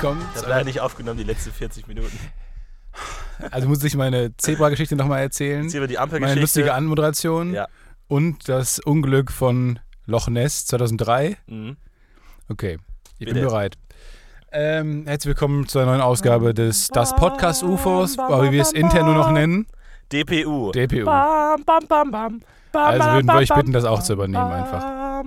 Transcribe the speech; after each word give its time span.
Willkommen. 0.00 0.24
Ich 0.32 0.40
habe 0.40 0.50
leider 0.50 0.64
nicht 0.64 0.80
aufgenommen, 0.80 1.18
die 1.18 1.24
letzten 1.24 1.50
40 1.50 1.88
Minuten. 1.88 2.16
Also 3.50 3.68
muss 3.68 3.82
ich 3.82 3.96
meine 3.96 4.36
Zebra-Geschichte 4.36 4.94
nochmal 4.94 5.22
erzählen. 5.22 5.68
Hier 5.68 5.80
die 5.86 5.94
Meine 5.94 5.98
Ampelgeschichte. 6.02 6.40
lustige 6.40 6.74
Anmoderation. 6.74 7.52
Ja. 7.52 7.66
Und 8.06 8.48
das 8.48 8.78
Unglück 8.78 9.32
von 9.32 9.80
Loch 10.06 10.28
Ness 10.28 10.66
2003. 10.66 11.36
Mhm. 11.46 11.76
Okay, 12.48 12.78
ich 13.18 13.26
Bitte. 13.26 13.34
bin 13.34 13.44
bereit. 13.44 13.76
Ähm, 14.52 15.04
herzlich 15.06 15.30
willkommen 15.34 15.66
zu 15.66 15.78
einer 15.80 15.90
neuen 15.90 16.00
Ausgabe 16.00 16.54
des 16.54 16.88
Das 16.88 17.14
Podcast 17.16 17.62
UFOs, 17.64 18.18
aber 18.18 18.44
wie 18.44 18.52
wir 18.52 18.62
es 18.62 18.72
intern 18.72 19.04
nur 19.04 19.14
noch 19.14 19.32
nennen, 19.32 19.66
DPU. 20.12 20.70
DPU. 20.72 21.04
Bam, 21.04 21.64
bam, 21.64 21.86
bam, 21.88 22.10
bam. 22.10 22.40
Also 22.72 23.04
würden 23.04 23.26
wir 23.26 23.34
euch 23.34 23.48
bitten, 23.48 23.72
das 23.72 23.84
auch 23.84 24.02
zu 24.02 24.12
übernehmen 24.12 24.52
einfach. 24.52 25.24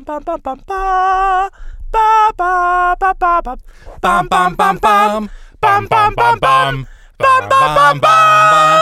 Bam, 1.92 2.34
bam, 2.38 2.96
bam, 3.00 3.16
bam, 3.20 3.42
bam. 3.42 3.42
Ba, 3.42 3.42
ba, 3.42 3.42
ba, 3.42 3.42
ba, 3.42 3.42
ba. 3.42 3.58
Bam, 4.02 4.28
bam, 4.30 4.56
bam, 4.56 4.78
bam. 4.80 5.30
Bam, 5.60 5.88
bam, 5.88 6.16
bam, 6.16 6.40
bam. 6.40 6.88
Bam, 7.18 7.50
bam, 7.50 7.76
bam, 7.76 8.00
bam. 8.02 8.82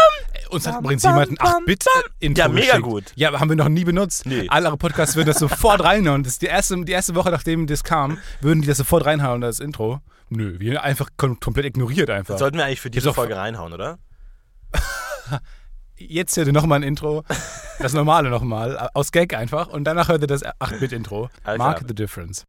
Uns 0.51 0.65
hat 0.65 0.79
übrigens 0.79 1.03
jemand 1.03 1.29
ein 1.29 1.37
8-Bit-Intro 1.37 2.41
Ja, 2.41 2.47
mega 2.47 2.65
geschickt. 2.77 2.83
gut. 2.83 3.03
Ja, 3.15 3.39
haben 3.39 3.49
wir 3.49 3.55
noch 3.55 3.69
nie 3.69 3.83
benutzt. 3.83 4.25
Nee. 4.25 4.47
Alle 4.49 4.67
andere 4.67 4.77
Podcasts 4.77 5.15
würden 5.15 5.27
das 5.27 5.37
sofort 5.37 5.83
reinhauen. 5.83 6.23
Das 6.23 6.33
ist 6.33 6.41
die 6.41 6.47
erste, 6.47 6.83
die 6.83 6.91
erste 6.91 7.13
Woche, 7.15 7.29
nachdem 7.29 7.67
das 7.67 7.83
kam, 7.83 8.17
würden 8.41 8.61
die 8.61 8.67
das 8.67 8.77
sofort 8.77 9.05
reinhauen, 9.05 9.41
das 9.41 9.59
Intro. 9.59 9.99
Nö, 10.29 10.59
wir 10.59 10.83
einfach 10.83 11.09
kom 11.17 11.39
komplett 11.39 11.65
ignoriert 11.65 12.09
einfach. 12.09 12.37
Sollten 12.39 12.57
wir 12.57 12.65
eigentlich 12.65 12.81
für 12.81 12.89
diese 12.89 13.13
Folge 13.13 13.35
reinhauen, 13.35 13.73
oder? 13.73 13.99
Jetzt 15.97 16.37
hört 16.37 16.47
ihr 16.47 16.53
nochmal 16.53 16.79
ein 16.79 16.83
Intro, 16.83 17.23
das 17.79 17.93
normale 17.93 18.29
nochmal, 18.29 18.89
aus 18.93 19.11
Gag 19.11 19.33
einfach. 19.35 19.67
Und 19.67 19.83
danach 19.83 20.07
hört 20.07 20.21
ihr 20.21 20.27
das 20.27 20.43
8-Bit-Intro. 20.45 21.29
Alles 21.43 21.57
Mark 21.59 21.83
the 21.87 21.93
difference. 21.93 22.45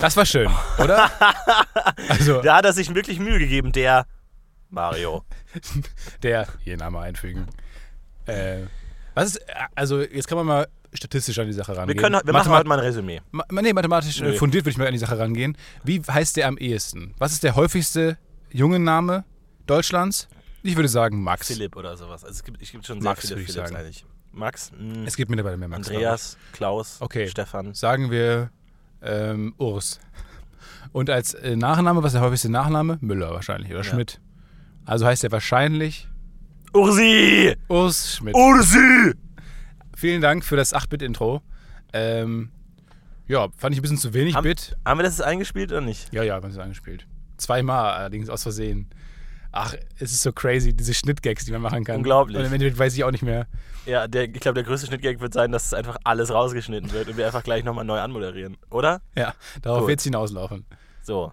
Das 0.00 0.16
war 0.16 0.26
schön, 0.26 0.50
oder? 0.78 1.10
Also, 2.08 2.42
Da 2.42 2.56
hat 2.56 2.64
er 2.64 2.72
sich 2.72 2.94
wirklich 2.94 3.18
Mühe 3.18 3.38
gegeben, 3.38 3.72
der 3.72 4.06
Mario. 4.70 5.24
der, 6.22 6.46
hier 6.62 6.76
Name 6.76 7.00
einfügen. 7.00 7.46
Äh, 8.26 8.62
was 9.14 9.30
ist, 9.30 9.40
also 9.74 10.00
jetzt 10.02 10.28
kann 10.28 10.36
man 10.38 10.46
mal 10.46 10.68
statistisch 10.92 11.38
an 11.38 11.46
die 11.46 11.52
Sache 11.52 11.72
Wir, 11.72 11.78
rangehen. 11.78 11.98
können, 11.98 12.20
wir 12.24 12.32
machen 12.32 12.48
Mathemat- 12.50 12.58
heute 12.58 12.68
mal 12.68 12.78
ein 12.78 12.84
Resümee. 12.84 13.20
Ma 13.32 13.44
nee, 13.50 13.72
mathematisch 13.72 14.20
äh, 14.20 14.24
Nö. 14.24 14.32
fundiert 14.36 14.64
würde 14.64 14.70
ich 14.72 14.78
mal 14.78 14.86
an 14.86 14.92
die 14.92 14.98
Sache 14.98 15.18
rangehen. 15.18 15.56
Wie 15.84 16.00
heißt 16.02 16.36
der 16.36 16.48
am 16.48 16.58
ehesten? 16.58 17.14
Was 17.18 17.32
ist 17.32 17.42
der 17.42 17.54
häufigste 17.56 18.18
Jungenname 18.50 19.24
Deutschlands? 19.66 20.28
Ich 20.62 20.76
würde 20.76 20.88
sagen 20.88 21.22
Max. 21.22 21.46
Philipp 21.46 21.76
oder 21.76 21.96
sowas. 21.96 22.22
Also 22.24 22.34
es 22.34 22.44
gibt, 22.44 22.60
es 22.62 22.70
gibt 22.70 22.86
schon 22.86 22.98
Max, 22.98 23.22
sehr 23.22 23.30
würde 23.36 23.46
viele 23.46 23.48
ich 23.48 23.52
Philipps 23.54 23.70
sagen. 23.70 23.80
eigentlich. 23.80 24.04
Max, 24.32 24.70
mh, 24.78 25.06
Es 25.06 25.16
gibt 25.16 25.30
mittlerweile 25.30 25.56
mehr 25.56 25.68
Max. 25.68 25.88
Andreas, 25.88 26.36
Klaus, 26.52 26.96
Okay. 27.00 27.28
Stefan. 27.28 27.72
Sagen 27.74 28.10
wir 28.10 28.50
ähm, 29.02 29.54
Urs. 29.58 30.00
Und 30.92 31.10
als 31.10 31.34
äh, 31.34 31.56
Nachname, 31.56 32.02
was 32.02 32.08
ist 32.12 32.14
der 32.14 32.22
häufigste 32.22 32.48
Nachname? 32.50 32.98
Müller 33.00 33.30
wahrscheinlich 33.32 33.70
oder 33.70 33.80
Ja. 33.80 33.84
Schmidt. 33.84 34.20
Also 34.84 35.04
heißt 35.06 35.24
er 35.24 35.32
wahrscheinlich 35.32 36.08
Ursi! 36.72 37.56
Urs 37.68 38.16
Schmidt. 38.16 38.34
Ursi! 38.34 39.14
Vielen 39.96 40.20
Dank 40.20 40.44
für 40.44 40.56
das 40.56 40.74
8-Bit-Intro. 40.74 41.40
Ähm, 41.92 42.50
ja, 43.28 43.48
fand 43.56 43.74
ich 43.74 43.78
ein 43.78 43.82
bisschen 43.82 43.96
zu 43.98 44.12
wenig 44.14 44.34
Haben- 44.34 44.44
Bit. 44.44 44.76
Haben 44.84 44.98
wir 44.98 45.04
das 45.04 45.18
jetzt 45.18 45.26
eingespielt 45.26 45.72
oder 45.72 45.80
nicht? 45.80 46.12
Ja, 46.12 46.22
ja, 46.22 46.38
ganz 46.38 46.56
angespielt. 46.58 47.06
Zweimal 47.38 47.94
allerdings 47.94 48.28
aus 48.28 48.42
Versehen. 48.42 48.88
Ach, 49.58 49.74
es 49.98 50.12
ist 50.12 50.20
so 50.20 50.32
crazy, 50.32 50.74
diese 50.74 50.92
Schnittgags, 50.92 51.46
die 51.46 51.52
man 51.52 51.62
machen 51.62 51.82
kann. 51.82 51.96
Unglaublich. 51.96 52.36
Und 52.36 52.44
im 52.44 52.52
Endeffekt 52.52 52.78
weiß 52.78 52.94
ich 52.94 53.04
auch 53.04 53.10
nicht 53.10 53.22
mehr. 53.22 53.46
Ja, 53.86 54.06
der, 54.06 54.24
ich 54.24 54.40
glaube, 54.40 54.54
der 54.54 54.64
größte 54.64 54.86
Schnittgag 54.86 55.18
wird 55.20 55.32
sein, 55.32 55.50
dass 55.50 55.64
es 55.64 55.72
einfach 55.72 55.96
alles 56.04 56.30
rausgeschnitten 56.30 56.92
wird 56.92 57.08
und 57.08 57.16
wir 57.16 57.24
einfach 57.24 57.42
gleich 57.42 57.64
nochmal 57.64 57.86
neu 57.86 57.98
anmoderieren, 57.98 58.58
oder? 58.68 59.00
Ja, 59.16 59.34
darauf 59.62 59.88
wird 59.88 60.00
es 60.00 60.04
hinauslaufen. 60.04 60.66
So. 61.02 61.32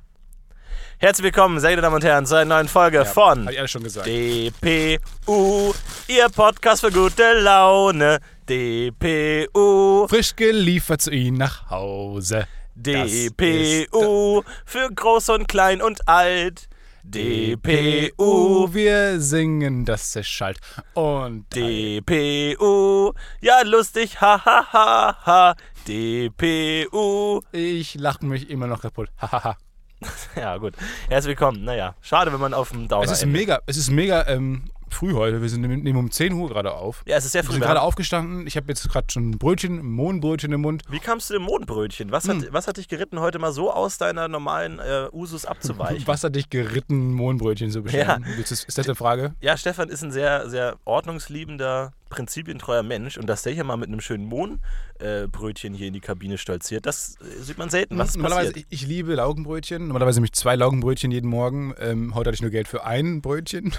Herzlich 1.00 1.26
willkommen, 1.26 1.60
sehr 1.60 1.72
geehrte 1.72 1.82
Damen 1.82 1.96
und 1.96 2.04
Herren, 2.06 2.26
zu 2.26 2.36
einer 2.36 2.56
neuen 2.56 2.70
Folge 2.70 3.04
von 3.04 3.44
Hab 3.44 3.52
ich 3.52 3.60
alles 3.60 3.72
schon 3.72 3.84
gesagt. 3.84 4.08
DPU, 4.08 5.74
Ihr 6.08 6.30
Podcast 6.30 6.86
für 6.86 6.92
gute 6.92 7.42
Laune. 7.42 8.20
DPU, 8.48 10.08
Frisch 10.08 10.34
geliefert 10.34 11.02
zu 11.02 11.12
Ihnen 11.12 11.40
nach 11.40 11.70
Hause. 11.70 12.48
DPU, 12.76 14.44
für 14.66 14.90
groß 14.96 15.28
und 15.30 15.50
klein 15.50 15.82
und 15.82 16.08
alt. 16.08 16.70
DPU, 17.06 18.74
wir 18.74 19.20
singen, 19.20 19.84
dass 19.84 20.16
es 20.16 20.26
schallt. 20.26 20.60
Und 20.94 21.46
DPU, 21.54 23.12
ja 23.42 23.62
lustig, 23.64 24.22
ha 24.22 24.44
ha 24.44 24.66
ha 24.72 25.18
ha. 25.26 25.56
DPU, 25.86 27.42
ich 27.52 27.96
lache 27.96 28.26
mich 28.26 28.50
immer 28.50 28.68
noch 28.68 28.82
kaputt. 28.82 29.10
Hahaha. 29.20 29.58
ja 30.38 30.58
gut. 30.58 30.76
Herzlich 31.10 31.38
willkommen. 31.38 31.66
Naja, 31.66 31.96
schade, 32.02 32.32
wenn 32.32 32.40
man 32.40 32.54
auf 32.54 32.72
dem 32.72 32.88
Downer 32.88 33.04
es 33.04 33.12
ist 33.12 33.24
endet. 33.24 33.42
mega, 33.42 33.62
es 33.66 33.76
ist 33.76 33.90
mega 33.90 34.26
ähm, 34.28 34.64
früh 34.94 35.14
heute. 35.14 35.42
Wir 35.42 35.50
sind 35.50 35.62
nehmen 35.62 35.96
um 35.98 36.10
10 36.12 36.34
Uhr 36.34 36.48
gerade 36.50 36.74
auf. 36.74 37.04
Ja, 37.06 37.18
es 37.18 37.26
ist 37.26 37.32
sehr 37.34 37.42
Wir 37.42 37.48
früh. 37.48 37.54
sind 37.54 37.62
Wir 37.62 37.68
gerade 37.68 37.80
haben- 37.82 37.88
aufgestanden. 37.88 38.48
Ich 38.48 38.56
habe 38.58 38.68
jetzt 38.70 38.88
gerade 38.90 39.08
schon 39.12 39.32
ein 39.32 39.38
Brötchen, 39.38 39.80
ein 39.80 39.92
Mohnbrötchen 39.92 40.52
im 40.54 40.62
Mund. 40.62 40.84
Wie 40.90 41.00
kamst 41.00 41.30
du 41.30 41.34
dem 41.34 41.44
Mondbrötchen? 41.44 42.12
Was 42.12 42.28
hat, 42.28 42.38
Hm. 42.38 42.48
was 42.52 42.68
hat 42.68 42.78
dich 42.78 42.88
geritten, 42.88 43.20
heute 43.20 43.40
mal 43.40 43.52
so 43.52 43.72
aus 43.72 43.98
deiner 43.98 44.28
normalen 44.28 44.80
äh, 44.80 45.08
Usus 45.12 45.46
abzuweichen? 45.46 46.04
Was 46.08 46.24
hat 46.24 46.36
dich 46.36 46.50
geritten, 46.50 47.14
Mohnbrötchen 47.14 47.72
zu 47.72 47.82
bestellen? 47.84 48.26
Ist 48.40 48.52
das- 48.52 48.64
Ist 48.64 48.78
das 48.78 48.86
eine 48.88 48.96
Frage? 48.96 49.34
Ja, 49.42 49.58
Stefan 49.58 49.90
ist 49.90 50.04
ein 50.04 50.12
sehr, 50.12 50.50
sehr 50.50 50.78
ordnungsliebender, 50.86 51.94
prinzipientreuer 52.10 52.84
Mensch 52.84 53.18
und 53.18 53.28
dass 53.28 53.42
der 53.44 53.54
hier 53.54 53.64
mal 53.64 53.78
mit 53.78 53.88
einem 53.88 54.00
schönen 54.02 54.26
Mohnbrötchen 54.26 54.60
äh, 55.00 55.28
Brötchen 55.28 55.74
hier 55.74 55.88
in 55.88 55.94
die 55.94 56.00
Kabine 56.00 56.38
stolziert, 56.38 56.86
das 56.86 57.16
äh, 57.20 57.42
sieht 57.42 57.58
man 57.58 57.70
selten. 57.70 57.98
Was 57.98 58.16
Normalerweise, 58.16 58.52
passiert? 58.52 58.68
ich, 58.70 58.88
liebe 58.88 59.16
Laugenbrötchen. 59.16 59.88
Normalerweise 59.88 60.20
nehme 60.20 60.26
ich 60.28 60.34
zwei 60.34 60.56
Laugenbrötchen 60.56 61.12
jeden 61.12 61.30
Morgen. 61.30 61.74
Ähm, 61.80 62.14
heute 62.16 62.30
hatte 62.30 62.36
ich 62.36 62.42
nur 62.42 62.52
Geld 62.52 62.68
für 62.68 62.86
ein 62.86 63.22
Brötchen 63.22 63.74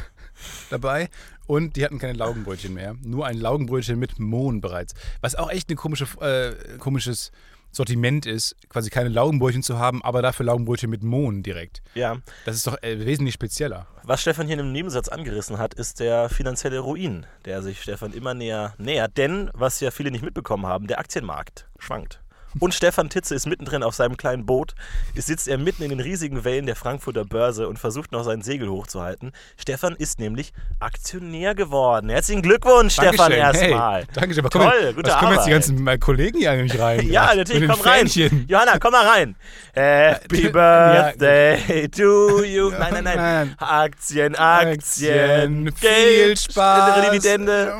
dabei. 0.71 1.09
Und 1.47 1.77
die 1.77 1.85
hatten 1.85 1.99
keine 1.99 2.15
Laugenbrötchen 2.15 2.73
mehr. 2.73 2.97
Nur 3.03 3.27
ein 3.27 3.37
Laugenbrötchen 3.39 3.99
mit 3.99 4.19
Mohn 4.19 4.61
bereits. 4.61 4.95
Was 5.21 5.35
auch 5.35 5.51
echt 5.51 5.71
ein 5.71 5.77
komische, 5.77 6.07
äh, 6.21 6.79
komisches 6.79 7.33
Sortiment 7.71 8.25
ist, 8.25 8.55
quasi 8.69 8.89
keine 8.89 9.09
Laugenbrötchen 9.09 9.63
zu 9.63 9.79
haben, 9.79 10.03
aber 10.05 10.23
dafür 10.23 10.47
Laugenbrötchen 10.47 10.89
mit 10.89 11.03
Mohn 11.03 11.43
direkt. 11.43 11.83
Ja, 11.95 12.19
Das 12.45 12.55
ist 12.55 12.67
doch 12.67 12.81
äh, 12.83 13.05
wesentlich 13.05 13.35
spezieller. 13.35 13.89
was 14.05 14.23
Stefan 14.23 14.47
hier 14.47 14.55
in 14.55 14.61
einem 14.61 14.73
Nebensatz 14.73 15.09
angerissen 15.09 15.59
hat, 15.59 15.75
ist 15.75 15.99
der 15.99 16.29
finanzielle 16.29 16.79
Ruin, 16.79 17.27
der 17.45 17.63
sich 17.63 17.83
Stefan 17.83 18.13
immer 18.13 18.33
näher 18.33 18.75
nähert. 18.79 19.17
Denn, 19.19 19.51
was 19.55 19.81
ja 19.81 19.91
viele 19.91 20.11
nicht 20.13 20.25
mitbekommen 20.25 20.67
haben, 20.67 20.87
der 20.87 21.01
Aktienmarkt 21.01 21.67
schwankt. 21.79 22.21
Und 22.61 22.75
Stefan 22.75 23.09
Titze 23.09 23.35
ist 23.35 23.47
mittendrin 23.47 23.83
auf 23.83 23.95
seinem 23.95 24.17
kleinen 24.17 24.47
Boot. 24.47 24.75
Es 25.15 25.27
sitzt 25.27 25.49
er 25.49 25.59
mitten 25.59 25.83
in 25.83 25.91
den 25.91 26.01
riesigen 26.01 26.45
Wellen 26.45 26.67
der 26.67 26.77
Frankfurter 26.77 27.25
Börse 27.25 27.69
und 27.69 27.79
versucht 27.79 28.13
noch 28.13 28.25
sein 28.25 28.43
Segel 28.43 28.69
hochzuhalten. 28.69 29.33
Stefan 29.57 29.97
ist 29.97 30.21
nämlich 30.21 30.53
Aktionär 30.81 31.55
geworden. 31.55 32.09
Herzlichen 32.11 32.43
Glückwunsch, 32.43 32.95
Stefan, 32.95 33.33
Dankeschön. 33.33 33.71
erstmal. 33.71 34.01
Hey, 34.01 34.07
Dankeschön. 34.15 34.45
Toll, 34.45 34.61
kommen, 34.61 34.95
gute 34.97 35.11
was 35.11 35.19
kommen 35.19 35.35
jetzt 35.35 35.47
die 35.47 35.51
ganzen 35.51 36.01
Kollegen 36.01 36.39
hier 36.39 36.51
eigentlich 36.53 36.81
rein? 36.81 37.09
Ja, 37.09 37.35
natürlich, 37.35 37.69
komm 37.69 37.81
rein. 37.81 38.07
Johanna, 38.49 38.79
komm 38.79 38.93
mal 38.93 39.07
rein. 39.07 39.37
Happy 39.75 40.49
Birthday 40.49 41.89
to 41.89 42.43
you. 42.45 42.71
Nein, 42.71 42.93
nein, 42.93 43.05
nein. 43.05 43.17
Nein. 43.17 43.55
Aktien, 43.59 44.37
Aktien. 44.37 45.73
Viel 45.77 45.89
Geld, 45.91 46.39
Spaß. 46.39 47.11
Dividende. 47.11 47.75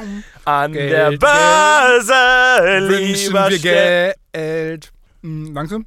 An 0.45 0.73
Geld, 0.73 0.93
der. 0.93 1.11
Börse, 1.19 2.79
lieber 2.79 3.51
wir 3.51 4.15
Ste- 4.35 4.39
Geld. 4.39 4.93
Hm, 5.23 5.55
langsam. 5.55 5.87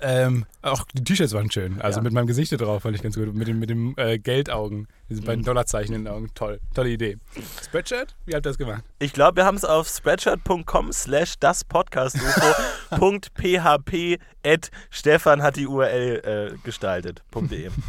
Ähm, 0.00 0.46
auch 0.62 0.86
die 0.94 1.04
T-Shirts 1.04 1.34
waren 1.34 1.50
schön. 1.50 1.78
Also 1.80 1.98
Ja. 1.98 2.02
mit 2.04 2.12
meinem 2.14 2.26
Gesicht 2.26 2.58
drauf 2.58 2.82
fand 2.82 2.96
ich 2.96 3.02
ganz 3.02 3.16
gut. 3.16 3.34
Mit 3.34 3.46
dem, 3.48 3.58
mit 3.58 3.68
dem 3.70 3.94
äh, 3.98 4.18
Geldaugen. 4.18 4.88
Diese 5.10 5.20
Mhm. 5.20 5.26
beiden 5.26 5.44
Dollarzeichen 5.44 5.94
in 5.94 6.04
den 6.04 6.12
Augen. 6.12 6.30
Toll. 6.34 6.58
Tolle 6.74 6.88
Idee. 6.90 7.18
Spreadshirt? 7.62 8.16
Wie 8.24 8.34
habt 8.34 8.46
ihr 8.46 8.50
das 8.50 8.56
gemacht? 8.58 8.82
Ich 8.98 9.12
glaube, 9.12 9.36
wir 9.36 9.44
haben 9.44 9.56
es 9.56 9.64
auf 9.64 9.86
spreadshirt.com 9.88 10.90
slash 10.92 11.34
das 11.38 11.64
Podcast-UFO.php 11.64 14.18
at 14.44 14.70
Stefan 14.90 15.42
hat 15.42 15.56
die 15.56 15.66
URL 15.66 16.54
äh, 16.54 16.58
gestaltet.de. 16.64 17.70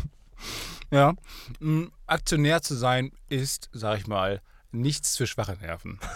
Ja. 0.91 1.13
Hm, 1.59 1.91
Aktionär 2.05 2.61
zu 2.61 2.75
sein 2.75 3.11
ist, 3.27 3.69
sag 3.73 3.97
ich 3.97 4.05
mal, 4.07 4.39
nichts 4.71 5.17
für 5.17 5.25
schwache 5.27 5.57
Nerven. 5.59 5.99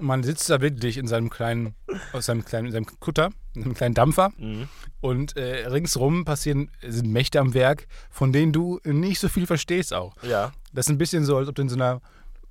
Man 0.00 0.22
sitzt 0.22 0.48
da 0.50 0.60
wirklich 0.60 0.96
in 0.98 1.06
seinem 1.06 1.30
kleinen, 1.30 1.74
aus 2.12 2.26
seinem 2.26 2.44
kleinen, 2.44 2.66
in 2.66 2.72
seinem 2.72 2.86
Kutter, 3.00 3.30
in 3.54 3.64
einem 3.64 3.74
kleinen 3.74 3.94
Dampfer 3.94 4.32
Mhm. 4.38 4.68
und 5.00 5.36
äh, 5.36 5.66
ringsrum 5.68 6.24
passieren, 6.24 6.70
sind 6.86 7.10
Mächte 7.10 7.40
am 7.40 7.54
Werk, 7.54 7.86
von 8.10 8.32
denen 8.32 8.52
du 8.52 8.80
nicht 8.84 9.20
so 9.20 9.28
viel 9.28 9.46
verstehst 9.46 9.92
auch. 9.92 10.14
Ja. 10.22 10.52
Das 10.72 10.86
ist 10.86 10.90
ein 10.90 10.98
bisschen 10.98 11.24
so, 11.24 11.36
als 11.36 11.48
ob 11.48 11.54
du 11.54 11.62
in 11.62 11.68
so 11.68 11.76
einer, 11.76 12.00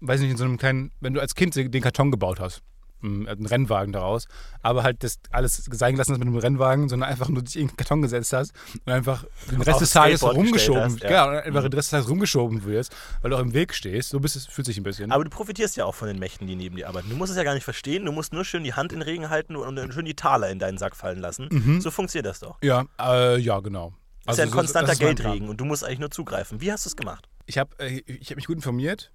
weiß 0.02 0.22
nicht, 0.22 0.32
in 0.32 0.38
so 0.38 0.44
einem 0.46 0.58
kleinen, 0.58 0.92
wenn 1.00 1.14
du 1.14 1.20
als 1.20 1.36
Kind 1.36 1.56
den 1.56 1.82
Karton 1.82 2.12
gebaut 2.12 2.40
hast. 2.40 2.62
Einen 3.04 3.46
Rennwagen 3.46 3.94
daraus, 3.94 4.28
aber 4.62 4.84
halt 4.84 5.04
das 5.04 5.20
alles 5.32 5.56
sein 5.72 5.94
gelassen 5.94 6.12
hast 6.12 6.20
mit 6.20 6.28
einem 6.28 6.38
Rennwagen, 6.38 6.88
sondern 6.88 7.10
einfach 7.10 7.30
nur 7.30 7.42
dich 7.42 7.56
in 7.56 7.68
den 7.68 7.78
Karton 7.78 8.02
gesetzt 8.02 8.32
hast 8.34 8.54
und 8.86 8.92
einfach 8.92 9.26
den 9.50 9.62
Rest 9.62 9.82
des 9.82 9.90
Tages 9.90 10.24
rumgeschoben, 10.24 10.84
hast, 10.84 11.02
ja. 11.02 11.10
ja. 11.10 11.30
einfach 11.42 11.64
den 11.64 11.74
Rest 11.74 11.88
des 11.88 11.90
Tages 11.90 12.10
rumgeschoben 12.10 12.64
wirst, 12.66 12.96
weil 13.22 13.32
du 13.32 13.38
auch 13.38 13.42
im 13.42 13.54
Weg 13.54 13.74
stehst. 13.74 14.10
So 14.10 14.20
bist 14.20 14.36
es, 14.36 14.46
fühlt 14.46 14.68
sich 14.68 14.78
ein 14.78 14.84
bisschen. 14.84 15.12
Aber 15.12 15.24
du 15.24 15.30
profitierst 15.30 15.78
ja 15.78 15.86
auch 15.86 15.96
von 15.96 16.08
den 16.08 16.20
Mächten, 16.20 16.46
die 16.48 16.56
neben 16.56 16.76
dir 16.76 16.88
arbeiten. 16.88 17.10
Du 17.10 17.16
musst 17.16 17.32
es 17.32 17.38
ja 17.38 17.44
gar 17.44 17.56
nicht 17.56 17.64
verstehen, 17.64 18.06
du 18.06 18.12
musst 18.12 18.34
nur 18.34 18.46
schön 18.46 18.64
die 18.64 18.74
Hand 18.74 18.94
in 18.94 19.00
den 19.00 19.08
Regen 19.08 19.30
halten 19.30 19.56
und 19.56 19.76
dann 19.76 19.92
schön 19.92 20.06
die 20.06 20.16
Taler 20.16 20.50
in 20.50 20.60
deinen 20.60 20.78
Sack 20.78 20.96
fallen 20.96 21.20
lassen. 21.20 21.80
So 21.82 21.92
funktioniert 21.92 22.28
das 22.28 22.40
doch. 22.40 22.58
ja, 22.62 22.86
äh, 23.00 23.40
ja, 23.40 23.60
genau. 23.60 23.94
Das 24.26 24.36
ist 24.36 24.38
ja 24.38 24.44
ein 24.46 24.50
so- 24.52 24.58
konstanter 24.58 24.96
Plan. 24.96 25.16
Geldregen 25.16 25.50
und 25.50 25.58
du 25.58 25.66
musst 25.66 25.84
eigentlich 25.84 26.00
nur 26.00 26.12
zugreifen. 26.12 26.62
Wie 26.62 26.72
hast 26.72 26.86
du 26.86 26.90
es 26.90 26.96
gemacht? 26.96 27.28
Ich 27.48 27.58
habe 27.58 27.72
äh, 27.80 28.02
ich 28.06 28.30
hab 28.30 28.36
mich 28.36 28.46
gut 28.46 28.56
informiert, 28.56 29.12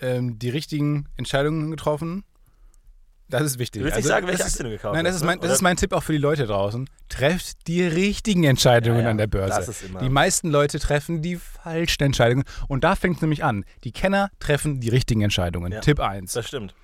ähm, 0.00 0.38
die 0.38 0.48
richtigen 0.48 1.08
Entscheidungen 1.16 1.70
getroffen. 1.70 2.24
Das 3.30 3.42
ist 3.42 3.58
wichtig. 3.58 3.80
Du 3.80 3.84
willst 3.86 3.96
nicht 3.96 4.04
Also, 4.04 4.08
sagen, 4.08 4.26
welche 4.26 4.44
Aktien 4.44 4.64
du 4.64 4.70
gekauft 4.70 4.94
Nein, 4.94 5.04
das 5.04 5.14
hast, 5.14 5.20
ist, 5.22 5.26
mein, 5.26 5.36
ne? 5.36 5.40
das 5.40 5.48
Oder- 5.48 5.54
ist 5.54 5.62
mein 5.62 5.76
Tipp 5.76 5.92
auch 5.92 6.02
für 6.02 6.12
die 6.12 6.18
Leute 6.18 6.46
draußen. 6.46 6.88
Trefft 7.08 7.66
die 7.66 7.82
richtigen 7.82 8.44
Entscheidungen 8.44 8.98
Ja, 8.98 9.04
ja, 9.04 9.10
an 9.10 9.18
der 9.18 9.26
Börse. 9.26 9.54
das 9.56 9.68
ist 9.68 9.82
immer- 9.84 10.00
Die 10.00 10.08
meisten 10.08 10.50
Leute 10.50 10.78
treffen 10.78 11.22
die 11.22 11.36
falschen 11.36 12.02
Entscheidungen. 12.04 12.44
Und 12.68 12.84
da 12.84 12.96
fängt 12.96 13.16
es 13.16 13.22
nämlich 13.22 13.42
an. 13.44 13.64
Die 13.84 13.92
Kenner 13.92 14.30
treffen 14.40 14.80
die 14.80 14.88
richtigen 14.88 15.22
Entscheidungen. 15.22 15.72
Ja. 15.72 15.80
Tipp 15.80 16.00
1. 16.00 16.32
Das 16.32 16.46
stimmt. 16.48 16.74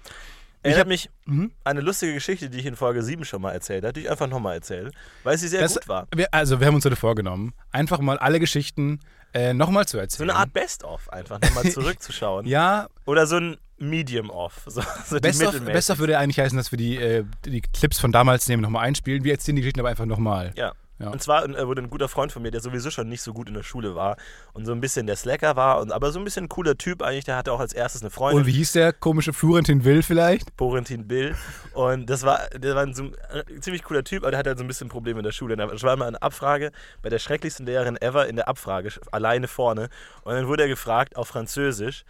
Erinnert 0.62 0.80
hab- 0.80 0.88
mich 0.88 1.10
Mhm. 1.26 1.52
eine 1.62 1.80
lustige 1.80 2.12
Geschichte, 2.14 2.50
die 2.50 2.58
ich 2.58 2.66
in 2.66 2.74
Folge 2.74 3.02
7 3.02 3.24
schon 3.24 3.40
mal 3.40 3.52
erzählt 3.52 3.84
habe, 3.84 3.92
die 3.92 4.00
ich 4.00 4.10
einfach 4.10 4.26
nochmal 4.26 4.54
erzähle, 4.54 4.90
weil 5.22 5.38
sie 5.38 5.46
sehr 5.46 5.60
Das- 5.60 5.74
gut 5.74 5.86
war. 5.86 6.08
Wir, 6.14 6.26
also, 6.32 6.58
wir 6.58 6.66
haben 6.66 6.74
uns 6.74 6.84
heute 6.84 6.96
vorgenommen, 6.96 7.52
einfach 7.70 8.00
mal 8.00 8.18
alle 8.18 8.40
Geschichten 8.40 8.98
äh, 9.32 9.52
nochmal 9.52 9.84
zu 9.86 9.96
So 9.96 10.00
erzählen. 10.00 10.30
eine 10.30 10.38
Art 10.38 10.52
Best-of, 10.54 11.12
einfach 11.12 11.40
nochmal 11.40 11.64
zurückzuschauen. 11.70 12.46
Ja, 12.46 12.88
Oder 13.04 13.26
so 13.26 13.36
ein 13.36 13.58
Medium-Off. 13.78 14.62
So, 14.66 14.82
so 15.04 15.16
die 15.16 15.20
Best 15.20 15.42
of. 15.42 15.60
Best 15.64 15.90
of 15.90 15.98
würde 15.98 16.18
eigentlich 16.18 16.38
heißen, 16.38 16.56
dass 16.56 16.72
wir 16.72 16.78
die, 16.78 16.96
äh, 16.96 17.24
die 17.44 17.60
Clips 17.60 17.98
von 17.98 18.12
damals 18.12 18.48
nehmen, 18.48 18.62
nochmal 18.62 18.86
einspielen. 18.86 19.24
Wir 19.24 19.32
erzählen 19.32 19.56
die 19.56 19.62
Geschichten 19.62 19.80
aber 19.80 19.90
einfach 19.90 20.06
nochmal. 20.06 20.52
Ja. 20.56 20.72
Ja. 20.98 21.10
Und 21.10 21.22
zwar 21.22 21.44
äh, 21.44 21.66
wurde 21.66 21.82
ein 21.82 21.90
guter 21.90 22.08
Freund 22.08 22.32
von 22.32 22.42
mir, 22.42 22.50
der 22.50 22.62
sowieso 22.62 22.90
schon 22.90 23.08
nicht 23.08 23.20
so 23.20 23.34
gut 23.34 23.48
in 23.48 23.54
der 23.54 23.62
Schule 23.62 23.94
war 23.94 24.16
und 24.54 24.64
so 24.64 24.72
ein 24.72 24.80
bisschen 24.80 25.06
der 25.06 25.16
Slacker 25.16 25.54
war, 25.54 25.80
und, 25.80 25.92
aber 25.92 26.10
so 26.10 26.18
ein 26.18 26.24
bisschen 26.24 26.44
ein 26.44 26.48
cooler 26.48 26.78
Typ 26.78 27.02
eigentlich. 27.02 27.24
Der 27.24 27.36
hatte 27.36 27.52
auch 27.52 27.60
als 27.60 27.74
erstes 27.74 28.00
eine 28.00 28.10
Freundin. 28.10 28.40
Und 28.40 28.46
wie 28.46 28.52
hieß 28.52 28.72
der 28.72 28.94
komische 28.94 29.34
Florentin 29.34 29.84
Will 29.84 30.02
vielleicht? 30.02 30.56
Borentin 30.56 31.06
Bill. 31.06 31.36
Und 31.74 32.08
das 32.08 32.22
war, 32.22 32.48
der 32.48 32.74
war 32.74 32.82
ein, 32.82 32.94
so 32.94 33.04
ein 33.04 33.14
äh, 33.30 33.60
ziemlich 33.60 33.82
cooler 33.82 34.04
Typ, 34.04 34.22
aber 34.22 34.30
der 34.30 34.38
hatte 34.38 34.50
halt 34.50 34.58
so 34.58 34.64
ein 34.64 34.68
bisschen 34.68 34.88
Probleme 34.88 35.20
in 35.20 35.24
der 35.24 35.32
Schule. 35.32 35.54
Das 35.56 35.82
war 35.82 35.96
mal 35.96 36.08
eine 36.08 36.22
Abfrage 36.22 36.72
bei 37.02 37.10
der 37.10 37.18
schrecklichsten 37.18 37.66
Lehrerin 37.66 38.00
ever 38.00 38.26
in 38.26 38.36
der 38.36 38.48
Abfrage, 38.48 38.90
alleine 39.12 39.48
vorne. 39.48 39.90
Und 40.22 40.34
dann 40.34 40.48
wurde 40.48 40.62
er 40.62 40.68
gefragt 40.68 41.16
auf 41.16 41.28
Französisch. 41.28 42.04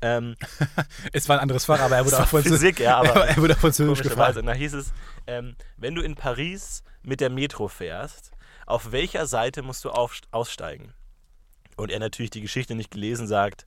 Ähm, 0.00 0.36
Es 1.12 1.28
war 1.28 1.36
ein 1.36 1.42
anderes 1.42 1.64
Fach, 1.64 1.80
aber 1.80 1.96
er 1.96 2.04
wurde 2.04 2.20
auch 2.20 2.28
Physik, 2.28 2.80
ja, 2.80 2.98
aber 2.98 3.26
er 3.28 3.36
wurde 3.36 3.54
auch 3.54 3.58
Französisch 3.58 4.02
gefragt. 4.02 4.36
Und 4.36 4.46
da 4.46 4.52
hieß 4.52 4.74
es, 4.74 4.92
ähm, 5.26 5.56
wenn 5.76 5.94
du 5.94 6.02
in 6.02 6.14
Paris 6.14 6.82
mit 7.02 7.20
der 7.20 7.30
Metro 7.30 7.68
fährst, 7.68 8.30
auf 8.66 8.92
welcher 8.92 9.26
Seite 9.26 9.62
musst 9.62 9.84
du 9.84 9.90
auf, 9.90 10.20
aussteigen? 10.30 10.92
Und 11.76 11.90
er 11.90 12.00
natürlich 12.00 12.30
die 12.30 12.40
Geschichte 12.40 12.74
nicht 12.74 12.90
gelesen 12.90 13.26
sagt, 13.26 13.66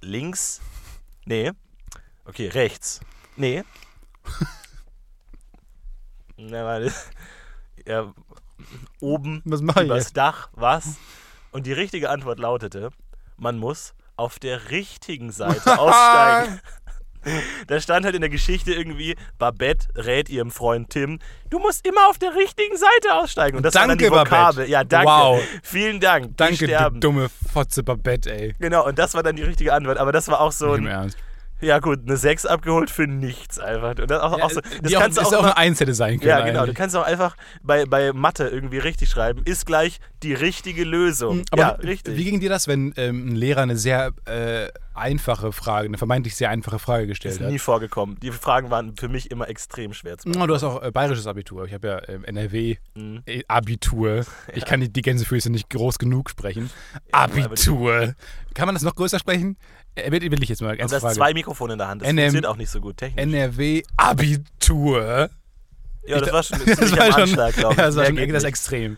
links, 0.00 0.60
nee, 1.24 1.52
okay, 2.24 2.48
rechts, 2.48 3.00
nee. 3.36 3.64
Na, 6.36 6.64
warte. 6.64 6.92
Ja, 7.86 8.12
oben 9.00 9.42
Was 9.44 9.60
übers 9.60 10.04
jetzt? 10.04 10.16
Dach, 10.16 10.50
was? 10.52 10.96
Und 11.50 11.66
die 11.66 11.72
richtige 11.72 12.10
Antwort 12.10 12.38
lautete, 12.38 12.90
man 13.36 13.58
muss 13.58 13.94
auf 14.18 14.38
der 14.38 14.70
richtigen 14.70 15.32
Seite 15.32 15.78
aussteigen. 15.78 16.60
Da 17.66 17.80
stand 17.80 18.04
halt 18.06 18.14
in 18.14 18.20
der 18.20 18.30
Geschichte 18.30 18.72
irgendwie, 18.72 19.16
Babette 19.38 19.88
rät 19.96 20.30
ihrem 20.30 20.50
Freund 20.50 20.88
Tim, 20.90 21.18
du 21.50 21.58
musst 21.58 21.86
immer 21.86 22.08
auf 22.08 22.16
der 22.16 22.34
richtigen 22.34 22.76
Seite 22.76 23.14
aussteigen. 23.16 23.56
Und 23.56 23.64
das 23.64 23.74
war 23.74 23.86
dann 23.86 23.98
die 23.98 24.04
Danke, 24.04 24.20
Vokabel. 24.20 24.54
Babette. 24.54 24.70
Ja, 24.70 24.84
danke. 24.84 25.08
Wow. 25.10 25.42
Vielen 25.62 26.00
Dank. 26.00 26.36
Danke, 26.36 26.66
du 26.66 26.90
dumme 27.00 27.28
Fotze 27.52 27.82
Babette, 27.82 28.32
ey. 28.32 28.54
Genau, 28.60 28.86
und 28.86 28.98
das 28.98 29.14
war 29.14 29.22
dann 29.22 29.36
die 29.36 29.42
richtige 29.42 29.74
Antwort. 29.74 29.98
Aber 29.98 30.12
das 30.12 30.28
war 30.28 30.40
auch 30.40 30.52
so 30.52 30.68
Nicht 30.68 30.78
im 30.78 30.86
ein, 30.86 30.92
Ernst. 30.92 31.18
Ja 31.60 31.78
gut, 31.78 32.00
eine 32.06 32.16
6 32.16 32.46
abgeholt 32.46 32.90
für 32.90 33.06
nichts 33.06 33.58
einfach. 33.58 33.90
Und 33.98 34.10
das 34.10 34.20
auch, 34.22 34.40
auch 34.40 34.50
so, 34.50 34.60
das 34.82 34.94
auch, 34.94 35.00
kannst 35.00 35.18
du 35.18 35.22
ist 35.22 35.28
auch, 35.28 35.38
auch 35.40 35.44
eine 35.44 35.56
Eins 35.56 35.80
hätte 35.80 35.94
sein 35.94 36.18
können. 36.18 36.28
Ja, 36.28 36.40
genau. 36.40 36.52
Du 36.52 36.58
eigentlich. 36.64 36.76
kannst 36.76 36.96
auch 36.96 37.04
einfach 37.06 37.36
bei, 37.62 37.84
bei 37.86 38.12
Mathe 38.12 38.48
irgendwie 38.48 38.78
richtig 38.78 39.08
schreiben. 39.10 39.42
Ist 39.44 39.66
gleich 39.66 39.98
die 40.22 40.34
richtige 40.34 40.84
Lösung. 40.84 41.38
Hm, 41.38 41.44
Aber 41.50 41.62
ja, 41.62 41.68
richtig. 41.70 42.16
wie 42.16 42.24
ging 42.24 42.40
dir 42.40 42.48
das, 42.50 42.68
wenn 42.68 42.92
ähm, 42.96 43.28
ein 43.28 43.36
Lehrer 43.36 43.62
eine 43.62 43.76
sehr 43.76 44.12
äh, 44.24 44.68
einfache 44.94 45.52
Frage, 45.52 45.86
eine 45.86 45.96
vermeintlich 45.98 46.34
sehr 46.34 46.50
einfache 46.50 46.78
Frage 46.80 47.06
gestellt 47.06 47.34
ist 47.36 47.40
hat? 47.40 47.50
nie 47.50 47.58
vorgekommen. 47.60 48.18
Die 48.20 48.32
Fragen 48.32 48.70
waren 48.70 48.96
für 48.96 49.08
mich 49.08 49.30
immer 49.30 49.48
extrem 49.48 49.92
schwer 49.94 50.18
zu 50.18 50.28
Oh, 50.28 50.46
du 50.46 50.54
hast 50.54 50.64
auch 50.64 50.82
äh, 50.82 50.90
bayerisches 50.90 51.26
Abitur. 51.26 51.64
Ich 51.66 51.72
habe 51.74 51.86
ja 51.88 52.00
ähm, 52.08 52.18
Mhm. 52.18 53.22
NRW-Abitur. 53.26 54.24
Ich 54.54 54.64
kann 54.64 54.80
die, 54.80 54.92
die 54.92 55.02
Gänsefüße 55.02 55.50
nicht 55.50 55.70
groß 55.70 55.98
genug 55.98 56.30
sprechen. 56.30 56.70
Abitur. 57.12 58.14
Kann 58.54 58.66
man 58.66 58.74
das 58.74 58.82
noch 58.82 58.94
größer 58.94 59.18
sprechen? 59.18 59.56
Äh, 60.04 60.10
will, 60.10 60.42
ich 60.42 60.48
jetzt 60.48 60.62
mal 60.62 60.76
ganz 60.76 60.90
du 60.90 61.00
hast 61.00 61.14
zwei 61.14 61.32
Mikrofone 61.34 61.74
in 61.74 61.78
der 61.78 61.88
Hand. 61.88 62.02
Das 62.02 62.08
NM 62.08 62.18
funktioniert 62.18 62.46
auch 62.46 62.56
nicht 62.56 62.70
so 62.70 62.80
gut 62.80 62.96
technisch. 62.96 63.22
NRW-Abitur. 63.22 65.30
ja, 66.06 66.20
das 66.20 66.32
war 66.32 66.42
schon 66.42 66.58
Das 66.64 66.78
ziemlich 66.78 66.98
war 66.98 67.12
schon, 67.12 67.22
Anschlag, 67.22 67.54
glaube 67.54 67.74
ich. 67.74 67.78
ja, 67.78 67.86
das 67.86 67.96
war 67.96 68.06
schon 68.06 68.32
das. 68.32 68.44
Extrem. 68.44 68.96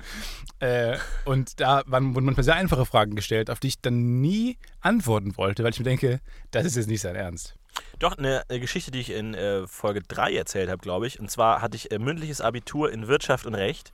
Äh, 0.60 0.98
und 1.24 1.60
da 1.60 1.82
waren, 1.86 2.14
wurden 2.14 2.26
manchmal 2.26 2.44
sehr 2.44 2.54
einfache 2.54 2.84
Fragen 2.84 3.16
gestellt, 3.16 3.50
auf 3.50 3.60
die 3.60 3.68
ich 3.68 3.80
dann 3.80 4.20
nie 4.20 4.58
antworten 4.80 5.36
wollte, 5.38 5.64
weil 5.64 5.70
ich 5.70 5.78
mir 5.78 5.84
denke, 5.84 6.20
das 6.50 6.66
ist 6.66 6.76
jetzt 6.76 6.88
nicht 6.88 7.00
sein 7.00 7.16
Ernst. 7.16 7.54
Doch, 7.98 8.18
eine, 8.18 8.42
eine 8.48 8.60
Geschichte, 8.60 8.90
die 8.90 9.00
ich 9.00 9.10
in 9.10 9.34
äh, 9.34 9.66
Folge 9.66 10.02
3 10.06 10.34
erzählt 10.34 10.68
habe, 10.68 10.82
glaube 10.82 11.06
ich. 11.06 11.18
Und 11.18 11.30
zwar 11.30 11.62
hatte 11.62 11.76
ich 11.76 11.90
äh, 11.90 11.98
mündliches 11.98 12.40
Abitur 12.40 12.92
in 12.92 13.08
Wirtschaft 13.08 13.46
und 13.46 13.54
Recht. 13.54 13.92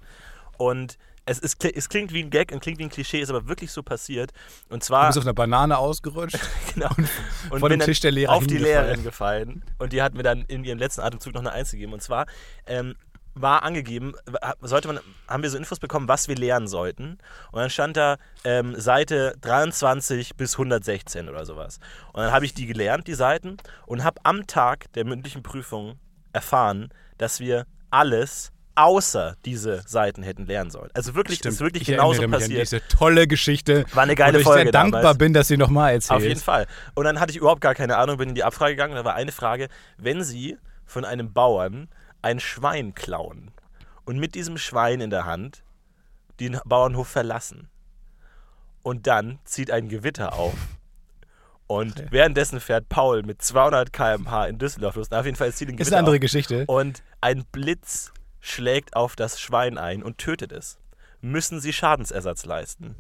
Und 0.58 0.98
es, 1.26 1.40
ist, 1.40 1.62
es 1.64 1.88
klingt 1.88 2.12
wie 2.12 2.23
ein 2.23 2.30
Gag 2.30 2.52
und 2.52 2.61
klingt 2.61 2.78
wie 2.78 2.85
ein 2.85 2.88
Klischee, 2.88 3.21
ist 3.21 3.30
aber 3.30 3.49
wirklich 3.49 3.73
so 3.73 3.83
passiert. 3.83 4.33
Und 4.68 4.83
Du 4.83 4.87
zwar. 4.87 5.09
bist 5.09 5.18
auf 5.18 5.25
einer 5.25 5.35
Banane 5.35 5.76
ausgerutscht. 5.76 6.38
genau, 6.75 6.90
und 7.50 7.61
vor 7.61 7.68
bin 7.68 7.80
dem 7.80 7.85
Tisch 7.85 8.00
der 8.00 8.12
Lehrer 8.12 8.33
auf 8.33 8.47
die. 8.47 8.59
Lehrerin 8.59 9.02
gefallen. 9.02 9.64
Und 9.78 9.92
die 9.92 10.02
hat 10.02 10.14
mir 10.14 10.23
dann 10.23 10.42
in 10.42 10.64
ihrem 10.64 10.78
letzten 10.78 11.00
Atemzug 11.00 11.35
noch 11.35 11.40
eine 11.40 11.52
Eins 11.52 11.73
gegeben. 11.73 11.92
Und 11.92 12.02
zwar 12.02 12.26
ähm, 12.66 12.95
war 13.35 13.64
angegeben, 13.64 14.14
sollte 14.62 14.88
man, 14.88 15.00
haben 15.28 15.42
wir 15.42 15.50
so 15.50 15.59
Infos 15.59 15.78
bekommen, 15.78 16.09
was 16.09 16.28
wir 16.28 16.37
lernen 16.37 16.68
sollten. 16.68 17.18
Und 17.50 17.61
dann 17.61 17.71
stand 17.71 17.97
da 17.97 18.16
ähm, 18.45 18.78
Seite 18.80 19.35
23 19.42 20.37
bis 20.37 20.54
116 20.54 21.28
oder 21.28 21.45
sowas. 21.45 21.80
Und 22.12 22.23
dann 22.23 22.33
habe 22.33 22.45
ich 22.45 22.54
die 22.54 22.66
gelernt, 22.66 23.09
die 23.09 23.14
Seiten, 23.14 23.56
und 23.85 24.04
habe 24.04 24.21
am 24.23 24.47
Tag 24.47 24.92
der 24.95 25.04
mündlichen 25.04 25.42
Prüfung 25.42 25.99
erfahren, 26.33 26.88
dass 27.18 27.40
wir 27.40 27.66
alles 27.90 28.52
außer 28.76 29.37
diese 29.45 29.83
Seiten 29.87 30.23
hätten 30.23 30.47
lernen 30.47 30.71
sollen. 30.71 30.90
Also 30.95 31.14
wirklich, 31.14 31.45
ist 31.45 31.61
wirklich 31.61 31.83
ich 31.83 31.88
genauso 31.88 32.28
passiert. 32.28 32.61
diese 32.61 32.87
tolle 32.88 33.26
Geschichte. 33.26 33.85
War 33.92 34.04
eine 34.04 34.14
geile 34.14 34.35
wo 34.35 34.38
ich 34.40 34.45
Folge 34.45 34.62
sehr 34.64 34.73
dankbar 34.73 35.02
damals. 35.02 35.18
bin, 35.18 35.33
dass 35.33 35.49
sie 35.49 35.56
nochmal 35.56 35.95
erzählt. 35.95 36.16
Auf 36.18 36.23
jeden 36.23 36.40
Fall. 36.40 36.66
Und 36.95 37.04
dann 37.04 37.18
hatte 37.18 37.33
ich 37.33 37.38
überhaupt 37.38 37.61
gar 37.61 37.75
keine 37.75 37.97
Ahnung, 37.97 38.18
bin 38.18 38.28
in 38.28 38.35
die 38.35 38.45
Abfrage 38.45 38.73
gegangen. 38.73 38.95
Da 38.95 39.04
war 39.04 39.14
eine 39.14 39.33
Frage, 39.33 39.68
wenn 39.97 40.23
Sie 40.23 40.56
von 40.85 41.04
einem 41.04 41.33
Bauern 41.33 41.88
ein 42.23 42.38
Schwein 42.38 42.95
klauen 42.95 43.50
und 44.04 44.18
mit 44.18 44.35
diesem 44.35 44.59
Schwein 44.59 45.00
in 45.00 45.11
der 45.11 45.25
Hand 45.25 45.64
den 46.38 46.59
Bauernhof 46.64 47.09
verlassen 47.09 47.68
und 48.83 49.06
dann 49.06 49.38
zieht 49.45 49.71
ein 49.71 49.88
Gewitter 49.88 50.35
auf 50.35 50.54
und 51.66 52.04
währenddessen 52.11 52.61
fährt 52.61 52.88
Paul 52.88 53.23
mit 53.23 53.42
200 53.42 53.92
km/h 53.92 54.47
in 54.47 54.59
Düsseldorf 54.59 54.95
los. 54.97 55.11
Auf 55.11 55.25
jeden 55.25 55.37
Fall 55.37 55.52
zieht 55.52 55.68
ein 55.68 55.73
Ist 55.73 55.78
Gewitter 55.78 55.97
eine 55.97 56.00
andere 56.00 56.16
auf. 56.16 56.21
Geschichte. 56.21 56.64
Und 56.66 57.02
ein 57.21 57.45
Blitz 57.50 58.12
schlägt 58.46 58.94
auf 58.96 59.16
das 59.16 59.40
Schwein 59.40 59.78
ein 59.78 60.02
und 60.02 60.18
tötet 60.18 60.52
es. 60.52 60.78
Müssen 61.20 61.60
Sie 61.60 61.72
Schadensersatz 61.72 62.44
leisten? 62.44 62.94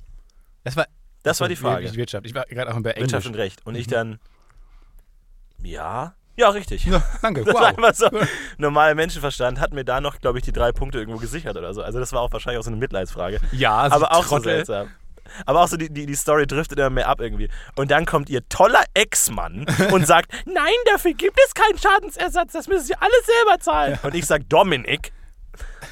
Das 0.64 0.76
war, 0.76 0.86
Das 1.22 1.40
war 1.40 1.48
die 1.48 1.56
Frage. 1.56 1.94
Wirtschaft. 1.94 2.26
Ich 2.26 2.34
war 2.34 2.44
gerade 2.46 2.72
auch 2.74 2.80
bei 2.80 2.90
Englisch. 2.90 3.12
Wirtschaft 3.12 3.26
und 3.26 3.34
Recht. 3.36 3.64
Und 3.64 3.74
ich 3.76 3.86
dann, 3.86 4.18
ja, 5.62 6.14
ja, 6.38 6.50
richtig. 6.50 6.84
Ja, 6.84 7.02
danke. 7.22 7.44
Das 7.44 7.54
war 7.54 7.62
Wow. 7.62 7.68
einfach 7.78 7.94
so. 7.94 8.08
Normaler 8.58 8.94
Menschenverstand 8.94 9.58
hat 9.60 9.72
mir 9.72 9.84
da 9.84 10.00
noch, 10.00 10.18
glaube 10.18 10.38
ich, 10.38 10.44
die 10.44 10.52
drei 10.52 10.72
Punkte 10.72 10.98
irgendwo 10.98 11.18
gesichert 11.18 11.56
oder 11.56 11.72
so. 11.72 11.82
Also 11.82 11.98
das 11.98 12.12
war 12.12 12.20
auch 12.20 12.32
wahrscheinlich 12.32 12.58
auch 12.60 12.64
so 12.64 12.70
eine 12.70 12.76
Mitleidsfrage. 12.78 13.40
Ja, 13.52 13.78
also 13.78 13.96
Aber 13.96 14.12
auch 14.12 14.24
so 14.24 14.36
Trottel. 14.36 14.56
seltsam. 14.56 14.90
Aber 15.46 15.62
auch 15.62 15.68
so 15.68 15.76
die, 15.76 15.92
die, 15.92 16.06
die 16.06 16.14
Story 16.14 16.46
driftet 16.46 16.78
immer 16.78 16.90
mehr 16.90 17.08
ab 17.08 17.20
irgendwie. 17.20 17.48
Und 17.76 17.90
dann 17.90 18.04
kommt 18.06 18.28
ihr 18.28 18.46
toller 18.48 18.84
Ex-Mann 18.94 19.66
und 19.92 20.06
sagt, 20.06 20.30
nein, 20.46 20.74
dafür 20.92 21.14
gibt 21.14 21.38
es 21.46 21.54
keinen 21.54 21.78
Schadensersatz, 21.78 22.52
das 22.52 22.68
müssen 22.68 22.84
Sie 22.86 22.94
alles 22.94 23.26
selber 23.26 23.58
zahlen. 23.60 23.98
Und 24.02 24.14
ich 24.14 24.26
sag, 24.26 24.48
Dominik. 24.48 25.12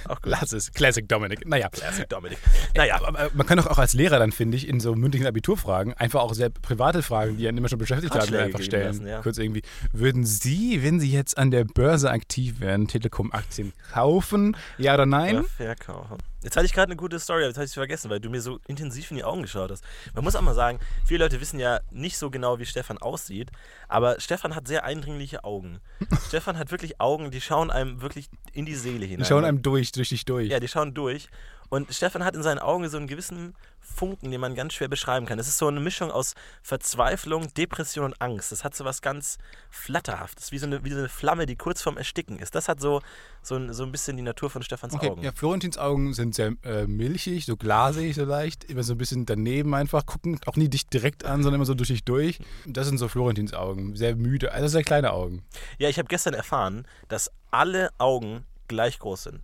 Auch 0.08 0.20
gut. 0.20 0.30
Lass 0.32 0.52
es. 0.52 0.72
Classic 0.72 1.08
Dominic. 1.08 1.46
Naja. 1.46 1.68
Classic 1.68 2.08
Dominik. 2.08 2.38
Naja, 2.76 3.00
man 3.32 3.46
kann 3.46 3.58
doch 3.58 3.66
auch 3.66 3.78
als 3.78 3.94
Lehrer 3.94 4.18
dann, 4.18 4.32
finde 4.32 4.56
ich, 4.56 4.68
in 4.68 4.80
so 4.80 4.94
mündlichen 4.94 5.26
Abiturfragen 5.26 5.94
einfach 5.94 6.20
auch 6.20 6.34
sehr 6.34 6.50
private 6.50 7.02
Fragen, 7.02 7.36
die 7.36 7.48
einen 7.48 7.58
immer 7.58 7.68
schon 7.68 7.78
beschäftigt 7.78 8.14
haben, 8.14 8.34
einfach 8.34 8.60
stellen. 8.60 8.86
lassen, 8.86 9.06
ja. 9.06 9.20
Kurz 9.22 9.38
irgendwie. 9.38 9.62
Würden 9.92 10.24
Sie, 10.24 10.82
wenn 10.82 11.00
Sie 11.00 11.10
jetzt 11.10 11.38
an 11.38 11.50
der 11.50 11.64
Börse 11.64 12.10
aktiv 12.10 12.60
wären, 12.60 12.88
Telekom-Aktien 12.88 13.72
kaufen? 13.92 14.56
Ja 14.78 14.94
oder 14.94 15.06
nein? 15.06 15.38
Oder 15.38 15.48
verkaufen. 15.48 16.18
Jetzt 16.44 16.56
hatte 16.56 16.66
ich 16.66 16.72
gerade 16.74 16.90
eine 16.90 16.96
gute 16.96 17.18
Story, 17.18 17.40
aber 17.40 17.48
jetzt 17.48 17.56
habe 17.56 17.64
ich 17.64 17.70
sie 17.70 17.80
vergessen, 17.80 18.10
weil 18.10 18.20
du 18.20 18.28
mir 18.28 18.42
so 18.42 18.60
intensiv 18.68 19.10
in 19.10 19.16
die 19.16 19.24
Augen 19.24 19.42
geschaut 19.42 19.70
hast. 19.70 19.82
Man 20.14 20.22
muss 20.22 20.36
auch 20.36 20.42
mal 20.42 20.54
sagen, 20.54 20.78
viele 21.06 21.24
Leute 21.24 21.40
wissen 21.40 21.58
ja 21.58 21.80
nicht 21.90 22.18
so 22.18 22.30
genau, 22.30 22.58
wie 22.58 22.66
Stefan 22.66 22.98
aussieht, 22.98 23.50
aber 23.88 24.20
Stefan 24.20 24.54
hat 24.54 24.68
sehr 24.68 24.84
eindringliche 24.84 25.42
Augen. 25.44 25.80
Stefan 26.28 26.58
hat 26.58 26.70
wirklich 26.70 27.00
Augen, 27.00 27.30
die 27.30 27.40
schauen 27.40 27.70
einem 27.70 28.02
wirklich 28.02 28.28
in 28.52 28.66
die 28.66 28.74
Seele 28.74 29.06
hinein. 29.06 29.22
Die 29.22 29.28
schauen 29.28 29.44
einem 29.44 29.62
durch, 29.62 29.90
durch 29.92 30.10
dich 30.10 30.26
durch. 30.26 30.50
Ja, 30.50 30.60
die 30.60 30.68
schauen 30.68 30.92
durch. 30.92 31.28
Und 31.68 31.92
Stefan 31.92 32.24
hat 32.24 32.34
in 32.34 32.42
seinen 32.42 32.58
Augen 32.58 32.88
so 32.88 32.96
einen 32.96 33.06
gewissen 33.06 33.54
Funken, 33.80 34.30
den 34.30 34.40
man 34.40 34.54
ganz 34.54 34.74
schwer 34.74 34.88
beschreiben 34.88 35.26
kann. 35.26 35.38
Es 35.38 35.48
ist 35.48 35.58
so 35.58 35.66
eine 35.68 35.80
Mischung 35.80 36.10
aus 36.10 36.34
Verzweiflung, 36.62 37.52
Depression 37.54 38.04
und 38.06 38.20
Angst. 38.20 38.50
Das 38.52 38.64
hat 38.64 38.74
so 38.74 38.84
was 38.84 39.02
ganz 39.02 39.38
Flatterhaftes, 39.70 40.52
wie 40.52 40.58
so 40.58 40.66
eine, 40.66 40.84
wie 40.84 40.90
so 40.90 40.98
eine 40.98 41.08
Flamme, 41.08 41.46
die 41.46 41.56
kurz 41.56 41.82
vorm 41.82 41.96
Ersticken 41.96 42.38
ist. 42.38 42.54
Das 42.54 42.68
hat 42.68 42.80
so, 42.80 43.02
so, 43.42 43.56
ein, 43.56 43.72
so 43.72 43.84
ein 43.84 43.92
bisschen 43.92 44.16
die 44.16 44.22
Natur 44.22 44.50
von 44.50 44.62
Stefans 44.62 44.94
Okay, 44.94 45.10
Augen. 45.10 45.22
ja, 45.22 45.32
Florentins 45.32 45.78
Augen 45.78 46.14
sind 46.14 46.34
sehr 46.34 46.52
äh, 46.64 46.86
milchig, 46.86 47.46
so 47.46 47.56
glasig 47.56 48.14
so 48.14 48.24
leicht, 48.24 48.64
immer 48.64 48.82
so 48.82 48.94
ein 48.94 48.98
bisschen 48.98 49.26
daneben 49.26 49.74
einfach, 49.74 50.06
gucken 50.06 50.38
auch 50.46 50.56
nie 50.56 50.68
dich 50.68 50.86
direkt 50.88 51.24
an, 51.24 51.42
sondern 51.42 51.56
immer 51.56 51.66
so 51.66 51.74
durch 51.74 51.88
dich 51.88 52.04
durch. 52.04 52.38
Das 52.66 52.86
sind 52.86 52.98
so 52.98 53.08
Florentins 53.08 53.52
Augen, 53.54 53.96
sehr 53.96 54.16
müde, 54.16 54.52
also 54.52 54.68
sehr 54.68 54.84
kleine 54.84 55.12
Augen. 55.12 55.44
Ja, 55.78 55.88
ich 55.88 55.98
habe 55.98 56.08
gestern 56.08 56.34
erfahren, 56.34 56.86
dass 57.08 57.30
alle 57.50 57.90
Augen 57.98 58.44
gleich 58.68 58.98
groß 58.98 59.24
sind. 59.24 59.40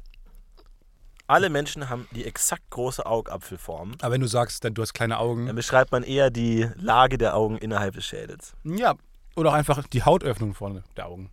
Alle 1.30 1.48
Menschen 1.48 1.88
haben 1.88 2.08
die 2.10 2.24
exakt 2.24 2.70
große 2.70 3.06
Augapfelform. 3.06 3.92
Aber 4.00 4.14
wenn 4.14 4.20
du 4.20 4.26
sagst, 4.26 4.64
dann, 4.64 4.74
du 4.74 4.82
hast 4.82 4.94
kleine 4.94 5.14
Dann 5.14 5.22
Augen, 5.22 5.54
beschreibt 5.54 5.92
man 5.92 6.02
eher 6.02 6.28
die 6.28 6.68
Lage 6.74 7.18
der 7.18 7.36
Augen 7.36 7.56
innerhalb 7.56 7.94
des 7.94 8.04
Schädels. 8.04 8.56
ja, 8.64 8.96
oder 9.36 9.50
auch 9.50 9.54
einfach 9.54 9.86
die 9.86 10.02
Hautöffnung 10.02 10.54
vorne 10.54 10.82
der 10.96 11.06
Augen. 11.06 11.30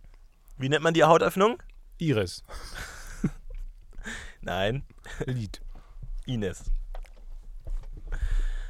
Wie 0.56 0.68
nennt 0.68 0.84
man 0.84 0.94
die 0.94 1.02
Hautöffnung? 1.02 1.60
Iris, 1.98 2.44
Nein, 4.40 4.84
Lid. 5.26 5.60
Ines. 6.26 6.70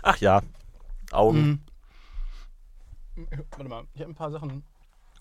Ach 0.02 0.16
ja, 0.16 0.40
Augen. 1.12 1.62
Warte 3.50 3.68
mal, 3.68 3.84
ich 3.92 4.00
habe 4.00 4.12
ein 4.12 4.14
paar 4.14 4.30
Sachen 4.30 4.64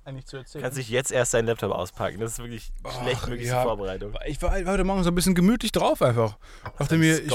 eigentlich 0.08 0.26
zu 0.26 0.38
erzählen. 0.38 0.64
Kannst 0.64 0.78
dich 0.78 0.90
jetzt 0.90 1.12
erst 1.12 1.34
deinen 1.34 1.48
Laptop 1.48 1.72
auspacken. 1.72 2.20
Das 2.20 2.34
ist 2.34 2.40
wirklich 2.40 2.72
schlechtmöglichste 3.02 3.56
ja. 3.56 3.64
Vorbereitung. 3.64 4.14
ich 4.26 4.42
war, 4.42 4.52
heute 4.54 4.84
Morgen 4.84 5.04
so 5.04 5.12
ein 5.12 5.16
bisschen 5.16 5.36
gemütlich 5.36 5.72
drauf 5.72 6.02
einfach. 6.02 6.38
Dachte 6.78 6.98
mir, 6.98 7.20
ich, 7.20 7.32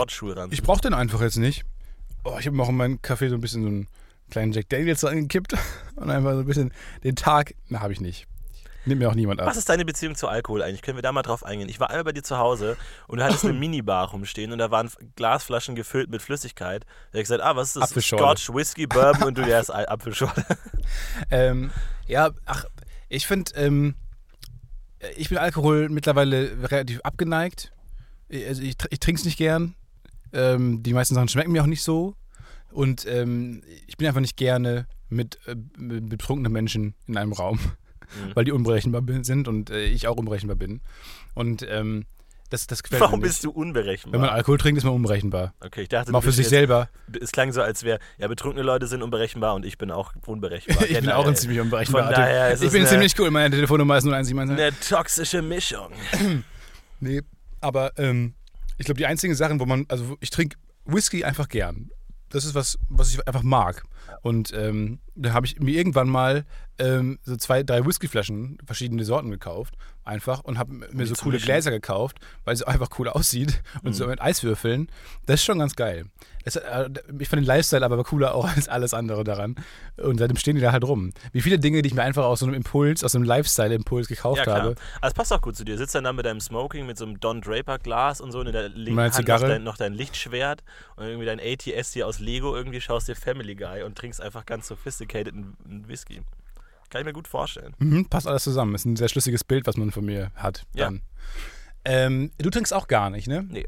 ich 0.51 0.63
brauche 0.63 0.81
den 0.81 0.95
einfach 0.95 1.21
jetzt 1.21 1.37
nicht. 1.37 1.65
Oh, 2.25 2.37
ich 2.39 2.47
habe 2.47 2.57
mir 2.57 2.63
auch 2.63 2.71
in 2.71 2.77
meinen 2.77 3.03
Kaffee 3.03 3.29
so 3.29 3.35
ein 3.35 3.41
bisschen 3.41 3.63
so 3.63 3.69
einen 3.69 3.89
kleinen 4.31 4.53
Jack 4.53 4.69
Daniels 4.71 5.05
reingekippt 5.05 5.55
und 5.97 6.11
einfach 6.11 6.33
so 6.33 6.41
ein 6.41 6.47
bisschen 6.47 6.73
den 7.05 7.15
Tag, 7.15 7.55
na, 7.69 7.81
habe 7.81 7.93
ich 7.93 8.01
nicht. 8.01 8.27
Nimmt 8.85 9.01
mir 9.01 9.09
auch 9.09 9.15
niemand 9.15 9.41
ab. 9.41 9.47
Was 9.47 9.57
ist 9.57 9.69
deine 9.69 9.85
Beziehung 9.85 10.15
zu 10.15 10.29
Alkohol 10.29 10.63
eigentlich? 10.63 10.83
Können 10.83 10.99
wir 10.99 11.03
da 11.03 11.13
mal 11.13 11.23
drauf 11.23 11.45
eingehen? 11.45 11.69
Ich 11.69 11.79
war 11.79 11.91
einmal 11.91 12.05
bei 12.05 12.13
dir 12.13 12.23
zu 12.23 12.39
Hause 12.39 12.77
und 13.07 13.19
du 13.19 13.25
hattest 13.25 13.45
eine 13.45 13.53
Minibar 13.59 14.11
rumstehen 14.11 14.53
und 14.53 14.59
da 14.59 14.71
waren 14.71 14.91
Glasflaschen 15.17 15.75
gefüllt 15.75 16.11
mit 16.11 16.23
Flüssigkeit. 16.23 16.85
Da 16.85 16.89
habe 16.89 17.19
ich 17.19 17.25
gesagt, 17.25 17.43
ah, 17.43 17.55
was 17.55 17.77
ist 17.77 17.97
das? 17.97 18.05
Scotch, 18.05 18.53
Whisky, 18.53 18.87
Bourbon 18.87 19.29
und 19.29 19.39
du, 19.39 19.43
ja, 19.43 19.61
ist 19.61 19.71
Apfelschorle. 19.71 20.45
Ähm, 21.31 21.71
ja, 22.07 22.31
ach, 22.45 22.65
ich 23.09 23.27
finde, 23.27 23.53
ähm, 23.55 23.95
ich 25.17 25.29
bin 25.29 25.39
Alkohol 25.39 25.89
mittlerweile 25.89 26.71
relativ 26.71 27.01
abgeneigt. 27.01 27.73
Also 28.31 28.63
ich, 28.63 28.77
ich 28.91 29.01
trinke 29.01 29.19
es 29.19 29.25
nicht 29.25 29.39
gern. 29.39 29.75
Ähm, 30.33 30.83
die 30.83 30.93
meisten 30.93 31.15
Sachen 31.15 31.29
schmecken 31.29 31.53
mir 31.53 31.63
auch 31.63 31.67
nicht 31.67 31.83
so. 31.83 32.15
Und 32.71 33.07
ähm, 33.07 33.63
ich 33.87 33.97
bin 33.97 34.07
einfach 34.07 34.21
nicht 34.21 34.37
gerne 34.37 34.87
mit, 35.09 35.39
äh, 35.47 35.57
mit 35.77 36.09
betrunkenen 36.09 36.53
Menschen 36.53 36.95
in 37.07 37.17
einem 37.17 37.33
Raum, 37.33 37.59
Mhm. 38.15 38.31
weil 38.35 38.45
die 38.45 38.53
unberechenbar 38.53 39.03
bin- 39.03 39.25
sind 39.25 39.49
und 39.49 39.71
äh, 39.71 39.85
ich 39.85 40.07
auch 40.09 40.17
unberechenbar 40.17 40.57
bin. 40.57 40.81
Und 41.35 41.67
ähm, 41.69 42.05
Das, 42.51 42.67
das 42.67 42.83
gefällt 42.83 43.01
Warum 43.01 43.21
mir 43.21 43.27
nicht. 43.27 43.33
bist 43.35 43.45
du 43.45 43.51
unberechenbar? 43.51 44.13
Wenn 44.21 44.27
man 44.27 44.37
Alkohol 44.37 44.59
trinkt, 44.59 44.77
ist 44.79 44.85
man 44.85 44.93
unberechenbar. 44.93 45.55
okay, 45.61 45.83
ich 45.83 45.89
dachte, 45.89 46.13
Mal 46.13 46.21
für 46.21 46.33
sich 46.33 46.45
jetzt, 46.45 46.51
selber. 46.51 46.89
Es 47.21 47.33
klang 47.33 47.51
so, 47.53 47.63
als 47.63 47.83
wäre, 47.83 47.99
ja, 48.19 48.29
betrunkene 48.29 48.63
Leute 48.63 48.87
sind 48.87 49.03
unberechenbar 49.03 49.55
und 49.55 49.65
ich 49.65 49.79
bin 49.79 49.91
auch 49.91 50.13
unberechenbar. 50.27 50.83
Ich 50.83 50.89
bin 50.89 51.01
Generell. 51.01 51.15
auch 51.19 51.27
ein 51.27 51.35
ziemlich 51.37 51.61
unberechenbarer 51.61 52.11
daher 52.13 52.55
Typ. 52.57 52.67
Ich 52.67 52.73
bin 52.73 52.87
ziemlich 52.87 53.19
cool. 53.19 53.31
Meine 53.31 53.55
Telefonnummer 53.55 53.97
ist 53.97 54.05
0172. 54.05 54.59
Eine 54.63 54.79
toxische 54.81 55.41
Mischung. 55.41 55.89
Nee, 57.01 57.23
aber 57.61 57.93
ähm, 57.99 58.35
ich 58.79 58.85
glaube, 58.87 58.99
die 58.99 59.07
einzigen 59.07 59.35
Sachen, 59.35 59.59
wo 59.61 59.65
man, 59.67 59.87
also 59.89 60.17
ich 60.21 60.31
trinke 60.31 60.57
Whisky 60.85 61.25
einfach 61.25 61.49
gern. 61.49 61.91
Das 62.33 62.47
ist 62.47 62.55
was, 62.55 62.79
was 62.89 63.13
ich 63.13 63.27
einfach 63.29 63.43
mag. 63.43 63.85
Und 64.23 64.53
ähm, 64.55 65.01
da 65.15 65.35
habe 65.35 65.45
ich 65.45 65.61
mir 65.61 65.77
irgendwann 65.77 66.09
mal 66.09 66.47
ähm, 66.79 67.19
so 67.25 67.37
zwei, 67.37 67.63
drei 67.63 67.85
Whiskyflaschen, 67.85 68.57
verschiedene 68.65 69.05
Sorten 69.05 69.31
gekauft, 69.31 69.75
einfach 70.05 70.41
und 70.45 70.59
habe 70.59 70.73
mir 70.73 71.07
so 71.07 71.15
zu 71.15 71.25
coole 71.25 71.35
mischen. 71.37 71.47
Gläser 71.47 71.71
gekauft, 71.71 72.19
weil 72.45 72.55
es 72.55 72.63
einfach 72.63 72.89
cool 72.99 73.09
aussieht 73.09 73.63
und 73.83 73.95
so 73.95 74.07
mit 74.07 74.21
Eiswürfeln. 74.21 74.89
Das 75.27 75.41
ist 75.41 75.45
schon 75.45 75.59
ganz 75.59 75.77
geil. 75.77 76.07
Das, 76.45 76.57
äh, 76.57 76.91
ich 77.21 77.29
fand 77.29 77.41
den 77.43 77.47
Lifestyle 77.47 77.85
aber 77.85 78.03
cooler 78.03 78.35
auch 78.35 78.49
als 78.57 78.69
alles 78.69 78.95
andere 78.95 79.23
daran. 79.23 79.55
Und 79.97 80.19
seitdem 80.19 80.37
stehen 80.37 80.57
die 80.57 80.61
da 80.63 80.73
halt 80.73 80.83
rum. 80.85 81.13
Wie 81.33 81.41
viele 81.41 81.59
Dinge, 81.61 81.83
die 81.83 81.89
ich 81.89 81.95
mir 81.95 82.03
einfach 82.03 82.25
aus 82.25 82.41
so 82.41 82.47
einem 82.47 82.55
Impuls, 82.55 83.05
aus 83.05 83.15
einem 83.15 83.25
Lifestyle-Impuls 83.25 84.09
gekauft 84.09 84.39
Ja, 84.39 84.45
klar. 84.45 84.63
habe. 84.63 84.75
Es 85.03 85.15
passt 85.15 85.33
auch 85.33 85.41
gut 85.41 85.55
zu 85.57 85.65
dir. 85.65 85.79
Sitzt 85.79 85.95
dann 85.95 86.03
da 86.05 86.13
mit 86.13 86.27
deinem 86.27 86.41
Smoking, 86.41 86.85
mit 86.87 86.99
so 86.99 87.05
einem 87.05 87.21
Don 87.21 87.41
Draper 87.41 87.79
Glas 87.79 88.21
und 88.21 88.33
so 88.33 88.41
und 88.41 88.47
in 88.49 88.53
der 88.53 88.69
linken 88.71 88.99
Hand 89.01 89.13
noch 89.13 89.19
Zigarre. 89.19 89.49
dein, 89.49 89.63
noch 89.63 89.77
dein 89.77 89.95
Lichtschwert 89.95 90.65
und 90.97 91.05
irgendwie 91.07 91.27
dein 91.27 91.39
ATS 91.41 91.93
hier 91.93 92.09
aus 92.09 92.19
Lego 92.19 92.57
irgendwie 92.57 92.81
schaust 92.81 93.07
dir 93.07 93.15
Family 93.15 93.55
Guy 93.55 93.83
und 93.85 93.97
trinkst 93.97 94.21
einfach 94.21 94.45
ganz 94.45 94.67
sophisticated 94.67 95.33
einen 95.35 95.87
Whisky. 95.87 96.23
Kann 96.93 97.01
ich 97.01 97.07
mir 97.07 97.13
gut 97.15 97.27
vorstellen. 97.27 97.75
Mhm, 97.79 98.05
passt 98.07 98.27
alles 98.27 98.45
zusammen. 98.45 98.75
Ist 98.75 98.85
ein 98.85 98.97
sehr 98.97 99.09
schlüssiges 99.09 99.45
Bild, 99.45 99.67
was 99.67 99.79
man 99.79 99.91
von 99.93 100.05
mir 100.05 100.31
hat. 100.35 100.67
Ja. 100.75 100.85
Dann. 100.85 101.01
Ähm, 101.87 102.31
du 102.39 102.51
trinkst 102.51 102.73
auch 102.75 102.87
gar 102.87 103.09
nicht, 103.09 103.27
ne? 103.27 103.45
Nee. 103.49 103.67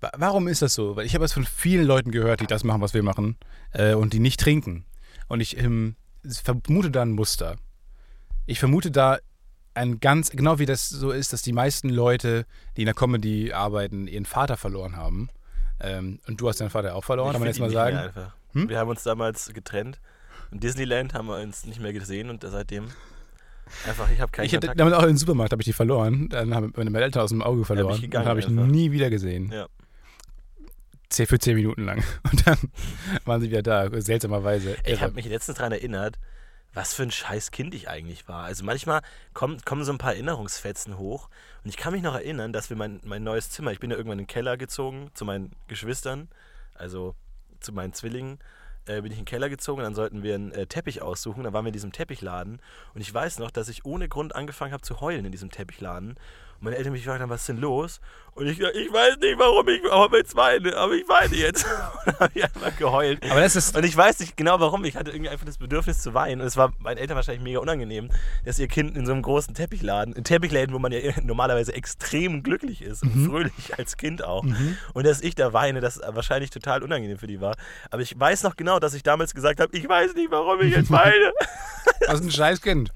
Wa- 0.00 0.12
Warum 0.16 0.46
ist 0.46 0.62
das 0.62 0.72
so? 0.74 0.94
Weil 0.94 1.06
ich 1.06 1.14
habe 1.14 1.24
es 1.24 1.32
von 1.32 1.44
vielen 1.44 1.84
Leuten 1.84 2.12
gehört, 2.12 2.40
die 2.40 2.46
das 2.46 2.62
machen, 2.64 2.80
was 2.80 2.94
wir 2.94 3.02
machen, 3.02 3.36
äh, 3.72 3.94
und 3.94 4.12
die 4.12 4.20
nicht 4.20 4.38
trinken. 4.38 4.84
Und 5.26 5.40
ich 5.40 5.58
ähm, 5.58 5.96
vermute 6.24 6.90
da 6.92 7.02
ein 7.02 7.10
Muster. 7.12 7.56
Ich 8.46 8.60
vermute 8.60 8.90
da 8.92 9.18
ein 9.74 9.98
ganz, 10.00 10.30
genau 10.30 10.58
wie 10.60 10.66
das 10.66 10.88
so 10.88 11.10
ist, 11.10 11.32
dass 11.32 11.42
die 11.42 11.52
meisten 11.52 11.88
Leute, 11.88 12.46
die 12.76 12.82
in 12.82 12.86
der 12.86 12.94
Comedy 12.94 13.52
arbeiten, 13.52 14.06
ihren 14.06 14.24
Vater 14.24 14.56
verloren 14.56 14.96
haben. 14.96 15.30
Ähm, 15.80 16.20
und 16.28 16.40
du 16.40 16.48
hast 16.48 16.60
deinen 16.60 16.70
Vater 16.70 16.94
auch 16.94 17.04
verloren, 17.04 17.28
Ich 17.28 17.32
kann 17.32 17.40
man 17.40 17.48
jetzt 17.48 17.58
mal 17.60 17.70
sagen. 17.70 18.32
Hm? 18.52 18.68
Wir 18.68 18.78
haben 18.78 18.88
uns 18.88 19.02
damals 19.02 19.52
getrennt. 19.52 20.00
In 20.50 20.60
Disneyland 20.60 21.14
haben 21.14 21.28
wir 21.28 21.38
uns 21.40 21.64
nicht 21.64 21.80
mehr 21.80 21.92
gesehen 21.92 22.30
und 22.30 22.42
seitdem 22.42 22.88
einfach, 23.86 24.10
ich 24.10 24.20
habe 24.20 24.32
keinen 24.32 24.46
Ich 24.46 24.52
Kontakt. 24.52 24.78
damit 24.78 24.94
auch 24.94 25.02
im 25.04 25.16
Supermarkt 25.16 25.52
habe 25.52 25.62
ich 25.62 25.66
die 25.66 25.72
verloren. 25.72 26.28
Dann 26.28 26.54
haben 26.54 26.72
meine 26.74 27.00
Eltern 27.00 27.22
aus 27.22 27.30
dem 27.30 27.42
Auge 27.42 27.64
verloren. 27.64 27.94
ich 27.94 28.02
gegangen 28.02 28.24
dann 28.24 28.30
habe 28.30 28.40
ich 28.40 28.48
einfach. 28.48 28.66
nie 28.66 28.90
wieder 28.90 29.10
gesehen. 29.10 29.52
Ja. 29.52 29.66
Zehn, 31.08 31.26
für 31.26 31.38
zehn 31.38 31.56
Minuten 31.56 31.84
lang. 31.84 32.02
Und 32.30 32.46
dann 32.46 32.58
waren 33.24 33.40
sie 33.40 33.48
wieder 33.48 33.62
da, 33.62 33.88
seltsamerweise. 34.00 34.76
Ich 34.84 35.02
habe 35.02 35.14
mich 35.14 35.26
letztens 35.26 35.58
daran 35.58 35.72
erinnert, 35.72 36.18
was 36.72 36.94
für 36.94 37.02
ein 37.02 37.10
scheiß 37.10 37.50
Kind 37.50 37.74
ich 37.74 37.88
eigentlich 37.88 38.28
war. 38.28 38.44
Also 38.44 38.64
manchmal 38.64 39.02
kommen, 39.34 39.60
kommen 39.64 39.84
so 39.84 39.92
ein 39.92 39.98
paar 39.98 40.12
Erinnerungsfetzen 40.12 40.98
hoch 40.98 41.28
und 41.64 41.70
ich 41.70 41.76
kann 41.76 41.92
mich 41.92 42.02
noch 42.02 42.14
erinnern, 42.14 42.52
dass 42.52 42.70
wir 42.70 42.76
mein, 42.76 43.00
mein 43.04 43.24
neues 43.24 43.50
Zimmer, 43.50 43.72
ich 43.72 43.80
bin 43.80 43.90
ja 43.90 43.96
irgendwann 43.96 44.20
in 44.20 44.24
den 44.26 44.28
Keller 44.32 44.56
gezogen 44.56 45.10
zu 45.14 45.24
meinen 45.24 45.50
Geschwistern, 45.66 46.28
also 46.74 47.16
zu 47.58 47.72
meinen 47.72 47.92
Zwillingen, 47.92 48.38
äh, 48.86 49.02
bin 49.02 49.12
ich 49.12 49.18
in 49.18 49.24
den 49.24 49.30
Keller 49.30 49.48
gezogen 49.48 49.82
dann 49.82 49.94
sollten 49.94 50.22
wir 50.22 50.34
einen 50.34 50.52
äh, 50.52 50.66
Teppich 50.66 51.02
aussuchen. 51.02 51.44
Dann 51.44 51.52
waren 51.52 51.64
wir 51.64 51.70
in 51.70 51.74
diesem 51.74 51.92
Teppichladen 51.92 52.60
und 52.94 53.00
ich 53.00 53.12
weiß 53.12 53.38
noch, 53.38 53.50
dass 53.50 53.68
ich 53.68 53.84
ohne 53.84 54.08
Grund 54.08 54.34
angefangen 54.34 54.72
habe 54.72 54.82
zu 54.82 55.00
heulen 55.00 55.24
in 55.24 55.32
diesem 55.32 55.50
Teppichladen. 55.50 56.16
Und 56.60 56.64
meine 56.64 56.76
Eltern 56.76 56.92
mich 56.92 57.02
gefragt 57.02 57.22
haben, 57.22 57.30
was 57.30 57.40
ist 57.40 57.48
denn 57.48 57.56
los? 57.56 58.00
Und 58.34 58.46
ich 58.46 58.60
ich 58.60 58.92
weiß 58.92 59.18
nicht, 59.18 59.38
warum 59.38 59.66
ich 59.68 59.82
warum 59.82 60.14
jetzt 60.14 60.36
weine, 60.36 60.76
aber 60.76 60.92
ich 60.92 61.08
weine 61.08 61.34
jetzt. 61.34 61.64
und 62.06 62.20
habe 62.20 62.30
ich 62.34 62.44
einfach 62.44 62.76
geheult. 62.76 63.18
Aber 63.30 63.40
das 63.40 63.56
ist. 63.56 63.74
Und 63.76 63.84
ich 63.84 63.96
weiß 63.96 64.20
nicht 64.20 64.36
genau 64.36 64.60
warum. 64.60 64.84
Ich 64.84 64.94
hatte 64.96 65.10
irgendwie 65.10 65.30
einfach 65.30 65.46
das 65.46 65.56
Bedürfnis 65.56 66.00
zu 66.00 66.12
weinen. 66.12 66.42
Und 66.42 66.46
es 66.46 66.58
war 66.58 66.72
meinen 66.78 66.98
Eltern 66.98 67.16
wahrscheinlich 67.16 67.42
mega 67.42 67.60
unangenehm, 67.60 68.10
dass 68.44 68.58
ihr 68.58 68.68
Kind 68.68 68.96
in 68.96 69.06
so 69.06 69.12
einem 69.12 69.22
großen 69.22 69.54
Teppichladen, 69.54 70.14
in 70.14 70.22
Teppichladen, 70.22 70.74
wo 70.74 70.78
man 70.78 70.92
ja 70.92 71.00
normalerweise 71.22 71.74
extrem 71.74 72.42
glücklich 72.42 72.82
ist 72.82 73.02
und 73.02 73.26
fröhlich 73.26 73.78
als 73.78 73.96
Kind 73.96 74.22
auch. 74.22 74.44
Und 74.92 75.06
dass 75.06 75.22
ich 75.22 75.34
da 75.34 75.52
weine, 75.54 75.80
das 75.80 75.98
wahrscheinlich 76.06 76.50
total 76.50 76.82
unangenehm 76.82 77.18
für 77.18 77.26
die 77.26 77.40
war. 77.40 77.56
Aber 77.90 78.02
ich 78.02 78.18
weiß 78.18 78.42
noch 78.42 78.56
genau, 78.56 78.78
dass 78.78 78.94
ich 78.94 79.02
damals 79.02 79.34
gesagt 79.34 79.60
habe, 79.60 79.76
ich 79.76 79.88
weiß 79.88 80.14
nicht, 80.14 80.30
warum 80.30 80.60
ich 80.60 80.74
jetzt 80.74 80.90
weine. 80.90 81.32
Das 82.00 82.20
ist 82.20 82.26
ein 82.26 82.30
scheiß 82.30 82.60
Kind. 82.60 82.92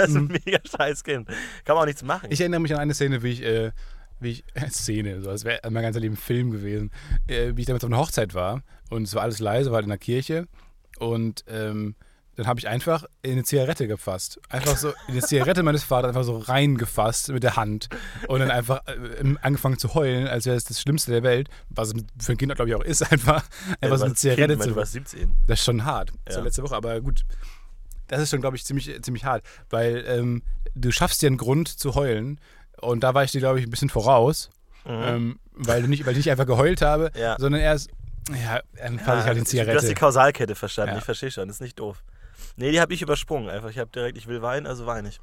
Das 0.06 0.10
ist 0.10 0.16
ein 0.16 0.26
mega 0.26 0.58
scheiß 0.64 1.04
Kind. 1.04 1.28
Kann 1.64 1.74
man 1.74 1.78
auch 1.78 1.86
nichts 1.86 2.02
machen. 2.02 2.28
Ich 2.30 2.40
erinnere 2.40 2.60
mich 2.60 2.72
an 2.72 2.80
eine 2.80 2.94
Szene, 2.94 3.22
wie 3.22 3.32
ich. 3.32 3.42
Äh, 3.42 3.72
wie 4.20 4.30
ich, 4.32 4.44
Szene, 4.70 5.22
so 5.22 5.30
als 5.30 5.44
wäre 5.44 5.60
mein 5.70 5.82
ganzer 5.82 6.00
Leben 6.00 6.16
Film 6.16 6.50
gewesen, 6.50 6.90
äh, 7.26 7.52
wie 7.54 7.62
ich 7.62 7.66
damals 7.66 7.84
auf 7.84 7.90
einer 7.90 7.98
Hochzeit 7.98 8.34
war 8.34 8.62
und 8.90 9.04
es 9.04 9.14
war 9.14 9.22
alles 9.22 9.38
leise, 9.38 9.70
war 9.70 9.76
halt 9.76 9.84
in 9.84 9.90
der 9.90 9.98
Kirche 9.98 10.46
und 10.98 11.44
ähm, 11.48 11.94
dann 12.36 12.46
habe 12.46 12.58
ich 12.58 12.68
einfach 12.68 13.04
eine 13.22 13.42
Zigarette 13.44 13.86
gefasst. 13.86 14.40
Einfach 14.48 14.76
so 14.76 14.94
in 15.08 15.14
die 15.14 15.20
Zigarette 15.20 15.62
meines 15.62 15.82
Vaters 15.82 16.08
einfach 16.08 16.24
so 16.24 16.38
reingefasst 16.38 17.30
mit 17.30 17.42
der 17.42 17.56
Hand 17.56 17.88
und 18.28 18.40
dann 18.40 18.50
einfach 18.50 18.82
äh, 18.86 19.34
angefangen 19.42 19.78
zu 19.78 19.92
heulen, 19.94 20.26
als 20.26 20.46
wäre 20.46 20.56
es 20.56 20.64
das 20.64 20.80
Schlimmste 20.80 21.10
der 21.10 21.22
Welt, 21.22 21.50
was 21.68 21.88
es 21.88 21.94
für 22.18 22.32
ein 22.32 22.38
Kind, 22.38 22.54
glaube 22.54 22.70
ich, 22.70 22.74
auch 22.74 22.84
ist, 22.84 23.02
einfach, 23.12 23.42
Ja, 23.68 23.76
einfach 23.80 23.98
so 23.98 24.04
eine 24.04 24.14
Kind, 24.14 24.18
Zigarette 24.20 24.56
meine, 24.56 24.62
zu 24.62 24.70
Du 24.70 24.76
warst 24.76 24.92
17. 24.92 25.34
Das 25.46 25.58
ist 25.58 25.64
schon 25.64 25.84
hart. 25.84 26.12
Ja. 26.30 26.40
letzte 26.40 26.62
Woche, 26.62 26.76
aber 26.76 27.00
gut. 27.00 27.24
Das 28.10 28.20
ist 28.20 28.30
schon, 28.30 28.40
glaube 28.40 28.56
ich, 28.56 28.64
ziemlich, 28.64 29.02
ziemlich 29.02 29.24
hart, 29.24 29.44
weil 29.70 30.04
ähm, 30.06 30.42
du 30.74 30.90
schaffst 30.90 31.22
dir 31.22 31.28
einen 31.28 31.36
Grund 31.36 31.68
zu 31.68 31.94
heulen 31.94 32.40
und 32.80 33.00
da 33.04 33.14
war 33.14 33.22
ich 33.24 33.30
dir, 33.32 33.40
glaube 33.40 33.60
ich, 33.60 33.66
ein 33.66 33.70
bisschen 33.70 33.88
voraus, 33.90 34.50
ähm, 34.86 35.38
weil, 35.52 35.82
du 35.82 35.88
nicht, 35.88 36.04
weil 36.06 36.12
ich 36.12 36.18
nicht 36.18 36.30
einfach 36.30 36.46
geheult 36.46 36.82
habe, 36.82 37.10
Mhm. 37.14 37.20
Ja. 37.20 37.36
sondern 37.38 37.60
erst, 37.60 37.90
ja, 38.30 38.60
dann 38.76 38.98
fasse 38.98 39.20
ich 39.20 39.24
halt 39.26 39.28
Du 39.28 39.34
die 39.34 39.40
hast 39.40 39.52
die 39.52 39.58
Zigarette. 39.58 39.94
Kausalkette 39.94 40.54
verstanden. 40.54 40.92
Ja. 40.94 40.98
Ich 40.98 41.04
verstehe 41.04 41.30
schon. 41.30 41.48
Das 41.48 41.56
ist 41.56 41.60
nicht 41.62 41.78
doof. 41.78 42.02
Nee, 42.56 42.70
die 42.72 42.80
habe 42.80 42.92
ich 42.94 43.02
übersprungen. 43.02 43.48
Einfach, 43.48 43.70
ich 43.70 43.78
habe 43.78 43.90
direkt, 43.90 44.18
ich 44.18 44.26
will 44.26 44.42
weinen, 44.42 44.66
also 44.66 44.86
weine 44.86 45.08
ich. 45.08 45.20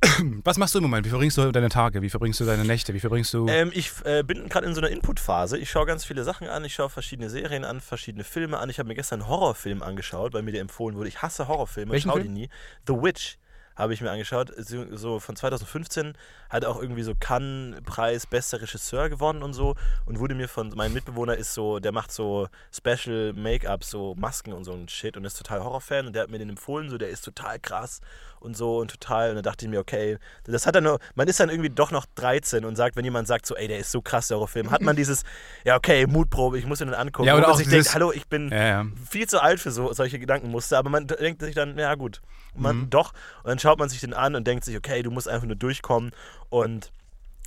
Was 0.44 0.58
machst 0.58 0.74
du 0.74 0.78
im 0.78 0.84
Moment? 0.84 1.04
Wie 1.06 1.10
verbringst 1.10 1.38
du 1.38 1.50
deine 1.50 1.68
Tage? 1.68 2.02
Wie 2.02 2.10
verbringst 2.10 2.38
du 2.40 2.44
deine 2.44 2.64
Nächte? 2.64 2.94
Wie 2.94 3.00
verbringst 3.00 3.34
du... 3.34 3.48
Ähm, 3.48 3.70
ich 3.74 3.92
äh, 4.04 4.22
bin 4.22 4.48
gerade 4.48 4.66
in 4.66 4.74
so 4.74 4.80
einer 4.80 4.90
Input-Phase. 4.90 5.58
Ich 5.58 5.70
schaue 5.70 5.86
ganz 5.86 6.04
viele 6.04 6.24
Sachen 6.24 6.48
an. 6.48 6.64
Ich 6.64 6.74
schaue 6.74 6.88
verschiedene 6.88 7.30
Serien 7.30 7.64
an, 7.64 7.80
verschiedene 7.80 8.24
Filme 8.24 8.58
an. 8.58 8.70
Ich 8.70 8.78
habe 8.78 8.88
mir 8.88 8.94
gestern 8.94 9.22
einen 9.22 9.28
Horrorfilm 9.28 9.82
angeschaut, 9.82 10.34
weil 10.34 10.42
mir 10.42 10.52
der 10.52 10.60
empfohlen 10.60 10.96
wurde. 10.96 11.08
Ich 11.08 11.22
hasse 11.22 11.48
Horrorfilme. 11.48 11.96
Ich 11.96 12.04
schau 12.04 12.12
Film? 12.12 12.24
die 12.24 12.28
nie. 12.30 12.48
The 12.86 12.94
Witch 12.94 13.38
habe 13.74 13.94
ich 13.94 14.00
mir 14.00 14.10
angeschaut. 14.10 14.52
So 14.56 14.96
so 14.96 15.20
von 15.20 15.36
2015 15.36 16.14
hat 16.50 16.64
auch 16.64 16.80
irgendwie 16.80 17.04
so 17.04 17.14
Cannes-Preis 17.18 18.26
bester 18.26 18.60
Regisseur 18.60 19.08
gewonnen 19.08 19.42
und 19.42 19.52
so. 19.52 19.74
Und 20.04 20.18
wurde 20.18 20.34
mir 20.34 20.48
von 20.48 20.68
meinem 20.70 20.94
Mitbewohner 20.94 21.36
ist 21.36 21.54
so, 21.54 21.78
der 21.78 21.92
macht 21.92 22.12
so 22.12 22.48
Special 22.72 23.32
Make-up, 23.32 23.84
so 23.84 24.14
Masken 24.16 24.52
und 24.52 24.64
so 24.64 24.72
ein 24.72 24.88
Shit 24.88 25.16
und 25.16 25.24
ist 25.24 25.38
total 25.38 25.62
Horrorfan 25.62 26.06
und 26.06 26.12
der 26.12 26.24
hat 26.24 26.30
mir 26.30 26.38
den 26.38 26.50
empfohlen, 26.50 26.90
so 26.90 26.98
der 26.98 27.08
ist 27.08 27.24
total 27.24 27.58
krass 27.58 28.00
und 28.40 28.56
so 28.56 28.78
und 28.78 28.90
total. 28.90 29.30
Und 29.30 29.36
dann 29.36 29.44
dachte 29.44 29.64
ich 29.64 29.70
mir, 29.70 29.80
okay, 29.80 30.18
das 30.44 30.66
hat 30.66 30.74
dann 30.74 30.84
nur, 30.84 30.98
man 31.14 31.28
ist 31.28 31.40
dann 31.40 31.50
irgendwie 31.50 31.70
doch 31.70 31.90
noch 31.90 32.06
13 32.14 32.64
und 32.64 32.76
sagt, 32.76 32.96
wenn 32.96 33.04
jemand 33.04 33.28
sagt, 33.28 33.46
so, 33.46 33.56
ey, 33.56 33.68
der 33.68 33.78
ist 33.78 33.90
so 33.90 34.02
krass, 34.02 34.28
der 34.28 34.36
Horrorfilm, 34.36 34.70
hat 34.70 34.82
man 34.82 34.96
dieses, 34.96 35.24
ja, 35.64 35.76
okay, 35.76 36.06
Mutprobe, 36.06 36.58
ich 36.58 36.66
muss 36.66 36.80
ihn 36.80 36.88
dann 36.88 37.00
angucken. 37.00 37.26
Ja, 37.28 37.36
oder 37.36 37.50
auch 37.50 37.56
sich 37.56 37.68
denkt, 37.68 37.92
hallo, 37.94 38.12
ich 38.12 38.28
bin 38.28 38.50
ja, 38.50 38.66
ja. 38.66 38.86
viel 39.08 39.28
zu 39.28 39.42
alt 39.42 39.60
für 39.60 39.70
so, 39.70 39.92
solche 39.92 40.18
Gedankenmuster, 40.18 40.78
aber 40.78 40.90
man 40.90 41.06
denkt 41.06 41.42
sich 41.42 41.54
dann, 41.54 41.78
ja 41.78 41.94
gut, 41.94 42.20
man 42.54 42.78
Mhm. 42.78 42.90
doch. 42.90 43.12
Und 43.42 43.48
dann 43.48 43.58
schaut 43.58 43.78
man 43.78 43.88
sich 43.88 44.00
den 44.00 44.14
an 44.14 44.34
und 44.34 44.46
denkt 44.46 44.64
sich, 44.64 44.76
okay, 44.76 45.02
du 45.02 45.10
musst 45.10 45.28
einfach 45.28 45.46
nur 45.46 45.56
durchkommen. 45.56 46.12
Und 46.48 46.90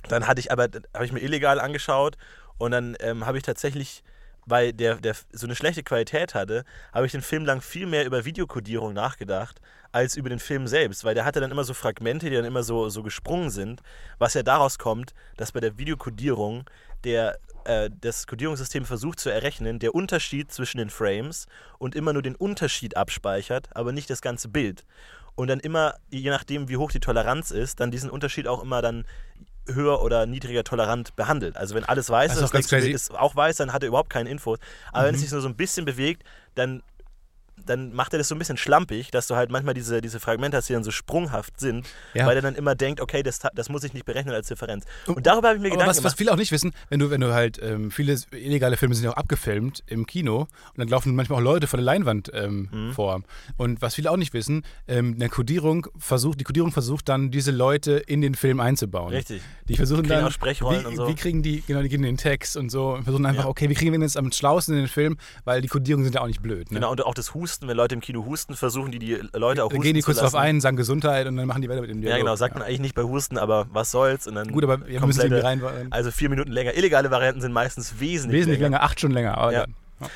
dann 0.08 0.26
hatte 0.26 0.40
ich 0.40 0.50
aber, 0.50 0.68
habe 0.94 1.04
ich 1.04 1.12
mir 1.12 1.20
illegal 1.20 1.60
angeschaut 1.60 2.16
und 2.58 2.72
dann 2.72 2.96
ähm, 3.00 3.26
habe 3.26 3.38
ich 3.38 3.42
tatsächlich, 3.42 4.02
weil 4.46 4.72
der, 4.72 4.96
der 4.96 5.14
so 5.32 5.46
eine 5.46 5.54
schlechte 5.54 5.82
Qualität 5.82 6.34
hatte, 6.34 6.64
habe 6.92 7.06
ich 7.06 7.12
den 7.12 7.22
Film 7.22 7.44
lang 7.44 7.60
viel 7.60 7.86
mehr 7.86 8.04
über 8.04 8.24
Videokodierung 8.24 8.92
nachgedacht, 8.92 9.60
als 9.92 10.16
über 10.16 10.30
den 10.30 10.38
Film 10.38 10.66
selbst, 10.66 11.04
weil 11.04 11.14
der 11.14 11.24
hatte 11.24 11.40
dann 11.40 11.50
immer 11.50 11.64
so 11.64 11.74
Fragmente, 11.74 12.30
die 12.30 12.36
dann 12.36 12.46
immer 12.46 12.62
so, 12.62 12.88
so 12.88 13.02
gesprungen 13.02 13.50
sind, 13.50 13.82
was 14.18 14.34
ja 14.34 14.42
daraus 14.42 14.78
kommt, 14.78 15.14
dass 15.36 15.52
bei 15.52 15.60
der 15.60 15.76
Videokodierung 15.76 16.64
der, 17.04 17.38
äh, 17.64 17.90
das 18.00 18.26
Kodierungssystem 18.26 18.86
versucht 18.86 19.20
zu 19.20 19.28
errechnen, 19.28 19.78
der 19.78 19.94
Unterschied 19.94 20.50
zwischen 20.50 20.78
den 20.78 20.90
Frames 20.90 21.46
und 21.78 21.94
immer 21.94 22.14
nur 22.14 22.22
den 22.22 22.34
Unterschied 22.34 22.96
abspeichert, 22.96 23.68
aber 23.76 23.92
nicht 23.92 24.08
das 24.08 24.22
ganze 24.22 24.48
Bild. 24.48 24.84
Und 25.34 25.48
dann 25.48 25.60
immer, 25.60 25.94
je 26.10 26.30
nachdem, 26.30 26.68
wie 26.68 26.76
hoch 26.76 26.90
die 26.90 27.00
Toleranz 27.00 27.50
ist, 27.50 27.80
dann 27.80 27.90
diesen 27.90 28.10
Unterschied 28.10 28.46
auch 28.46 28.62
immer 28.62 28.82
dann 28.82 29.04
höher 29.66 30.02
oder 30.02 30.26
niedriger 30.26 30.64
tolerant 30.64 31.14
behandelt. 31.16 31.56
Also 31.56 31.74
wenn 31.74 31.84
alles 31.84 32.10
weiß 32.10 32.32
ist, 32.36 32.72
ist 32.72 33.14
auch 33.14 33.36
weiß, 33.36 33.56
dann 33.56 33.72
hat 33.72 33.82
er 33.82 33.88
überhaupt 33.88 34.10
keine 34.10 34.28
Infos. 34.28 34.58
Aber 34.92 35.06
wenn 35.06 35.14
es 35.14 35.20
sich 35.20 35.30
nur 35.30 35.40
so 35.40 35.48
ein 35.48 35.56
bisschen 35.56 35.84
bewegt, 35.84 36.24
dann 36.54 36.82
dann 37.66 37.92
macht 37.94 38.12
er 38.14 38.18
das 38.18 38.28
so 38.28 38.34
ein 38.34 38.38
bisschen 38.38 38.56
schlampig, 38.56 39.10
dass 39.10 39.26
du 39.26 39.36
halt 39.36 39.50
manchmal 39.50 39.74
diese, 39.74 40.00
diese 40.00 40.20
Fragmente 40.20 40.56
hast, 40.56 40.68
die 40.68 40.72
dann 40.72 40.84
so 40.84 40.90
sprunghaft 40.90 41.58
sind, 41.60 41.86
Ja. 42.14 42.26
weil 42.26 42.36
er 42.36 42.42
dann 42.42 42.54
immer 42.54 42.74
denkt, 42.74 43.00
okay, 43.00 43.22
das, 43.22 43.40
das 43.54 43.68
muss 43.68 43.84
ich 43.84 43.94
nicht 43.94 44.04
berechnen 44.04 44.34
als 44.34 44.48
Differenz. 44.48 44.84
Und 45.06 45.26
darüber 45.26 45.48
habe 45.48 45.56
ich 45.58 45.62
mir 45.62 45.70
Gedanken 45.70 45.88
was, 45.90 45.96
was 45.98 46.02
gemacht. 46.02 46.18
viele 46.18 46.32
auch 46.32 46.36
nicht 46.36 46.52
wissen, 46.52 46.72
wenn 46.88 47.00
du, 47.00 47.10
wenn 47.10 47.20
du 47.20 47.32
halt, 47.32 47.58
ähm, 47.62 47.90
viele 47.90 48.16
illegale 48.32 48.76
Filme 48.76 48.94
sind 48.94 49.04
ja 49.04 49.10
auch 49.12 49.16
abgefilmt 49.16 49.82
im 49.86 50.06
Kino 50.06 50.40
und 50.42 50.48
dann 50.78 50.88
laufen 50.88 51.14
manchmal 51.14 51.38
auch 51.40 51.44
Leute 51.44 51.66
vor 51.66 51.76
der 51.76 51.84
Leinwand 51.84 52.30
ähm, 52.34 52.68
Mhm. 52.72 52.92
vor. 52.92 53.22
Und 53.56 53.82
was 53.82 53.94
viele 53.94 54.10
auch 54.10 54.16
nicht 54.16 54.32
wissen, 54.32 54.64
ähm, 54.88 55.14
eine 55.16 55.28
Kodierung 55.28 55.86
versucht, 55.98 56.40
die 56.40 56.44
Kodierung 56.44 56.72
versucht 56.72 57.08
dann, 57.08 57.30
diese 57.30 57.50
Leute 57.50 57.92
in 57.92 58.20
den 58.20 58.34
Film 58.34 58.60
einzubauen. 58.60 59.12
Richtig. 59.12 59.42
Die 59.68 59.76
versuchen 59.76 60.02
Kriegen 60.02 60.14
dann, 60.16 60.24
auch 60.26 60.30
Sprechrollen 60.32 60.82
wie, 60.82 60.86
und 60.86 60.96
so. 60.96 61.08
wie 61.08 61.14
kriegen 61.14 61.42
die, 61.42 61.62
genau, 61.66 61.82
die 61.82 61.88
geben 61.88 62.02
den 62.02 62.16
Text 62.16 62.56
und 62.56 62.70
so 62.70 62.94
und 62.94 63.04
versuchen 63.04 63.26
einfach, 63.26 63.44
Ja. 63.44 63.50
okay, 63.50 63.68
wie 63.68 63.74
kriegen 63.74 63.92
wir 63.92 63.98
denn 63.98 64.02
jetzt 64.02 64.16
am 64.16 64.30
schlausten 64.32 64.74
in 64.74 64.80
den 64.82 64.88
Film, 64.88 65.16
weil 65.44 65.60
die 65.62 65.68
Kodierungen 65.68 66.04
sind 66.04 66.14
ja 66.14 66.20
auch 66.20 66.26
nicht 66.26 66.42
blöd. 66.42 66.70
Ne? 66.70 66.76
Genau, 66.78 66.90
und 66.90 67.04
auch 67.04 67.14
das 67.14 67.34
Husten, 67.52 67.68
wenn 67.68 67.76
Leute 67.76 67.94
im 67.94 68.00
Kino 68.00 68.24
husten, 68.24 68.56
versuchen 68.56 68.90
die 68.92 68.98
die 68.98 69.14
Leute 69.34 69.62
auch 69.64 69.68
Dann 69.68 69.78
husten 69.78 69.82
gehen 69.82 69.94
die 69.94 70.00
kurz 70.02 70.18
drauf 70.18 70.34
ein, 70.34 70.60
sagen 70.60 70.76
Gesundheit 70.76 71.26
und 71.26 71.36
dann 71.36 71.46
machen 71.46 71.60
die 71.62 71.68
weiter 71.68 71.80
mit 71.82 71.90
dem 71.90 71.98
Ja, 71.98 72.08
Dialog. 72.10 72.20
genau, 72.20 72.36
sagt 72.36 72.54
man 72.54 72.62
eigentlich 72.62 72.80
nicht 72.80 72.94
bei 72.94 73.02
Husten, 73.02 73.36
aber 73.38 73.66
was 73.70 73.90
soll's. 73.90 74.26
Und 74.26 74.34
dann 74.36 74.48
Gut, 74.52 74.64
aber 74.64 74.86
wir 74.86 75.00
müssen 75.04 75.20
irgendwie 75.20 75.42
rein. 75.42 75.62
Also 75.90 76.10
vier 76.10 76.30
Minuten 76.30 76.50
länger. 76.50 76.74
Illegale 76.74 77.10
Varianten 77.10 77.40
sind 77.42 77.52
meistens 77.52 78.00
wesentlich, 78.00 78.40
Wesentlich 78.40 78.60
länger, 78.60 78.82
acht 78.82 78.98
Stunden 78.98 79.14
länger. 79.14 79.36
Aber 79.36 79.52
Ja. 79.52 79.60
ja. 79.60 79.66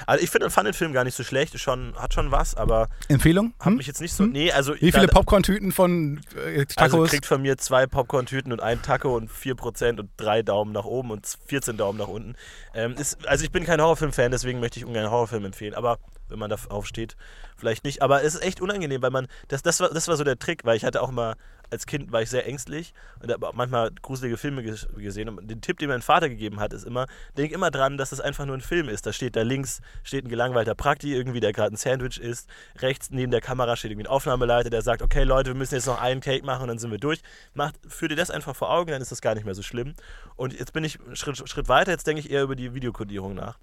Also 0.05 0.25
ich 0.25 0.31
finde, 0.31 0.51
fand 0.51 0.67
den 0.67 0.75
Film 0.75 0.93
gar 0.93 1.05
nicht 1.05 1.15
so 1.15 1.23
schlecht. 1.23 1.57
Schon, 1.61 1.95
hat 1.97 2.13
schon 2.13 2.33
was, 2.33 2.57
aber 2.57 2.89
Empfehlung? 3.07 3.55
hat 3.61 3.67
Hm? 3.67 3.77
mich 3.77 3.87
jetzt 3.87 4.01
nicht 4.01 4.15
so. 4.15 4.25
Nee, 4.27 4.51
also. 4.51 4.75
Wie 4.81 4.91
viele 4.91 5.07
Popcorn-Tüten 5.07 5.71
von 5.71 6.21
äh, 6.35 6.65
Also 6.75 6.97
Tacos? 6.97 7.11
kriegt 7.11 7.25
von 7.27 7.41
mir 7.41 7.57
zwei 7.57 7.87
Popcorn-Tüten 7.87 8.51
und 8.53 8.61
ein 8.61 8.83
Taco 8.83 9.17
und 9.17 9.31
4% 9.31 10.01
und 10.01 10.11
drei 10.17 10.43
Daumen 10.43 10.73
nach 10.73 10.87
oben 10.87 11.13
und 11.13 11.25
14 11.47 11.77
Daumen 11.77 11.99
nach 12.01 12.09
unten. 12.09 12.35
Ähm, 12.75 12.95
ist, 12.99 13.29
also 13.29 13.45
ich 13.45 13.53
bin 13.53 13.63
kein 13.65 13.81
Horrorfilm-Fan, 13.81 14.33
deswegen 14.33 14.59
möchte 14.59 14.81
ich 14.81 14.85
ungern 14.87 15.05
einen 15.05 15.13
Horrorfilm 15.13 15.45
empfehlen. 15.45 15.75
Aber 15.75 15.99
wenn 16.29 16.39
man 16.39 16.51
darauf 16.51 16.87
steht, 16.87 17.17
vielleicht 17.57 17.85
nicht. 17.85 18.03
Aber 18.03 18.23
es 18.23 18.35
ist 18.35 18.43
echt 18.43 18.61
unangenehm, 18.61 19.03
weil 19.03 19.11
man, 19.11 19.29
das, 19.49 19.63
das, 19.63 19.81
war, 19.81 19.91
das 19.91 20.09
war 20.09 20.17
so 20.17 20.25
der 20.25 20.39
Trick, 20.39 20.65
weil 20.65 20.77
ich 20.77 20.85
hatte 20.85 21.03
auch 21.03 21.11
mal, 21.11 21.37
als 21.71 21.87
Kind 21.87 22.13
war 22.13 22.23
ich 22.23 22.31
sehr 22.31 22.47
ängstlich 22.47 22.95
und 23.21 23.33
habe 23.33 23.49
auch 23.49 23.55
manchmal 23.55 23.91
gruselige 24.03 24.37
Filme 24.37 24.63
ges 24.63 24.87
gesehen. 24.97 25.29
Und 25.29 25.51
den 25.51 25.61
Tipp, 25.61 25.79
den 25.79 25.89
mein 25.89 26.03
Vater 26.03 26.29
gegeben 26.29 26.61
hat, 26.61 26.73
ist 26.73 26.85
immer, 26.85 27.07
denk 27.37 27.53
immer 27.53 27.71
dran, 27.71 27.99
dass 27.99 28.13
es 28.13 28.21
einfach 28.21 28.47
nur 28.47 28.57
ein 28.57 28.61
Film 28.61 28.89
ist. 28.89 29.07
Da 29.07 29.13
steht 29.13 29.37
da 29.37 29.43
links, 29.43 29.81
steht 30.03 30.25
ein 30.25 30.29
gelangweilter 30.29 30.75
Prakti 30.75 31.13
irgendwie, 31.13 31.41
der 31.41 31.53
gerade 31.53 31.75
ein 31.75 31.77
Sandwich 31.77 32.21
isst. 32.21 32.49
Rechts 32.79 33.11
neben 33.11 33.31
der 33.33 33.41
Kamera 33.41 33.77
steht 33.77 33.91
irgendwie 33.91 34.07
ein 34.07 34.11
Aufnahmeleiter, 34.11 34.71
der 34.71 34.83
sagt, 34.83 35.03
okay 35.03 35.25
Leute, 35.25 35.51
wir 35.51 35.57
müssen 35.57 35.75
jetzt 35.75 35.87
noch 35.87 36.01
einen 36.01 36.21
Cake 36.21 36.45
machen 36.45 36.63
und 36.63 36.69
dann 36.69 36.79
sind 36.79 36.91
wir 36.91 36.99
durch. 36.99 37.21
Macht, 37.55 37.75
führ 37.89 38.09
dir 38.09 38.17
das 38.17 38.31
einfach 38.31 38.55
vor 38.55 38.71
Augen, 38.71 38.91
dann 38.91 39.03
ist 39.03 39.13
das 39.13 39.21
gar 39.21 39.35
nicht 39.35 39.45
mehr 39.45 39.55
so 39.55 39.63
schlimm. 39.63 39.95
Und 40.37 40.59
jetzt 40.59 40.73
bin 40.73 40.85
ich 40.85 40.99
Schritt, 41.15 41.49
Schritt 41.49 41.69
weiter, 41.69 41.91
jetzt 41.91 42.07
denke 42.07 42.21
ich 42.21 42.31
eher 42.31 42.43
über 42.43 42.57
die 42.57 42.75
Videokodierung 42.75 43.35
nach. 43.35 43.59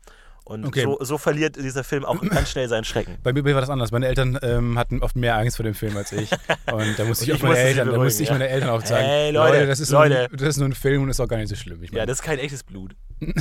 Und 0.45 0.65
Okay. 0.65 0.83
so, 0.83 0.97
so 1.01 1.17
verliert 1.17 1.55
dieser 1.55 1.83
Film 1.85 2.03
auch 2.03 2.19
ganz 2.21 2.49
schnell 2.51 2.67
seinen 2.67 2.83
Schrecken. 2.83 3.17
Bei 3.23 3.31
mir 3.31 3.45
war 3.45 3.61
das 3.61 3.69
anders. 3.69 3.91
Meine 3.91 4.07
Eltern 4.07 4.37
ähm, 4.41 4.77
hatten 4.77 5.01
oft 5.01 5.15
mehr 5.15 5.37
Angst 5.37 5.55
vor 5.55 5.63
dem 5.63 5.73
Film 5.73 5.95
als 5.95 6.11
ich. 6.11 6.29
Und 6.71 6.99
da 6.99 7.05
musste 7.05 7.23
ich 7.25 7.29
Und 7.31 7.35
auch 7.35 7.37
ich 7.37 7.43
meine 7.43 7.59
Eltern, 7.59 7.89
da 7.91 7.97
musste 7.97 8.23
ich 8.23 8.29
meine 8.29 8.47
Eltern 8.49 8.69
auch 8.69 8.85
sagen, 8.85 9.05
Hey, 9.05 9.31
Leute, 9.31 9.65
das, 9.67 9.79
ist 9.79 9.89
Leute. 9.91 10.13
Nur, 10.15 10.23
ein- 10.23 10.29
das 10.37 10.47
ist 10.49 10.57
nur 10.57 10.67
ein 10.67 10.73
Film 10.75 11.03
und 11.03 11.09
ist 11.09 11.19
auch 11.21 11.27
gar 11.29 11.37
nicht 11.37 11.47
so 11.49 11.55
schlimm. 11.55 11.81
Ich 11.83 11.91
Ja, 11.91 12.05
das 12.05 12.19
ist 12.19 12.23
kein 12.23 12.39
echtes 12.39 12.63
Blut. 12.63 12.93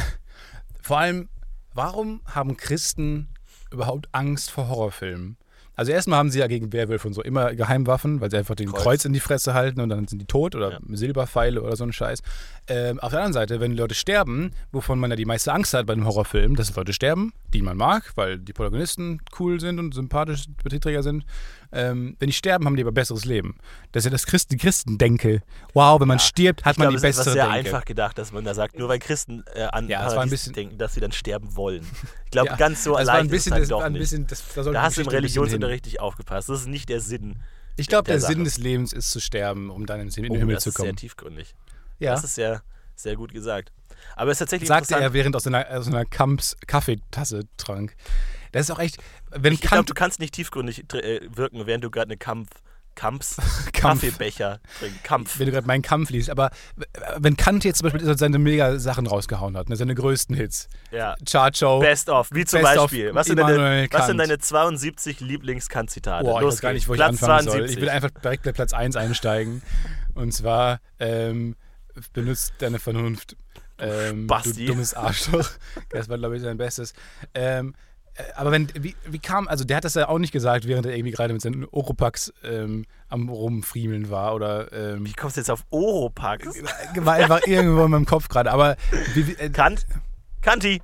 vor 0.81 0.99
allem, 0.99 1.29
warum 1.75 2.21
haben 2.27 2.57
Christen 2.57 3.29
überhaupt 3.73 4.09
Angst 4.13 4.51
vor 4.51 4.69
Horrorfilmen? 4.69 5.37
Also 5.75 5.91
erstmal 5.93 6.19
haben 6.19 6.31
sie 6.31 6.39
ja 6.39 6.47
gegen 6.49 6.73
Werwölfe 6.73 7.09
und 7.09 7.15
so 7.15 7.23
immer 7.23 7.55
Geheimwaffen, 7.55 8.21
weil 8.21 8.31
sie 8.31 8.37
einfach 8.37 8.55
den 8.55 8.71
Kreuz. 8.71 8.83
Kreuz, 8.83 9.05
in 9.07 9.13
die 9.13 9.21
Fresse 9.21 9.55
halten 9.55 9.81
und 9.81 9.89
dann 9.89 10.07
sind 10.07 10.21
die 10.21 10.27
tot 10.27 10.55
oder 10.55 10.73
Ja. 10.73 10.79
Silberpfeile 10.91 11.63
oder 11.63 11.77
so 11.77 11.85
ein 11.85 11.93
Scheiß. 11.93 12.21
Ähm, 12.69 13.01
auf 13.01 13.11
der 13.11 13.21
anderen 13.21 13.33
Seite, 13.33 13.61
wenn 13.61 13.73
Leute 13.77 13.95
sterben, 13.95 14.51
wovon 14.71 14.99
man 14.99 15.11
ja 15.11 15.17
die 15.17 15.25
meiste 15.25 15.53
Angst 15.53 15.73
hat 15.75 15.87
bei 15.87 15.95
einem 15.95 16.05
Horrorfilm, 16.07 16.57
dass 16.57 16.75
Leute 16.77 16.93
sterben, 16.93 17.33
die 17.55 17.63
man 17.63 17.77
mag, 17.77 18.13
weil 18.17 18.39
die 18.39 18.53
Protagonisten 18.53 19.21
cool 19.39 19.61
sind 19.61 19.79
und 19.79 19.95
sympathisch 19.95 20.45
Betriebsträger 20.63 21.03
sind. 21.03 21.25
Ähm, 21.73 22.17
wenn 22.19 22.27
die 22.29 22.33
sterben, 22.35 22.67
haben 22.67 22.77
die 22.77 22.83
aber 22.83 22.93
besseres 22.93 23.25
Leben. 23.25 23.57
Das 23.93 24.03
ist 24.03 24.05
ja 24.05 24.11
das 24.11 24.27
Christen, 24.27 24.59
Christen-Denke. 24.59 25.41
Wow, 25.73 26.01
wenn 26.01 26.09
man 26.09 26.19
stirbt, 26.19 26.65
hat 26.67 26.75
Ich 26.75 26.79
man 26.79 26.89
glaube, 26.91 27.01
die 27.01 27.07
es 27.09 27.17
ist 27.17 27.25
bessere 27.25 27.27
was 27.27 27.33
sehr 27.33 27.45
Denke. 27.51 27.69
einfach 27.69 27.85
gedacht, 27.87 28.19
dass 28.19 28.31
man 28.33 28.45
da 28.45 28.53
sagt, 28.55 28.79
nur 28.79 28.89
weil 28.89 28.99
Christen 28.99 29.43
äh, 29.55 29.63
an 29.65 29.89
Ja, 29.89 30.01
Paradies 30.07 30.31
bisschen- 30.31 30.53
denken, 30.53 30.77
dass 30.79 30.95
sie 30.95 31.01
dann 31.01 31.13
sterben 31.13 31.57
wollen. 31.57 31.87
Ich 32.27 32.31
glaube, 32.31 32.49
Ja, 32.51 32.57
ganz 32.57 32.85
so 32.85 32.93
das 32.97 33.09
allein 33.09 33.27
ist 33.27 33.33
es 33.33 33.45
das 33.45 33.69
dann 33.69 33.69
doch 33.69 33.89
nicht. 33.89 34.01
bisschen, 34.01 34.27
das, 34.27 34.43
da, 34.55 34.83
hast 34.83 34.97
du 34.99 35.01
im. 35.03 35.09
Religionsunterricht 35.09 35.87
nicht 35.87 36.01
aufgepasst. 36.01 36.49
Das 36.49 36.61
ist 36.61 36.67
nicht 36.69 36.89
der 36.89 37.01
Sinn. 37.01 37.37
Ich 37.77 37.87
glaube, 37.87 38.05
der 38.05 38.19
der, 38.19 38.27
Sinn 38.29 38.45
des 38.45 38.59
Lebens 38.59 38.93
ist 38.93 39.11
zu 39.11 39.19
sterben, 39.21 39.71
um 39.71 39.87
dann 39.87 40.01
in 40.01 40.09
den 40.11 40.31
Oh, 40.31 40.37
Himmel 40.37 40.55
das 40.57 40.65
zu 40.65 40.69
ist 40.71 40.77
sehr 40.77 40.87
kommen. 40.87 40.97
tiefgründig. 40.97 41.55
Ja. 41.99 42.13
Das 42.13 42.23
ist 42.25 42.35
sehr, 42.35 42.63
sehr 42.97 43.17
gut 43.17 43.33
gesagt. 43.33 43.73
Aber 44.17 44.31
es 44.31 44.35
ist 44.37 44.39
tatsächlich 44.41 44.69
sagte 44.69 44.95
er, 44.97 45.13
während 45.15 45.37
aus 45.37 45.47
einer, 45.47 45.67
aus 45.71 45.87
einer 45.87 46.05
Kamps 46.05 46.57
Kaffeetasse 46.67 47.45
trank. 47.57 47.95
Das 48.53 48.63
ist 48.63 48.71
auch 48.71 48.79
echt, 48.79 48.99
wenn 49.31 49.53
ich 49.53 49.61
glaube, 49.61 49.77
Kant, 49.77 49.91
du 49.91 49.95
kannst 49.95 50.21
nicht 50.21 50.35
tiefgründig 50.35 50.85
äh, 50.95 51.21
wirken, 51.35 51.67
während 51.67 51.83
du 51.85 51.91
gerade 51.91 52.09
eine 52.09 52.17
Kampf, 52.17 52.49
Kamps, 52.95 53.37
Kampf. 53.73 54.03
Kaffeebecher 54.03 54.61
trinkst. 54.79 55.03
Kampf. 55.05 55.39
wenn 55.39 55.47
du 55.47 55.53
gerade 55.53 55.67
meinen 55.67 55.81
Kampf 55.81 56.11
liest, 56.11 56.29
aber 56.29 56.51
w- 56.77 56.85
wenn 57.17 57.39
Kant 57.39 57.65
jetzt 57.65 57.79
zum 57.79 57.91
Beispiel 57.91 58.19
seine 58.19 58.39
Mega-Sachen 58.39 59.07
rausgehauen 59.07 59.57
hat, 59.57 59.71
ne, 59.71 59.77
seine 59.77 59.95
größten 59.95 60.37
Hits, 60.37 60.69
Ja. 60.91 61.15
Chart 61.27 61.57
Show, 61.57 61.81
Best 61.81 62.11
of, 62.11 62.29
wie 62.33 62.45
zum 62.45 62.61
Best 62.61 62.77
Beispiel. 62.77 63.15
Was 63.15 63.27
sind, 63.29 63.39
deine, 63.39 63.89
was 63.91 64.07
sind 64.07 64.19
deine 64.19 64.37
72 64.39 65.21
Lieblings-Kant-Zitate? 65.21 66.23
Boah, 66.25 66.41
ich 66.41 66.43
Los 66.43 66.55
weiß 66.57 66.61
gar 66.61 66.73
nicht, 66.75 66.87
wo 66.87 66.93
ich 66.93 66.99
Platz 66.99 67.09
anfangen 67.23 67.45
72. 67.45 67.53
soll. 67.61 67.71
Ich 67.71 67.81
will 67.81 67.89
einfach 67.89 68.11
direkt 68.11 68.43
bei 68.43 68.53
Platz 68.53 68.75
1 68.75 68.95
einsteigen. 68.97 69.63
Und 70.15 70.33
zwar, 70.35 70.81
ähm, 71.01 71.57
benutzt 72.13 72.53
deine 72.59 72.79
Vernunft. 72.79 73.37
Ähm, 73.79 74.27
Basti. 74.27 74.67
Du 74.67 74.73
dummes 74.73 74.93
Arschloch. 74.93 75.49
Das 75.89 76.11
war, 76.11 76.19
glaube 76.19 76.37
ich, 76.37 76.43
sein 76.43 76.59
Bestes. 76.59 76.93
Ähm, 77.35 77.75
äh, 77.75 77.79
aber 78.37 78.51
wenn, 78.53 78.69
wie, 78.75 78.95
wie 79.07 79.19
kam, 79.19 79.49
also 79.49 79.65
der 79.65 79.79
hat 79.79 79.85
das 79.85 79.95
ja 79.95 80.09
auch 80.09 80.19
nicht 80.19 80.33
gesagt, 80.33 80.67
während 80.67 80.87
er 80.87 80.95
irgendwie 80.95 81.13
gerade 81.13 81.33
mit 81.33 81.41
seinen 81.41 81.65
Oropax 81.65 82.33
ähm, 82.45 82.85
am 83.09 83.29
Rumfriemeln 83.29 84.11
war 84.11 84.35
oder 84.35 84.73
ähm, 84.73 85.07
Wie 85.07 85.13
kommst 85.13 85.37
du 85.37 85.41
jetzt 85.41 85.51
auf 85.51 85.65
Oropax? 85.71 86.47
war 86.97 87.15
einfach 87.15 87.47
irgendwo 87.47 87.85
in 87.85 87.91
meinem 87.91 88.07
Kopf 88.07 88.29
gerade. 88.29 88.51
Aber 88.53 88.77
wie, 89.15 89.29
wie, 89.29 89.35
äh, 89.35 89.49
Kant? 89.51 89.87
Kanti? 90.43 90.83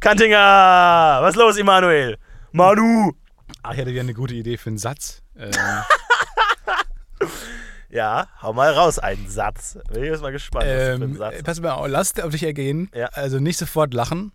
Kantinger! 0.00 1.18
Was 1.22 1.34
los, 1.34 1.56
Immanuel? 1.56 2.18
Manu! 2.52 3.12
ach, 3.62 3.72
ich 3.72 3.80
hatte 3.80 3.90
wieder 3.90 4.00
eine 4.00 4.14
gute 4.14 4.34
Idee 4.34 4.56
für 4.56 4.70
einen 4.70 4.78
Satz. 4.78 5.22
Ähm, 5.36 5.50
Ja, 7.90 8.28
hau 8.42 8.52
mal 8.52 8.72
raus 8.74 8.98
einen 8.98 9.28
Satz. 9.30 9.78
Bin 9.90 10.04
ich 10.04 10.10
jetzt 10.10 10.20
mal 10.20 10.30
gespannt, 10.30 10.66
was 10.66 10.74
das 10.74 10.86
für 10.88 10.94
ein 10.94 11.02
ähm, 11.02 11.16
Satz 11.16 11.42
pass 11.42 11.60
mal 11.60 11.72
auf, 11.72 11.88
lass 11.88 12.18
auf 12.20 12.32
dich 12.32 12.42
ergehen. 12.42 12.90
Ja. 12.94 13.06
Also 13.06 13.40
nicht 13.40 13.56
sofort 13.56 13.94
lachen. 13.94 14.32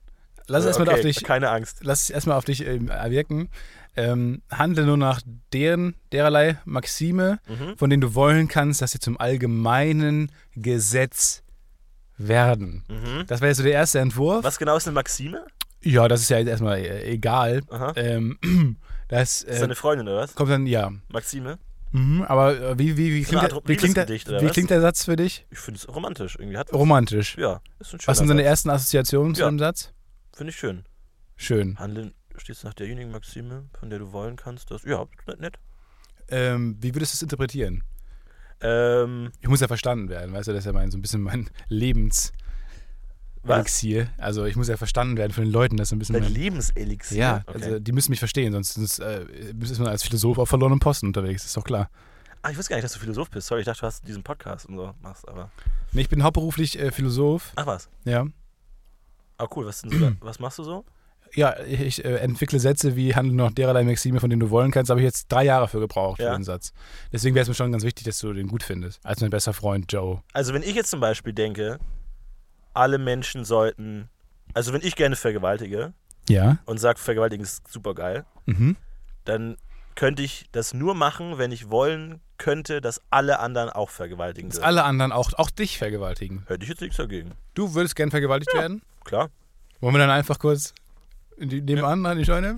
Lass 0.48 0.64
Äh, 0.64 0.68
erstmal 0.68 0.88
okay, 0.90 0.98
auf 0.98 1.02
dich 1.02 1.24
Keine 1.24 1.50
Angst. 1.50 1.80
lass 1.82 2.04
es 2.04 2.10
erstmal 2.10 2.38
auf 2.38 2.46
dich 2.46 2.66
ähm, 2.66 2.90
wirken. 3.08 3.50
Ähm, 3.96 4.42
handle 4.50 4.86
nur 4.86 4.98
nach 4.98 5.22
deren, 5.54 5.96
dererlei 6.12 6.58
Maxime, 6.66 7.40
Mhm. 7.48 7.78
von 7.78 7.90
denen 7.90 8.02
du 8.02 8.16
wollen 8.16 8.48
kannst, 8.48 8.82
dass 8.82 8.92
sie 8.92 9.00
zum 9.00 9.20
allgemeinen 9.20 10.32
Gesetz 10.56 11.44
werden. 12.18 12.84
Mhm. 12.90 13.26
Das 13.28 13.42
wäre 13.42 13.50
jetzt 13.50 13.58
so 13.58 13.64
der 13.64 13.74
erste 13.74 14.00
Entwurf. 14.00 14.44
Was 14.44 14.58
genau 14.58 14.76
ist 14.78 14.88
eine 14.88 14.96
Maxime? 14.96 15.46
Ja, 15.82 16.08
das 16.08 16.22
ist 16.22 16.30
ja 16.30 16.38
jetzt 16.40 16.48
erstmal 16.48 16.78
äh, 16.80 17.04
egal. 17.12 17.62
Ähm, 17.96 18.38
das 19.10 19.42
Ist 19.44 19.58
äh, 19.58 19.60
deine 19.62 19.76
Freundin 19.76 20.08
oder 20.08 20.18
was? 20.20 20.34
kommt 20.36 20.50
dann, 20.52 20.66
ja. 20.66 20.92
Maxime? 21.10 21.58
Mhm, 21.92 22.24
aber 22.24 22.60
äh, 22.60 22.80
wie, 22.80 22.98
wie, 22.98 23.14
wie, 23.14 23.24
klingt, 23.24 23.44
der, 23.44 23.60
wie, 23.66 23.76
klingt, 23.76 23.98
der, 23.98 24.08
wie 24.08 24.48
klingt 24.50 24.70
der 24.72 24.82
Satz 24.82 25.06
für 25.06 25.16
dich? 25.16 25.46
Ich 25.52 25.60
finde 25.60 25.80
es 25.80 25.88
romantisch. 25.94 26.38
Irgendwie 26.40 26.58
hat 26.58 26.74
Romantisch. 26.74 27.38
Ja, 27.38 27.62
ist 27.80 27.94
ein 27.94 28.00
Was 28.06 28.18
sind 28.18 28.28
deine 28.30 28.44
ersten 28.44 28.70
Assoziationen 28.72 29.36
zu 29.36 29.42
Ja. 29.42 29.50
dem 29.50 29.60
Satz? 29.60 29.94
Finde 30.36 30.52
ich 30.52 30.58
schön. 30.58 30.84
Schön. 31.36 31.78
Handeln 31.80 32.14
stehst 32.38 32.64
nach 32.64 32.74
derjenigen 32.74 33.12
Maxime, 33.12 33.66
von 33.80 33.90
der 33.90 34.00
du 34.00 34.12
wollen 34.12 34.36
kannst. 34.36 34.72
Das, 34.72 34.84
ja, 34.84 35.06
nett. 35.28 35.40
nett. 35.40 35.60
Ähm, 36.30 36.78
wie 36.80 36.96
würdest 36.96 37.14
du 37.14 37.18
es 37.18 37.22
interpretieren? 37.22 37.84
Ähm, 38.62 39.32
Ich 39.42 39.48
muss 39.50 39.60
ja 39.60 39.68
verstanden 39.68 40.10
werden, 40.10 40.34
weißt 40.34 40.48
du, 40.48 40.54
das 40.54 40.60
ist 40.62 40.66
ja 40.66 40.74
mein, 40.74 40.90
so 40.90 40.98
ein 40.98 41.02
bisschen 41.02 41.22
mein 41.22 41.50
Lebenselixier. 41.68 44.08
was? 44.18 44.24
Also 44.24 44.46
ich 44.46 44.56
muss 44.56 44.70
ja 44.70 44.78
verstanden 44.78 45.18
werden 45.18 45.34
von 45.34 45.44
den 45.44 45.52
Leuten, 45.52 45.76
das 45.78 45.86
ist 45.86 45.90
so 45.90 45.96
ein 45.96 46.00
bisschen 46.00 46.14
Dein 46.14 46.24
mein, 46.24 46.34
Lebenselixier? 46.34 47.18
Ja, 47.18 47.44
okay. 47.46 47.64
also 47.64 47.80
die 47.80 47.92
müssen 47.92 48.12
mich 48.12 48.20
verstehen, 48.20 48.54
sonst, 48.54 48.74
sonst 48.76 49.00
äh, 49.00 49.26
ist 49.60 49.80
man 49.80 49.90
als 49.90 50.04
Philosoph 50.04 50.38
auf 50.38 50.48
verlorenen 50.50 50.80
Posten 50.80 51.08
unterwegs, 51.08 51.44
ist 51.46 51.58
doch 51.58 51.64
klar. 51.66 51.90
ah, 52.42 52.52
ich 52.52 52.58
wusste 52.58 52.70
gar 52.70 52.78
nicht, 52.78 52.86
dass 52.86 52.94
du 52.94 53.00
Philosoph 53.00 53.30
bist. 53.30 53.48
Sorry, 53.48 53.62
ich 53.62 53.66
dachte, 53.66 53.82
du 53.82 53.88
hast 53.88 54.08
diesen 54.08 54.24
Podcast 54.24 54.66
und 54.68 54.78
so 54.78 54.94
machst, 55.02 55.28
aber. 55.28 55.52
Nee, 55.92 56.02
ich 56.02 56.10
bin 56.10 56.24
hauptberuflich 56.24 56.80
äh, 56.80 56.92
Philosoph, 56.92 57.52
Ach 57.56 57.66
was. 57.66 57.90
ja. 58.06 58.26
Ah, 59.38 59.48
cool. 59.56 59.66
Was, 59.66 59.80
so 59.80 59.90
da, 59.90 60.12
was 60.22 60.40
machst 60.40 60.60
du 60.60 60.64
so? 60.64 60.86
Ja, 61.36 61.56
ich, 61.66 62.06
äh, 62.06 62.18
entwickle 62.18 62.60
Sätze 62.60 62.96
wie 62.96 63.16
handle 63.16 63.34
noch 63.36 63.52
dererlei 63.52 63.84
Maxime, 63.84 64.20
von 64.20 64.30
denen 64.30 64.40
du 64.40 64.52
wollen 64.52 64.70
kannst, 64.70 64.92
habe 64.92 65.00
ich 65.00 65.06
jetzt 65.06 65.32
drei 65.32 65.44
Jahre 65.46 65.68
für 65.68 65.80
gebraucht 65.80 66.20
Ja. 66.20 66.30
für 66.32 66.38
den 66.38 66.44
Satz. 66.44 66.74
Deswegen 67.12 67.34
wäre 67.34 67.42
es 67.42 67.48
mir 67.50 67.56
schon 67.56 67.72
ganz 67.72 67.84
wichtig, 67.84 68.04
dass 68.06 68.20
du 68.20 68.34
den 68.34 68.48
gut 68.48 68.62
findest, 68.62 69.04
als 69.04 69.20
mein 69.22 69.32
bester 69.32 69.54
Freund 69.54 69.92
Joe. 69.92 70.22
Also, 70.34 70.54
wenn 70.54 70.62
ich 70.62 70.76
jetzt 70.76 70.92
zum 70.92 71.00
Beispiel 71.00 71.34
denke, 71.34 71.80
alle 72.74 72.98
Menschen 73.00 73.46
sollten. 73.46 74.10
Also, 74.54 74.74
wenn 74.74 74.82
ich 74.82 74.96
gerne 74.96 75.16
vergewaltige 75.16 75.94
Ja. 76.30 76.60
und 76.66 76.80
sage, 76.80 77.00
vergewaltigen 77.00 77.44
ist 77.44 77.68
super 77.68 77.96
geil, 77.96 78.26
Mhm. 78.46 78.76
dann 79.26 79.58
könnte 79.96 80.22
ich 80.24 80.46
das 80.52 80.74
nur 80.74 80.94
machen, 80.96 81.38
wenn 81.40 81.52
ich 81.52 81.70
wollen 81.72 82.20
könnte, 82.38 82.82
dass 82.82 83.00
alle 83.10 83.40
anderen 83.40 83.70
auch 83.70 83.90
vergewaltigen 83.90 84.50
Dass 84.50 84.60
alle 84.60 84.84
anderen 84.84 85.12
auch, 85.12 85.34
auch 85.34 85.50
dich 85.50 85.78
vergewaltigen. 85.78 86.44
Hätte 86.48 86.64
ich 86.64 86.70
jetzt 86.70 86.82
nichts 86.82 86.98
dagegen. 86.98 87.32
Du 87.54 87.74
würdest 87.74 87.96
gern 87.96 88.10
vergewaltigt 88.12 88.54
werden? 88.54 88.82
Klar. 89.04 89.30
Wollen 89.80 89.96
wir 89.96 90.00
dann 90.00 90.10
einfach 90.10 90.40
kurz 90.40 90.74
nebenan 91.38 92.06
an 92.06 92.18
die 92.18 92.26
Scheune. 92.26 92.58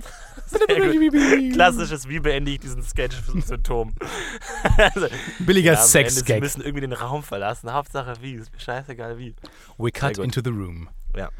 Klassisches, 1.52 2.08
wie 2.08 2.20
beende 2.20 2.52
ich 2.52 2.60
diesen 2.60 2.82
Sketch-Symptom? 2.82 3.94
also, 4.78 5.08
Billiger 5.40 5.72
ja, 5.72 5.78
Ende, 5.78 5.86
Sie 5.86 5.92
Sex-Gag. 5.92 6.40
müssen 6.40 6.60
irgendwie 6.60 6.82
den 6.82 6.92
Raum 6.92 7.22
verlassen. 7.22 7.72
Hauptsache 7.72 8.14
wie. 8.20 8.34
Ist 8.34 8.52
mir 8.52 8.60
scheißegal 8.60 9.18
wie. 9.18 9.34
We 9.78 9.90
cut 9.90 10.18
into 10.18 10.40
the 10.42 10.50
room. 10.50 10.88
Ja. 11.16 11.30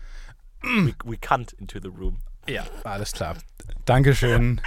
We, 0.63 0.95
we 1.05 1.17
can't 1.17 1.53
into 1.59 1.79
the 1.81 1.89
room. 1.89 2.19
Ja, 2.49 2.65
alles 2.85 3.13
klar. 3.13 3.37
Dankeschön, 3.85 4.61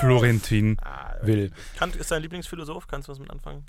Florentin 0.00 0.76
Ah, 0.82 1.14
Will. 1.22 1.52
Kant 1.76 1.96
ist 1.96 2.10
dein 2.10 2.22
Lieblingsphilosoph? 2.22 2.86
Kannst 2.86 3.08
du 3.08 3.12
was 3.12 3.18
mit 3.18 3.30
anfangen? 3.30 3.64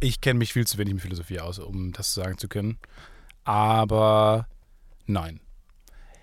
Ich 0.00 0.20
kenne 0.20 0.38
mich 0.38 0.52
viel 0.52 0.66
zu 0.66 0.78
wenig 0.78 0.94
mit 0.94 1.02
Philosophie 1.02 1.40
aus, 1.40 1.58
um 1.58 1.92
das 1.92 2.14
sagen 2.14 2.38
zu 2.38 2.48
können. 2.48 2.78
Aber 3.44 4.48
nein. 5.06 5.40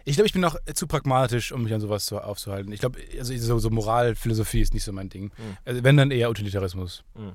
Ich 0.06 0.16
glaube, 0.16 0.28
ich 0.28 0.34
bin 0.34 0.44
auch 0.44 0.56
zu 0.74 0.88
pragmatisch, 0.88 1.52
um 1.52 1.64
mich 1.64 1.74
an 1.74 1.82
sowas 1.82 2.06
zu, 2.06 2.20
aufzuhalten. 2.20 2.72
Ich 2.72 2.80
glaube, 2.80 3.00
also 3.18 3.36
so, 3.38 3.60
so 3.60 3.70
Moralphilosophie 3.70 4.62
ist 4.62 4.74
nicht 4.74 4.84
so 4.84 4.92
mein 4.92 5.10
Ding. 5.10 5.26
Mhm. 5.26 5.58
Also 5.66 5.84
wenn 5.84 5.98
dann 5.98 6.12
eher 6.12 6.30
Utilitarismus. 6.30 7.04
Mhm. 7.16 7.34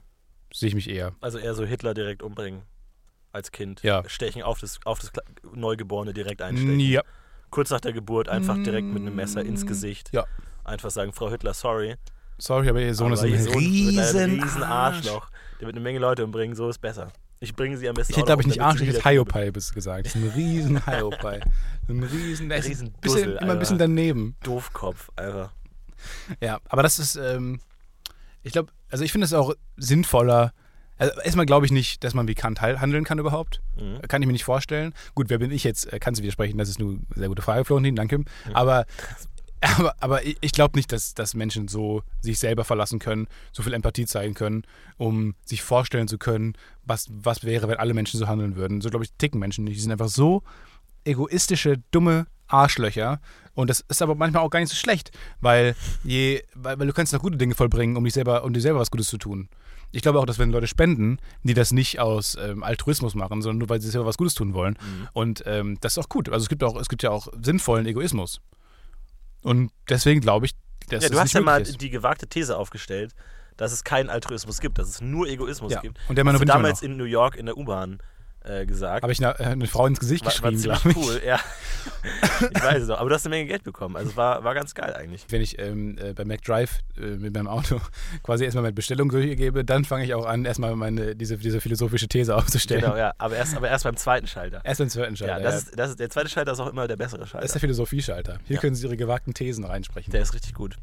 Sehe 0.52 0.68
ich 0.68 0.74
mich 0.74 0.88
eher. 0.88 1.14
Also 1.20 1.38
eher 1.38 1.54
so 1.54 1.64
Hitler 1.64 1.94
direkt 1.94 2.22
umbringen. 2.22 2.62
Als 3.32 3.52
Kind. 3.52 3.82
Ja. 3.82 4.02
Stechen 4.08 4.42
auf 4.42 4.60
das, 4.60 4.78
auf 4.84 4.98
das 4.98 5.12
Neugeborene 5.54 6.14
direkt 6.14 6.40
einstechen. 6.40 6.80
Ja. 6.80 7.02
Kurz 7.50 7.70
nach 7.70 7.80
der 7.80 7.92
Geburt 7.92 8.28
einfach 8.28 8.56
direkt 8.62 8.86
mit 8.86 9.02
einem 9.02 9.14
Messer 9.14 9.42
ins 9.42 9.66
Gesicht. 9.66 10.10
Ja. 10.12 10.24
Einfach 10.64 10.90
sagen, 10.90 11.12
Frau 11.12 11.30
Hitler, 11.30 11.52
sorry. 11.52 11.96
Sorry, 12.38 12.68
aber 12.68 12.80
ihr 12.80 12.94
Sohn 12.94 13.12
ist 13.12 13.20
aber 13.20 13.28
ein 13.28 13.34
Ihr 13.34 13.42
Sohn 13.42 13.54
wird 13.54 13.62
riesen, 13.62 14.18
ein 14.18 14.40
riesen 14.42 14.62
Arschloch. 14.62 15.30
Der 15.60 15.66
wird 15.66 15.76
eine 15.76 15.82
Menge 15.82 15.98
Leute 15.98 16.24
umbringen, 16.24 16.56
so 16.56 16.68
ist 16.68 16.78
besser. 16.78 17.12
Ich 17.40 17.54
bringe 17.54 17.76
sie 17.76 17.88
am 17.88 17.94
besten 17.94 18.12
Ich 18.12 18.16
hätte, 18.16 18.26
glaube 18.26 18.42
ich, 18.42 18.48
nicht 18.48 18.60
Arsch, 18.62 18.80
ich 18.80 18.88
hätte 18.88 19.04
Hyopai 19.04 19.50
bis 19.50 19.72
gesagt. 19.74 20.06
Das 20.06 20.14
ist 20.14 20.22
ein 20.22 20.30
riesen 20.30 20.86
Hyopai. 20.86 21.40
Ein 21.88 22.02
riesen, 22.02 22.50
Riesen 22.50 22.50
ein 22.50 22.60
bisschen, 22.60 22.94
Dussel, 23.00 23.38
immer 23.40 23.52
ein 23.52 23.60
bisschen 23.60 23.78
daneben. 23.78 24.34
Doofkopf, 24.42 25.10
einfach. 25.14 25.52
Ja, 26.40 26.58
aber 26.68 26.82
das 26.82 26.98
ist, 26.98 27.14
ähm, 27.14 27.60
ich 28.42 28.52
glaube, 28.52 28.72
also 28.90 29.04
ich 29.04 29.12
finde 29.12 29.26
es 29.26 29.32
auch 29.32 29.54
sinnvoller. 29.76 30.52
Also 30.98 31.20
erstmal 31.20 31.46
glaube 31.46 31.64
ich 31.64 31.70
nicht, 31.70 32.02
dass 32.02 32.12
man 32.12 32.26
wie 32.26 32.34
Kant 32.34 32.60
handeln 32.60 33.04
kann 33.04 33.20
überhaupt. 33.20 33.62
Mhm. 33.76 34.00
Kann 34.08 34.20
ich 34.20 34.26
mir 34.26 34.32
nicht 34.32 34.44
vorstellen. 34.44 34.94
Gut, 35.14 35.30
wer 35.30 35.38
bin 35.38 35.52
ich 35.52 35.62
jetzt? 35.62 35.92
Äh, 35.92 36.00
Kannst 36.00 36.18
du 36.18 36.22
widersprechen? 36.22 36.58
Das 36.58 36.68
ist 36.68 36.80
eine 36.80 36.98
sehr 37.14 37.28
gute 37.28 37.42
Frage, 37.42 37.64
Florentin, 37.64 37.94
danke. 37.94 38.24
Aber, 38.52 38.84
aber, 39.60 39.94
aber 40.00 40.24
ich, 40.24 40.52
glaube 40.52 40.76
nicht, 40.78 40.92
dass, 40.92 41.14
dass 41.14 41.34
Menschen 41.34 41.68
so 41.68 42.02
sich 42.20 42.38
selber 42.38 42.64
verlassen 42.64 42.98
können, 42.98 43.26
so 43.52 43.62
viel 43.62 43.72
Empathie 43.72 44.06
zeigen 44.06 44.34
können, 44.34 44.64
um 44.98 45.34
sich 45.44 45.62
vorstellen 45.62 46.08
zu 46.08 46.18
können, 46.18 46.54
was, 46.84 47.08
was 47.10 47.44
wäre, 47.44 47.68
wenn 47.68 47.78
alle 47.78 47.94
Menschen 47.94 48.18
so 48.18 48.28
handeln 48.28 48.56
würden. 48.56 48.80
So 48.80 48.90
glaube 48.90 49.04
ich, 49.04 49.12
ticken 49.18 49.40
Menschen 49.40 49.64
nicht. 49.64 49.76
Die 49.76 49.80
sind 49.80 49.92
einfach 49.92 50.08
so 50.08 50.42
egoistische, 51.04 51.76
dumme 51.90 52.26
Arschlöcher. 52.48 53.20
Und 53.54 53.70
das 53.70 53.80
ist 53.88 54.02
aber 54.02 54.14
manchmal 54.14 54.42
auch 54.42 54.50
gar 54.50 54.60
nicht 54.60 54.68
so 54.68 54.76
schlecht, 54.76 55.10
weil, 55.40 55.74
je, 56.04 56.42
weil, 56.54 56.78
weil 56.78 56.86
du 56.86 56.92
kannst 56.92 57.12
noch 57.12 57.22
gute 57.22 57.38
Dinge 57.38 57.54
vollbringen, 57.54 57.96
um 57.96 58.04
dich 58.04 58.12
selber, 58.12 58.44
um 58.44 58.52
dir 58.52 58.60
selber 58.60 58.80
was 58.80 58.90
Gutes 58.90 59.08
zu 59.08 59.16
tun. 59.16 59.48
Ich 59.92 60.02
glaube 60.02 60.18
auch, 60.18 60.26
dass 60.26 60.38
wenn 60.38 60.50
Leute 60.50 60.66
spenden, 60.66 61.18
die 61.42 61.54
das 61.54 61.72
nicht 61.72 62.00
aus 62.00 62.36
ähm, 62.38 62.62
Altruismus 62.62 63.14
machen, 63.14 63.40
sondern 63.40 63.58
nur 63.58 63.68
weil 63.70 63.80
sie 63.80 63.88
selber 63.88 64.06
was 64.06 64.18
Gutes 64.18 64.34
tun 64.34 64.52
wollen. 64.52 64.74
Mhm. 64.74 65.08
Und 65.14 65.42
ähm, 65.46 65.78
das 65.80 65.96
ist 65.96 66.04
auch 66.04 66.08
gut. 66.08 66.28
Also 66.28 66.42
es 66.42 66.48
gibt 66.48 66.62
auch, 66.62 66.78
es 66.78 66.88
gibt 66.88 67.02
ja 67.02 67.10
auch 67.10 67.28
sinnvollen 67.40 67.86
Egoismus. 67.86 68.40
Und 69.46 69.70
deswegen 69.88 70.20
glaube 70.20 70.46
ich, 70.46 70.52
dass 70.88 71.02
Ja, 71.02 71.06
es 71.06 71.10
du 71.12 71.18
hast 71.18 71.24
nicht 71.26 71.34
ja 71.34 71.40
mal 71.40 71.62
ist. 71.62 71.80
die 71.80 71.90
gewagte 71.90 72.26
These 72.26 72.56
aufgestellt, 72.56 73.14
dass 73.56 73.70
es 73.72 73.84
keinen 73.84 74.10
Altruismus 74.10 74.60
gibt, 74.60 74.78
dass 74.78 74.88
es 74.88 75.00
nur 75.00 75.28
Egoismus 75.28 75.72
Ja. 75.72 75.80
gibt. 75.80 75.98
Und 76.08 76.16
der 76.16 76.24
hast 76.24 76.34
immer 76.34 76.44
damals 76.44 76.82
noch. 76.82 76.88
in 76.88 76.96
New 76.96 77.04
York 77.04 77.36
in 77.36 77.46
der 77.46 77.56
U-Bahn 77.56 77.98
äh, 78.48 78.66
gesagt. 78.66 79.02
Habe 79.02 79.12
ich 79.12 79.24
eine, 79.24 79.38
äh, 79.40 79.44
eine 79.44 79.66
Frau 79.66 79.86
ins 79.86 79.98
Gesicht 80.00 80.24
war, 80.24 80.32
war 80.42 80.50
geschrieben, 80.52 80.76
ziemlich 80.78 80.82
glaube 80.94 81.00
ich. 81.00 81.06
cool, 81.08 81.22
ja. 81.26 81.40
ich 82.54 82.62
weiß 82.62 82.82
es 82.82 82.88
noch. 82.88 82.98
Aber 82.98 83.08
du 83.08 83.14
hast 83.14 83.26
eine 83.26 83.34
Menge 83.34 83.46
Geld 83.48 83.62
bekommen. 83.64 83.96
Also 83.96 84.10
es 84.10 84.16
war, 84.16 84.44
war 84.44 84.54
ganz 84.54 84.74
geil 84.74 84.94
eigentlich. 84.94 85.24
Wenn 85.28 85.40
ich 85.42 85.58
ähm, 85.58 85.96
äh, 85.98 86.12
bei 86.12 86.24
McDrive 86.24 86.80
äh, 86.96 87.00
mit 87.16 87.34
meinem 87.34 87.48
Auto 87.48 87.80
quasi 88.22 88.44
erstmal 88.44 88.62
meine 88.62 88.72
Bestellung 88.74 89.08
durchgebe, 89.08 89.64
dann 89.64 89.84
fange 89.84 90.04
ich 90.04 90.14
auch 90.14 90.26
an, 90.26 90.44
erstmal 90.44 90.74
meine, 90.76 91.14
diese, 91.16 91.36
diese 91.38 91.60
philosophische 91.60 92.08
These 92.08 92.34
aufzustellen. 92.36 92.82
Genau, 92.82 92.96
ja. 92.96 93.12
Aber 93.18 93.36
erst, 93.36 93.56
aber 93.56 93.68
erst 93.68 93.84
beim 93.84 93.96
zweiten 93.96 94.26
Schalter. 94.26 94.60
Erst 94.64 94.78
beim 94.78 94.88
zweiten 94.90 95.16
Schalter. 95.16 95.38
Ja, 95.38 95.42
das 95.42 95.64
ist, 95.64 95.78
das 95.78 95.90
ist, 95.90 96.00
der 96.00 96.10
zweite 96.10 96.28
Schalter 96.28 96.52
ist 96.52 96.60
auch 96.60 96.68
immer 96.68 96.88
der 96.88 96.96
bessere 96.96 97.20
Das 97.20 97.28
ist 97.28 97.32
Schalter. 97.32 97.52
der 97.52 97.60
Philosophieschalter. 97.60 98.38
Hier 98.44 98.56
Ja. 98.56 98.60
können 98.60 98.74
Sie 98.74 98.86
Ihre 98.86 98.96
gewagten 98.96 99.34
Thesen 99.34 99.64
reinsprechen. 99.64 100.10
Der 100.12 100.22
ist 100.22 100.34
richtig 100.34 100.54
gut. 100.54 100.76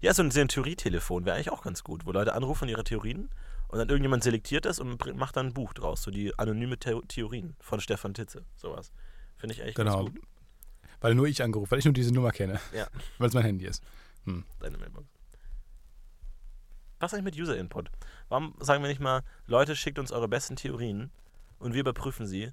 Ja, 0.00 0.12
so 0.12 0.22
ein, 0.22 0.30
so 0.30 0.40
ein 0.40 0.48
Theorietelefon 0.48 1.24
wäre 1.24 1.36
eigentlich 1.36 1.50
auch 1.50 1.62
ganz 1.62 1.82
gut, 1.84 2.04
wo 2.06 2.12
Leute 2.12 2.34
anrufen 2.34 2.68
ihre 2.68 2.84
Theorien 2.84 3.30
und 3.74 3.80
dann 3.80 3.88
irgendjemand 3.88 4.22
selektiert 4.22 4.66
das 4.66 4.78
und 4.78 5.16
macht 5.16 5.36
dann 5.36 5.46
ein 5.46 5.52
Buch 5.52 5.74
draus, 5.74 6.04
so 6.04 6.12
die 6.12 6.38
anonyme 6.38 6.76
The 6.80 7.00
Theorien 7.08 7.56
von 7.58 7.80
Stefan 7.80 8.14
Titze, 8.14 8.44
sowas. 8.54 8.92
Finde 9.36 9.52
ich 9.56 9.62
eigentlich 9.62 9.74
genau. 9.74 10.04
ganz 10.04 10.14
gut. 10.14 10.22
Weil 11.00 11.16
nur 11.16 11.26
ich 11.26 11.42
angerufen, 11.42 11.72
weil 11.72 11.80
ich 11.80 11.84
nur 11.84 11.92
diese 11.92 12.14
Nummer 12.14 12.30
kenne. 12.30 12.60
Ja. 12.72 12.86
Weil 13.18 13.26
es 13.28 13.34
mein 13.34 13.42
Handy 13.42 13.66
ist. 13.66 13.82
Deine 14.24 14.78
Mailbox. 14.78 15.08
Was 17.00 17.14
eigentlich 17.14 17.24
mit 17.24 17.36
User 17.36 17.56
Input? 17.56 17.90
Warum 18.28 18.54
sagen 18.60 18.80
wir 18.84 18.88
nicht 18.88 19.00
mal, 19.00 19.24
Leute, 19.48 19.74
schickt 19.74 19.98
uns 19.98 20.12
eure 20.12 20.28
besten 20.28 20.54
Theorien 20.54 21.10
und 21.58 21.74
wir 21.74 21.80
überprüfen 21.80 22.28
sie, 22.28 22.52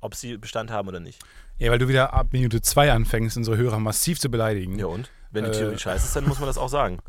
ob 0.00 0.14
sie 0.14 0.38
Bestand 0.38 0.70
haben 0.70 0.88
oder 0.88 1.00
nicht? 1.00 1.22
Ja, 1.58 1.70
weil 1.70 1.78
du 1.78 1.86
wieder 1.86 2.14
ab 2.14 2.28
Minute 2.32 2.62
zwei 2.62 2.90
anfängst, 2.90 3.36
unsere 3.36 3.58
Hörer 3.58 3.78
massiv 3.78 4.18
zu 4.18 4.30
beleidigen. 4.30 4.78
Ja 4.78 4.86
und? 4.86 5.10
Wenn 5.32 5.44
die 5.44 5.50
Äh. 5.50 5.54
Theorie 5.54 5.78
scheiße 5.78 6.06
ist, 6.06 6.16
dann 6.16 6.26
muss 6.26 6.38
man 6.38 6.46
das 6.46 6.56
auch 6.56 6.70
sagen. 6.70 6.98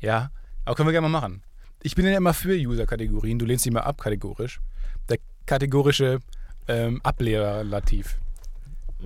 Ja, 0.00 0.30
aber 0.64 0.76
können 0.76 0.88
wir 0.88 0.92
gerne 0.92 1.06
mal 1.10 1.20
machen. 1.20 1.42
Ich 1.82 1.94
bin 1.94 2.06
ja 2.06 2.16
immer 2.16 2.34
für 2.34 2.54
User-Kategorien, 2.54 3.38
du 3.38 3.46
lehnst 3.46 3.64
die 3.64 3.70
mal 3.70 3.80
ab 3.80 4.00
kategorisch. 4.00 4.60
Der 5.08 5.18
kategorische 5.46 6.20
ähm, 6.68 7.00
Ablehrlativ. 7.02 8.16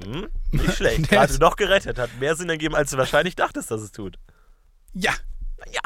Hm? 0.02 0.26
Nicht 0.50 0.72
schlecht. 0.76 1.10
Ist- 1.12 1.40
noch 1.40 1.56
gerettet. 1.56 1.98
Hat 1.98 2.10
mehr 2.18 2.34
Sinn 2.36 2.48
ergeben, 2.50 2.74
als 2.74 2.90
du 2.90 2.96
wahrscheinlich 2.98 3.36
dachtest, 3.36 3.70
dass 3.70 3.80
es 3.80 3.92
tut. 3.92 4.18
Ja, 4.92 5.12
Ja. 5.72 5.80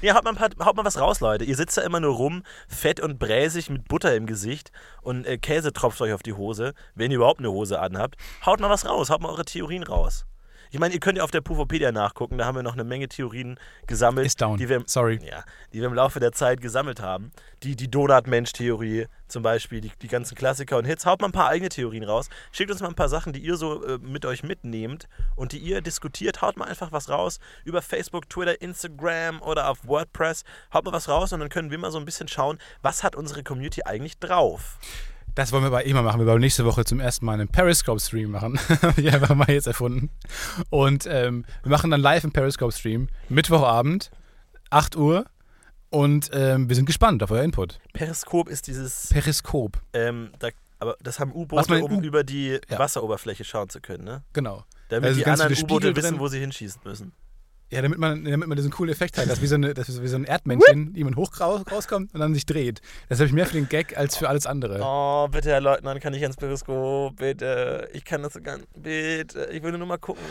Ja, 0.00 0.14
haut 0.14 0.22
mal, 0.24 0.34
paar, 0.34 0.50
haut 0.64 0.76
mal 0.76 0.84
was 0.84 1.00
raus, 1.00 1.20
Leute. 1.20 1.44
Ihr 1.44 1.56
sitzt 1.56 1.76
da 1.76 1.82
immer 1.82 1.98
nur 1.98 2.14
rum, 2.14 2.42
fett 2.68 3.00
und 3.00 3.18
bräsig 3.18 3.70
mit 3.70 3.88
Butter 3.88 4.14
im 4.14 4.26
Gesicht 4.26 4.70
und 5.00 5.26
äh, 5.26 5.38
Käse 5.38 5.72
tropft 5.72 6.00
euch 6.02 6.12
auf 6.12 6.22
die 6.22 6.34
Hose, 6.34 6.74
wenn 6.94 7.10
ihr 7.10 7.16
überhaupt 7.16 7.40
eine 7.40 7.50
Hose 7.50 7.80
anhabt. 7.80 8.16
Haut 8.44 8.60
mal 8.60 8.70
was 8.70 8.84
raus, 8.86 9.10
haut 9.10 9.22
mal 9.22 9.30
eure 9.30 9.44
Theorien 9.44 9.82
raus. 9.82 10.26
Ich 10.74 10.78
meine, 10.78 10.94
ihr 10.94 11.00
könnt 11.00 11.18
ja 11.18 11.24
auf 11.24 11.30
der 11.30 11.42
Pufopedia 11.42 11.92
nachgucken, 11.92 12.38
da 12.38 12.46
haben 12.46 12.56
wir 12.56 12.62
noch 12.62 12.72
eine 12.72 12.82
Menge 12.84 13.06
Theorien 13.06 13.58
gesammelt, 13.86 14.26
ist 14.26 14.40
down. 14.40 14.56
die 14.56 14.70
wir, 14.70 14.76
im- 14.76 14.86
Sorry. 14.86 15.20
ja, 15.22 15.44
die 15.74 15.80
wir 15.80 15.86
im 15.86 15.92
Laufe 15.92 16.18
der 16.18 16.32
Zeit 16.32 16.62
gesammelt 16.62 16.98
haben. 16.98 17.30
Die, 17.62 17.76
die 17.76 17.90
Donut-Mensch-Theorie 17.90 19.06
zum 19.28 19.42
Beispiel, 19.42 19.82
die, 19.82 19.92
die 20.00 20.08
ganzen 20.08 20.34
Klassiker 20.34 20.78
und 20.78 20.86
Hits. 20.86 21.04
Haut 21.04 21.20
mal 21.20 21.28
ein 21.28 21.32
paar 21.32 21.48
eigene 21.48 21.68
Theorien 21.68 22.04
raus. 22.04 22.30
Schickt 22.52 22.70
uns 22.70 22.80
mal 22.80 22.88
ein 22.88 22.94
paar 22.94 23.10
Sachen, 23.10 23.34
die 23.34 23.40
ihr 23.40 23.56
so 23.56 23.84
äh, 23.84 23.98
mit 23.98 24.24
euch 24.24 24.42
mitnehmt 24.42 25.08
und 25.36 25.52
die 25.52 25.58
ihr 25.58 25.82
diskutiert. 25.82 26.40
Haut 26.40 26.56
mal 26.56 26.64
einfach 26.68 26.90
was 26.90 27.10
raus 27.10 27.38
über 27.66 27.82
Facebook, 27.82 28.30
Twitter, 28.30 28.60
Instagram 28.62 29.42
oder 29.42 29.68
auf 29.68 29.86
WordPress. 29.86 30.44
Haut 30.72 30.86
mal 30.86 30.92
was 30.92 31.06
raus 31.06 31.34
und 31.34 31.40
dann 31.40 31.50
können 31.50 31.70
wir 31.70 31.76
mal 31.76 31.90
so 31.90 31.98
ein 31.98 32.06
bisschen 32.06 32.28
schauen, 32.28 32.56
was 32.80 33.04
hat 33.04 33.14
unsere 33.14 33.42
Community 33.42 33.82
eigentlich 33.84 34.18
drauf. 34.18 34.78
Das 35.34 35.50
wollen 35.52 35.62
wir 35.62 35.68
aber 35.68 35.84
immer 35.84 36.02
machen. 36.02 36.20
Wir 36.20 36.26
wollen 36.26 36.40
nächste 36.40 36.64
Woche 36.64 36.84
zum 36.84 37.00
ersten 37.00 37.24
Mal 37.24 37.34
einen 37.34 37.48
Periscope-Stream 37.48 38.30
machen. 38.30 38.58
Habe 38.82 39.00
ich 39.00 39.12
einfach 39.12 39.34
mal 39.34 39.50
jetzt 39.50 39.66
erfunden. 39.66 40.10
Und 40.70 41.06
ähm, 41.06 41.44
wir 41.62 41.70
machen 41.70 41.90
dann 41.90 42.00
live 42.00 42.24
einen 42.24 42.32
Periscope-Stream. 42.32 43.08
Mittwochabend, 43.30 44.10
8 44.70 44.96
Uhr. 44.96 45.24
Und 45.90 46.30
ähm, 46.32 46.68
wir 46.68 46.76
sind 46.76 46.86
gespannt 46.86 47.22
auf 47.22 47.30
euer 47.30 47.42
Input. 47.42 47.78
Periskop 47.92 48.48
ist 48.48 48.66
dieses, 48.66 49.08
Periskop, 49.10 49.78
ähm, 49.92 50.30
da, 50.38 50.48
aber 50.78 50.96
das 51.02 51.20
haben 51.20 51.32
U-Boote, 51.34 51.82
um 51.84 51.98
U- 51.98 52.00
über 52.00 52.24
die 52.24 52.58
Ja. 52.70 52.78
Wasseroberfläche 52.78 53.44
schauen 53.44 53.68
zu 53.68 53.80
können, 53.82 54.04
ne? 54.04 54.22
genau. 54.32 54.64
Damit 54.88 55.08
Also 55.08 55.20
die 55.20 55.26
anderen 55.26 55.54
U-Boote 55.54 55.94
wissen, 55.96 56.18
wo 56.18 56.28
sie 56.28 56.38
hinschießen 56.40 56.80
müssen. 56.84 57.12
Ja, 57.72 57.80
damit 57.80 57.98
man, 57.98 58.22
damit 58.24 58.48
man 58.48 58.56
diesen 58.56 58.70
coolen 58.70 58.92
Effekt 58.92 59.16
hat, 59.16 59.30
dass 59.30 59.40
wie 59.40 59.46
so, 59.46 59.54
eine, 59.54 59.72
dass 59.72 60.02
wie 60.02 60.06
so 60.06 60.16
ein 60.16 60.24
Erdmännchen, 60.24 60.92
die 60.92 61.04
man 61.04 61.16
hoch 61.16 61.30
raus- 61.40 61.62
rauskommt 61.72 62.12
und 62.12 62.20
dann 62.20 62.34
sich 62.34 62.44
dreht. 62.44 62.82
Das 63.08 63.18
habe 63.18 63.28
ich 63.28 63.32
mehr 63.32 63.46
für 63.46 63.54
den 63.54 63.66
Gag 63.66 63.96
als 63.96 64.14
für 64.16 64.28
alles 64.28 64.46
andere. 64.46 64.80
Oh, 64.82 65.26
bitte, 65.28 65.48
Herr 65.48 65.62
Leutnant, 65.62 66.00
kann 66.02 66.12
ich 66.12 66.22
ans 66.22 66.36
Periskop? 66.36 67.16
Bitte. 67.16 67.88
Ich 67.94 68.04
kann 68.04 68.22
das 68.22 68.34
so 68.34 68.42
gar 68.42 68.58
nicht. 68.58 68.68
Bitte. 68.74 69.48
Ich 69.50 69.62
will 69.62 69.72
nur 69.72 69.86
mal 69.86 69.96
gucken. 69.96 70.22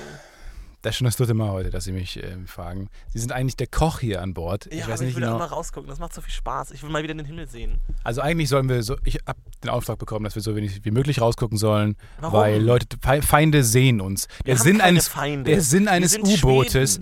Das 0.84 0.92
ist 0.96 0.98
schon 0.98 1.06
das 1.06 1.16
dritte 1.16 1.36
Mal 1.36 1.52
heute, 1.52 1.70
dass 1.70 1.84
Sie 1.84 1.92
mich 1.92 2.22
ähm, 2.24 2.48
fragen. 2.48 2.90
Sie 3.14 3.20
sind 3.20 3.32
eigentlich 3.32 3.56
der 3.56 3.68
Koch 3.68 4.00
hier 4.00 4.20
an 4.22 4.34
Bord. 4.34 4.66
Ja, 4.66 4.72
ich 4.72 4.84
aber 4.86 4.94
weiß 4.94 5.02
ich 5.02 5.08
nicht 5.08 5.16
will 5.18 5.24
auch 5.26 5.28
genau. 5.34 5.38
mal 5.40 5.46
rausgucken. 5.46 5.88
Das 5.88 6.00
macht 6.00 6.12
so 6.14 6.22
viel 6.22 6.34
Spaß. 6.34 6.72
Ich 6.72 6.82
will 6.82 6.90
mal 6.90 7.04
wieder 7.04 7.14
den 7.14 7.26
Himmel 7.26 7.48
sehen. 7.48 7.80
Also 8.04 8.22
eigentlich 8.22 8.50
sollen 8.50 8.68
wir 8.68 8.82
so, 8.82 8.96
ich 9.04 9.20
habe 9.28 9.40
den 9.64 9.70
Auftrag 9.70 10.00
bekommen, 10.00 10.24
dass 10.24 10.34
wir 10.34 10.42
so 10.42 10.56
wenig 10.56 10.84
wie 10.84 10.90
möglich 10.90 11.22
rausgucken 11.22 11.60
sollen, 11.60 11.96
Warum? 12.20 12.40
weil 12.40 12.62
Leute, 12.64 12.88
Fe- 13.00 13.22
Feinde 13.22 13.64
sehen 13.64 14.02
uns. 14.02 14.28
Der 14.48 14.58
Sinn 14.58 14.82
eines, 14.82 15.08
Feinde. 15.08 15.52
der 15.52 15.62
Sinn 15.62 15.88
eines 15.88 16.18
U-Bootes, 16.18 17.00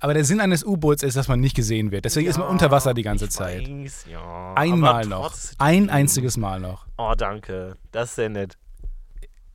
aber 0.00 0.14
der 0.14 0.24
Sinn 0.24 0.40
eines 0.40 0.64
U-Boots 0.64 1.02
ist, 1.02 1.16
dass 1.16 1.26
man 1.26 1.40
nicht 1.40 1.56
gesehen 1.56 1.90
wird. 1.90 2.04
Deswegen 2.04 2.28
ist 2.28 2.36
man 2.38 2.46
Ja, 2.46 2.52
unter 2.52 2.70
Wasser 2.70 2.94
die 2.94 3.02
ganze 3.02 3.24
ich 3.24 3.30
Zeit. 3.32 3.68
Weiß, 3.68 4.06
ja. 4.08 4.54
Einmal 4.54 5.00
aber 5.00 5.06
noch. 5.08 5.34
Ein 5.58 5.90
einziges 5.90 6.36
Mal 6.36 6.60
noch. 6.60 6.86
Oh, 6.96 7.14
danke. 7.18 7.76
Das 7.90 8.10
ist 8.10 8.14
sehr 8.14 8.28
nett. 8.28 8.56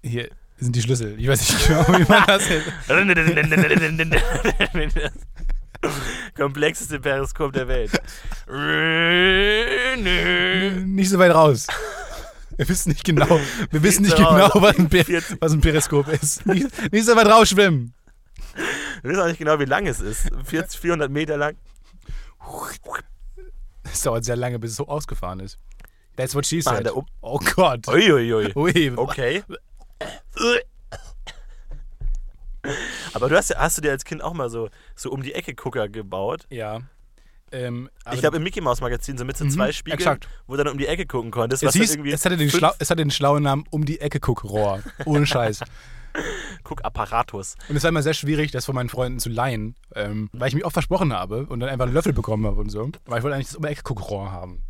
Hier 0.04 0.30
sind 0.64 0.76
die 0.76 0.82
Schlüssel. 0.82 1.16
Ich 1.20 1.28
weiß 1.28 1.40
nicht 1.50 1.68
genau, 1.68 1.88
wie 2.00 2.06
man 2.10 2.24
das 2.28 2.48
jetzt. 2.50 2.72
Komplexeste 6.38 7.00
Periskop 7.00 7.52
der 7.54 7.68
Welt. 7.68 7.92
Nicht 10.86 11.10
so 11.10 11.20
weit 11.20 11.34
raus. 11.34 11.68
Wir 12.56 12.70
wissen 12.70 12.90
nicht 12.90 13.04
genau, 13.04 13.40
wir 13.72 13.82
wissen 13.84 14.04
nicht 14.04 14.16
genau, 14.16 14.50
was 14.54 14.78
ein, 14.78 14.88
Per- 14.88 15.04
40. 15.06 15.42
was 15.42 15.54
ein 15.54 15.62
Periskop 15.62 16.08
ist. 16.08 16.46
Nicht, 16.46 16.92
nicht 16.92 17.06
so 17.06 17.16
weit 17.16 17.26
rausschwimmen. 17.28 17.94
Wir 19.02 19.10
wissen 19.12 19.22
auch 19.22 19.28
nicht 19.28 19.40
genau, 19.40 19.60
wie 19.60 19.66
lang 19.66 19.88
es 19.88 20.00
ist. 20.00 20.30
40, 20.46 20.80
400 20.80 21.10
Meter 21.12 21.36
lang. 21.36 21.56
Es 23.92 24.02
dauert 24.02 24.24
sehr 24.24 24.36
lange, 24.36 24.60
bis 24.60 24.72
es 24.72 24.78
so 24.78 24.88
ausgefahren 24.88 25.40
ist. 25.40 25.58
That's 26.16 26.36
what 26.36 26.46
she 26.46 26.62
said. 26.62 26.88
Oh 27.22 27.40
Gott. 27.56 27.88
Uiuiui. 27.88 28.54
Ui. 28.56 28.94
Okay. 28.96 29.44
Aber 33.14 33.30
du 33.30 33.36
hast, 33.36 33.50
ja- 33.50 33.58
hast 33.60 33.78
du 33.78 33.82
dir 33.82 33.92
als 33.92 34.06
Kind 34.06 34.24
auch 34.24 34.34
mal 34.34 34.50
so, 34.50 34.70
so 34.96 35.12
um 35.12 35.22
die 35.22 35.34
Ecke 35.34 35.54
Gucker 35.54 35.90
gebaut? 35.90 36.46
Ja. 36.50 36.82
Ähm, 37.52 37.90
ich 38.12 38.20
glaube 38.22 38.38
im 38.38 38.44
Mickey 38.44 38.62
Mouse 38.62 38.82
Magazin 38.82 39.18
so 39.18 39.26
mit 39.26 39.38
so 39.38 39.46
Mhm, 39.46 39.52
zwei 39.52 39.72
Spiegeln, 39.72 40.00
exakt. 40.00 40.28
wo 40.48 40.56
du 40.56 40.64
dann 40.64 40.72
um 40.74 40.80
die 40.80 40.88
Ecke 40.88 41.06
gucken 41.06 41.30
konntest. 41.30 41.62
es, 41.62 41.74
hieß, 41.74 41.98
es, 41.98 42.26
hatte 42.26 42.38
den 42.38 42.50
schlau, 42.50 42.72
es 42.80 42.90
hatte 42.90 43.04
den 43.04 43.12
schlauen 43.12 43.44
Namen 43.44 43.66
um 43.70 43.86
die 43.86 44.00
Ecke 44.00 44.20
Guckrohr. 44.20 44.82
Ohne 45.06 45.26
Scheiß. 45.28 45.60
Guckapparatus. 46.64 47.56
Und 47.70 47.76
es 47.76 47.84
war 47.84 47.90
immer 47.90 48.02
sehr 48.04 48.14
schwierig, 48.14 48.52
das 48.52 48.66
von 48.66 48.76
meinen 48.76 48.90
Freunden 48.90 49.20
zu 49.20 49.30
leihen, 49.30 49.76
ähm, 49.96 50.30
weil 50.34 50.48
ich 50.48 50.56
mich 50.56 50.64
oft 50.66 50.74
versprochen 50.74 51.12
habe 51.14 51.46
und 51.48 51.60
dann 51.60 51.70
einfach 51.70 51.86
einen 51.86 51.94
Löffel 51.94 52.14
bekommen 52.14 52.46
habe 52.48 52.60
und 52.62 52.70
so. 52.70 52.90
Weil 53.06 53.18
ich 53.20 53.24
wollte 53.24 53.36
eigentlich 53.36 53.48
das 53.48 53.56
um 53.56 53.64
die 53.64 53.70
Ecke 53.70 53.84
Guckrohr 53.84 54.32
haben. 54.32 54.64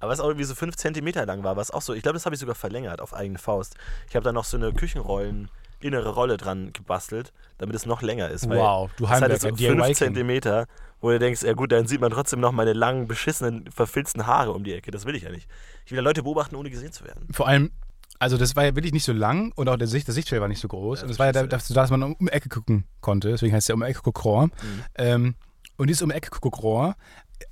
Aber 0.00 0.10
was 0.12 0.20
auch 0.20 0.26
irgendwie 0.26 0.44
so 0.44 0.54
5 0.54 0.76
Zentimeter 0.76 1.24
lang 1.26 1.42
war, 1.44 1.56
was 1.56 1.70
auch 1.70 1.82
so, 1.82 1.94
ich 1.94 2.02
glaube, 2.02 2.14
das 2.14 2.24
habe 2.26 2.34
ich 2.34 2.40
sogar 2.40 2.54
verlängert 2.54 3.00
auf 3.00 3.14
eigene 3.14 3.38
Faust. 3.38 3.76
Ich 4.08 4.16
habe 4.16 4.24
da 4.24 4.32
noch 4.32 4.44
so 4.44 4.56
eine 4.56 4.72
Küchenrollen, 4.72 5.50
innere 5.80 6.10
Rolle 6.10 6.36
dran 6.36 6.72
gebastelt, 6.72 7.32
damit 7.58 7.76
es 7.76 7.86
noch 7.86 8.02
länger 8.02 8.28
ist. 8.30 8.48
weil 8.48 8.58
Wow, 8.58 8.90
du 8.96 9.08
hatte 9.08 9.22
Heimwerker, 9.24 9.40
so 9.40 9.50
DIY 9.52 9.68
5 9.76 9.84
King. 9.86 9.94
Zentimeter, 9.94 10.66
wo 11.00 11.10
du 11.10 11.18
denkst, 11.20 11.42
ja 11.42 11.52
gut, 11.52 11.70
dann 11.70 11.86
sieht 11.86 12.00
man 12.00 12.10
trotzdem 12.10 12.40
noch 12.40 12.50
meine 12.52 12.72
langen, 12.72 13.06
beschissenen, 13.06 13.70
verfilzten 13.70 14.26
Haare 14.26 14.52
um 14.52 14.64
die 14.64 14.72
Ecke. 14.74 14.90
Das 14.90 15.06
will 15.06 15.14
ich 15.14 15.22
ja 15.22 15.30
nicht. 15.30 15.48
Ich 15.84 15.92
will 15.92 15.98
ja 15.98 16.02
Leute 16.02 16.22
beobachten, 16.24 16.56
ohne 16.56 16.70
gesehen 16.70 16.92
zu 16.92 17.04
werden. 17.04 17.28
Vor 17.30 17.46
allem, 17.46 17.70
also 18.18 18.36
das 18.36 18.56
war 18.56 18.64
ja 18.64 18.74
wirklich 18.74 18.92
nicht 18.92 19.04
so 19.04 19.12
lang 19.12 19.52
und 19.54 19.68
auch 19.68 19.76
der 19.76 19.86
Sicht, 19.86 20.08
das 20.08 20.16
Sichtfeld 20.16 20.40
war 20.40 20.48
nicht 20.48 20.60
so 20.60 20.66
groß. 20.66 20.98
Ja, 20.98 21.04
und 21.04 21.10
es 21.10 21.16
das 21.16 21.18
war 21.20 21.26
ja 21.26 21.32
da- 21.32 21.46
dazu 21.46 21.72
da, 21.72 21.82
dass 21.82 21.90
man 21.90 22.02
um 22.02 22.16
die 22.20 22.32
Ecke 22.32 22.48
gucken 22.48 22.84
konnte. 23.00 23.28
Deswegen 23.28 23.54
heißt 23.54 23.64
es 23.64 23.68
ja 23.68 23.74
um 23.76 23.80
die 23.82 23.86
Ecke 23.86 24.00
Guckrohr. 24.02 24.46
Mhm. 24.46 24.52
Ähm, 24.96 25.34
und 25.76 25.86
dieses 25.86 26.02
um 26.02 26.08
die 26.08 26.16
Ecke 26.16 26.30
Guckrohr 26.40 26.96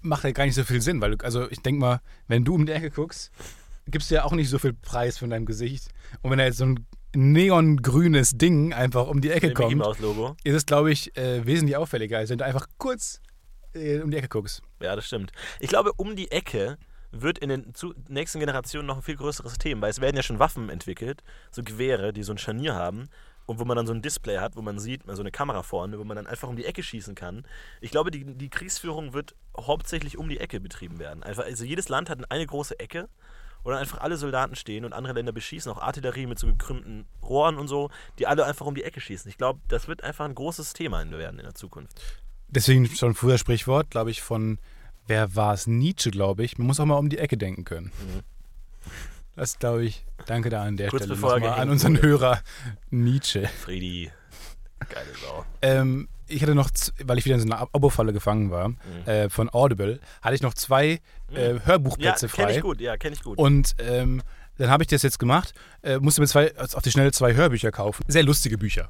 macht 0.00 0.24
ja 0.24 0.30
gar 0.32 0.44
nicht 0.44 0.54
so 0.54 0.64
viel 0.64 0.80
Sinn, 0.80 1.00
weil 1.00 1.16
du, 1.16 1.24
also 1.24 1.50
ich 1.50 1.60
denke 1.60 1.80
mal, 1.80 2.00
wenn 2.28 2.44
du 2.44 2.54
um 2.54 2.66
die 2.66 2.72
Ecke 2.72 2.90
guckst, 2.90 3.30
gibst 3.86 4.10
du 4.10 4.16
ja 4.16 4.24
auch 4.24 4.32
nicht 4.32 4.48
so 4.48 4.58
viel 4.58 4.72
Preis 4.72 5.18
von 5.18 5.30
deinem 5.30 5.46
Gesicht. 5.46 5.88
Und 6.22 6.30
wenn 6.30 6.38
da 6.38 6.44
jetzt 6.44 6.58
so 6.58 6.66
ein 6.66 6.86
neongrünes 7.14 8.32
Ding 8.32 8.72
einfach 8.72 9.06
um 9.06 9.20
die 9.20 9.30
Ecke 9.30 9.48
Mit 9.48 9.58
dem 9.58 9.80
kommt, 9.80 10.00
Logo. 10.00 10.36
ist 10.44 10.54
es, 10.54 10.66
glaube 10.66 10.92
ich, 10.92 11.16
äh, 11.16 11.46
wesentlich 11.46 11.76
auffälliger, 11.76 12.18
als 12.18 12.30
wenn 12.30 12.38
du 12.38 12.44
einfach 12.44 12.66
kurz 12.78 13.20
äh, 13.74 14.00
um 14.00 14.10
die 14.10 14.16
Ecke 14.16 14.28
guckst. 14.28 14.62
Ja, 14.80 14.96
das 14.96 15.06
stimmt. 15.06 15.32
Ich 15.60 15.68
glaube, 15.68 15.92
um 15.94 16.16
die 16.16 16.30
Ecke 16.30 16.78
wird 17.12 17.38
in 17.38 17.48
den 17.48 17.74
zu 17.74 17.94
nächsten 18.08 18.40
Generationen 18.40 18.86
noch 18.86 18.96
ein 18.96 19.02
viel 19.02 19.16
größeres 19.16 19.58
Thema, 19.58 19.82
weil 19.82 19.90
es 19.90 20.00
werden 20.00 20.16
ja 20.16 20.22
schon 20.22 20.38
Waffen 20.38 20.68
entwickelt, 20.68 21.22
so 21.50 21.62
Gewehre, 21.62 22.12
die 22.12 22.22
so 22.22 22.32
ein 22.32 22.38
Scharnier 22.38 22.74
haben 22.74 23.08
und 23.46 23.60
wo 23.60 23.64
man 23.64 23.76
dann 23.76 23.86
so 23.86 23.92
ein 23.92 24.02
Display 24.02 24.38
hat, 24.38 24.56
wo 24.56 24.62
man 24.62 24.78
sieht, 24.78 25.02
so 25.06 25.22
eine 25.22 25.30
Kamera 25.30 25.62
vorne, 25.62 25.98
wo 25.98 26.04
man 26.04 26.16
dann 26.16 26.26
einfach 26.26 26.48
um 26.48 26.56
die 26.56 26.64
Ecke 26.64 26.82
schießen 26.82 27.14
kann. 27.14 27.46
Ich 27.80 27.90
glaube, 27.90 28.10
die, 28.10 28.24
die 28.24 28.50
Kriegsführung 28.50 29.14
wird 29.14 29.34
hauptsächlich 29.56 30.18
um 30.18 30.28
die 30.28 30.38
Ecke 30.38 30.60
betrieben 30.60 30.98
werden. 30.98 31.22
Einfach, 31.22 31.44
also 31.44 31.64
jedes 31.64 31.88
Land 31.88 32.10
hat 32.10 32.30
eine 32.30 32.46
große 32.46 32.78
Ecke, 32.78 33.08
wo 33.62 33.70
dann 33.70 33.78
einfach 33.78 34.00
alle 34.00 34.16
Soldaten 34.16 34.56
stehen 34.56 34.84
und 34.84 34.92
andere 34.92 35.14
Länder 35.14 35.32
beschießen, 35.32 35.70
auch 35.72 35.80
Artillerie 35.80 36.26
mit 36.26 36.38
so 36.38 36.46
gekrümmten 36.46 37.06
Rohren 37.22 37.58
und 37.58 37.68
so, 37.68 37.90
die 38.18 38.26
alle 38.26 38.44
einfach 38.44 38.66
um 38.66 38.74
die 38.74 38.84
Ecke 38.84 39.00
schießen. 39.00 39.28
Ich 39.28 39.38
glaube, 39.38 39.60
das 39.68 39.88
wird 39.88 40.04
einfach 40.04 40.24
ein 40.24 40.34
großes 40.34 40.72
Thema 40.72 41.08
werden 41.10 41.38
in 41.38 41.44
der 41.44 41.54
Zukunft. 41.54 42.00
Deswegen 42.48 42.86
schon 42.86 43.14
früher 43.14 43.38
Sprichwort, 43.38 43.90
glaube 43.90 44.10
ich, 44.10 44.22
von, 44.22 44.58
wer 45.06 45.34
war 45.34 45.54
es? 45.54 45.66
Nietzsche, 45.66 46.10
glaube 46.10 46.44
ich. 46.44 46.58
Man 46.58 46.66
muss 46.66 46.78
auch 46.78 46.84
mal 46.84 46.96
um 46.96 47.08
die 47.08 47.18
Ecke 47.18 47.36
denken 47.36 47.64
können. 47.64 47.86
Mhm. 47.86 48.22
Das 49.36 49.58
glaube 49.58 49.84
ich. 49.84 50.04
Danke 50.26 50.48
da 50.50 50.62
an 50.62 50.76
der 50.76 50.88
Kurz 50.88 51.04
Stelle 51.04 51.18
nochmal 51.20 51.42
an 51.44 51.70
unseren 51.70 51.96
wurde. 51.98 52.08
Hörer 52.08 52.40
Nietzsche. 52.90 53.46
Friedi, 53.48 54.10
geile 54.88 55.06
Sau. 55.22 55.44
Ähm, 55.62 56.08
ich 56.26 56.42
hatte 56.42 56.54
noch, 56.54 56.70
weil 57.04 57.18
ich 57.18 57.24
wieder 57.24 57.34
in 57.36 57.40
so 57.42 57.46
einer 57.46 57.58
Ab- 57.60 57.68
Abo-Falle 57.72 58.12
gefangen 58.12 58.50
war, 58.50 58.70
Mhm. 58.70 58.76
äh, 59.06 59.28
von 59.30 59.48
Audible, 59.52 60.00
hatte 60.22 60.34
ich 60.34 60.42
noch 60.42 60.54
zwei 60.54 61.00
äh, 61.34 61.54
Ja, 61.54 61.60
Hörbuchplätze 61.66 62.28
kenne 62.28 62.48
frei. 62.48 62.56
ich 62.56 62.62
gut, 62.62 62.80
ja, 62.80 62.96
kenne 62.96 63.14
ich 63.14 63.22
gut. 63.22 63.38
Und 63.38 63.76
ähm, 63.78 64.22
dann 64.58 64.70
habe 64.70 64.82
ich 64.82 64.88
das 64.88 65.02
jetzt 65.02 65.18
gemacht, 65.18 65.52
äh, 65.82 65.98
musste 65.98 66.20
mir 66.22 66.26
zwei, 66.26 66.56
auf 66.56 66.82
die 66.82 66.90
Schnelle 66.90 67.12
zwei 67.12 67.34
Hörbücher 67.34 67.70
kaufen. 67.70 68.04
Sehr 68.08 68.22
lustige 68.22 68.56
Bücher 68.58 68.88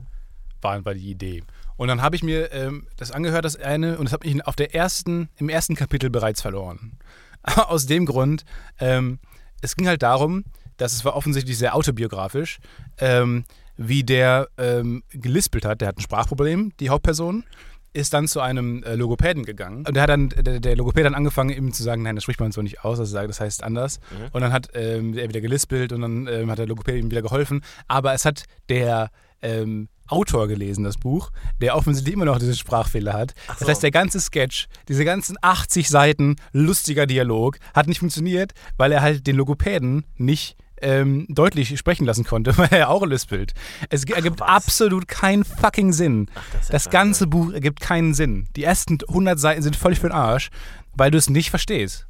waren 0.63 0.85
war 0.85 0.95
die 0.95 1.11
Idee. 1.11 1.43
Und 1.77 1.89
dann 1.89 2.01
habe 2.01 2.17
ich 2.17 2.23
mir 2.23 2.51
ähm, 2.53 2.87
das 2.97 3.11
angehört, 3.11 3.45
das 3.45 3.57
eine, 3.57 3.99
und 3.99 4.07
das 4.07 4.13
habe 4.13 4.27
ich 4.27 4.47
auf 4.47 4.57
der 4.57 4.75
ersten, 4.75 5.29
im 5.37 5.49
ersten 5.51 5.75
Kapitel 5.75 6.09
bereits 6.09 6.41
verloren. 6.41 6.93
Aus 7.43 7.87
dem 7.87 8.07
Grund, 8.07 8.45
ähm, 8.81 9.19
es 9.63 9.77
ging 9.77 9.87
halt 9.89 10.03
darum, 10.03 10.45
dass 10.77 10.93
es 10.93 11.05
war 11.05 11.17
offensichtlich 11.17 11.57
sehr 11.59 11.75
autobiografisch, 11.75 12.59
ähm, 12.99 13.45
wie 13.77 14.05
der 14.05 14.49
ähm, 14.59 15.03
gelispelt 15.11 15.65
hat. 15.65 15.81
Der 15.81 15.89
hat 15.89 15.99
ein 15.99 16.03
Sprachproblem, 16.03 16.73
die 16.81 16.91
Hauptperson, 16.91 17.45
ist 17.93 18.13
dann 18.13 18.29
zu 18.29 18.41
einem 18.41 18.83
äh, 18.83 18.95
Logopäden 18.95 19.45
gegangen. 19.45 19.87
Und 19.87 19.95
der 19.95 20.03
hat 20.03 20.11
dann, 20.11 20.29
der, 20.29 20.61
der 20.61 20.77
Logopäd 20.77 21.05
hat 21.05 21.13
dann 21.13 21.15
angefangen, 21.15 21.51
ihm 21.51 21.73
zu 21.73 21.83
sagen, 21.83 22.03
nein, 22.03 22.15
das 22.15 22.25
spricht 22.25 22.41
man 22.41 22.53
so 22.53 22.61
nicht 22.61 22.85
aus, 22.85 22.99
das, 22.99 23.11
sagt- 23.11 23.29
das 23.31 23.41
heißt 23.41 23.63
anders. 23.63 24.01
Mhm. 24.11 24.27
Und 24.33 24.41
dann 24.43 24.53
hat 24.53 24.69
ähm, 24.75 25.17
er 25.17 25.29
wieder 25.29 25.41
gelispelt 25.41 25.93
und 25.93 26.03
dann 26.03 26.27
ähm, 26.27 26.51
hat 26.51 26.59
der 26.59 26.67
Logopäd 26.67 26.97
ihm 27.03 27.11
wieder 27.11 27.23
geholfen. 27.23 27.63
Aber 27.89 28.13
es 28.13 28.27
hat 28.27 28.45
der 28.69 29.11
ähm, 29.41 29.89
Autor 30.09 30.49
gelesen, 30.49 30.85
das 30.85 30.97
Buch, 30.97 31.31
der 31.61 31.77
offensichtlich 31.77 32.15
immer 32.15 32.25
noch 32.25 32.39
diese 32.39 32.57
Sprachfehler 32.57 33.13
hat. 33.13 33.35
Ach 33.49 33.55
Das 33.57 33.61
so. 33.61 33.69
heißt, 33.69 33.83
der 33.83 33.91
ganze 33.91 34.21
Sketch, 34.21 34.67
diese 34.89 35.05
ganzen 35.05 35.37
80 35.41 35.89
Seiten 35.89 36.37
lustiger 36.53 37.07
Dialog, 37.07 37.59
hat 37.75 37.87
nicht 37.87 37.99
funktioniert, 38.01 38.53
weil 38.77 38.93
er 38.93 39.03
halt 39.03 39.27
den 39.27 39.37
Logopäden 39.37 40.05
nicht 40.17 40.57
ähm, 40.83 41.27
deutlich 41.31 41.79
sprechen 41.79 42.05
lassen 42.05 42.25
konnte, 42.25 42.57
weil 42.59 42.69
er 42.71 42.91
auch 42.91 43.05
lispelt. 43.07 43.55
Es 43.89 44.05
ergibt 44.05 44.41
was. 44.41 44.49
absolut 44.49 45.09
keinen 45.09 45.45
fucking 45.45 45.93
Sinn. 45.93 46.29
Ach, 46.35 46.43
das 46.53 46.69
Das 46.69 46.91
ganze 46.91 47.27
Buch 47.27 47.53
ergibt 47.53 47.81
keinen 47.81 48.15
Sinn. 48.15 48.47
Die 48.57 48.65
ersten 48.65 48.99
100 49.09 49.39
Seiten 49.39 49.63
sind 49.63 49.77
völlig 49.77 50.01
für 50.01 50.09
den 50.09 50.17
Arsch, 50.17 50.51
weil 50.95 51.11
du 51.11 51.19
es 51.19 51.31
nicht 51.31 51.51
verstehst. 51.51 52.07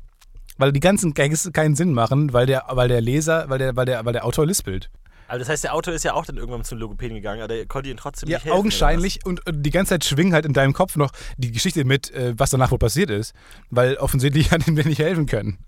Weil 0.59 0.73
die 0.73 0.81
ganzen 0.81 1.13
Gags 1.15 1.51
keinen 1.53 1.77
Sinn 1.77 1.93
machen, 1.93 2.33
weil 2.33 2.47
der, 2.47 2.65
weil 2.71 2.89
der 2.89 3.01
Leser, 3.01 3.49
weil 3.49 3.59
der, 3.59 3.77
weil 3.77 3.85
der, 3.87 4.05
weil 4.05 4.15
der 4.15 4.25
Autor 4.25 4.47
lispelt. 4.47 4.91
Aber 5.29 5.39
das 5.41 5.49
heißt, 5.49 5.65
der 5.65 5.75
Autor 5.75 5.93
ist 5.95 6.05
ja 6.05 6.15
auch 6.15 6.25
dann 6.25 6.37
irgendwann 6.37 6.63
zum 6.65 6.79
Logopäden 6.79 7.17
gegangen, 7.17 7.41
aber 7.41 7.49
der 7.55 7.67
konnte 7.67 7.91
ihn 7.91 7.97
trotzdem 7.97 8.29
Ja, 8.29 8.37
nicht 8.39 8.45
helfen. 8.45 8.59
augenscheinlich. 8.59 9.25
Und, 9.27 9.45
und 9.47 9.63
die 9.63 9.71
ganze 9.71 9.91
Zeit 9.91 10.05
schwingen 10.05 10.33
halt 10.33 10.45
in 10.45 10.53
deinem 10.53 10.73
Kopf 10.73 10.97
noch 10.97 11.11
die 11.37 11.51
Geschichte 11.51 11.85
mit, 11.85 12.11
äh, 12.13 12.35
was 12.37 12.51
danach 12.51 12.71
wohl 12.71 12.79
passiert 12.79 13.11
ist. 13.11 13.35
Weil 13.71 13.97
offensichtlich 13.97 14.51
hat 14.53 14.67
ihm 14.69 14.77
wir 14.77 14.85
nicht 14.85 15.01
helfen 15.01 15.27
können. 15.27 15.59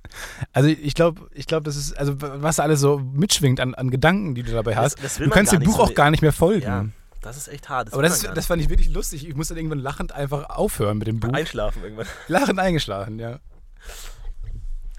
Also 0.52 0.68
ich 0.68 0.94
glaube, 0.94 1.28
ich 1.34 1.46
glaube, 1.46 1.64
das 1.64 1.76
ist, 1.76 1.98
also 1.98 2.14
was 2.18 2.56
da 2.56 2.62
alles 2.62 2.80
so 2.80 2.98
mitschwingt 2.98 3.58
an, 3.60 3.74
an 3.74 3.90
Gedanken, 3.90 4.34
die 4.34 4.42
du 4.44 4.52
dabei 4.52 4.74
Das- 4.74 4.92
hast. 4.92 5.02
das 5.04 5.18
will 5.18 5.26
du 5.26 5.32
kannst 5.32 5.52
dem 5.52 5.62
Buch 5.62 5.76
so 5.76 5.82
auch 5.82 5.94
gar 5.94 6.10
nicht 6.10 6.22
mehr 6.22 6.32
folgen. 6.32 6.62
Ja, 6.62 6.86
das 7.20 7.36
ist 7.36 7.48
echt 7.48 7.68
hart. 7.68 7.88
Aber 7.92 8.02
will 8.02 8.08
das, 8.08 8.22
gar 8.22 8.34
das 8.34 8.46
fand 8.46 8.62
ich 8.62 8.68
wirklich 8.68 8.90
lustig. 8.90 9.26
Ich 9.26 9.34
musste 9.34 9.54
dann 9.54 9.58
irgendwann 9.64 9.80
lachend 9.80 10.12
einfach 10.12 10.50
aufhören 10.50 10.98
mit 10.98 11.08
dem 11.08 11.18
Buch. 11.18 11.32
Einschlafen 11.32 11.82
irgendwann. 11.82 12.06
Lachend 12.28 12.60
eingeschlafen, 12.60 13.18
ja. 13.18 13.40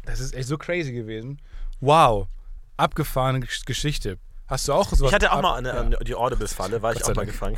Das 0.06 0.20
ist 0.20 0.34
echt 0.34 0.48
so 0.48 0.58
crazy 0.58 0.92
gewesen. 0.92 1.40
Wow. 1.80 2.28
Abgefahrene 2.78 3.40
Gesch- 3.46 3.66
Geschichte. 3.66 4.18
Hast 4.50 4.68
du 4.68 4.74
auch 4.74 4.90
so 4.90 5.06
Ich 5.06 5.14
hatte 5.14 5.32
auch 5.32 5.42
mal 5.42 5.56
eine, 5.56 5.70
ja. 5.70 5.82
eine, 5.82 5.98
die 5.98 6.16
Audible-Falle, 6.16 6.82
war 6.82 6.94
ich 6.94 7.06
auch 7.06 7.14
mal 7.14 7.26
gefangen. 7.26 7.58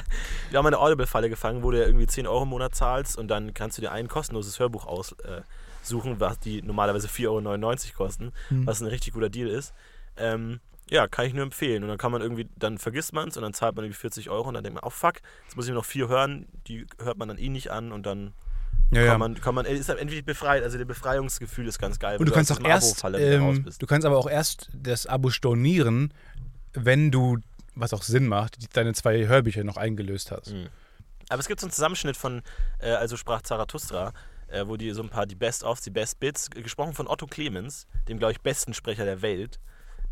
Wir 0.50 0.58
haben 0.58 0.66
eine 0.66 0.78
Audible-Falle 0.78 1.30
gefangen, 1.30 1.62
wo 1.62 1.70
du 1.70 1.78
ja 1.78 1.86
irgendwie 1.86 2.06
10 2.08 2.26
Euro 2.26 2.42
im 2.42 2.48
Monat 2.48 2.74
zahlst 2.74 3.16
und 3.16 3.28
dann 3.28 3.54
kannst 3.54 3.78
du 3.78 3.82
dir 3.82 3.92
ein 3.92 4.08
kostenloses 4.08 4.58
Hörbuch 4.58 4.86
aussuchen, 4.86 6.18
was 6.18 6.40
die 6.40 6.60
normalerweise 6.62 7.06
4,99 7.06 7.28
Euro 7.28 7.96
kosten, 7.96 8.32
Hm. 8.48 8.66
was 8.66 8.80
ein 8.80 8.88
richtig 8.88 9.12
guter 9.14 9.30
Deal 9.30 9.48
ist. 9.48 9.72
Ähm, 10.16 10.60
ja, 10.90 11.06
kann 11.06 11.26
ich 11.26 11.32
nur 11.32 11.44
empfehlen. 11.44 11.84
Und 11.84 11.88
dann 11.88 11.98
kann 11.98 12.10
man 12.12 12.22
irgendwie, 12.22 12.48
dann 12.56 12.76
vergisst 12.78 13.12
man 13.12 13.28
es 13.28 13.36
und 13.36 13.42
dann 13.42 13.54
zahlt 13.54 13.76
man 13.76 13.84
irgendwie 13.84 14.00
40 14.00 14.28
Euro 14.28 14.48
und 14.48 14.54
dann 14.54 14.64
denkt 14.64 14.74
man, 14.80 14.84
oh 14.86 14.90
fuck, 14.90 15.20
jetzt 15.44 15.56
muss 15.56 15.68
ich 15.68 15.72
noch 15.74 15.84
vier 15.84 16.08
hören, 16.08 16.48
die 16.66 16.86
hört 17.02 17.18
man 17.18 17.28
dann 17.28 17.38
eh 17.38 17.48
nicht 17.48 17.70
an 17.70 17.92
und 17.92 18.04
dann 18.04 18.34
Ja, 18.92 19.00
kann 19.00 19.06
ja. 19.06 19.18
man, 19.18 19.40
kann 19.40 19.54
man, 19.54 19.64
ist 19.64 19.88
endlich 19.88 20.24
befreit. 20.24 20.62
Also 20.62 20.76
der 20.76 20.84
Befreiungsgefühl 20.84 21.66
ist 21.66 21.78
ganz 21.78 21.98
geil. 21.98 22.18
Und 22.18 22.28
du 22.28 22.32
kannst 22.32 22.52
auch 22.52 22.62
erst, 22.62 23.02
ähm, 23.04 23.64
bist. 23.64 23.80
du 23.80 23.86
kannst 23.86 24.06
aber 24.06 24.18
auch 24.18 24.28
erst 24.28 24.68
das 24.74 25.06
Abo 25.06 25.30
stornieren, 25.30 26.12
wenn 26.74 27.10
du, 27.10 27.38
was 27.74 27.94
auch 27.94 28.02
Sinn 28.02 28.28
macht, 28.28 28.76
deine 28.76 28.92
zwei 28.92 29.26
Hörbücher 29.26 29.64
noch 29.64 29.78
eingelöst 29.78 30.30
hast. 30.30 30.52
Mhm. 30.52 30.68
Aber 31.30 31.40
es 31.40 31.48
gibt 31.48 31.60
so 31.60 31.66
einen 31.66 31.72
Zusammenschnitt 31.72 32.18
von, 32.18 32.42
äh, 32.80 32.90
also 32.90 33.16
sprach 33.16 33.40
Zarathustra, 33.40 34.12
äh, 34.48 34.66
wo 34.66 34.76
die 34.76 34.90
so 34.90 35.02
ein 35.02 35.08
paar, 35.08 35.24
die 35.24 35.36
Best-ofs, 35.36 35.80
die 35.80 35.90
Best-Bits, 35.90 36.50
gesprochen 36.50 36.92
von 36.92 37.08
Otto 37.08 37.26
Clemens, 37.26 37.86
dem, 38.08 38.18
glaube 38.18 38.32
ich, 38.32 38.42
besten 38.42 38.74
Sprecher 38.74 39.06
der 39.06 39.22
Welt, 39.22 39.58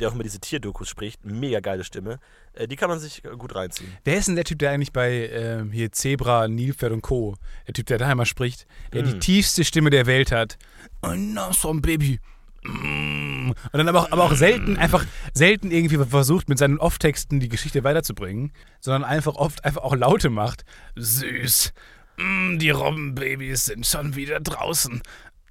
der 0.00 0.08
auch 0.08 0.14
immer 0.14 0.22
diese 0.22 0.40
Tierdokus 0.40 0.88
spricht, 0.88 1.24
mega 1.24 1.60
geile 1.60 1.84
Stimme. 1.84 2.18
Äh, 2.54 2.66
die 2.66 2.76
kann 2.76 2.88
man 2.90 2.98
sich 2.98 3.24
äh, 3.24 3.28
gut 3.36 3.54
reinziehen. 3.54 3.92
Wer 4.04 4.18
ist 4.18 4.28
denn 4.28 4.34
der 4.36 4.44
Typ, 4.44 4.58
der 4.58 4.70
eigentlich 4.70 4.92
bei 4.92 5.28
ähm, 5.28 5.70
hier 5.70 5.92
Zebra, 5.92 6.48
Nilpferd 6.48 6.92
und 6.92 7.02
Co., 7.02 7.36
der 7.66 7.74
Typ, 7.74 7.86
der 7.86 7.98
da 7.98 8.10
immer 8.10 8.26
spricht, 8.26 8.66
der 8.92 9.02
die 9.02 9.14
Mm. 9.14 9.20
tiefste 9.20 9.64
Stimme 9.64 9.90
der 9.90 10.06
Welt 10.06 10.32
hat? 10.32 10.58
Oh, 11.02 11.14
no, 11.14 11.52
so 11.52 11.70
ein 11.70 11.82
Baby. 11.82 12.18
Mm. 12.62 13.50
Und 13.50 13.72
dann 13.72 13.88
aber 13.88 14.00
auch, 14.00 14.12
aber 14.12 14.24
auch 14.24 14.34
selten 14.34 14.76
einfach 14.76 15.04
selten 15.32 15.70
irgendwie 15.70 15.96
versucht 16.04 16.48
mit 16.48 16.58
seinen 16.58 16.78
Off-Texten 16.78 17.40
die 17.40 17.48
Geschichte 17.48 17.84
weiterzubringen, 17.84 18.52
sondern 18.80 19.04
einfach 19.04 19.34
oft 19.34 19.64
einfach 19.64 19.82
auch 19.82 19.96
Laute 19.96 20.30
macht. 20.30 20.64
Süß. 20.96 21.72
Mm, 22.18 22.58
die 22.58 22.70
Robbenbabys 22.70 23.66
sind 23.66 23.86
schon 23.86 24.14
wieder 24.14 24.40
draußen. 24.40 25.02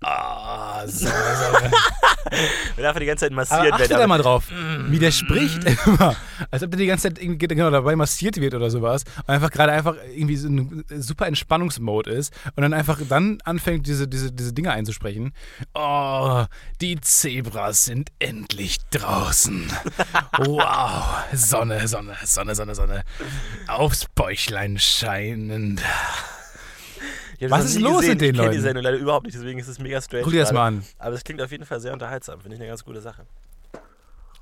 Ah, 0.02 0.88
Sonne, 0.88 1.12
Sonne. 1.12 1.72
Wenn 2.76 2.86
einfach 2.86 3.00
die 3.02 3.06
ganze 3.06 3.26
Zeit 3.26 3.32
Aber 3.32 3.42
massiert 3.42 3.74
achte 3.74 3.90
wird. 3.90 4.00
da 4.00 4.08
mal 4.08 4.18
drauf, 4.22 4.46
wie 4.88 4.98
der 5.00 5.12
spricht 5.12 5.64
immer. 5.86 6.16
Als 6.52 6.64
ob 6.64 6.72
der 6.72 6.80
die 6.80 6.86
ganze 6.86 7.10
Zeit 7.10 7.22
irgendwie 7.22 7.48
genau 7.48 7.70
dabei 7.70 7.96
massiert 7.98 8.38
wird 8.38 8.54
oder 8.54 8.70
sowas. 8.70 9.04
Und 9.18 9.30
einfach 9.30 9.52
gerade 9.52 9.74
einfach 9.74 9.96
irgendwie 10.16 10.38
so 10.38 10.48
ein 10.48 10.86
super 11.00 11.28
Entspannungsmode 11.28 12.12
ist. 12.12 12.34
Und 12.56 12.62
dann 12.62 12.74
einfach 12.74 13.00
dann 13.10 13.40
anfängt, 13.44 13.88
diese, 13.88 14.08
diese, 14.08 14.32
diese 14.32 14.54
Dinge 14.54 14.72
einzusprechen. 14.72 15.34
Oh, 15.74 16.46
die 16.80 17.00
Zebras 17.02 17.84
sind 17.86 18.10
endlich 18.20 18.78
draußen. 18.92 19.72
Wow. 20.38 21.24
Sonne, 21.34 21.86
Sonne, 21.88 22.16
Sonne, 22.24 22.56
Sonne, 22.56 22.76
Sonne. 22.76 23.04
Aufs 23.68 24.06
Bäuchlein 24.16 24.80
scheinend. 24.80 25.82
Ich 27.40 27.46
hab 27.46 27.52
Was 27.60 27.66
ist 27.66 27.80
los 27.80 27.98
gesehen. 28.02 28.10
mit 28.12 28.22
den 28.22 28.36
ich 28.36 28.38
Leuten? 28.38 28.52
die 28.54 28.60
Sendung 28.60 28.84
leider 28.84 28.98
überhaupt 28.98 29.26
nicht, 29.26 29.36
deswegen 29.38 29.60
ist 29.60 29.68
es 29.68 29.80
mega 29.80 30.02
strange. 30.02 30.24
Guck 30.24 30.34
dir 30.34 30.42
das 30.42 30.52
mal 30.52 30.68
an. 30.68 30.84
Aber 30.98 31.16
es 31.16 31.24
klingt 31.24 31.42
auf 31.42 31.52
jeden 31.52 31.66
Fall 31.66 31.80
sehr 31.80 31.94
unterhaltsam. 31.94 32.40
Finde 32.42 32.56
ich 32.56 32.62
eine 32.62 32.70
ganz 32.70 32.84
gute 32.84 33.00
Sache. 33.02 33.26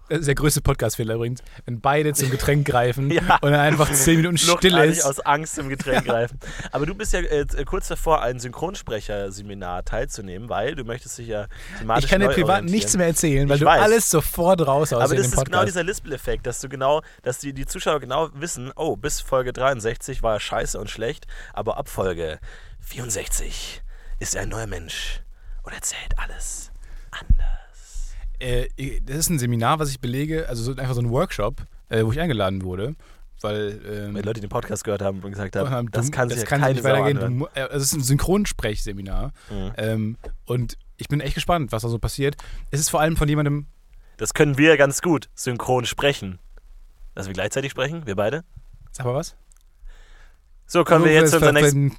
Das 0.10 0.20
ist 0.20 0.28
der 0.28 0.36
größte 0.36 0.62
Podcast-Fehler 0.62 1.16
übrigens. 1.16 1.42
Wenn 1.66 1.82
beide 1.82 2.14
zum 2.14 2.32
Getränk 2.32 2.66
greifen 2.70 3.12
Ja. 3.12 3.40
und 3.42 3.52
dann 3.52 3.60
einfach 3.60 3.92
zehn 3.92 4.16
Minuten 4.16 4.38
still 4.38 4.78
ist. 4.78 5.04
aus 5.04 5.20
Angst 5.20 5.56
zum 5.56 5.68
Getränk 5.68 6.06
greifen. 6.06 6.40
Aber 6.72 6.86
du 6.86 6.96
bist 6.96 7.12
ja 7.12 7.20
äh, 7.20 7.46
kurz 7.66 7.90
davor, 7.90 8.22
ein 8.22 8.40
Synchronsprecherseminar 8.40 9.84
teilzunehmen, 9.84 10.48
weil 10.48 10.76
du 10.76 10.86
möchtest 10.86 11.18
dich 11.18 11.28
ja 11.28 11.48
thematisch 11.80 12.06
Ich 12.06 12.10
kann 12.10 12.22
dir 12.22 12.30
privat 12.30 12.64
nichts 12.64 12.96
mehr 12.96 13.08
erzählen, 13.08 13.50
weil 13.50 13.56
Ich 13.58 13.62
du 13.62 13.66
weiß. 13.68 13.82
alles 13.82 14.10
sofort 14.10 14.66
raus 14.66 14.94
aus 14.94 15.04
Aber 15.04 15.14
das 15.16 15.26
ist 15.28 15.32
Podcast. 15.36 15.52
genau 15.52 15.66
dieser 15.66 15.84
Lispel-Effekt, 15.84 16.48
dass 16.48 16.62
du 16.62 16.70
genau, 16.70 17.02
dass 17.24 17.40
die, 17.40 17.52
die 17.54 17.66
Zuschauer 17.66 18.00
genau 18.00 18.30
wissen, 18.34 18.72
oh, 18.78 18.96
bis 18.96 19.20
Folge 19.20 19.52
63 19.52 20.24
war 20.24 20.36
er 20.36 20.40
scheiße 20.40 20.80
und 20.80 20.90
schlecht, 20.90 21.28
aber 21.54 21.78
ab 21.78 21.90
Folge 21.90 22.40
64 22.88 23.82
ist 24.20 24.36
er 24.36 24.44
ein 24.44 24.50
neuer 24.50 24.66
Mensch 24.68 25.22
und 25.64 25.74
erzählt 25.74 26.18
alles 26.18 26.72
anders. 27.12 28.14
äh, 28.40 28.68
das 29.02 29.18
ist 29.18 29.30
ein 29.30 29.40
Seminar, 29.40 29.80
was 29.80 29.90
ich 29.90 30.00
belege, 30.00 30.48
also 30.48 30.64
so, 30.64 30.72
einfach 30.72 30.94
so 30.96 31.02
ein 31.02 31.10
Workshop, 31.10 31.62
äh, 31.90 32.04
wo 32.06 32.12
ich 32.12 32.20
eingeladen 32.20 32.64
wurde, 32.64 32.96
weil 33.42 33.80
ähm, 33.86 34.16
Wenn 34.16 34.24
Leute 34.24 34.40
den 34.40 34.50
Podcast 34.50 34.84
gehört 34.86 35.02
haben 35.02 35.20
und 35.22 35.32
gesagt 35.32 35.56
haben, 35.56 35.70
haben, 35.70 35.92
das 35.92 36.12
kann 36.12 36.30
das 36.30 36.40
ja 36.40 36.46
kann 36.46 36.62
keine 36.62 36.74
nicht 36.76 36.84
weitergehen. 36.84 37.40
Du, 37.40 37.46
äh, 37.54 37.68
es 37.72 37.84
ist 37.84 37.94
ein 37.94 38.02
Synchronsprechseminar 38.04 39.34
Mhm. 39.50 39.72
ähm, 39.78 40.18
und 40.46 40.78
ich 40.96 41.10
bin 41.10 41.20
echt 41.20 41.36
gespannt, 41.36 41.72
was 41.74 41.84
da 41.84 41.90
so 41.90 42.00
passiert. 42.00 42.38
Es 42.72 42.80
ist 42.80 42.90
vor 42.90 43.02
allem 43.02 43.18
von 43.18 43.28
jemandem, 43.28 43.68
Das 44.16 44.34
können 44.34 44.58
wir 44.58 44.78
ganz 44.78 45.02
gut 45.02 45.30
synchron 45.36 45.86
sprechen. 45.86 46.40
Dass 47.16 47.28
wir 47.28 47.34
gleichzeitig 47.34 47.72
sprechen, 47.72 48.06
wir 48.08 48.16
beide. 48.16 48.44
sag 48.92 49.06
mal 49.06 49.14
was? 49.14 49.36
So 50.66 50.84
kommen 50.84 51.06
wir 51.06 51.14
jetzt 51.14 51.32
zu 51.32 51.38
unserer 51.38 51.52
nächsten. 51.54 51.96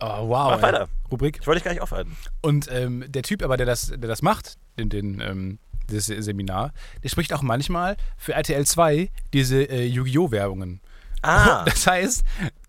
Oh, 0.00 0.28
wow. 0.28 0.50
Mach 0.52 0.62
weiter. 0.62 0.88
Rubrik. 1.10 1.38
Ich 1.40 1.46
wollte 1.46 1.58
dich 1.58 1.64
gar 1.64 1.72
nicht 1.72 1.82
aufhalten. 1.82 2.16
Und 2.42 2.68
ähm, 2.70 3.04
der 3.08 3.22
Typ 3.22 3.42
aber, 3.42 3.56
der 3.56 3.66
das, 3.66 3.88
der 3.88 4.08
das 4.08 4.22
macht, 4.22 4.56
den, 4.78 4.88
den, 4.90 5.20
ähm, 5.20 5.58
das 5.86 6.06
Seminar, 6.06 6.72
der 7.02 7.08
spricht 7.08 7.32
auch 7.32 7.42
manchmal 7.42 7.96
für 8.16 8.32
RTL 8.34 8.66
2 8.66 9.10
diese 9.32 9.62
äh, 9.62 9.84
Yu-Gi-Oh! 9.86 10.30
Werbungen. 10.30 10.80
Ah, 11.22 11.64
Das 11.64 11.86
heißt, 11.86 12.24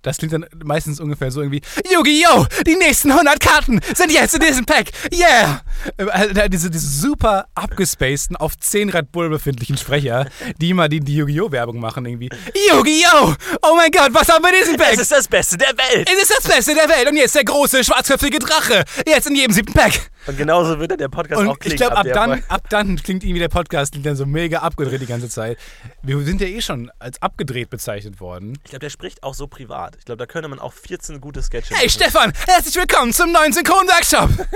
das 0.05 0.17
klingt 0.17 0.33
dann 0.33 0.45
meistens 0.63 0.99
ungefähr 0.99 1.31
so 1.31 1.41
irgendwie: 1.41 1.61
Yu-Gi-Oh! 1.91 2.45
Die 2.65 2.75
nächsten 2.75 3.11
100 3.11 3.39
Karten 3.39 3.79
sind 3.95 4.11
jetzt 4.11 4.35
in 4.35 4.41
diesem 4.41 4.65
Pack! 4.65 4.91
Yeah! 5.11 5.61
Äh, 5.97 6.05
halt 6.05 6.53
diese, 6.53 6.69
diese 6.69 6.87
super 6.87 7.47
abgespaceden, 7.55 8.35
auf 8.35 8.57
10 8.57 8.89
Red 8.89 9.11
Bull 9.11 9.29
befindlichen 9.29 9.77
Sprecher, 9.77 10.27
die 10.61 10.69
immer 10.69 10.87
die, 10.89 10.99
die 10.99 11.15
Yu-Gi-Oh! 11.15 11.51
Werbung 11.51 11.79
machen, 11.79 12.05
irgendwie: 12.05 12.29
Yu-Gi-Oh! 12.71 13.33
Oh 13.63 13.75
mein 13.75 13.91
Gott, 13.91 14.09
was 14.13 14.29
haben 14.29 14.43
wir 14.43 14.49
in 14.49 14.59
diesem 14.59 14.77
Pack? 14.77 14.93
es 14.93 15.01
ist 15.01 15.11
das 15.11 15.27
Beste 15.27 15.57
der 15.57 15.69
Welt. 15.69 16.09
Es 16.09 16.21
ist 16.21 16.37
das 16.37 16.43
Beste 16.43 16.75
der 16.75 16.87
Welt 16.87 17.09
und 17.09 17.17
jetzt 17.17 17.35
der 17.35 17.43
große 17.43 17.83
schwarzköpfige 17.83 18.39
Drache! 18.39 18.83
Jetzt 19.07 19.27
in 19.27 19.35
jedem 19.35 19.53
siebten 19.53 19.73
Pack! 19.73 20.11
Und 20.27 20.37
genauso 20.37 20.79
wird 20.79 20.91
dann 20.91 20.97
der 20.97 21.09
Podcast 21.09 21.41
auch 21.41 21.51
Und 21.51 21.59
klingen. 21.59 21.73
ich 21.73 21.77
glaube, 21.77 21.97
ab, 21.97 22.03
der 22.03 22.13
dann, 22.13 22.43
ab 22.47 22.63
dann 22.69 22.95
klingt 22.97 23.23
irgendwie 23.23 23.39
der 23.39 23.49
Podcast 23.49 23.91
klingt 23.91 24.05
dann 24.05 24.15
so 24.15 24.25
mega 24.25 24.59
abgedreht 24.59 25.01
die 25.01 25.05
ganze 25.05 25.29
Zeit. 25.29 25.57
Wir 26.01 26.19
sind 26.21 26.41
ja 26.41 26.47
eh 26.47 26.61
schon 26.61 26.91
als 26.99 27.21
abgedreht 27.21 27.69
bezeichnet 27.69 28.19
worden. 28.19 28.57
Ich 28.63 28.71
glaube, 28.71 28.79
der 28.79 28.89
spricht 28.89 29.21
auch 29.23 29.33
so 29.33 29.47
privat. 29.47 29.94
Ich 29.97 30.05
glaube, 30.05 30.17
da 30.17 30.25
könnte 30.25 30.47
man 30.47 30.59
auch 30.59 30.73
14 30.73 31.21
gute 31.21 31.41
Sketche 31.41 31.73
Hey 31.73 31.85
machen. 31.85 31.89
Stefan, 31.89 32.33
herzlich 32.47 32.75
willkommen 32.75 33.13
zum 33.13 33.31
neuen 33.31 33.53
Synchronworkshop. 33.53 34.29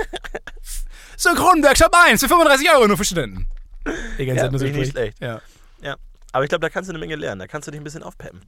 Synchronworkshop 1.17 1.93
1 1.93 2.21
für 2.21 2.27
35 2.27 2.71
Euro 2.71 2.87
nur 2.87 2.97
für 2.97 3.05
Studenten. 3.05 3.47
Ganze 3.83 4.23
Ja, 4.23 4.49
nur 4.49 4.59
so 4.59 4.65
nicht 4.65 4.91
schlecht. 4.91 5.19
Ja. 5.19 5.41
Ja. 5.81 5.95
Aber 6.31 6.43
ich 6.43 6.49
glaube, 6.49 6.61
da 6.61 6.69
kannst 6.69 6.89
du 6.89 6.91
eine 6.91 6.99
Menge 6.99 7.15
lernen. 7.15 7.39
Da 7.39 7.47
kannst 7.47 7.67
du 7.67 7.71
dich 7.71 7.79
ein 7.79 7.83
bisschen 7.83 8.03
aufpeppen. 8.03 8.41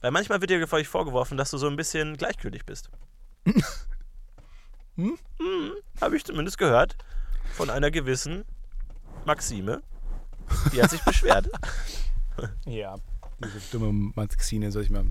Weil 0.00 0.10
manchmal 0.10 0.40
wird 0.40 0.50
dir 0.50 0.66
vorgeworfen, 0.66 1.36
dass 1.36 1.50
du 1.50 1.58
so 1.58 1.66
ein 1.66 1.76
bisschen 1.76 2.16
gleichgültig 2.16 2.64
bist. 2.64 2.90
hm? 4.96 5.18
Habe 6.00 6.16
ich 6.16 6.24
zumindest 6.24 6.58
gehört 6.58 6.96
von 7.52 7.70
einer 7.70 7.90
gewissen 7.90 8.44
Maxime. 9.24 9.82
Die 10.72 10.82
hat 10.82 10.90
sich 10.90 11.02
beschwert. 11.02 11.48
ja. 12.66 12.96
Diese 13.42 13.60
dumme 13.72 14.12
Maxine, 14.14 14.70
soll 14.70 14.82
ich 14.82 14.90
mal, 14.90 15.06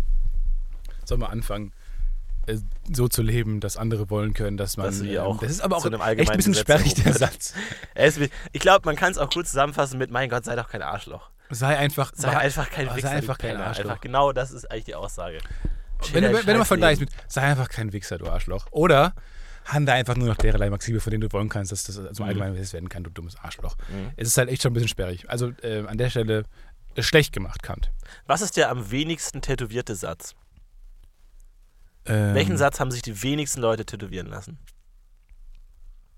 soll 1.06 1.18
mal 1.18 1.28
anfangen, 1.28 1.74
äh, 2.46 2.58
so 2.92 3.08
zu 3.08 3.22
leben, 3.22 3.60
dass 3.60 3.78
andere 3.78 4.10
wollen 4.10 4.34
können, 4.34 4.58
dass 4.58 4.78
man. 4.78 4.92
Sie 4.92 5.16
ähm, 5.16 5.22
auch 5.22 5.40
das 5.40 5.52
ist 5.52 5.62
aber 5.62 5.78
auch 5.78 5.86
echt 5.86 6.30
ein 6.30 6.38
bisschen 6.38 6.54
Gesetz 6.54 6.60
sperrig, 6.60 6.94
der. 6.96 7.14
Satz. 7.14 7.54
Ich 8.52 8.62
glaube, 8.62 8.86
man 8.86 8.96
kann 8.96 9.12
es 9.12 9.18
auch 9.18 9.30
gut 9.30 9.48
zusammenfassen 9.48 9.98
mit: 9.98 10.12
Mein 10.12 10.30
Gott, 10.30 10.46
sei 10.46 10.56
doch 10.56 10.70
kein 10.70 10.82
Arschloch. 10.82 11.30
Sei 11.50 11.78
einfach, 11.78 12.12
Sei 12.16 12.36
einfach 12.36 12.70
kein 12.70 12.88
sei 12.88 12.96
Wichser. 12.96 13.10
du 13.10 13.16
einfach 13.16 13.38
kein. 13.38 13.58
Arschloch. 13.58 13.86
Einfach 13.86 14.02
genau 14.02 14.32
das 14.32 14.52
ist 14.52 14.70
eigentlich 14.72 14.86
die 14.86 14.96
Aussage. 14.96 15.40
Wenn, 16.12 16.24
du- 16.24 16.32
dein 16.32 16.48
wenn 16.48 16.54
du 16.54 16.60
mal 16.60 16.66
vergleichst 16.66 17.02
mit, 17.02 17.12
sei 17.28 17.42
einfach 17.42 17.70
kein 17.70 17.94
Wichser, 17.94 18.18
du 18.18 18.28
Arschloch. 18.28 18.68
Oder 18.72 19.14
handle 19.66 19.94
einfach 19.94 20.16
nur 20.16 20.28
noch 20.28 20.36
derlei 20.36 20.70
Maxime, 20.70 21.00
von 21.00 21.12
denen 21.12 21.22
du 21.22 21.32
wollen 21.32 21.50
kannst, 21.50 21.72
dass 21.72 21.84
das 21.84 21.96
zum 22.14 22.26
Allgemeinen 22.26 22.56
mhm. 22.56 22.74
werden 22.74 22.90
kann, 22.90 23.04
du 23.04 23.10
dummes 23.10 23.38
Arschloch. 23.38 23.78
Mhm. 23.90 24.12
Es 24.18 24.28
ist 24.28 24.38
halt 24.38 24.50
echt 24.50 24.62
schon 24.62 24.72
ein 24.72 24.74
bisschen 24.74 24.90
sperrig. 24.90 25.30
Also 25.30 25.54
äh, 25.62 25.86
an 25.86 25.98
der 25.98 26.10
Stelle 26.10 26.44
äh, 26.96 27.02
schlecht 27.02 27.34
gemacht, 27.34 27.64
Kant. 27.64 27.92
Was 28.26 28.42
ist 28.42 28.58
der 28.58 28.70
am 28.70 28.92
wenigsten 28.92 29.42
tätowierte 29.42 29.96
Satz? 29.96 30.36
Ähm, 32.06 32.34
Welchen 32.36 32.58
Satz 32.58 32.80
haben 32.80 32.92
sich 32.92 33.02
die 33.02 33.24
wenigsten 33.24 33.62
Leute 33.62 33.86
tätowieren 33.86 34.28
lassen? 34.28 34.58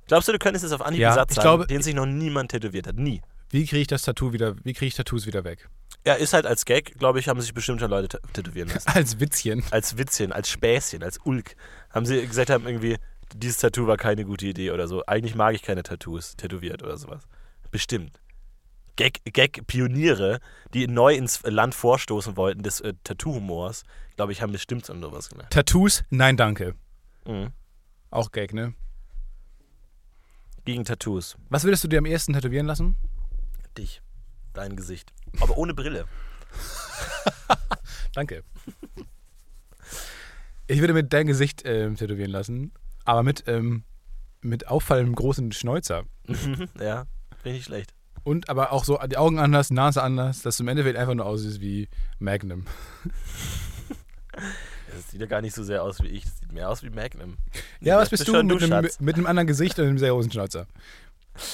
Glaubst 0.07 0.27
du, 0.27 0.31
du 0.33 0.39
könntest 0.39 0.63
jetzt 0.63 0.71
auf 0.73 0.81
Anhieb 0.81 1.01
Ja, 1.01 1.09
einen 1.09 1.15
Satz 1.15 1.35
sagen, 1.35 1.43
glaube- 1.45 1.67
den 1.67 1.81
sich 1.81 1.95
noch 1.95 2.05
niemand 2.05 2.51
tätowiert 2.51 2.87
hat? 2.87 2.95
Nie. 2.95 3.21
Wie 3.49 3.65
kriege 3.65 3.81
ich 3.81 3.87
das 3.87 4.01
Tattoo 4.03 4.33
wieder, 4.33 4.55
wie 4.63 4.73
kriege 4.73 4.87
ich 4.87 4.95
Tattoos 4.95 5.25
wieder 5.25 5.43
weg? 5.43 5.69
Ja, 6.05 6.13
ist 6.13 6.33
halt 6.33 6.45
als 6.45 6.65
Gag, 6.65 6.97
glaube 6.99 7.19
ich, 7.19 7.27
haben 7.27 7.41
sich 7.41 7.53
bestimmt 7.53 7.79
schon 7.79 7.89
Leute 7.89 8.17
tä- 8.17 8.31
tätowieren 8.33 8.69
lassen. 8.69 8.87
Als 8.93 9.19
Witzchen. 9.19 9.63
Als 9.71 9.97
Witzchen, 9.97 10.31
als 10.31 10.49
Späßchen, 10.49 11.01
als 11.01 11.17
Ulk. 11.23 11.55
Haben 11.89 12.05
sie 12.05 12.25
gesagt 12.27 12.51
haben 12.51 12.67
irgendwie, 12.67 12.97
dieses 13.33 13.57
Tattoo 13.57 13.87
war 13.87 13.97
keine 13.97 14.23
gute 14.25 14.45
Idee 14.45 14.69
oder 14.71 14.87
so. 14.87 15.03
Eigentlich 15.07 15.33
mag 15.35 15.55
ich 15.55 15.63
keine 15.63 15.81
Tattoos 15.81 16.35
tätowiert 16.35 16.83
oder 16.83 16.97
sowas. 16.97 17.23
Bestimmt. 17.71 18.19
Gag- 18.97 19.21
Gag-Pioniere, 19.25 20.39
die 20.73 20.87
neu 20.87 21.15
ins 21.15 21.41
Land 21.43 21.75
vorstoßen 21.75 22.37
wollten 22.37 22.63
des 22.63 22.81
äh, 22.81 22.93
Tattoo-Humors, 23.03 23.83
glaube 24.15 24.31
ich, 24.31 24.41
haben 24.41 24.51
bestimmt 24.51 24.85
so 24.85 24.99
sowas 24.99 25.29
gemacht. 25.29 25.49
Tattoos? 25.49 26.03
Nein, 26.09 26.37
danke. 26.37 26.75
Mhm. 27.25 27.51
Auch 28.09 28.31
Gag, 28.31 28.53
ne? 28.53 28.73
Gegen 30.63 30.85
Tattoos. 30.85 31.37
Was 31.49 31.63
würdest 31.63 31.83
du 31.83 31.87
dir 31.87 31.99
am 31.99 32.05
ehesten 32.05 32.33
tätowieren 32.33 32.65
lassen? 32.65 32.95
Dich. 33.77 34.01
Dein 34.53 34.75
Gesicht. 34.75 35.13
Aber 35.41 35.57
ohne 35.57 35.73
Brille. 35.73 36.05
Danke. 38.13 38.43
Ich 40.67 40.79
würde 40.79 40.93
mit 40.93 41.13
dein 41.13 41.27
Gesicht 41.27 41.61
ähm, 41.65 41.95
tätowieren 41.95 42.31
lassen, 42.31 42.71
aber 43.03 43.21
mit, 43.21 43.43
ähm, 43.47 43.83
mit 44.41 44.67
auffallendem 44.67 45.13
großen 45.13 45.51
Schnäuzer. 45.51 46.05
ja, 46.79 47.05
finde 47.41 47.49
ich 47.49 47.53
nicht 47.53 47.65
schlecht. 47.65 47.93
Und 48.25 48.49
aber 48.49 48.73
auch 48.73 48.83
so 48.83 48.99
die 49.09 49.17
Augen 49.17 49.39
anders, 49.39 49.71
Nase 49.71 50.03
anders, 50.03 50.41
dass 50.41 50.57
du 50.57 50.63
im 50.63 50.67
Endeffekt 50.67 50.97
einfach 50.97 51.13
nur 51.13 51.25
aussiehst 51.25 51.61
wie 51.61 51.87
Magnum. 52.19 52.65
Das 54.93 55.11
sieht 55.11 55.19
ja 55.19 55.27
gar 55.27 55.41
nicht 55.41 55.53
so 55.53 55.63
sehr 55.63 55.83
aus 55.83 56.01
wie 56.01 56.07
ich. 56.07 56.23
Das 56.23 56.39
sieht 56.39 56.53
mehr 56.53 56.69
aus 56.69 56.81
wie 56.81 56.89
Magnum. 56.89 57.35
Ja, 57.81 57.97
was 57.97 58.09
bist 58.09 58.27
du 58.27 58.43
mit 58.43 58.63
einem, 58.63 58.87
mit 58.99 59.15
einem 59.15 59.25
anderen 59.25 59.47
Gesicht 59.47 59.77
und 59.77 59.85
einem 59.85 59.97
sehr 59.97 60.11
großen 60.11 60.31
Schnauzer? 60.31 60.67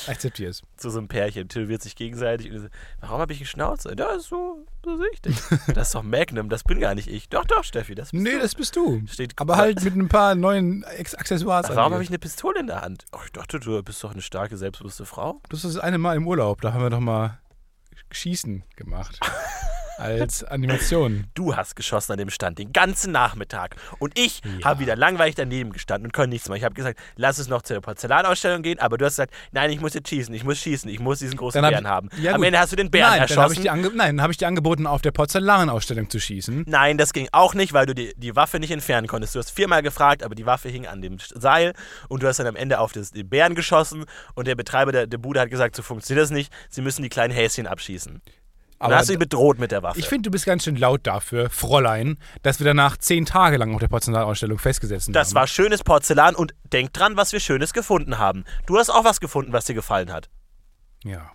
Akzeptiere 0.08 0.52
es. 0.52 0.62
Zu 0.78 0.90
so 0.90 1.00
einem 1.00 1.08
Pärchen, 1.08 1.48
tätowiert 1.50 1.82
sich 1.82 1.96
gegenseitig. 1.96 2.52
Und 2.52 2.60
so, 2.60 2.68
Warum 3.00 3.20
habe 3.20 3.34
ich 3.34 3.40
einen 3.40 3.48
Schnauze? 3.48 3.94
Ja, 3.98 4.12
ist 4.16 4.30
so, 4.30 4.66
so 4.86 4.98
sehe 4.98 5.08
ich 5.14 5.22
dich. 5.22 5.38
Das 5.74 5.88
ist 5.88 5.96
doch 5.96 6.04
Magnum, 6.04 6.50
das 6.50 6.64
bin 6.64 6.80
gar 6.80 6.96
nicht 6.96 7.08
ich. 7.08 7.30
Doch, 7.30 7.46
doch, 7.46 7.64
Steffi, 7.64 7.96
das 7.96 8.12
bist 8.12 8.24
Nee, 8.24 8.34
du. 8.34 8.40
das 8.40 8.56
bist 8.56 8.76
du. 8.76 9.02
Steht 9.08 9.34
Aber 9.38 9.58
halt 9.58 9.84
mit 9.84 9.96
ein 9.96 10.08
paar 10.10 10.36
neuen 10.36 10.84
Accessoires. 10.86 11.68
Ach, 11.70 11.76
warum 11.76 11.94
habe 11.94 12.04
ich 12.04 12.10
eine 12.10 12.20
Pistole 12.20 12.60
in 12.60 12.68
der 12.68 12.82
Hand? 12.82 13.06
Oh, 13.12 13.20
ich 13.26 13.32
dachte, 13.32 13.60
du 13.60 13.82
bist 13.84 14.04
doch 14.04 14.12
eine 14.12 14.22
starke, 14.22 14.58
selbstbewusste 14.58 15.06
Frau. 15.06 15.42
Das 15.50 15.64
ist 15.66 15.76
das 15.76 15.84
eine 15.84 15.98
Mal 15.98 16.16
im 16.16 16.28
Urlaub, 16.28 16.62
da 16.62 16.74
haben 16.74 16.84
wir 16.84 16.90
doch 16.90 17.00
mal 17.00 17.40
Schießen 18.12 18.64
gemacht. 18.76 19.20
als 20.02 20.44
Animation. 20.44 21.28
Du 21.34 21.56
hast 21.56 21.76
geschossen 21.76 22.14
an 22.14 22.18
dem 22.18 22.30
Stand 22.30 22.60
den 22.60 22.74
ganzen 22.74 23.12
Nachmittag. 23.12 23.76
Und 24.00 24.18
ich 24.18 24.42
habe 24.64 24.80
wieder 24.80 24.96
langweilig 24.96 25.36
daneben 25.36 25.72
gestanden 25.72 26.08
und 26.08 26.14
konnte 26.14 26.30
nichts 26.32 26.48
machen. 26.50 26.58
Ich 26.58 26.64
habe 26.64 26.76
gesagt, 26.76 27.00
lass 27.16 27.38
es 27.38 27.48
noch 27.48 27.62
zur 27.62 27.80
Porzellanausstellung 27.82 28.62
gehen, 28.62 28.80
aber 28.80 28.98
du 28.98 29.06
hast 29.06 29.14
gesagt, 29.14 29.34
nein, 29.52 29.70
ich 29.72 29.80
muss 29.80 29.94
jetzt 29.94 30.10
schießen, 30.10 30.34
ich 30.34 30.44
muss 30.44 30.58
schießen, 30.60 30.90
ich 30.90 31.00
muss 31.00 31.20
diesen 31.20 31.38
großen 31.38 31.62
Dann 31.62 31.66
hab 31.66 31.72
Bären 31.84 31.86
ich- 31.86 31.90
haben. 31.92 32.10
Ja, 32.22 32.32
Am 32.34 32.38
gut. 32.38 32.48
Ende 32.48 32.60
hast 32.60 32.72
du 32.72 32.76
den 32.76 32.90
Bären 32.92 33.10
Nein, 33.12 33.28
dann 33.28 33.38
habe 33.38 33.54
ich, 33.54 33.60
erschossen. 33.66 33.86
ange- 33.86 33.96
nein, 33.96 34.18
dann 34.18 34.24
hab 34.24 34.32
ich 34.32 34.38
dir 34.38 34.48
angeboten, 34.48 34.88
auf 34.88 35.02
der 35.02 35.12
Porzellanausstellung 35.12 36.10
zu 36.10 36.20
schießen. 36.20 36.64
Nein, 36.68 36.98
das 36.98 37.14
ging 37.14 37.28
auch 37.32 37.54
nicht, 37.54 37.74
weil 37.74 37.86
du 37.86 37.94
die, 37.96 38.14
die 38.18 38.36
Waffe 38.36 38.60
nicht 38.60 38.72
entfernen 38.72 39.08
konntest. 39.08 39.36
Du 39.36 39.40
hast 39.40 39.52
viermal 39.52 39.82
gefragt, 39.84 40.24
aber 40.24 40.36
die 40.36 40.46
Waffe 40.46 40.70
hing 40.70 40.88
an 40.88 41.02
dem 41.02 41.18
Seil 41.20 41.74
und 42.10 42.24
du 42.24 42.28
hast 42.28 42.38
dann 42.40 42.48
am 42.48 42.56
Ende 42.56 42.80
auf 42.80 42.92
das, 42.92 43.12
den 43.12 43.30
Bären 43.30 43.56
geschossen 43.56 44.06
und 44.36 44.48
der 44.48 44.56
Betreiber 44.56 44.92
der, 44.92 45.08
der 45.08 45.18
Bude 45.18 45.40
hat 45.40 45.50
gesagt, 45.50 45.76
so 45.76 45.82
funktioniert 45.84 46.24
das 46.24 46.32
nicht, 46.32 46.52
sie 46.70 46.82
müssen 46.82 47.04
die 47.04 47.10
kleinen 47.10 47.34
Häschen 47.34 47.68
abschießen. 47.68 48.22
Aber 48.82 48.96
hast 48.96 49.10
du 49.10 49.14
ihn 49.14 49.20
bedroht 49.20 49.60
mit 49.60 49.72
der 49.72 49.84
Waffe. 49.84 50.00
Ich 50.00 50.08
finde, 50.08 50.24
du 50.24 50.32
bist 50.32 50.46
ganz 50.46 50.64
schön 50.64 50.76
laut 50.76 51.06
dafür, 51.06 51.50
Fräulein, 51.50 52.18
dass 52.42 52.60
wir 52.60 52.66
danach 52.66 52.98
zehn 52.98 53.26
Tage 53.26 53.58
lang 53.58 53.74
auf 53.74 53.80
der 53.80 53.88
Porzellanausstellung 53.90 54.58
festgesetzt 54.58 55.08
haben. 55.08 55.14
das 55.14 55.36
war 55.36 55.46
schönes 55.46 55.84
Porzellan 55.84 56.36
und 56.36 56.56
denk 56.74 56.92
dran, 56.94 57.16
was 57.16 57.32
wir 57.32 57.40
Schönes 57.40 57.74
gefunden 57.74 58.18
haben. 58.18 58.44
Du 58.66 58.78
hast 58.78 58.90
auch 58.90 59.04
was 59.04 59.20
gefunden, 59.20 59.54
was 59.54 59.66
dir 59.66 59.76
gefallen 59.76 60.12
hat. 60.12 60.30
Ja. 61.04 61.32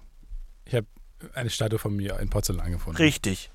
Ich 0.64 0.74
habe 0.74 0.86
eine 1.34 1.50
Statue 1.50 1.78
von 1.78 1.94
mir 1.94 2.18
in 2.18 2.30
Porzellan 2.30 2.72
gefunden. 2.72 2.96
Richtig. 2.96 3.52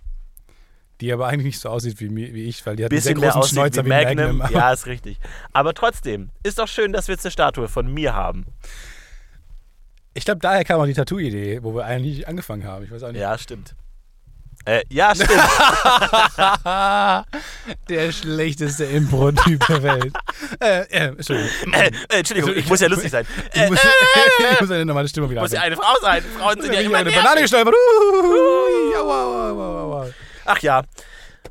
Die 1.02 1.12
aber 1.12 1.28
eigentlich 1.28 1.46
nicht 1.46 1.60
so 1.60 1.70
aussieht 1.70 2.00
wie, 2.00 2.16
wie 2.16 2.44
ich, 2.46 2.66
weil 2.66 2.76
die 2.76 2.86
hat 2.86 2.92
einen 2.92 2.98
Bisschen 2.98 3.16
sehr 3.16 3.20
mehr 3.20 3.32
großen 3.32 3.50
Schnäuzer 3.56 3.82
wie 3.84 3.90
wie 3.90 3.90
Magnum. 3.90 4.38
Magnum. 4.38 4.58
Ja, 4.58 4.72
ist 4.72 4.86
richtig. 4.86 5.20
Aber 5.52 5.74
trotzdem, 5.74 6.30
ist 6.44 6.60
doch 6.60 6.68
schön, 6.68 6.94
dass 6.94 7.08
wir 7.08 7.16
jetzt 7.16 7.26
eine 7.26 7.32
Statue 7.32 7.68
von 7.68 7.94
mir 7.94 8.14
haben. 8.14 8.46
Ich 10.14 10.26
glaube, 10.26 10.40
daher 10.40 10.64
kam 10.64 10.80
auch 10.80 10.86
die 10.86 10.94
Tattoo-Idee, 10.94 11.64
wo 11.64 11.74
wir 11.74 11.86
eigentlich 11.86 12.28
angefangen 12.28 12.66
haben. 12.66 12.86
Ich 12.86 12.92
weiß 12.92 13.04
auch 13.04 13.12
nicht. 13.12 13.22
Ja, 13.22 13.38
stimmt. 13.38 13.76
Äh, 14.66 14.84
ja, 14.90 15.14
stimmt. 15.16 15.32
Der 17.90 18.12
schlechteste 18.12 18.86
Impro-Typ 18.86 19.66
der 19.68 19.84
Welt. 19.84 20.14
Äh, 20.60 20.82
äh, 20.82 21.06
Entschuldigung. 21.08 21.50
äh, 21.74 21.88
äh, 21.88 21.92
Entschuldigung, 22.20 22.56
ich 22.56 22.68
muss 22.68 22.80
ja 22.80 22.88
lustig 22.88 23.12
sein. 23.12 23.26
Ich 23.54 23.70
muss, 23.70 23.80
ich 24.54 24.62
muss 24.62 24.72
eine 24.72 24.86
normale 24.86 25.08
Stimme 25.08 25.30
wieder 25.30 25.42
muss 25.42 25.52
ja 25.52 25.62
eine 25.62 25.76
Frau 25.76 25.94
sein. 26.02 26.24
Frauen 26.38 26.62
sind 26.62 26.74
ja 26.74 26.80
Ich 26.82 26.86
immer 26.86 26.98
eine. 26.98 27.12
Banane 27.12 27.42
gestolpert. 27.42 27.74
Ach 30.46 30.60
ja. 30.60 30.84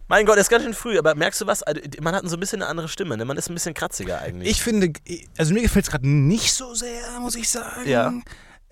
Mein 0.08 0.26
Gott, 0.26 0.36
es 0.36 0.42
ist 0.42 0.48
ganz 0.50 0.64
schön 0.64 0.74
früh, 0.74 0.98
aber 0.98 1.14
merkst 1.14 1.40
du 1.40 1.46
was? 1.46 1.62
Also, 1.62 1.80
Man 2.00 2.14
hat 2.14 2.28
so 2.28 2.36
ein 2.36 2.40
bisschen 2.40 2.62
eine 2.62 2.70
andere 2.70 2.88
Stimme, 2.88 3.16
ne? 3.16 3.24
Man 3.24 3.36
ist 3.36 3.48
ein 3.48 3.54
bisschen 3.54 3.74
kratziger 3.74 4.20
eigentlich. 4.20 4.50
Ich 4.50 4.62
finde, 4.62 4.92
also 5.38 5.54
mir 5.54 5.62
gefällt 5.62 5.84
es 5.84 5.90
gerade 5.90 6.08
nicht 6.08 6.52
so 6.52 6.74
sehr, 6.74 7.02
muss 7.20 7.36
ich 7.36 7.48
sagen. 7.48 7.88
Ja. 7.88 8.12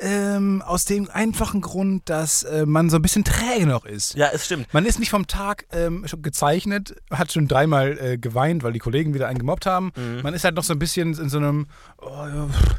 Ähm, 0.00 0.62
aus 0.62 0.84
dem 0.84 1.10
einfachen 1.10 1.60
Grund, 1.60 2.08
dass 2.08 2.44
äh, 2.44 2.66
man 2.66 2.88
so 2.88 2.96
ein 2.96 3.02
bisschen 3.02 3.24
träge 3.24 3.66
noch 3.66 3.84
ist. 3.84 4.14
ja, 4.14 4.28
es 4.32 4.44
stimmt. 4.46 4.72
Man 4.72 4.86
ist 4.86 5.00
nicht 5.00 5.10
vom 5.10 5.26
Tag 5.26 5.66
ähm, 5.72 6.06
schon 6.06 6.22
gezeichnet, 6.22 6.94
hat 7.10 7.32
schon 7.32 7.48
dreimal 7.48 7.98
äh, 7.98 8.16
geweint, 8.16 8.62
weil 8.62 8.72
die 8.72 8.78
Kollegen 8.78 9.12
wieder 9.12 9.26
einen 9.26 9.38
gemobbt 9.40 9.66
haben. 9.66 9.90
Mhm. 9.96 10.20
Man 10.22 10.34
ist 10.34 10.44
halt 10.44 10.54
noch 10.54 10.62
so 10.62 10.72
ein 10.72 10.78
bisschen 10.78 11.18
in 11.18 11.28
so 11.28 11.38
einem, 11.38 11.66
oh, 12.00 12.26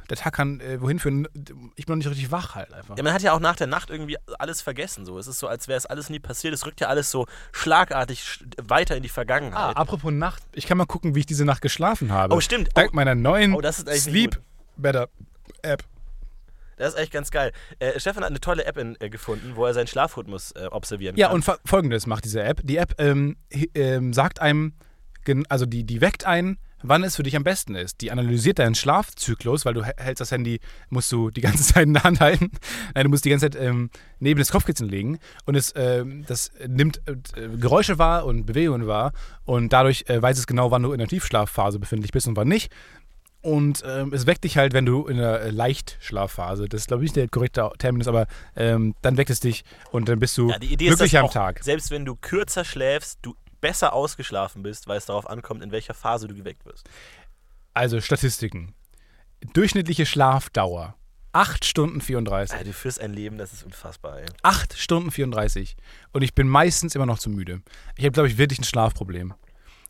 der 0.10 0.16
Tag 0.16 0.34
kann 0.34 0.62
äh, 0.62 0.80
wohin 0.80 1.00
führen. 1.00 1.28
Ich 1.76 1.86
bin 1.86 1.94
noch 1.94 1.98
nicht 1.98 2.10
richtig 2.10 2.32
wach 2.32 2.56
halt 2.56 2.74
einfach. 2.74 2.96
Ja, 2.96 3.04
man 3.04 3.12
hat 3.12 3.22
ja 3.22 3.34
auch 3.34 3.42
nach 3.42 3.58
der 3.58 3.68
Nacht 3.68 3.90
irgendwie 3.90 4.18
alles 4.38 4.62
vergessen. 4.62 5.06
So. 5.06 5.20
Es 5.20 5.28
ist 5.28 5.40
so, 5.40 5.48
als 5.50 5.68
wäre 5.68 5.78
es 5.78 5.86
alles 5.86 6.10
nie 6.10 6.20
passiert. 6.20 6.54
Es 6.54 6.66
rückt 6.66 6.80
ja 6.80 6.88
alles 6.88 7.12
so 7.12 7.26
schlagartig 7.52 8.22
sch- 8.22 8.44
weiter 8.64 8.96
in 8.96 9.04
die 9.04 9.10
Ah, 9.10 9.14
Vergangenheit. 9.14 9.76
apropos 9.76 10.14
Nacht, 10.14 10.44
ich 10.54 10.68
kann 10.68 10.78
mal 10.78 10.86
gucken, 10.86 11.16
wie 11.16 11.20
ich 11.20 11.26
diese 11.26 11.44
Nacht 11.44 11.62
geschlafen 11.62 12.14
habe. 12.14 12.34
Oh, 12.34 12.40
stimmt. 12.40 12.70
Dank 12.76 12.94
meiner 12.94 13.14
neuen 13.16 13.54
Oh, 13.56 13.60
das 13.62 13.80
ist 13.80 13.90
eigentlich 13.90 14.04
Sleep. 14.04 14.42
Better 14.78 15.10
App. 15.64 15.84
Das 16.80 16.94
ist 16.96 17.00
echt 17.00 17.12
ganz 17.12 17.30
geil. 17.30 17.52
Äh, 17.78 18.00
Stefan 18.00 18.24
hat 18.24 18.32
eine 18.32 18.40
tolle 18.40 18.66
App 18.66 18.78
in, 18.78 18.96
äh, 19.00 19.10
gefunden, 19.10 19.52
wo 19.56 19.66
er 19.66 19.74
seinen 19.76 19.88
Schlafrhythmus 19.88 20.52
äh, 20.54 20.66
observieren 20.72 21.16
Ja, 21.18 21.28
kann. 21.28 21.36
und 21.36 21.46
fo- 21.46 21.60
folgendes 21.66 22.08
macht 22.08 22.26
diese 22.26 22.42
App. 22.42 22.62
Die 22.64 22.78
App 22.78 22.96
ähm, 22.98 23.38
ähm, 23.76 24.14
sagt 24.14 24.42
einem, 24.42 24.74
also 25.50 25.68
die, 25.68 25.84
die 25.84 26.02
weckt 26.02 26.26
ein, 26.26 26.58
wann 26.82 27.04
es 27.04 27.18
für 27.18 27.24
dich 27.24 27.36
am 27.36 27.44
besten 27.44 27.76
ist. 27.76 28.02
Die 28.02 28.10
analysiert 28.12 28.58
deinen 28.58 28.74
Schlafzyklus, 28.74 29.66
weil 29.66 29.74
du 29.76 29.82
hä- 29.84 29.92
hältst 30.02 30.22
das 30.22 30.32
Handy, 30.32 30.60
musst 30.90 31.12
du 31.12 31.30
die 31.30 31.42
ganze 31.42 31.62
Zeit 31.74 31.84
in 31.86 31.94
der 31.94 32.04
Hand 32.04 32.20
halten. 32.22 32.52
Nein, 32.96 33.04
du 33.04 33.10
musst 33.10 33.26
die 33.26 33.30
ganze 33.30 33.50
Zeit 33.50 33.62
ähm, 33.62 33.90
neben 34.20 34.40
das 34.40 34.50
Kopfkissen 34.52 34.88
legen 34.88 35.20
und 35.46 35.56
es 35.56 35.74
ähm, 35.76 36.24
das 36.28 36.52
nimmt 36.66 37.02
äh, 37.06 37.16
Geräusche 37.58 38.00
wahr 38.00 38.26
und 38.26 38.46
Bewegungen 38.46 38.88
wahr 38.88 39.12
und 39.44 39.72
dadurch 39.74 40.06
äh, 40.08 40.20
weiß 40.22 40.40
es 40.40 40.48
genau, 40.48 40.72
wann 40.72 40.82
du 40.84 40.94
in 40.94 41.00
der 41.00 41.08
Tiefschlafphase 41.10 41.78
befindlich 41.80 42.12
bist 42.12 42.28
und 42.28 42.38
wann 42.38 42.48
nicht. 42.48 42.72
Und 43.42 43.84
ähm, 43.86 44.12
es 44.14 44.26
weckt 44.26 44.44
dich 44.44 44.58
halt, 44.58 44.74
wenn 44.74 44.86
du 44.86 45.08
in 45.08 45.18
der 45.18 45.42
äh, 45.42 45.50
Leichtschlafphase, 45.50 46.68
das 46.68 46.82
ist 46.82 46.88
glaube 46.88 47.04
ich 47.04 47.10
nicht 47.10 47.16
der 47.16 47.30
korrekte 47.30 47.70
Terminus, 47.78 48.08
aber 48.08 48.28
ähm, 48.56 48.96
dann 49.02 49.16
weckt 49.16 49.30
es 49.30 49.40
dich 49.40 49.64
und 49.92 50.10
dann 50.10 50.20
bist 50.20 50.38
du 50.38 50.50
ja, 50.50 50.60
die 50.60 50.74
Idee 50.74 50.88
glücklich 50.88 51.06
ist, 51.06 51.14
dass 51.14 51.20
am 51.20 51.26
auch, 51.28 51.34
Tag. 51.34 51.64
selbst 51.64 51.90
wenn 51.90 52.04
du 52.04 52.16
kürzer 52.16 52.66
schläfst, 52.66 53.20
du 53.22 53.36
besser 53.62 53.94
ausgeschlafen 53.94 54.62
bist, 54.62 54.88
weil 54.88 54.98
es 54.98 55.06
darauf 55.06 55.30
ankommt, 55.30 55.64
in 55.64 55.72
welcher 55.72 55.94
Phase 55.94 56.28
du 56.28 56.36
geweckt 56.36 56.66
wirst. 56.66 56.90
Also 57.74 58.02
Statistiken. 58.02 58.74
Durchschnittliche 59.54 60.06
Schlafdauer 60.06 60.96
8 61.32 61.64
Stunden 61.64 62.02
34. 62.02 62.54
Alter, 62.54 62.66
du 62.66 62.74
führst 62.74 63.00
ein 63.00 63.14
Leben, 63.14 63.38
das 63.38 63.54
ist 63.54 63.64
unfassbar, 63.64 64.20
ey. 64.20 64.26
8 64.42 64.78
Stunden 64.78 65.12
34. 65.12 65.78
Und 66.12 66.24
ich 66.24 66.34
bin 66.34 66.48
meistens 66.48 66.96
immer 66.96 67.06
noch 67.06 67.20
zu 67.20 67.30
müde. 67.30 67.62
Ich 67.96 68.04
habe, 68.04 68.14
glaube 68.14 68.28
ich, 68.28 68.38
wirklich 68.38 68.60
ein 68.60 68.64
Schlafproblem. 68.64 69.34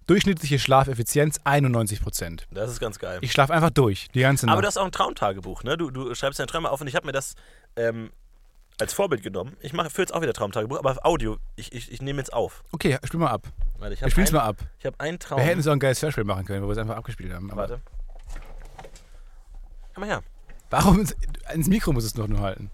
Durchschnittliche 0.10 0.58
Schlafeffizienz 0.58 1.40
91 1.44 2.02
Prozent. 2.02 2.48
Das 2.50 2.72
ist 2.72 2.80
ganz 2.80 2.98
geil. 2.98 3.20
Ich 3.22 3.32
schlafe 3.32 3.54
einfach 3.54 3.70
durch, 3.70 4.08
die 4.16 4.22
ganze 4.22 4.48
Nacht. 4.48 4.54
Aber 4.54 4.64
du 4.64 4.68
hast 4.68 4.78
auch 4.78 4.86
ein 4.86 4.92
Traumtagebuch, 4.92 5.62
ne? 5.62 5.78
Du, 5.78 5.92
du 5.92 6.16
schreibst 6.16 6.40
deine 6.40 6.48
Träume 6.48 6.72
auf 6.72 6.82
und 6.82 6.88
ich 6.88 6.96
habe 6.96 7.06
mir 7.06 7.12
das 7.12 7.36
ähm, 7.76 8.10
als 8.80 8.92
Vorbild 8.94 9.22
genommen. 9.22 9.56
Ich 9.62 9.72
mache 9.72 9.92
für 9.92 10.02
jetzt 10.02 10.12
auch 10.12 10.24
wieder 10.24 10.34
Traumtagebuch, 10.34 10.80
aber 10.80 10.90
auf 10.90 11.06
Audio. 11.06 11.38
Ich, 11.58 11.74
ich, 11.74 11.92
ich 11.92 12.02
nehme 12.02 12.18
jetzt 12.18 12.34
auf. 12.34 12.64
okay, 12.72 12.98
spiel 13.04 13.20
mal 13.20 13.30
ab. 13.30 13.44
Warte, 13.78 13.94
ich 13.94 14.02
habe 14.02 14.10
spielen 14.10 14.26
es 14.26 14.34
ein, 14.34 14.38
mal 14.38 14.46
ab. 14.46 14.58
ich 14.80 14.88
hab 14.88 15.00
einen 15.00 15.20
Traum. 15.20 15.38
Wir 15.38 15.46
hätten 15.46 15.62
so 15.62 15.70
ein 15.70 15.78
geiles 15.78 16.02
Hörspiel 16.02 16.24
machen 16.24 16.44
können, 16.44 16.64
wo 16.64 16.68
wir 16.68 16.72
es 16.72 16.80
einfach 16.80 16.96
abgespielt 16.96 17.32
haben. 17.32 17.52
Aber 17.52 17.62
Warte. 17.62 17.82
Komm 19.94 20.02
mal 20.02 20.08
her. 20.08 20.24
Warum? 20.72 21.06
Ins 21.54 21.68
Mikro 21.68 21.94
muss 21.94 22.04
es 22.04 22.14
doch 22.14 22.28
nur 22.28 22.40
halten. 22.40 22.72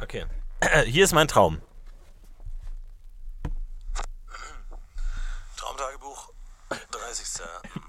Okay. 0.00 0.24
Hier 0.86 1.04
ist 1.04 1.12
mein 1.12 1.28
Traum. 1.28 1.60
Traumtagebuch, 5.58 5.82
30. 5.82 5.91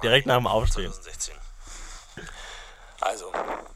Direkt 0.03 0.27
nach 0.27 0.37
dem 0.37 0.47
Aufstehen. 0.47 0.91
2016. 0.91 1.35
Also, 2.99 3.31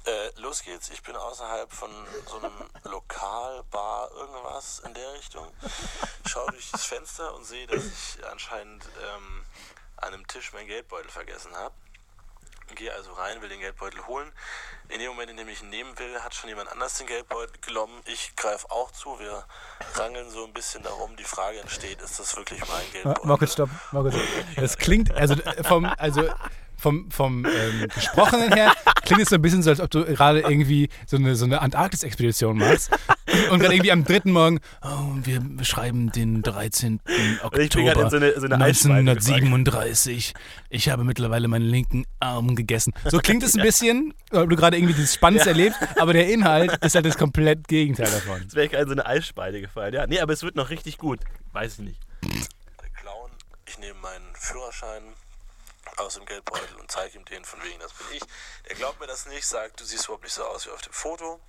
äh, 0.06 0.40
los 0.42 0.62
geht's. 0.62 0.90
Ich 0.90 1.02
bin 1.02 1.16
außerhalb 1.16 1.72
von 1.72 1.90
so 2.26 2.38
einem 2.38 2.70
Lokal, 2.84 3.64
Bar, 3.72 4.12
irgendwas 4.12 4.80
in 4.80 4.94
der 4.94 5.14
Richtung. 5.14 5.48
Schaue 6.26 6.52
durch 6.52 6.70
das 6.72 6.86
Fenster 6.86 7.34
und 7.34 7.46
sehe, 7.46 7.66
dass 7.68 7.86
ich 7.86 8.26
anscheinend 8.26 8.86
ähm, 8.86 9.46
an 9.98 10.14
einem 10.14 10.28
Tisch 10.28 10.54
meinen 10.54 10.68
Geldbeutel 10.68 11.10
vergessen 11.10 11.56
habe. 11.56 11.74
Gehe 12.76 12.94
also 12.94 13.12
rein, 13.14 13.42
will 13.42 13.50
den 13.50 13.60
Geldbeutel 13.60 14.06
holen. 14.08 14.32
In 14.90 15.00
dem 15.00 15.10
Moment, 15.10 15.32
in 15.32 15.38
dem 15.38 15.48
ich 15.50 15.62
ihn 15.62 15.70
nehmen 15.70 15.98
will, 15.98 16.20
hat 16.22 16.36
schon 16.36 16.50
jemand 16.50 16.72
anders 16.72 16.98
den 16.98 17.08
Geldbeutel 17.08 17.60
genommen. 17.62 18.02
Ich 18.06 18.36
greife 18.36 18.70
auch 18.70 18.92
zu. 18.92 19.20
Wir 19.20 19.46
rangeln 19.96 20.30
so 20.30 20.46
ein 20.46 20.54
bisschen 20.54 20.84
darum. 20.84 21.16
Die 21.18 21.24
Frage 21.24 21.60
entsteht, 21.60 22.02
ist 22.02 22.20
das 22.20 22.36
wirklich 22.36 22.60
mein 22.68 22.92
Geldbeutel? 22.92 23.26
Mal 23.26 23.38
kurz 23.38 23.54
stopp. 23.54 23.70
Mal 23.92 24.04
kurz. 24.04 24.16
Das 24.56 24.78
klingt, 24.78 25.12
also 25.14 25.34
äh, 25.34 25.64
vom, 25.64 25.86
also 25.86 26.30
vom, 26.78 27.10
vom 27.12 27.46
ähm, 27.46 27.88
Gesprochenen 27.94 28.54
her, 28.54 28.74
klingt 29.04 29.22
es 29.22 29.30
so 29.30 29.36
ein 29.36 29.42
bisschen 29.42 29.64
so, 29.64 29.70
als 29.72 29.80
ob 29.80 29.90
du 29.92 30.06
gerade 30.06 30.42
irgendwie 30.42 30.90
so 31.06 31.18
eine, 31.18 31.36
so 31.36 31.46
eine 31.46 31.62
Antarktis-Expedition 31.62 32.58
machst. 32.58 32.92
Und 33.52 33.60
gerade 33.60 33.74
irgendwie 33.76 33.92
am 33.92 34.04
dritten 34.04 34.32
Morgen, 34.32 34.60
oh, 34.82 34.88
wir 35.24 35.42
schreiben 35.64 36.12
den 36.12 36.42
13. 36.44 37.00
Oktober 37.44 38.02
in 38.04 38.10
so 38.10 38.18
eine- 38.18 38.40
so 38.40 38.46
eine 38.46 38.64
Eisspalte 38.64 39.10
1937. 39.12 40.34
Ich 40.70 40.90
habe 40.90 41.04
mittlerweile 41.04 41.48
meinen 41.48 41.66
linken 41.70 42.06
Arm 42.20 42.56
gegessen. 42.56 42.94
So 43.06 43.20
klingt 43.20 43.44
es 43.44 43.56
ein 43.56 43.62
bisschen, 43.64 44.14
weil 44.32 44.48
du 44.48 44.56
gerade 44.56 44.78
irgendwie 44.78 44.94
das 45.00 45.14
Spannendste 45.14 45.50
erlebst, 45.52 45.80
aber 45.98 46.14
der 46.14 46.30
Inhalt 46.30 46.78
ist 46.84 46.96
halt 46.96 47.06
das 47.06 47.18
komplett 47.18 47.68
Gegenteil 47.68 48.10
davon. 48.10 48.42
Jetzt 48.42 48.56
wäre 48.56 48.66
ich 48.66 48.72
gerade 48.72 48.84
in 48.84 48.90
so 48.90 48.94
eine 48.96 49.06
Eisspalte 49.06 49.62
gefallen. 49.62 49.94
Ja, 49.94 50.08
nee, 50.08 50.20
aber 50.20 50.34
es 50.34 50.44
wird 50.44 50.56
noch 50.56 50.70
richtig 50.70 50.98
gut. 50.98 51.20
Weiß 51.54 51.74
ich 51.74 51.80
nicht. 51.80 52.00
klauen. 53.02 53.32
Ich 53.68 53.78
nehme 53.80 54.00
meinen 54.02 54.26
Führerschein 54.34 55.04
aus 55.98 56.16
dem 56.16 56.26
Geldbeutel 56.26 56.76
und 56.78 56.92
zeige 56.92 57.18
ihm 57.18 57.26
den 57.26 57.44
von 57.44 57.62
wegen, 57.64 57.80
das 57.80 57.94
bin 57.94 58.08
ich. 58.14 58.24
Er 58.64 58.76
glaubt 58.76 59.00
mir 59.00 59.08
das 59.08 59.26
nicht, 59.26 59.48
sagt, 59.48 59.80
du 59.80 59.86
siehst 59.86 60.06
überhaupt 60.06 60.24
nicht 60.24 60.34
so 60.34 60.44
aus 60.44 60.66
wie 60.66 60.72
auf 60.72 60.82
dem 60.82 60.94
Foto. 60.94 61.40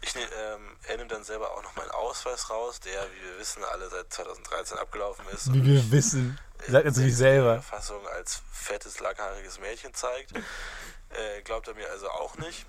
Ich 0.00 0.14
nehm, 0.14 0.28
ähm, 0.38 0.76
er 0.84 0.96
nimmt 0.96 1.12
dann 1.12 1.24
selber 1.24 1.50
auch 1.52 1.62
noch 1.62 1.76
meinen 1.76 1.90
Ausweis 1.90 2.50
raus, 2.50 2.80
der, 2.80 3.06
wie 3.12 3.24
wir 3.24 3.38
wissen, 3.38 3.62
alle 3.64 3.88
seit 3.90 4.12
2013 4.12 4.78
abgelaufen 4.78 5.26
ist. 5.28 5.52
Wie 5.52 5.64
wir 5.64 5.90
wissen. 5.90 6.38
Sagt 6.66 6.84
er 6.84 6.92
zu 6.92 7.00
sich 7.00 7.16
selber. 7.16 7.62
Fassung 7.62 8.06
als 8.08 8.42
fettes, 8.52 9.00
langhaariges 9.00 9.58
Mädchen 9.60 9.94
zeigt. 9.94 10.32
Äh, 11.10 11.42
glaubt 11.42 11.68
er 11.68 11.74
mir 11.74 11.90
also 11.90 12.08
auch 12.10 12.36
nicht. 12.36 12.66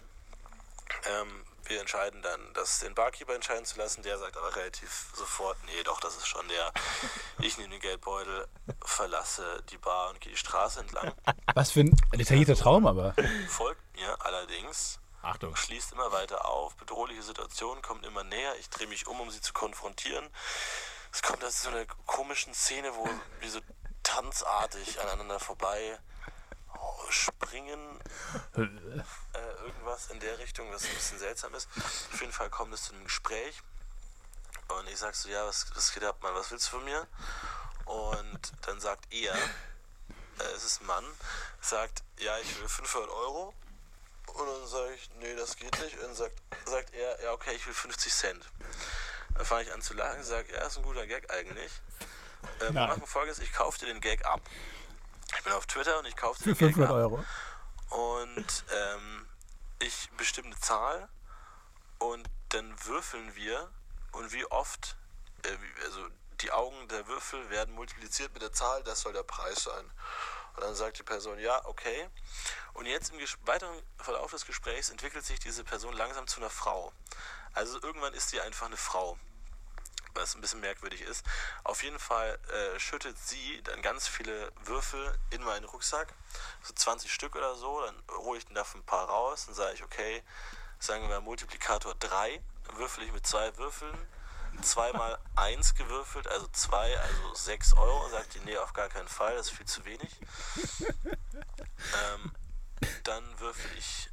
Ähm, 1.06 1.46
wir 1.72 1.80
entscheiden 1.80 2.22
dann, 2.22 2.40
das 2.54 2.80
den 2.80 2.94
Barkeeper 2.94 3.34
entscheiden 3.34 3.66
zu 3.66 3.78
lassen. 3.78 4.04
Der 4.04 4.18
sagt 4.18 4.36
aber 4.38 4.56
relativ 4.56 5.08
sofort, 5.16 5.58
nee, 5.66 5.84
doch, 5.84 6.00
das 6.00 6.18
ist 6.18 6.28
schon 6.28 6.48
der. 6.50 6.72
Ich 7.40 7.58
nehme 7.58 7.70
den 7.70 7.80
Geldbeutel, 7.80 8.48
verlasse 8.84 9.64
die 9.72 9.78
Bar 9.78 10.10
und 10.10 10.20
gehe 10.20 10.34
die 10.34 10.38
Straße 10.38 10.82
entlang. 10.82 11.14
Was 11.56 11.72
für 11.72 11.82
ein 11.82 11.96
detaillierter 12.14 12.56
Traum 12.56 12.86
aber. 12.86 13.16
Folgt 13.48 13.82
mir 13.96 14.16
allerdings, 14.24 15.00
Achtung. 15.22 15.56
schließt 15.56 15.94
immer 15.94 16.12
weiter 16.12 16.46
auf. 16.46 16.76
Bedrohliche 16.76 17.24
Situation 17.24 17.82
kommt 17.82 18.06
immer 18.06 18.24
näher. 18.24 18.54
Ich 18.60 18.70
drehe 18.70 18.88
mich 18.88 19.08
um, 19.08 19.20
um 19.22 19.32
sie 19.32 19.42
zu 19.42 19.54
konfrontieren. 19.54 20.30
es 21.14 21.22
kommt 21.22 21.44
aus 21.44 21.62
so 21.62 21.70
einer 21.70 21.86
komischen 22.06 22.54
Szene, 22.54 22.94
wo 22.96 23.10
die 23.44 23.50
so 23.50 23.62
tanzartig 24.04 25.00
aneinander 25.00 25.40
vorbei 25.40 26.00
springen. 27.10 28.00
Äh, 28.56 28.62
irgendwas 29.66 30.10
in 30.10 30.20
der 30.20 30.38
Richtung, 30.40 30.72
was 30.72 30.84
ein 30.84 30.94
bisschen 30.94 31.20
seltsam 31.20 31.54
ist. 31.54 31.68
Auf 32.14 32.20
jeden 32.20 32.34
Fall 32.34 32.50
kommt 32.50 32.74
es 32.74 32.84
zu 32.84 32.94
einem 32.94 33.04
Gespräch. 33.04 33.62
Und 34.68 34.88
ich 34.88 34.98
sag 34.98 35.16
so, 35.16 35.30
ja, 35.30 35.46
was, 35.46 35.68
was 35.76 35.94
geht 35.94 36.04
ab, 36.04 36.18
Mann, 36.22 36.34
was 36.34 36.52
willst 36.52 36.68
du 36.68 36.78
von 36.78 36.86
mir? 36.86 37.08
Und 37.86 38.40
dann 38.62 38.80
sagt 38.80 39.12
er, 39.12 39.34
äh, 39.36 40.52
es 40.56 40.64
ist 40.64 40.82
ein 40.82 40.88
Mann, 40.88 41.06
sagt, 41.60 42.04
ja, 42.20 42.38
ich 42.40 42.60
will 42.60 42.68
500 42.68 43.10
Euro. 43.10 43.54
Und 44.28 44.48
dann 44.48 44.68
sage 44.68 44.94
ich, 44.94 45.10
nee, 45.20 45.36
das 45.36 45.58
geht 45.58 45.78
nicht. 45.82 45.96
Und 45.96 46.04
dann 46.04 46.16
sagt, 46.16 46.42
sagt 46.66 46.94
er, 46.94 47.22
ja, 47.22 47.34
okay, 47.34 47.54
ich 47.54 47.66
will 47.68 47.74
50 47.74 48.14
Cent. 48.14 48.50
Dann 49.36 49.46
fange 49.46 49.64
ich 49.64 49.74
an 49.74 49.82
zu 49.82 49.94
lachen, 49.94 50.24
sage, 50.24 50.54
ja, 50.54 50.66
ist 50.66 50.78
ein 50.78 50.84
guter 50.84 51.06
Gag 51.06 51.30
eigentlich. 51.32 51.72
Äh, 52.60 52.64
wir 52.64 52.72
Nein. 52.72 52.90
machen 52.90 53.06
folgendes, 53.06 53.40
ich 53.40 53.52
kaufe 53.54 53.80
dir 53.80 53.88
den 53.88 54.02
Gag 54.02 54.26
ab. 54.26 54.42
Ich 55.38 55.44
bin 55.44 55.54
auf 55.54 55.66
Twitter 55.66 56.00
und 56.00 56.06
ich 56.06 56.16
kaufe 56.16 56.42
Für 56.42 56.54
den 56.54 56.58
Gag 56.58 56.76
500 56.76 56.90
ab. 56.90 56.96
Euro. 56.96 57.26
Und 57.90 58.64
ähm, 58.72 59.28
ich 59.80 60.10
bestimme 60.18 60.48
eine 60.48 60.60
Zahl 60.60 61.10
und 62.00 62.30
dann 62.50 62.74
würfeln 62.86 63.36
wir 63.36 63.70
und 64.12 64.32
wie 64.34 64.46
oft, 64.46 64.96
äh, 65.44 65.50
wie, 65.50 65.84
also 65.86 66.08
die 66.42 66.52
Augen 66.52 66.88
der 66.88 67.08
Würfel 67.08 67.50
werden 67.50 67.76
multipliziert 67.76 68.34
mit 68.34 68.42
der 68.42 68.52
Zahl, 68.52 68.84
das 68.84 69.02
soll 69.02 69.14
der 69.14 69.24
Preis 69.24 69.64
sein. 69.64 69.86
Und 70.56 70.64
dann 70.64 70.76
sagt 70.76 71.00
die 71.00 71.04
Person, 71.04 71.40
ja, 71.40 71.64
okay. 71.66 72.10
Und 72.74 72.86
jetzt 72.86 73.14
im 73.14 73.20
weiteren 73.46 73.76
Verlauf 73.98 74.32
des 74.32 74.46
Gesprächs 74.46 74.90
entwickelt 74.90 75.26
sich 75.26 75.40
diese 75.40 75.64
Person 75.64 75.94
langsam 75.94 76.28
zu 76.28 76.40
einer 76.40 76.50
Frau. 76.50 76.92
Also 77.54 77.82
irgendwann 77.82 78.14
ist 78.14 78.30
sie 78.30 78.42
einfach 78.42 78.66
eine 78.66 78.78
Frau 78.78 79.18
was 80.14 80.36
ein 80.36 80.42
bisschen 80.42 80.60
merkwürdig 80.60 81.02
ist. 81.02 81.26
Auf 81.64 81.84
jeden 81.84 82.00
Fall 82.00 82.38
äh, 82.50 82.80
schüttet 82.80 83.18
sie 83.18 83.62
dann 83.64 83.82
ganz 83.82 84.08
viele 84.08 84.52
Würfel 84.66 85.18
in 85.30 85.44
meinen 85.44 85.66
Rucksack, 85.66 86.14
so 86.62 86.74
20 86.74 87.12
Stück 87.12 87.36
oder 87.36 87.56
so. 87.56 87.82
Dann 87.82 87.96
hole 88.18 88.38
ich 88.38 88.46
davon 88.46 88.82
ein 88.82 88.86
paar 88.86 89.08
raus 89.08 89.48
und 89.48 89.54
sage 89.54 89.74
ich, 89.76 89.84
okay, 89.84 90.24
sagen 90.80 91.10
wir 91.10 91.22
Multiplikator 91.22 91.96
3, 91.96 92.42
würfel 92.76 93.04
ich 93.04 93.12
mit 93.12 93.26
zwei 93.26 93.56
Würfeln, 93.58 93.98
zweimal 94.62 95.20
1 95.36 95.76
gewürfelt, 95.76 96.28
also 96.28 96.48
2, 96.48 97.00
also 97.00 97.34
6 97.34 97.74
Euro. 97.74 98.06
Und 98.06 98.12
sagt 98.12 98.34
die, 98.36 98.40
nee, 98.42 98.58
auf 98.58 98.74
gar 98.74 98.90
keinen 98.90 99.08
Fall, 99.08 99.36
das 99.36 99.48
ist 99.48 99.58
viel 99.58 99.66
zu 99.66 99.86
wenig. 99.86 100.12
ähm, 101.16 102.34
dann 103.04 103.40
würfel 103.40 103.72
ich 103.78 104.11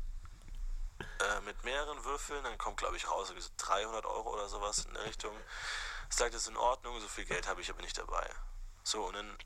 äh, 1.21 1.41
mit 1.43 1.64
mehreren 1.64 2.05
Würfeln, 2.05 2.45
dann 2.45 2.59
kommt, 2.59 2.79
glaube 2.79 2.97
ich, 2.97 3.11
raus 3.11 3.31
irgendwie 3.31 3.47
so 3.47 3.51
300 3.59 4.07
Euro 4.07 4.33
oder 4.33 4.49
sowas 4.49 4.85
in 4.85 4.95
der 4.95 5.05
Richtung. 5.05 5.35
Sagt, 6.11 6.35
das 6.35 6.43
ist 6.43 6.49
in 6.49 6.57
Ordnung, 6.57 7.01
so 7.01 7.09
viel 7.09 7.25
Geld 7.25 7.49
habe 7.49 7.61
ich 7.61 7.71
aber 7.71 7.83
nicht 7.83 7.99
dabei. 7.99 8.29
So, 8.83 9.05
und 9.05 9.14
dann 9.14 9.39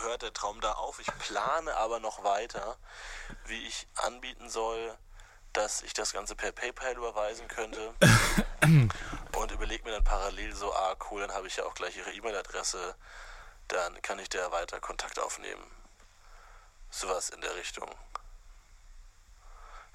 hört 0.00 0.22
der 0.22 0.32
Traum 0.32 0.60
da 0.60 0.72
auf. 0.72 0.98
Ich 1.00 1.06
plane 1.18 1.76
aber 1.76 2.00
noch 2.00 2.24
weiter, 2.24 2.78
wie 3.46 3.66
ich 3.66 3.86
anbieten 3.96 4.48
soll, 4.48 4.96
dass 5.52 5.82
ich 5.82 5.92
das 5.92 6.12
Ganze 6.12 6.34
per 6.34 6.52
PayPal 6.52 6.96
überweisen 6.96 7.48
könnte. 7.48 7.94
und 9.36 9.52
überlege 9.52 9.84
mir 9.84 9.92
dann 9.92 10.04
parallel 10.04 10.54
so, 10.54 10.72
ah 10.72 10.96
cool, 11.10 11.20
dann 11.20 11.32
habe 11.32 11.46
ich 11.46 11.56
ja 11.56 11.64
auch 11.64 11.74
gleich 11.74 11.96
ihre 11.96 12.12
E-Mail-Adresse. 12.12 12.94
Dann 13.68 14.00
kann 14.02 14.18
ich 14.18 14.28
der 14.28 14.50
weiter 14.52 14.80
Kontakt 14.80 15.18
aufnehmen. 15.18 15.70
Sowas 16.90 17.30
in 17.30 17.40
der 17.40 17.54
Richtung. 17.56 17.90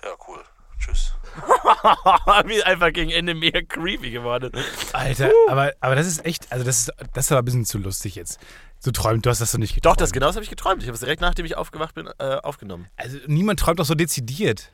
Ja, 0.03 0.15
cool. 0.27 0.43
Tschüss. 0.85 1.13
Wie 2.45 2.63
einfach 2.63 2.91
gegen 2.93 3.09
Ende 3.09 3.33
mega 3.33 3.61
creepy 3.61 4.11
geworden. 4.11 4.51
Alter, 4.93 5.31
aber, 5.49 5.71
aber 5.79 5.95
das 5.95 6.07
ist 6.07 6.25
echt, 6.25 6.51
also 6.51 6.63
das 6.65 6.79
ist, 6.81 6.91
das 7.13 7.25
ist 7.25 7.31
aber 7.31 7.41
ein 7.41 7.45
bisschen 7.45 7.65
zu 7.65 7.77
lustig 7.77 8.15
jetzt. 8.15 8.39
So 8.79 8.91
träumt, 8.91 9.25
du 9.25 9.29
hast 9.29 9.39
das 9.39 9.51
doch 9.51 9.59
nicht 9.59 9.71
Doch, 9.71 9.75
geträumt. 9.93 10.01
das 10.01 10.11
genau 10.11 10.27
das 10.27 10.35
habe 10.35 10.43
ich 10.43 10.49
geträumt. 10.49 10.81
Ich 10.83 10.87
habe 10.89 10.93
es 10.95 10.99
direkt 10.99 11.21
nachdem 11.21 11.45
ich 11.45 11.55
aufgewacht 11.57 11.95
bin, 11.95 12.07
äh, 12.19 12.35
aufgenommen. 12.43 12.87
Also 12.97 13.17
niemand 13.27 13.59
träumt 13.59 13.79
doch 13.79 13.85
so 13.85 13.95
dezidiert. 13.95 14.71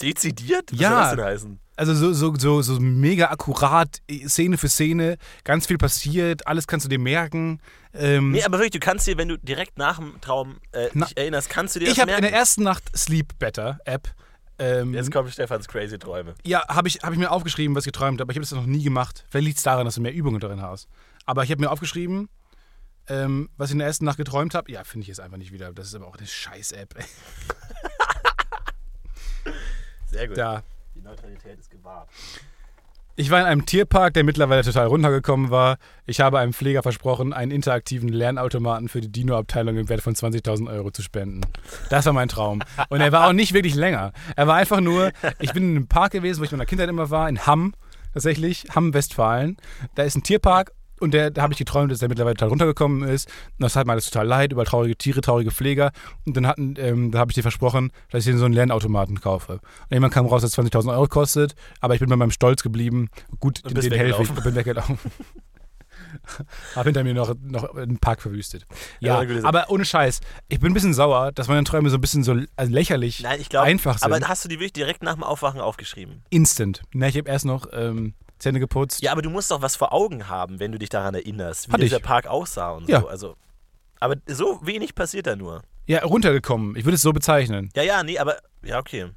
Dezidiert? 0.00 0.72
Was 0.72 0.80
Ja. 0.80 0.88
soll 0.90 0.98
das 0.98 1.10
denn 1.16 1.24
heißen? 1.24 1.58
Also 1.76 1.94
so, 1.94 2.12
so, 2.12 2.34
so, 2.36 2.60
so 2.62 2.80
mega 2.80 3.30
akkurat, 3.30 3.98
eh, 4.08 4.26
Szene 4.28 4.58
für 4.58 4.68
Szene, 4.68 5.16
ganz 5.44 5.66
viel 5.66 5.78
passiert, 5.78 6.46
alles 6.46 6.66
kannst 6.66 6.84
du 6.84 6.88
dir 6.90 6.98
merken. 6.98 7.60
Ähm, 7.94 8.32
Nee, 8.32 8.42
aber 8.44 8.58
wirklich, 8.58 8.72
du 8.72 8.78
kannst 8.80 9.06
dir, 9.06 9.16
wenn 9.16 9.28
du 9.28 9.38
direkt 9.38 9.78
nach 9.78 9.96
dem 9.98 10.20
Traum 10.20 10.58
äh, 10.72 10.88
Na, 10.92 11.06
dich 11.06 11.16
erinnerst, 11.16 11.48
kannst 11.48 11.74
du 11.76 11.80
dir 11.80 11.86
ich 11.86 11.90
das 11.94 11.98
habe 12.02 12.10
in 12.10 12.16
merken. 12.20 12.30
der 12.32 12.38
ersten 12.38 12.62
Nacht 12.64 12.84
Sleep 12.96 13.38
Better 13.38 13.78
App. 13.84 14.12
Ähm, 14.58 14.94
Jetzt 14.94 15.10
kommen 15.10 15.30
Stefans 15.30 15.66
crazy 15.66 15.98
Träume. 15.98 16.34
ja, 16.44 16.66
habe 16.68 16.86
ich, 16.88 16.96
hab 17.02 17.12
ich 17.12 17.18
mir 17.18 17.30
aufgeschrieben, 17.30 17.74
was 17.74 17.84
ich 17.86 17.92
geträumt 17.92 18.20
habe, 18.20 18.24
aber 18.24 18.32
ich 18.32 18.36
habe 18.36 18.42
das 18.42 18.52
noch 18.52 18.66
nie 18.66 18.82
gemacht. 18.82 19.24
Vielleicht 19.30 19.46
liegt 19.46 19.58
es 19.58 19.64
daran, 19.64 19.84
dass 19.84 19.94
du 19.96 20.00
mehr 20.02 20.12
Übungen 20.12 20.40
darin 20.40 20.62
hast. 20.62 20.88
Aber 21.24 21.42
ich 21.42 21.50
habe 21.50 21.60
mir 21.60 21.70
aufgeschrieben, 21.70 22.28
ähm, 23.08 23.48
was 23.56 23.70
ich 23.70 23.72
in 23.72 23.78
der 23.78 23.88
ersten 23.88 24.04
Nacht 24.04 24.18
geträumt 24.18 24.54
habe. 24.54 24.70
Ja, 24.70 24.84
finde 24.84 25.02
ich 25.02 25.08
jetzt 25.08 25.20
einfach 25.20 25.38
nicht 25.38 25.52
wieder. 25.52 25.72
Das 25.72 25.86
ist 25.88 25.94
aber 25.94 26.06
auch 26.06 26.16
eine 26.16 26.26
Scheiß-App. 26.26 26.94
Sehr 30.10 30.28
gut. 30.28 30.36
Da. 30.36 30.62
Die 30.94 31.00
Neutralität 31.00 31.58
ist 31.58 31.70
gewahrt. 31.70 32.08
Ich 33.14 33.30
war 33.30 33.40
in 33.40 33.46
einem 33.46 33.66
Tierpark, 33.66 34.14
der 34.14 34.24
mittlerweile 34.24 34.62
total 34.62 34.86
runtergekommen 34.86 35.50
war. 35.50 35.76
Ich 36.06 36.20
habe 36.22 36.38
einem 36.38 36.54
Pfleger 36.54 36.82
versprochen, 36.82 37.34
einen 37.34 37.50
interaktiven 37.50 38.08
Lernautomaten 38.08 38.88
für 38.88 39.02
die 39.02 39.12
Dino-Abteilung 39.12 39.76
im 39.76 39.88
Wert 39.90 40.00
von 40.00 40.14
20.000 40.14 40.70
Euro 40.70 40.90
zu 40.90 41.02
spenden. 41.02 41.42
Das 41.90 42.06
war 42.06 42.14
mein 42.14 42.28
Traum. 42.28 42.62
Und 42.88 43.02
er 43.02 43.12
war 43.12 43.28
auch 43.28 43.34
nicht 43.34 43.52
wirklich 43.52 43.74
länger. 43.74 44.12
Er 44.34 44.46
war 44.46 44.56
einfach 44.56 44.80
nur, 44.80 45.12
ich 45.40 45.52
bin 45.52 45.62
in 45.62 45.76
einem 45.76 45.88
Park 45.88 46.12
gewesen, 46.12 46.40
wo 46.40 46.44
ich 46.44 46.52
in 46.52 46.56
meiner 46.56 46.66
Kindheit 46.66 46.88
immer 46.88 47.10
war, 47.10 47.28
in 47.28 47.46
Hamm 47.46 47.74
tatsächlich, 48.14 48.64
Hamm, 48.74 48.94
Westfalen. 48.94 49.58
Da 49.94 50.04
ist 50.04 50.16
ein 50.16 50.22
Tierpark 50.22 50.72
und 51.02 51.12
der, 51.12 51.30
da 51.30 51.42
habe 51.42 51.52
ich 51.52 51.58
geträumt, 51.58 51.90
dass 51.90 51.98
der 51.98 52.08
mittlerweile 52.08 52.34
total 52.36 52.50
runtergekommen 52.50 53.08
ist. 53.08 53.28
Und 53.58 53.62
das 53.64 53.76
hat 53.76 53.86
mir 53.86 53.92
alles 53.92 54.08
total 54.08 54.26
leid, 54.26 54.52
über 54.52 54.64
traurige 54.64 54.96
Tiere, 54.96 55.20
traurige 55.20 55.50
Pfleger. 55.50 55.90
Und 56.24 56.36
dann 56.36 56.46
hatten, 56.46 56.74
ähm, 56.78 57.10
da 57.10 57.18
habe 57.18 57.30
ich 57.30 57.34
dir 57.34 57.42
versprochen, 57.42 57.92
dass 58.10 58.24
ich 58.24 58.32
dir 58.32 58.38
so 58.38 58.44
einen 58.44 58.54
Lernautomaten 58.54 59.20
kaufe. 59.20 59.54
Und 59.54 59.60
irgendwann 59.90 60.10
kam 60.10 60.26
raus, 60.26 60.42
dass 60.42 60.56
es 60.56 60.58
20.000 60.58 60.92
Euro 60.92 61.06
kostet, 61.08 61.54
aber 61.80 61.94
ich 61.94 62.00
bin 62.00 62.08
bei 62.08 62.16
meinem 62.16 62.30
Stolz 62.30 62.62
geblieben. 62.62 63.08
Gut, 63.40 63.62
bist 63.62 63.90
den 63.90 63.98
helfe 63.98 64.22
ich. 64.22 64.30
bin 64.30 64.54
weggelaufen. 64.54 64.98
Hab 66.76 66.84
hinter 66.84 67.04
mir 67.04 67.14
noch, 67.14 67.34
noch 67.42 67.74
einen 67.74 67.98
Park 67.98 68.22
verwüstet. 68.22 68.66
Ja, 69.00 69.22
Ja, 69.22 69.44
aber 69.44 69.70
ohne 69.70 69.84
Scheiß. 69.84 70.20
Ich 70.48 70.60
bin 70.60 70.70
ein 70.70 70.74
bisschen 70.74 70.94
sauer, 70.94 71.32
dass 71.32 71.48
meine 71.48 71.64
Träume 71.64 71.90
so 71.90 71.96
ein 71.96 72.00
bisschen 72.00 72.22
so 72.22 72.36
also 72.56 72.72
lächerlich 72.72 73.20
Nein, 73.22 73.40
ich 73.40 73.48
glaube, 73.48 73.66
einfach 73.66 73.98
sind. 73.98 74.12
aber 74.12 74.28
hast 74.28 74.44
du 74.44 74.48
die 74.48 74.56
wirklich 74.56 74.72
direkt 74.72 75.02
nach 75.02 75.14
dem 75.14 75.22
Aufwachen 75.22 75.60
aufgeschrieben? 75.60 76.22
Instant. 76.30 76.82
Na, 76.92 77.08
ich 77.08 77.16
habe 77.16 77.28
erst 77.28 77.44
noch 77.44 77.66
ähm, 77.72 78.14
Zähne 78.42 78.60
geputzt. 78.60 79.02
Ja, 79.02 79.12
aber 79.12 79.22
du 79.22 79.30
musst 79.30 79.50
doch 79.50 79.62
was 79.62 79.76
vor 79.76 79.92
Augen 79.92 80.28
haben, 80.28 80.60
wenn 80.60 80.72
du 80.72 80.78
dich 80.78 80.88
daran 80.88 81.14
erinnerst, 81.14 81.68
wie 81.68 81.72
Hatte 81.72 81.82
dieser 81.84 81.96
ich. 81.98 82.02
Park 82.02 82.26
aussah 82.26 82.72
und 82.72 82.88
Ja. 82.88 83.00
so. 83.00 83.08
Also, 83.08 83.36
aber 84.00 84.16
so 84.26 84.60
wenig 84.64 84.94
passiert 84.94 85.26
da 85.26 85.36
nur. 85.36 85.62
Ja, 85.86 86.02
runtergekommen. 86.04 86.76
Ich 86.76 86.84
würde 86.84 86.96
es 86.96 87.02
so 87.02 87.12
bezeichnen. 87.12 87.70
Ja, 87.74 87.82
ja, 87.82 88.02
nee, 88.02 88.18
aber 88.18 88.36
ja, 88.62 88.78
okay. 88.78 89.10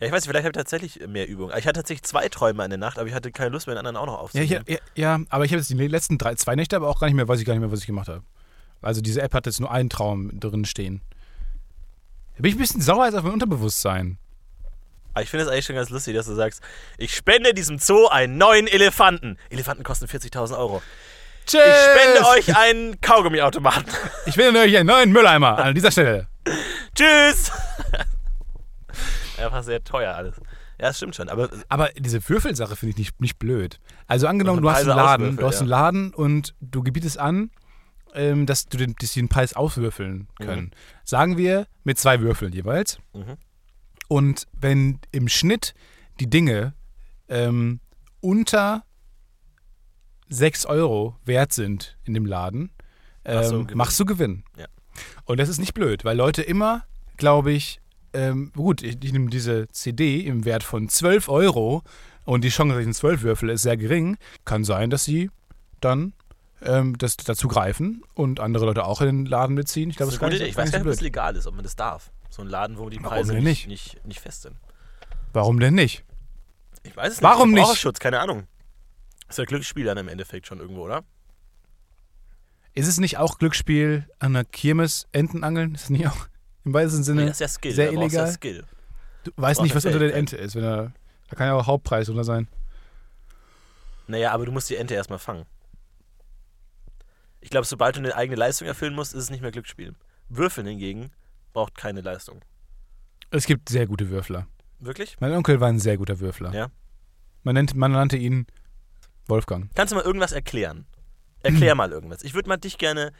Ja, 0.00 0.06
ich 0.06 0.12
weiß 0.12 0.22
nicht, 0.24 0.30
vielleicht 0.30 0.44
habe 0.44 0.50
ich 0.50 0.56
tatsächlich 0.56 1.06
mehr 1.06 1.28
Übung. 1.28 1.50
Ich 1.50 1.66
hatte 1.66 1.74
tatsächlich 1.80 2.02
zwei 2.02 2.28
Träume 2.28 2.64
in 2.64 2.70
der 2.70 2.78
Nacht, 2.78 2.98
aber 2.98 3.08
ich 3.08 3.14
hatte 3.14 3.30
keine 3.30 3.50
Lust 3.50 3.66
mehr, 3.66 3.74
den 3.76 3.86
anderen 3.86 3.96
auch 3.96 4.06
noch 4.06 4.14
Ja, 4.14 4.18
aufzunehmen. 4.20 4.64
ja, 4.66 4.74
ja, 4.74 4.78
ja 5.18 5.20
aber 5.28 5.44
ich 5.44 5.52
habe 5.52 5.58
jetzt 5.60 5.70
die 5.70 5.74
letzten 5.88 6.18
drei, 6.18 6.34
zwei 6.34 6.56
Nächte 6.56 6.74
aber 6.76 6.88
auch 6.88 6.98
gar 7.00 7.06
nicht 7.06 7.14
mehr, 7.16 7.28
weiß 7.28 7.38
ich 7.40 7.46
gar 7.46 7.54
nicht 7.54 7.60
mehr, 7.60 7.70
was 7.70 7.80
ich 7.80 7.86
gemacht 7.86 8.08
habe. 8.08 8.22
Also 8.80 9.00
diese 9.00 9.20
App 9.22 9.34
hat 9.34 9.46
jetzt 9.46 9.60
nur 9.60 9.70
einen 9.70 9.90
Traum 9.90 10.38
drin 10.38 10.64
stehen. 10.64 11.00
Da 12.36 12.42
bin 12.42 12.50
ich 12.50 12.54
ein 12.56 12.60
bisschen 12.60 12.80
sauer 12.80 13.06
jetzt 13.06 13.14
auf 13.16 13.24
mein 13.24 13.32
Unterbewusstsein. 13.32 14.18
Aber 15.18 15.24
ich 15.24 15.30
finde 15.30 15.46
es 15.46 15.50
eigentlich 15.50 15.66
schon 15.66 15.74
ganz 15.74 15.90
lustig, 15.90 16.14
dass 16.14 16.26
du 16.26 16.34
sagst, 16.36 16.62
ich 16.96 17.12
spende 17.12 17.52
diesem 17.52 17.80
Zoo 17.80 18.06
einen 18.06 18.38
neuen 18.38 18.68
Elefanten. 18.68 19.36
Elefanten 19.50 19.82
kosten 19.82 20.06
40.000 20.06 20.56
Euro. 20.56 20.80
Tschüss! 21.44 21.60
Ich 21.60 22.00
spende 22.00 22.28
euch 22.28 22.56
einen 22.56 23.00
Kaugummiautomaten. 23.00 23.92
Ich 24.26 24.36
finde 24.36 24.60
euch 24.60 24.76
einen 24.76 24.86
neuen 24.86 25.10
Mülleimer 25.10 25.58
an 25.58 25.74
dieser 25.74 25.90
Stelle. 25.90 26.28
Tschüss! 26.94 27.50
Einfach 29.38 29.64
sehr 29.64 29.82
teuer 29.82 30.14
alles. 30.14 30.36
Ja, 30.80 30.86
das 30.86 30.98
stimmt 30.98 31.16
schon. 31.16 31.28
Aber 31.28 31.48
Aber 31.68 31.88
diese 31.96 32.28
Würfelsache 32.28 32.76
finde 32.76 32.90
ich 32.92 32.98
nicht, 32.98 33.20
nicht 33.20 33.38
blöd. 33.40 33.80
Also 34.06 34.28
angenommen, 34.28 34.58
Also 34.68 34.68
du 34.68 34.70
hast 34.70 34.98
einen 34.98 35.04
Laden, 35.04 35.36
du 35.36 35.46
hast 35.48 35.58
einen 35.58 35.68
Laden 35.68 36.14
und 36.14 36.54
du 36.60 36.84
gebietest 36.84 37.18
an, 37.18 37.50
ähm, 38.14 38.46
dass 38.46 38.66
du 38.66 38.78
den, 38.78 38.94
dass 39.00 39.14
den 39.14 39.28
Preis 39.28 39.54
auswürfeln 39.54 40.28
können. 40.38 40.70
Sagen 41.02 41.36
wir 41.36 41.66
mit 41.82 41.98
zwei 41.98 42.20
Würfeln 42.20 42.52
jeweils. 42.52 43.00
Mhm. 43.14 43.36
Und 44.08 44.46
wenn 44.58 44.98
im 45.12 45.28
Schnitt 45.28 45.74
die 46.18 46.28
Dinge 46.28 46.74
ähm, 47.28 47.80
unter 48.20 48.84
6 50.30 50.66
Euro 50.66 51.16
wert 51.24 51.52
sind 51.52 51.96
in 52.04 52.14
dem 52.14 52.26
Laden, 52.26 52.70
ähm, 53.24 53.34
Machst 53.36 53.50
du 53.52 53.64
Gewinn. 53.64 53.76
machst 53.76 54.00
du 54.00 54.04
Gewinn. 54.04 54.44
Ja. 54.56 54.66
Und 55.24 55.38
das 55.38 55.48
ist 55.48 55.58
nicht 55.58 55.74
blöd, 55.74 56.04
weil 56.04 56.16
Leute 56.16 56.42
immer, 56.42 56.84
glaube 57.16 57.52
ich, 57.52 57.80
ähm, 58.14 58.52
gut, 58.56 58.82
ich, 58.82 59.02
ich 59.02 59.12
nehme 59.12 59.28
diese 59.30 59.68
CD 59.68 60.20
im 60.20 60.44
Wert 60.44 60.62
von 60.62 60.88
12 60.88 61.28
Euro 61.28 61.82
und 62.24 62.42
die 62.42 62.48
Chance, 62.48 62.74
dass 62.74 62.80
ich 62.80 62.86
einen 62.86 62.94
12 62.94 63.22
würfel, 63.22 63.50
ist 63.50 63.62
sehr 63.62 63.76
gering. 63.76 64.16
Kann 64.44 64.64
sein, 64.64 64.90
dass 64.90 65.04
sie 65.04 65.30
dann 65.80 66.14
ähm, 66.62 66.96
das 66.98 67.16
dazu 67.16 67.48
greifen 67.48 68.02
und 68.14 68.40
andere 68.40 68.66
Leute 68.66 68.84
auch 68.84 69.00
in 69.00 69.06
den 69.08 69.26
Laden 69.26 69.54
mitziehen. 69.54 69.90
Ich 69.90 69.96
das 69.96 70.08
glaube, 70.08 70.12
das 70.12 70.20
eine 70.20 70.26
ist 70.26 70.30
gar 70.30 70.46
nicht, 70.46 70.50
Ich 70.50 70.56
weiß 70.56 70.72
gar 70.72 70.78
nicht, 70.78 70.86
ob 70.86 70.90
das 70.90 70.98
so 70.98 71.04
legal 71.04 71.36
ist, 71.36 71.46
ob 71.46 71.54
man 71.54 71.62
das 71.64 71.76
darf. 71.76 72.10
So 72.30 72.42
ein 72.42 72.48
Laden, 72.48 72.78
wo 72.78 72.88
die 72.88 72.96
Warum 72.98 73.08
Preise 73.08 73.34
denn 73.34 73.44
nicht, 73.44 73.66
nicht? 73.68 73.94
nicht, 73.94 74.06
nicht 74.06 74.20
fest 74.20 74.42
sind. 74.42 74.56
Warum 75.32 75.60
denn 75.60 75.74
nicht? 75.74 76.04
Ich 76.82 76.96
weiß 76.96 77.14
es 77.14 77.22
Warum 77.22 77.48
nicht. 77.50 77.54
nicht? 77.56 77.60
Verbraucherschutz, 77.64 77.98
keine 77.98 78.20
Ahnung. 78.20 78.46
Ist 79.28 79.38
ja 79.38 79.44
Glücksspiel 79.44 79.84
dann 79.84 79.98
im 79.98 80.08
Endeffekt 80.08 80.46
schon 80.46 80.58
irgendwo, 80.58 80.82
oder? 80.84 81.04
Ist 82.74 82.86
es 82.86 82.98
nicht 82.98 83.18
auch 83.18 83.38
Glücksspiel 83.38 84.08
an 84.20 84.34
der 84.34 84.44
Kirmes 84.44 85.08
Entenangeln? 85.12 85.74
Ist 85.74 85.84
es 85.84 85.90
nicht 85.90 86.06
auch 86.06 86.28
im 86.64 86.72
weitesten 86.74 87.02
Sinne 87.02 87.22
Nee, 87.22 87.26
das 87.28 87.36
ist 87.36 87.40
ja 87.40 87.48
Skill. 87.48 87.72
sehr 87.74 87.88
du 87.88 87.94
ja 87.94 88.00
illegal? 88.00 88.30
Skill. 88.32 88.64
Du 89.24 89.32
weißt 89.36 89.62
nicht, 89.62 89.74
was 89.74 89.84
unter 89.84 89.98
der. 89.98 90.14
Ente 90.14 90.36
ist. 90.36 90.54
Wenn 90.54 90.64
er, 90.64 90.92
da 91.28 91.36
kann 91.36 91.48
ja 91.48 91.54
auch 91.54 91.66
Hauptpreis 91.66 92.08
oder 92.08 92.24
sein. 92.24 92.46
Naja, 94.06 94.32
aber 94.32 94.46
du 94.46 94.52
musst 94.52 94.70
die 94.70 94.76
Ente 94.76 94.94
erstmal 94.94 95.18
fangen. 95.18 95.44
Ich 97.40 97.50
glaube, 97.50 97.66
sobald 97.66 97.96
du 97.96 98.00
eine 98.00 98.14
eigene 98.14 98.36
Leistung 98.36 98.66
erfüllen 98.66 98.94
musst, 98.94 99.12
ist 99.14 99.24
es 99.24 99.30
nicht 99.30 99.42
mehr 99.42 99.50
Glücksspiel. 99.52 99.94
Würfeln 100.28 100.66
hingegen 100.66 101.10
braucht 101.58 101.74
keine 101.74 102.02
Leistung. 102.02 102.40
Es 103.30 103.44
gibt 103.44 103.68
sehr 103.68 103.88
gute 103.88 104.10
Würfler. 104.10 104.46
Wirklich? 104.78 105.16
Mein 105.18 105.32
Onkel 105.32 105.60
war 105.60 105.66
ein 105.68 105.80
sehr 105.80 105.96
guter 105.96 106.20
Würfler. 106.20 106.54
Ja. 106.54 106.68
Man, 107.42 107.56
nennt, 107.56 107.74
man 107.74 107.90
nannte 107.90 108.16
ihn 108.16 108.46
Wolfgang. 109.26 109.68
Kannst 109.74 109.90
du 109.90 109.96
mal 109.96 110.04
irgendwas 110.04 110.30
erklären? 110.30 110.86
Erklär 111.42 111.74
mal 111.74 111.90
irgendwas. 111.90 112.22
Ich 112.22 112.34
würde 112.34 112.48
mal 112.48 112.58
dich 112.58 112.78
gerne, 112.78 113.12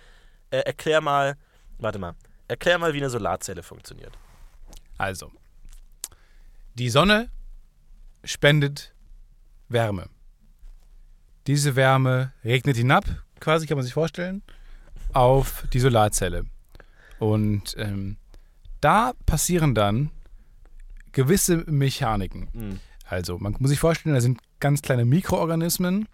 äh, 0.51 0.59
erklär 0.59 1.01
mal, 1.01 1.34
warte 1.78 1.99
mal, 1.99 2.14
erklär 2.47 2.78
mal, 2.78 2.95
wie 2.95 2.99
eine 2.99 3.11
Solarzelle 3.11 3.64
funktioniert. 3.64 4.16
Also, 4.99 5.32
die 6.74 6.91
Sonne 6.91 7.30
spendet 8.22 8.95
Wärme. 9.68 10.09
Diese 11.49 11.74
Wärme 11.74 12.32
regnet 12.45 12.76
hinab, 12.76 13.05
quasi 13.41 13.66
kann 13.66 13.78
man 13.78 13.84
sich 13.84 13.95
vorstellen, 13.95 14.43
auf 15.12 15.66
die 15.72 15.80
Solarzelle. 15.80 16.45
Und 17.18 17.74
ähm, 17.78 18.16
da 18.81 19.12
passieren 19.26 19.74
dann 19.74 20.11
gewisse 21.12 21.59
Mechaniken. 21.66 22.49
Mhm. 22.53 22.81
Also, 23.05 23.39
man 23.39 23.57
muss 23.59 23.70
sich 23.70 23.79
vorstellen, 23.81 24.14
da 24.14 24.20
sind 24.20 24.41
ganz 24.61 24.83
kleine 24.83 25.05
Mikroorganismen, 25.05 26.09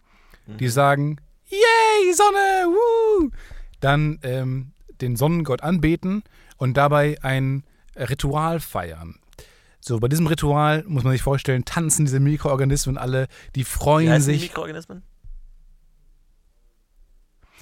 Mhm. 0.47 0.57
die 0.59 0.69
sagen, 0.69 1.17
yay, 1.49 2.13
Sonne, 2.15 2.67
woo! 2.69 3.31
Dann 3.81 4.19
ähm, 4.23 4.73
den 5.01 5.17
Sonnengott 5.17 5.63
anbeten 5.63 6.23
und 6.59 6.77
dabei 6.77 7.17
ein 7.23 7.65
Ritual 7.97 8.61
feiern. 8.61 9.19
So, 9.81 9.99
bei 10.01 10.09
diesem 10.09 10.27
Ritual 10.27 10.85
muss 10.87 11.03
man 11.05 11.13
sich 11.13 11.23
vorstellen, 11.23 11.65
tanzen 11.65 12.05
diese 12.07 12.21
Mikroorganismen 12.21 12.97
alle, 12.97 13.27
die 13.55 13.61
Wie 13.61 13.65
freuen 13.65 14.11
heißen 14.11 14.33
die 14.33 14.39
sich. 14.39 14.49
Mikroorganismen? 14.51 15.03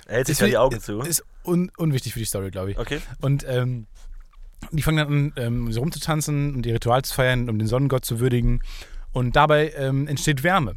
Er 0.07 0.17
hält 0.17 0.27
sich 0.27 0.39
gerade 0.39 0.51
die 0.51 0.59
Augen 0.59 0.81
zu. 0.81 1.01
ist 1.01 1.25
un 1.45 1.71
unwichtig 1.77 2.13
für 2.13 2.19
die 2.19 2.25
Story, 2.25 2.51
glaube 2.51 2.73
ich. 2.73 2.79
Okay. 2.79 3.01
Und 3.21 3.45
ähm, 3.49 3.87
die 4.71 4.83
fangen 4.83 4.97
dann 4.99 5.09
an, 5.09 5.33
ähm, 5.37 5.73
so 5.73 5.81
rumzutanzen 5.81 6.55
und 6.55 6.63
die 6.63 6.73
Ritual 6.73 7.03
zu 7.03 7.15
feiern, 7.15 7.49
um 7.49 7.59
den 7.59 7.69
Sonnengott 7.69 8.05
zu 8.05 8.21
würdigen. 8.21 8.63
Und 9.13 9.37
dabei 9.37 9.73
ähm, 9.77 10.07
entsteht 10.07 10.43
Wärme. 10.43 10.77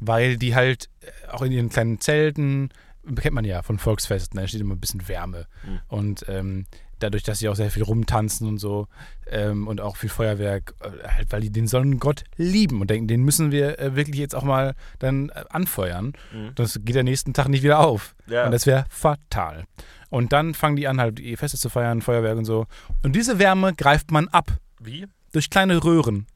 Weil 0.00 0.36
die 0.36 0.54
halt 0.54 0.88
äh, 1.00 1.28
auch 1.30 1.42
in 1.42 1.52
ihren 1.52 1.68
kleinen 1.68 2.00
Zelten, 2.00 2.70
kennt 3.16 3.34
man 3.34 3.44
ja 3.44 3.62
von 3.62 3.78
Volksfesten, 3.78 4.36
da 4.36 4.42
entsteht 4.42 4.60
immer 4.60 4.74
ein 4.74 4.80
bisschen 4.80 5.08
Wärme. 5.08 5.46
Mhm. 5.64 5.80
Und 5.88 6.24
ähm, 6.28 6.66
dadurch, 6.98 7.22
dass 7.22 7.38
sie 7.38 7.48
auch 7.48 7.54
sehr 7.54 7.70
viel 7.70 7.82
rumtanzen 7.82 8.46
und 8.48 8.58
so 8.58 8.88
ähm, 9.28 9.66
und 9.66 9.80
auch 9.80 9.96
viel 9.96 10.10
Feuerwerk, 10.10 10.74
äh, 10.80 11.08
halt, 11.08 11.32
weil 11.32 11.40
die 11.40 11.50
den 11.50 11.66
Sonnengott 11.66 12.24
lieben 12.36 12.80
und 12.80 12.90
denken, 12.90 13.08
den 13.08 13.22
müssen 13.22 13.52
wir 13.52 13.78
äh, 13.78 13.96
wirklich 13.96 14.16
jetzt 14.16 14.34
auch 14.34 14.42
mal 14.42 14.74
dann 14.98 15.30
äh, 15.30 15.44
anfeuern. 15.50 16.12
Mhm. 16.32 16.52
Das 16.54 16.80
geht 16.82 16.96
am 16.96 17.04
nächsten 17.04 17.34
Tag 17.34 17.48
nicht 17.48 17.62
wieder 17.62 17.80
auf. 17.80 18.14
Ja. 18.26 18.46
Und 18.46 18.52
das 18.52 18.66
wäre 18.66 18.86
fatal. 18.90 19.64
Und 20.10 20.32
dann 20.32 20.54
fangen 20.54 20.76
die 20.76 20.88
an, 20.88 21.00
halt 21.00 21.18
die 21.18 21.36
Feste 21.36 21.58
zu 21.58 21.68
feiern, 21.68 22.00
Feuerwerk 22.02 22.38
und 22.38 22.44
so. 22.46 22.66
Und 23.02 23.14
diese 23.14 23.38
Wärme 23.38 23.74
greift 23.74 24.10
man 24.10 24.28
ab 24.28 24.52
Wie? 24.80 25.06
durch 25.32 25.50
kleine 25.50 25.82
Röhren. 25.84 26.26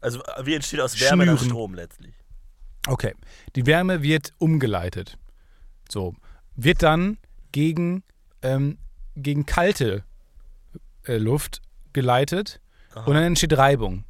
Also, 0.00 0.22
wie 0.42 0.54
entsteht 0.54 0.80
aus 0.80 1.00
Wärme 1.00 1.24
dann 1.26 1.36
Schnüren. 1.38 1.50
Strom 1.50 1.74
letztlich? 1.74 2.14
Okay. 2.86 3.14
Die 3.56 3.66
Wärme 3.66 4.02
wird 4.02 4.32
umgeleitet. 4.38 5.18
So. 5.90 6.14
Wird 6.56 6.82
dann 6.82 7.18
gegen, 7.52 8.02
ähm, 8.42 8.78
gegen 9.16 9.46
kalte 9.46 10.04
äh, 11.06 11.16
Luft 11.16 11.62
geleitet 11.92 12.60
Aha. 12.94 13.04
und 13.06 13.14
dann 13.14 13.24
entsteht 13.24 13.56
Reibung. 13.56 14.04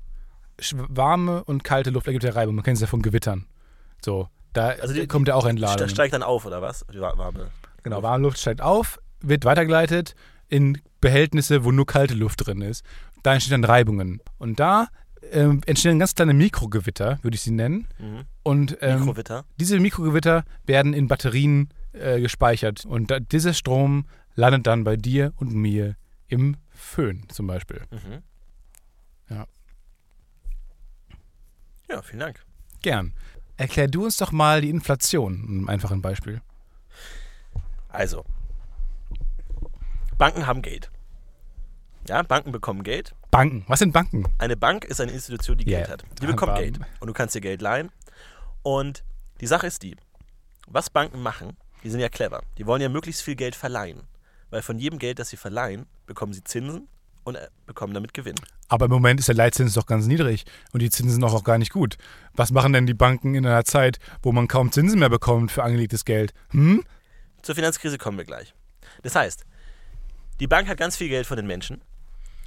Warme 0.72 1.42
und 1.44 1.64
kalte 1.64 1.90
Luft 1.90 2.06
ergibt 2.06 2.24
ja 2.24 2.32
Reibung. 2.32 2.54
Man 2.56 2.64
kennt 2.64 2.76
es 2.76 2.80
ja 2.80 2.86
von 2.86 3.02
Gewittern. 3.02 3.46
So. 4.04 4.28
Da 4.52 4.68
Also 4.68 4.94
die- 4.94 5.06
kommt 5.06 5.26
ja 5.28 5.34
auch 5.34 5.46
Entladung. 5.46 5.88
steigt 5.88 6.12
dann 6.14 6.22
auf, 6.22 6.44
oder 6.46 6.60
was? 6.62 6.84
Die 6.92 7.00
wa- 7.00 7.16
warme. 7.16 7.50
Genau, 7.84 8.02
warme 8.02 8.24
Luft 8.24 8.38
steigt 8.38 8.60
auf, 8.60 8.98
wird 9.20 9.44
weitergeleitet 9.44 10.16
in 10.48 10.80
Behältnisse, 11.00 11.64
wo 11.64 11.70
nur 11.70 11.86
kalte 11.86 12.14
Luft 12.14 12.46
drin 12.46 12.62
ist. 12.62 12.84
Da 13.22 13.34
entstehen 13.34 13.62
dann 13.62 13.70
Reibungen. 13.70 14.20
Und 14.38 14.58
da 14.58 14.88
ähm, 15.32 15.60
entstehen 15.66 15.98
ganz 15.98 16.14
kleine 16.14 16.34
Mikrogewitter, 16.34 17.18
würde 17.22 17.34
ich 17.34 17.42
sie 17.42 17.50
nennen. 17.52 17.86
Mhm. 17.98 18.24
Und 18.42 18.78
ähm, 18.80 19.00
Mikrowitter. 19.00 19.44
diese 19.60 19.78
Mikrogewitter 19.80 20.44
werden 20.66 20.92
in 20.94 21.08
Batterien 21.08 21.68
äh, 21.92 22.20
gespeichert. 22.20 22.84
Und 22.84 23.10
da, 23.10 23.20
dieser 23.20 23.52
Strom 23.52 24.06
landet 24.34 24.66
dann 24.66 24.82
bei 24.84 24.96
dir 24.96 25.32
und 25.36 25.54
mir 25.54 25.96
im 26.28 26.56
Föhn 26.70 27.26
zum 27.28 27.46
Beispiel. 27.46 27.82
Mhm. 27.90 28.22
Ja. 29.28 29.46
Ja, 31.88 32.02
vielen 32.02 32.20
Dank. 32.20 32.42
Gern. 32.82 33.12
Erklär 33.56 33.88
du 33.88 34.04
uns 34.04 34.16
doch 34.16 34.32
mal 34.32 34.62
die 34.62 34.70
Inflation, 34.70 35.64
ein 35.64 35.68
einfaches 35.68 36.00
Beispiel. 36.00 36.40
Also, 37.94 38.24
Banken 40.18 40.46
haben 40.46 40.62
Geld. 40.62 40.90
Ja, 42.08 42.22
Banken 42.22 42.52
bekommen 42.52 42.82
Geld. 42.82 43.14
Banken. 43.30 43.64
Was 43.68 43.78
sind 43.78 43.92
Banken? 43.92 44.26
Eine 44.38 44.56
Bank 44.56 44.84
ist 44.84 45.00
eine 45.00 45.12
Institution, 45.12 45.56
die 45.58 45.70
Ja, 45.70 45.78
Geld 45.78 45.90
hat. 45.90 46.04
Die 46.20 46.26
bekommt 46.26 46.56
Geld. 46.56 46.78
Und 47.00 47.06
du 47.06 47.12
kannst 47.14 47.34
dir 47.34 47.40
Geld 47.40 47.62
leihen. 47.62 47.90
Und 48.62 49.04
die 49.40 49.46
Sache 49.46 49.66
ist 49.66 49.82
die, 49.82 49.96
was 50.66 50.90
Banken 50.90 51.22
machen, 51.22 51.56
die 51.82 51.90
sind 51.90 52.00
ja 52.00 52.08
clever. 52.08 52.42
Die 52.58 52.66
wollen 52.66 52.82
ja 52.82 52.88
möglichst 52.88 53.22
viel 53.22 53.36
Geld 53.36 53.54
verleihen. 53.54 54.02
Weil 54.50 54.62
von 54.62 54.78
jedem 54.78 54.98
Geld, 54.98 55.18
das 55.18 55.30
sie 55.30 55.36
verleihen, 55.36 55.86
bekommen 56.06 56.32
sie 56.32 56.44
Zinsen 56.44 56.88
und 57.24 57.36
äh, 57.36 57.48
bekommen 57.66 57.94
damit 57.94 58.12
Gewinn. 58.12 58.36
Aber 58.68 58.86
im 58.86 58.90
Moment 58.90 59.20
ist 59.20 59.28
der 59.28 59.34
Leitzins 59.34 59.74
doch 59.74 59.86
ganz 59.86 60.06
niedrig 60.06 60.44
und 60.72 60.80
die 60.80 60.90
Zinsen 60.90 61.14
sind 61.14 61.24
auch 61.24 61.44
gar 61.44 61.58
nicht 61.58 61.72
gut. 61.72 61.96
Was 62.34 62.50
machen 62.52 62.72
denn 62.72 62.86
die 62.86 62.94
Banken 62.94 63.34
in 63.34 63.46
einer 63.46 63.64
Zeit, 63.64 63.98
wo 64.22 64.32
man 64.32 64.48
kaum 64.48 64.72
Zinsen 64.72 64.98
mehr 64.98 65.10
bekommt 65.10 65.52
für 65.52 65.62
angelegtes 65.62 66.04
Geld? 66.04 66.34
Hm? 66.50 66.84
Zur 67.44 67.54
Finanzkrise 67.54 67.98
kommen 67.98 68.16
wir 68.16 68.24
gleich. 68.24 68.54
Das 69.02 69.14
heißt, 69.14 69.44
die 70.40 70.46
Bank 70.46 70.66
hat 70.66 70.78
ganz 70.78 70.96
viel 70.96 71.10
Geld 71.10 71.26
von 71.26 71.36
den 71.36 71.46
Menschen, 71.46 71.82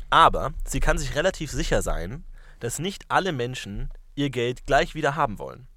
aber 0.10 0.54
sie 0.66 0.80
kann 0.80 0.98
sich 0.98 1.14
relativ 1.14 1.52
sicher 1.52 1.84
sein, 1.84 2.24
dass 2.60 2.80
nicht 2.80 3.06
alle 3.08 3.32
Menschen 3.32 3.92
ihr 4.16 4.32
Geld 4.32 4.66
gleich 4.66 4.96
wieder 4.96 5.16
haben 5.16 5.38
wollen. 5.38 5.68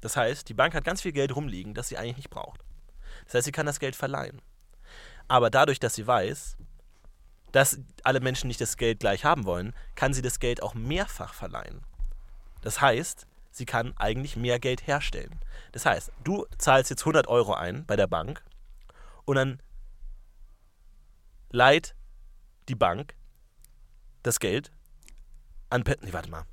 Das 0.00 0.16
heißt, 0.16 0.48
die 0.48 0.54
Bank 0.54 0.72
hat 0.72 0.84
ganz 0.84 1.02
viel 1.02 1.12
Geld 1.12 1.36
rumliegen, 1.36 1.74
das 1.74 1.88
sie 1.88 1.98
eigentlich 1.98 2.16
nicht 2.16 2.30
braucht. 2.30 2.64
Das 3.26 3.34
heißt, 3.34 3.44
sie 3.44 3.52
kann 3.52 3.66
das 3.66 3.78
Geld 3.78 3.94
verleihen. 3.94 4.40
Aber 5.28 5.50
dadurch, 5.50 5.78
dass 5.78 5.94
sie 5.94 6.06
weiß, 6.06 6.56
dass 7.52 7.78
alle 8.04 8.20
Menschen 8.20 8.48
nicht 8.48 8.62
das 8.62 8.78
Geld 8.78 9.00
gleich 9.00 9.26
haben 9.26 9.44
wollen, 9.44 9.74
kann 9.96 10.14
sie 10.14 10.22
das 10.22 10.40
Geld 10.40 10.62
auch 10.62 10.72
mehrfach 10.72 11.34
verleihen. 11.34 11.82
Das 12.62 12.80
heißt, 12.80 13.26
sie 13.50 13.66
kann 13.66 13.92
eigentlich 13.98 14.36
mehr 14.36 14.58
Geld 14.58 14.86
herstellen. 14.86 15.38
Das 15.72 15.84
heißt, 15.84 16.10
du 16.24 16.46
zahlst 16.56 16.88
jetzt 16.88 17.02
100 17.02 17.28
Euro 17.28 17.52
ein 17.52 17.84
bei 17.84 17.96
der 17.96 18.06
Bank 18.06 18.42
und 19.24 19.36
dann 19.36 19.62
leiht 21.50 21.94
die 22.68 22.74
Bank 22.74 23.14
das 24.22 24.40
Geld 24.40 24.70
an. 25.70 25.84
Pe 25.84 25.96
nee, 26.02 26.12
warte 26.12 26.30
mal. 26.30 26.44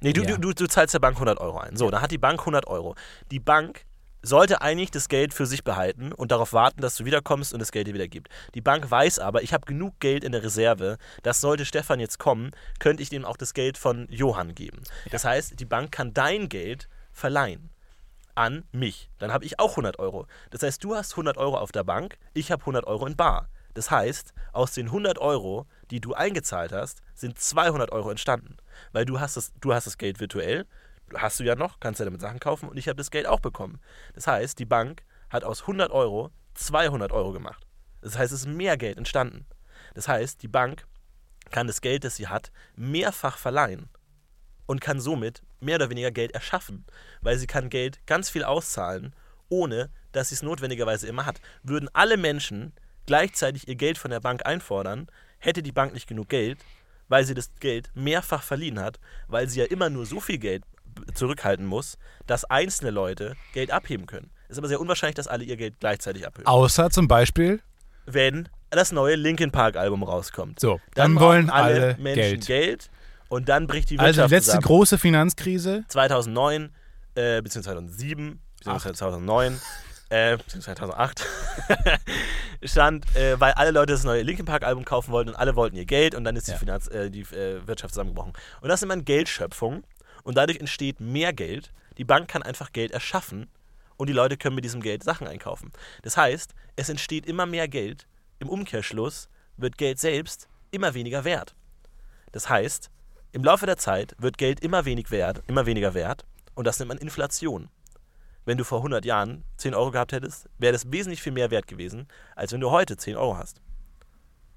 Nee, 0.00 0.12
du, 0.12 0.22
Ja. 0.22 0.36
du, 0.36 0.38
du, 0.38 0.52
du 0.52 0.66
zahlst 0.66 0.94
der 0.94 0.98
Bank 0.98 1.16
100 1.16 1.40
Euro 1.40 1.58
ein. 1.58 1.76
So, 1.76 1.90
dann 1.90 2.02
hat 2.02 2.10
die 2.10 2.18
Bank 2.18 2.40
100 2.40 2.66
Euro. 2.66 2.94
Die 3.30 3.40
Bank 3.40 3.86
sollte 4.22 4.60
eigentlich 4.60 4.90
das 4.90 5.08
Geld 5.08 5.32
für 5.32 5.46
sich 5.46 5.62
behalten 5.64 6.12
und 6.12 6.32
darauf 6.32 6.52
warten, 6.52 6.80
dass 6.80 6.96
du 6.96 7.04
wiederkommst 7.04 7.52
und 7.52 7.60
das 7.60 7.70
Geld 7.70 7.86
dir 7.86 7.94
wieder 7.94 8.08
gibt. 8.08 8.28
Die 8.54 8.60
Bank 8.60 8.90
weiß 8.90 9.18
aber, 9.20 9.42
ich 9.42 9.52
habe 9.54 9.66
genug 9.66 9.98
Geld 10.00 10.24
in 10.24 10.32
der 10.32 10.42
Reserve, 10.42 10.98
dass 11.22 11.40
sollte 11.40 11.64
Stefan 11.64 12.00
jetzt 12.00 12.18
kommen, 12.18 12.50
könnte 12.80 13.02
ich 13.02 13.08
dem 13.08 13.24
auch 13.24 13.36
das 13.36 13.54
Geld 13.54 13.78
von 13.78 14.06
Johann 14.10 14.54
geben. 14.54 14.82
Das 15.10 15.24
heißt, 15.24 15.58
die 15.60 15.64
Bank 15.64 15.92
kann 15.92 16.12
dein 16.12 16.48
Geld 16.48 16.88
verleihen 17.12 17.70
an 18.36 18.64
mich. 18.72 19.10
Dann 19.18 19.32
habe 19.32 19.44
ich 19.44 19.58
auch 19.58 19.70
100 19.70 19.98
Euro. 19.98 20.26
Das 20.50 20.62
heißt, 20.62 20.82
du 20.84 20.94
hast 20.94 21.12
100 21.12 21.36
Euro 21.36 21.58
auf 21.58 21.72
der 21.72 21.84
Bank, 21.84 22.18
ich 22.34 22.52
habe 22.52 22.62
100 22.62 22.86
Euro 22.86 23.06
in 23.06 23.16
Bar. 23.16 23.48
Das 23.74 23.90
heißt, 23.90 24.32
aus 24.52 24.72
den 24.72 24.86
100 24.86 25.18
Euro, 25.18 25.66
die 25.90 26.00
du 26.00 26.14
eingezahlt 26.14 26.72
hast, 26.72 27.02
sind 27.14 27.38
200 27.38 27.92
Euro 27.92 28.10
entstanden. 28.10 28.56
Weil 28.92 29.04
du 29.04 29.20
hast 29.20 29.36
das, 29.36 29.52
du 29.60 29.74
hast 29.74 29.86
das 29.86 29.98
Geld 29.98 30.18
virtuell, 30.20 30.66
hast 31.14 31.40
du 31.40 31.44
ja 31.44 31.54
noch, 31.54 31.78
kannst 31.80 32.00
ja 32.00 32.04
damit 32.04 32.20
Sachen 32.20 32.40
kaufen 32.40 32.68
und 32.68 32.78
ich 32.78 32.88
habe 32.88 32.96
das 32.96 33.10
Geld 33.10 33.26
auch 33.26 33.40
bekommen. 33.40 33.80
Das 34.14 34.26
heißt, 34.26 34.58
die 34.58 34.64
Bank 34.64 35.04
hat 35.28 35.44
aus 35.44 35.62
100 35.62 35.90
Euro 35.90 36.30
200 36.54 37.12
Euro 37.12 37.32
gemacht. 37.32 37.66
Das 38.00 38.16
heißt, 38.16 38.32
es 38.32 38.40
ist 38.40 38.46
mehr 38.46 38.76
Geld 38.76 38.98
entstanden. 38.98 39.46
Das 39.94 40.08
heißt, 40.08 40.42
die 40.42 40.48
Bank 40.48 40.86
kann 41.50 41.66
das 41.66 41.80
Geld, 41.80 42.04
das 42.04 42.16
sie 42.16 42.28
hat, 42.28 42.50
mehrfach 42.74 43.38
verleihen 43.38 43.88
und 44.66 44.80
kann 44.80 45.00
somit 45.00 45.42
mehr 45.60 45.76
oder 45.76 45.90
weniger 45.90 46.10
Geld 46.10 46.32
erschaffen, 46.32 46.84
weil 47.20 47.38
sie 47.38 47.46
kann 47.46 47.70
Geld 47.70 47.98
ganz 48.06 48.30
viel 48.30 48.44
auszahlen, 48.44 49.14
ohne 49.48 49.90
dass 50.12 50.30
sie 50.30 50.34
es 50.34 50.42
notwendigerweise 50.42 51.06
immer 51.06 51.26
hat. 51.26 51.40
Würden 51.62 51.88
alle 51.92 52.16
Menschen 52.16 52.72
gleichzeitig 53.06 53.68
ihr 53.68 53.76
Geld 53.76 53.98
von 53.98 54.10
der 54.10 54.20
Bank 54.20 54.44
einfordern, 54.44 55.08
hätte 55.38 55.62
die 55.62 55.72
Bank 55.72 55.94
nicht 55.94 56.08
genug 56.08 56.28
Geld, 56.28 56.58
weil 57.08 57.24
sie 57.24 57.34
das 57.34 57.50
Geld 57.60 57.90
mehrfach 57.94 58.42
verliehen 58.42 58.80
hat, 58.80 58.98
weil 59.28 59.48
sie 59.48 59.60
ja 59.60 59.66
immer 59.66 59.90
nur 59.90 60.06
so 60.06 60.20
viel 60.20 60.38
Geld 60.38 60.64
zurückhalten 61.14 61.66
muss, 61.66 61.98
dass 62.26 62.44
einzelne 62.44 62.90
Leute 62.90 63.34
Geld 63.52 63.70
abheben 63.70 64.06
können. 64.06 64.30
Es 64.44 64.52
ist 64.52 64.58
aber 64.58 64.68
sehr 64.68 64.80
unwahrscheinlich, 64.80 65.16
dass 65.16 65.28
alle 65.28 65.44
ihr 65.44 65.56
Geld 65.56 65.74
gleichzeitig 65.80 66.26
abheben. 66.26 66.46
Außer 66.46 66.90
zum 66.90 67.08
Beispiel, 67.08 67.60
Wenn 68.06 68.48
das 68.70 68.92
neue 68.92 69.16
Linkin 69.16 69.50
Park 69.50 69.76
Album 69.76 70.02
rauskommt. 70.02 70.60
so, 70.60 70.80
Dann, 70.94 71.14
dann, 71.14 71.20
wollen 71.20 71.50
alle, 71.50 71.74
alle 71.74 71.96
Menschen 71.98 72.40
Geld. 72.40 72.46
Geld. 72.46 72.90
Und 73.28 73.48
dann 73.48 73.66
bricht 73.66 73.90
die 73.90 73.94
Wirtschaft 73.98 74.18
Also 74.18 74.28
die 74.28 74.34
letzte 74.34 74.50
zusammen. 74.52 74.64
große 74.64 74.98
Finanzkrise. 74.98 75.84
2009, 75.88 76.70
äh, 77.14 77.42
beziehungsweise 77.42 77.76
2007, 77.76 78.40
beziehungsweise 78.58 78.94
2009, 78.94 79.60
äh, 80.10 80.36
beziehungsweise 80.36 80.76
2008, 80.76 81.24
stand, 82.64 83.04
äh, 83.16 83.38
weil 83.40 83.52
alle 83.52 83.70
Leute 83.70 83.92
das 83.92 84.04
neue 84.04 84.22
Linkin 84.22 84.44
Park 84.46 84.62
Album 84.64 84.84
kaufen 84.84 85.10
wollten 85.12 85.30
und 85.30 85.36
alle 85.36 85.56
wollten 85.56 85.76
ihr 85.76 85.84
Geld 85.86 86.14
und 86.14 86.24
dann 86.24 86.36
ist 86.36 86.48
Ja. 86.48 86.54
die, 86.54 86.60
Finanz, 86.60 86.88
äh, 86.88 87.10
die 87.10 87.22
äh, 87.22 87.66
Wirtschaft 87.66 87.94
zusammengebrochen. 87.94 88.32
Und 88.60 88.68
das 88.68 88.80
ist 88.80 88.84
immer 88.84 88.96
Geldschöpfung 88.96 89.84
und 90.22 90.36
dadurch 90.36 90.58
entsteht 90.58 91.00
mehr 91.00 91.32
Geld. 91.32 91.72
Die 91.98 92.04
Bank 92.04 92.28
kann 92.28 92.42
einfach 92.42 92.72
Geld 92.72 92.90
erschaffen 92.92 93.48
und 93.96 94.08
die 94.08 94.12
Leute 94.12 94.36
können 94.36 94.54
mit 94.54 94.64
diesem 94.64 94.80
Geld 94.82 95.02
Sachen 95.02 95.26
einkaufen. 95.26 95.72
Das 96.02 96.16
heißt, 96.16 96.54
es 96.76 96.88
entsteht 96.88 97.26
immer 97.26 97.46
mehr 97.46 97.68
Geld. 97.68 98.06
Im 98.38 98.48
Umkehrschluss 98.48 99.28
wird 99.56 99.78
Geld 99.78 99.98
selbst 99.98 100.48
immer 100.70 100.92
weniger 100.94 101.24
wert. 101.24 101.54
Das 102.32 102.48
heißt, 102.50 102.90
im 103.36 103.44
Laufe 103.44 103.66
der 103.66 103.76
Zeit 103.76 104.16
wird 104.18 104.38
Geld 104.38 104.60
immer, 104.60 104.86
wenig 104.86 105.10
wert, 105.10 105.42
immer 105.46 105.66
weniger 105.66 105.92
wert 105.92 106.24
und 106.54 106.66
das 106.66 106.78
nennt 106.78 106.88
man 106.88 106.96
Inflation. 106.96 107.68
Wenn 108.46 108.56
du 108.56 108.64
vor 108.64 108.78
100 108.78 109.04
Jahren 109.04 109.44
10 109.58 109.74
Euro 109.74 109.90
gehabt 109.90 110.12
hättest, 110.12 110.48
wäre 110.56 110.72
das 110.72 110.90
wesentlich 110.90 111.20
viel 111.20 111.32
mehr 111.32 111.50
wert 111.50 111.66
gewesen, 111.66 112.08
als 112.34 112.52
wenn 112.54 112.60
du 112.62 112.70
heute 112.70 112.96
10 112.96 113.14
Euro 113.16 113.36
hast. 113.36 113.60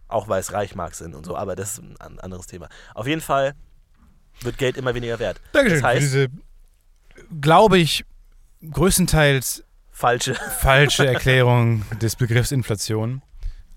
Auch 0.08 0.30
weil 0.30 0.40
es 0.40 0.54
Reichmarks 0.54 1.00
sind 1.00 1.14
und 1.14 1.26
so, 1.26 1.36
aber 1.36 1.58
das 1.58 1.74
ist 1.74 1.80
ein 1.80 1.98
an- 2.00 2.20
anderes 2.20 2.48
Thema. 2.48 2.70
Auf 2.96 3.06
jeden 3.06 3.20
Fall 3.20 3.54
wird 4.42 4.58
Geld 4.58 4.78
immer 4.78 4.96
weniger 4.96 5.20
wert. 5.20 5.42
Dankeschön 5.52 5.82
Das 5.82 5.84
heißt, 5.90 6.02
diese, 6.02 6.28
glaube 7.42 7.80
ich, 7.80 8.06
größtenteils 8.72 9.66
falsche. 9.92 10.36
falsche 10.36 11.06
Erklärung 11.06 11.84
des 12.00 12.16
Begriffs 12.16 12.52
Inflation. 12.54 13.22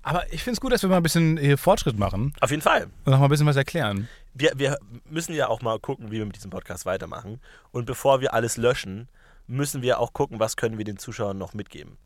Aber 0.03 0.31
ich 0.33 0.43
finde 0.43 0.55
es 0.55 0.61
gut, 0.61 0.71
dass 0.71 0.81
wir 0.83 0.89
mal 0.89 0.97
ein 0.97 1.03
bisschen 1.03 1.37
äh, 1.37 1.57
Fortschritt 1.57 1.97
machen 1.97 2.33
Auf 2.41 2.49
jeden 2.51 2.61
Fall. 2.61 2.83
und 3.05 3.11
noch 3.11 3.19
mal 3.19 3.25
ein 3.25 3.29
bisschen 3.29 3.45
was 3.47 3.55
erklären. 3.55 4.07
Wir, 4.33 4.51
wir 4.55 4.77
müssen 5.09 5.33
ja 5.33 5.47
auch 5.47 5.61
mal 5.61 5.79
gucken, 5.79 6.11
wie 6.11 6.17
wir 6.17 6.25
mit 6.25 6.35
diesem 6.35 6.51
Podcast 6.51 6.85
weitermachen. 6.85 7.39
Und 7.71 7.85
bevor 7.85 8.19
wir 8.21 8.33
alles 8.33 8.57
löschen, 8.57 9.07
müssen 9.47 9.81
wir 9.81 9.99
auch 9.99 10.13
gucken, 10.13 10.39
was 10.39 10.55
können 10.57 10.77
wir 10.77 10.85
den 10.85 10.97
Zuschauern 10.97 11.37
noch 11.37 11.53
mitgeben. 11.53 11.97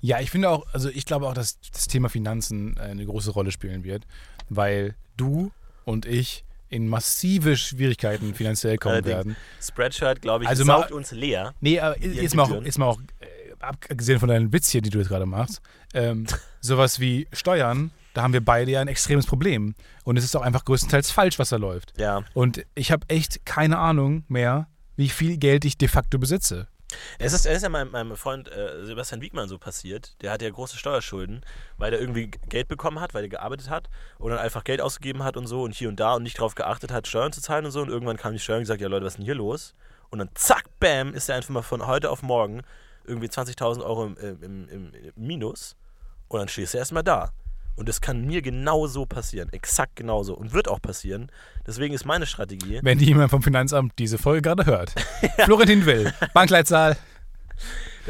Ja, 0.00 0.20
ich 0.20 0.30
finde 0.30 0.48
auch, 0.50 0.66
also 0.72 0.88
ich 0.88 1.04
glaube 1.04 1.26
auch, 1.28 1.34
dass 1.34 1.58
das 1.72 1.86
Thema 1.88 2.08
Finanzen 2.08 2.76
äh, 2.76 2.82
eine 2.82 3.04
große 3.04 3.32
Rolle 3.32 3.50
spielen 3.50 3.84
wird, 3.84 4.06
weil 4.48 4.94
du 5.16 5.50
und 5.84 6.06
ich 6.06 6.44
in 6.68 6.86
massive 6.88 7.56
Schwierigkeiten 7.56 8.32
finanziell 8.34 8.78
kommen 8.78 8.94
Allerdings. 8.94 9.16
werden. 9.16 9.36
Spreadshirt, 9.60 10.22
glaube 10.22 10.44
ich, 10.44 10.50
Also 10.50 10.64
mal- 10.64 10.78
saugt 10.82 10.92
uns 10.92 11.10
leer. 11.10 11.52
Nee, 11.60 11.80
aber 11.80 11.98
jetzt 12.00 12.34
mal 12.36 12.44
auch, 12.44 12.62
jetzt 12.64 12.78
mal 12.78 12.86
auch 12.86 13.00
äh, 13.18 13.26
abgesehen 13.60 14.18
von 14.18 14.28
deinen 14.28 14.52
Witz 14.52 14.70
hier, 14.70 14.82
die 14.82 14.90
du 14.90 14.98
jetzt 14.98 15.08
gerade 15.08 15.26
machst, 15.26 15.60
ähm, 15.94 16.26
sowas 16.60 17.00
wie 17.00 17.28
Steuern, 17.32 17.90
da 18.14 18.22
haben 18.22 18.32
wir 18.32 18.44
beide 18.44 18.70
ja 18.72 18.80
ein 18.80 18.88
extremes 18.88 19.26
Problem. 19.26 19.74
Und 20.04 20.16
es 20.16 20.24
ist 20.24 20.36
auch 20.36 20.42
einfach 20.42 20.64
größtenteils 20.64 21.10
falsch, 21.10 21.38
was 21.38 21.50
da 21.50 21.56
läuft. 21.56 21.98
Ja. 21.98 22.24
Und 22.34 22.64
ich 22.74 22.90
habe 22.90 23.06
echt 23.08 23.46
keine 23.46 23.78
Ahnung 23.78 24.24
mehr, 24.28 24.68
wie 24.96 25.08
viel 25.08 25.36
Geld 25.36 25.64
ich 25.64 25.78
de 25.78 25.88
facto 25.88 26.18
besitze. 26.18 26.66
Es 27.18 27.32
ist, 27.32 27.46
es 27.46 27.58
ist 27.58 27.62
ja 27.62 27.68
meinem, 27.68 27.92
meinem 27.92 28.16
Freund 28.16 28.50
äh, 28.50 28.84
Sebastian 28.84 29.20
Wiegmann 29.20 29.48
so 29.48 29.58
passiert. 29.58 30.20
Der 30.22 30.32
hat 30.32 30.42
ja 30.42 30.50
große 30.50 30.76
Steuerschulden, 30.76 31.44
weil 31.76 31.92
der 31.92 32.00
irgendwie 32.00 32.30
Geld 32.48 32.66
bekommen 32.66 33.00
hat, 33.00 33.14
weil 33.14 33.22
er 33.22 33.28
gearbeitet 33.28 33.70
hat 33.70 33.88
und 34.18 34.30
dann 34.30 34.40
einfach 34.40 34.64
Geld 34.64 34.80
ausgegeben 34.80 35.22
hat 35.22 35.36
und 35.36 35.46
so 35.46 35.62
und 35.62 35.74
hier 35.74 35.88
und 35.88 36.00
da 36.00 36.14
und 36.14 36.24
nicht 36.24 36.38
darauf 36.38 36.56
geachtet 36.56 36.90
hat, 36.90 37.06
Steuern 37.06 37.32
zu 37.32 37.40
zahlen 37.40 37.64
und 37.64 37.70
so. 37.70 37.80
Und 37.80 37.88
irgendwann 37.88 38.16
kam 38.16 38.32
die 38.32 38.40
Steuer 38.40 38.56
und 38.56 38.62
gesagt, 38.62 38.80
ja 38.80 38.88
Leute, 38.88 39.06
was 39.06 39.12
ist 39.12 39.18
denn 39.18 39.24
hier 39.24 39.34
los? 39.36 39.74
Und 40.10 40.18
dann 40.18 40.30
zack, 40.34 40.64
bam, 40.80 41.14
ist 41.14 41.28
er 41.28 41.36
einfach 41.36 41.50
mal 41.50 41.62
von 41.62 41.86
heute 41.86 42.10
auf 42.10 42.22
morgen 42.22 42.62
irgendwie 43.04 43.28
20.000 43.28 43.84
Euro 43.84 44.06
im, 44.06 44.16
im, 44.16 44.42
im, 44.42 44.68
im 44.68 45.12
Minus 45.16 45.76
und 46.28 46.38
dann 46.38 46.48
stehst 46.48 46.74
du 46.74 46.78
erstmal 46.78 47.02
da. 47.02 47.32
Und 47.76 47.88
das 47.88 48.00
kann 48.00 48.26
mir 48.26 48.42
genauso 48.42 49.06
passieren, 49.06 49.48
exakt 49.52 49.96
genauso 49.96 50.34
und 50.36 50.52
wird 50.52 50.68
auch 50.68 50.82
passieren. 50.82 51.32
Deswegen 51.66 51.94
ist 51.94 52.04
meine 52.04 52.26
Strategie, 52.26 52.80
Wenn 52.82 52.98
jemand 52.98 53.30
vom 53.30 53.42
Finanzamt 53.42 53.94
diese 53.98 54.18
Folge 54.18 54.42
gerade 54.42 54.66
hört. 54.66 54.94
Florentin 55.44 55.86
Will, 55.86 56.12
Bankleitzahl. 56.34 56.96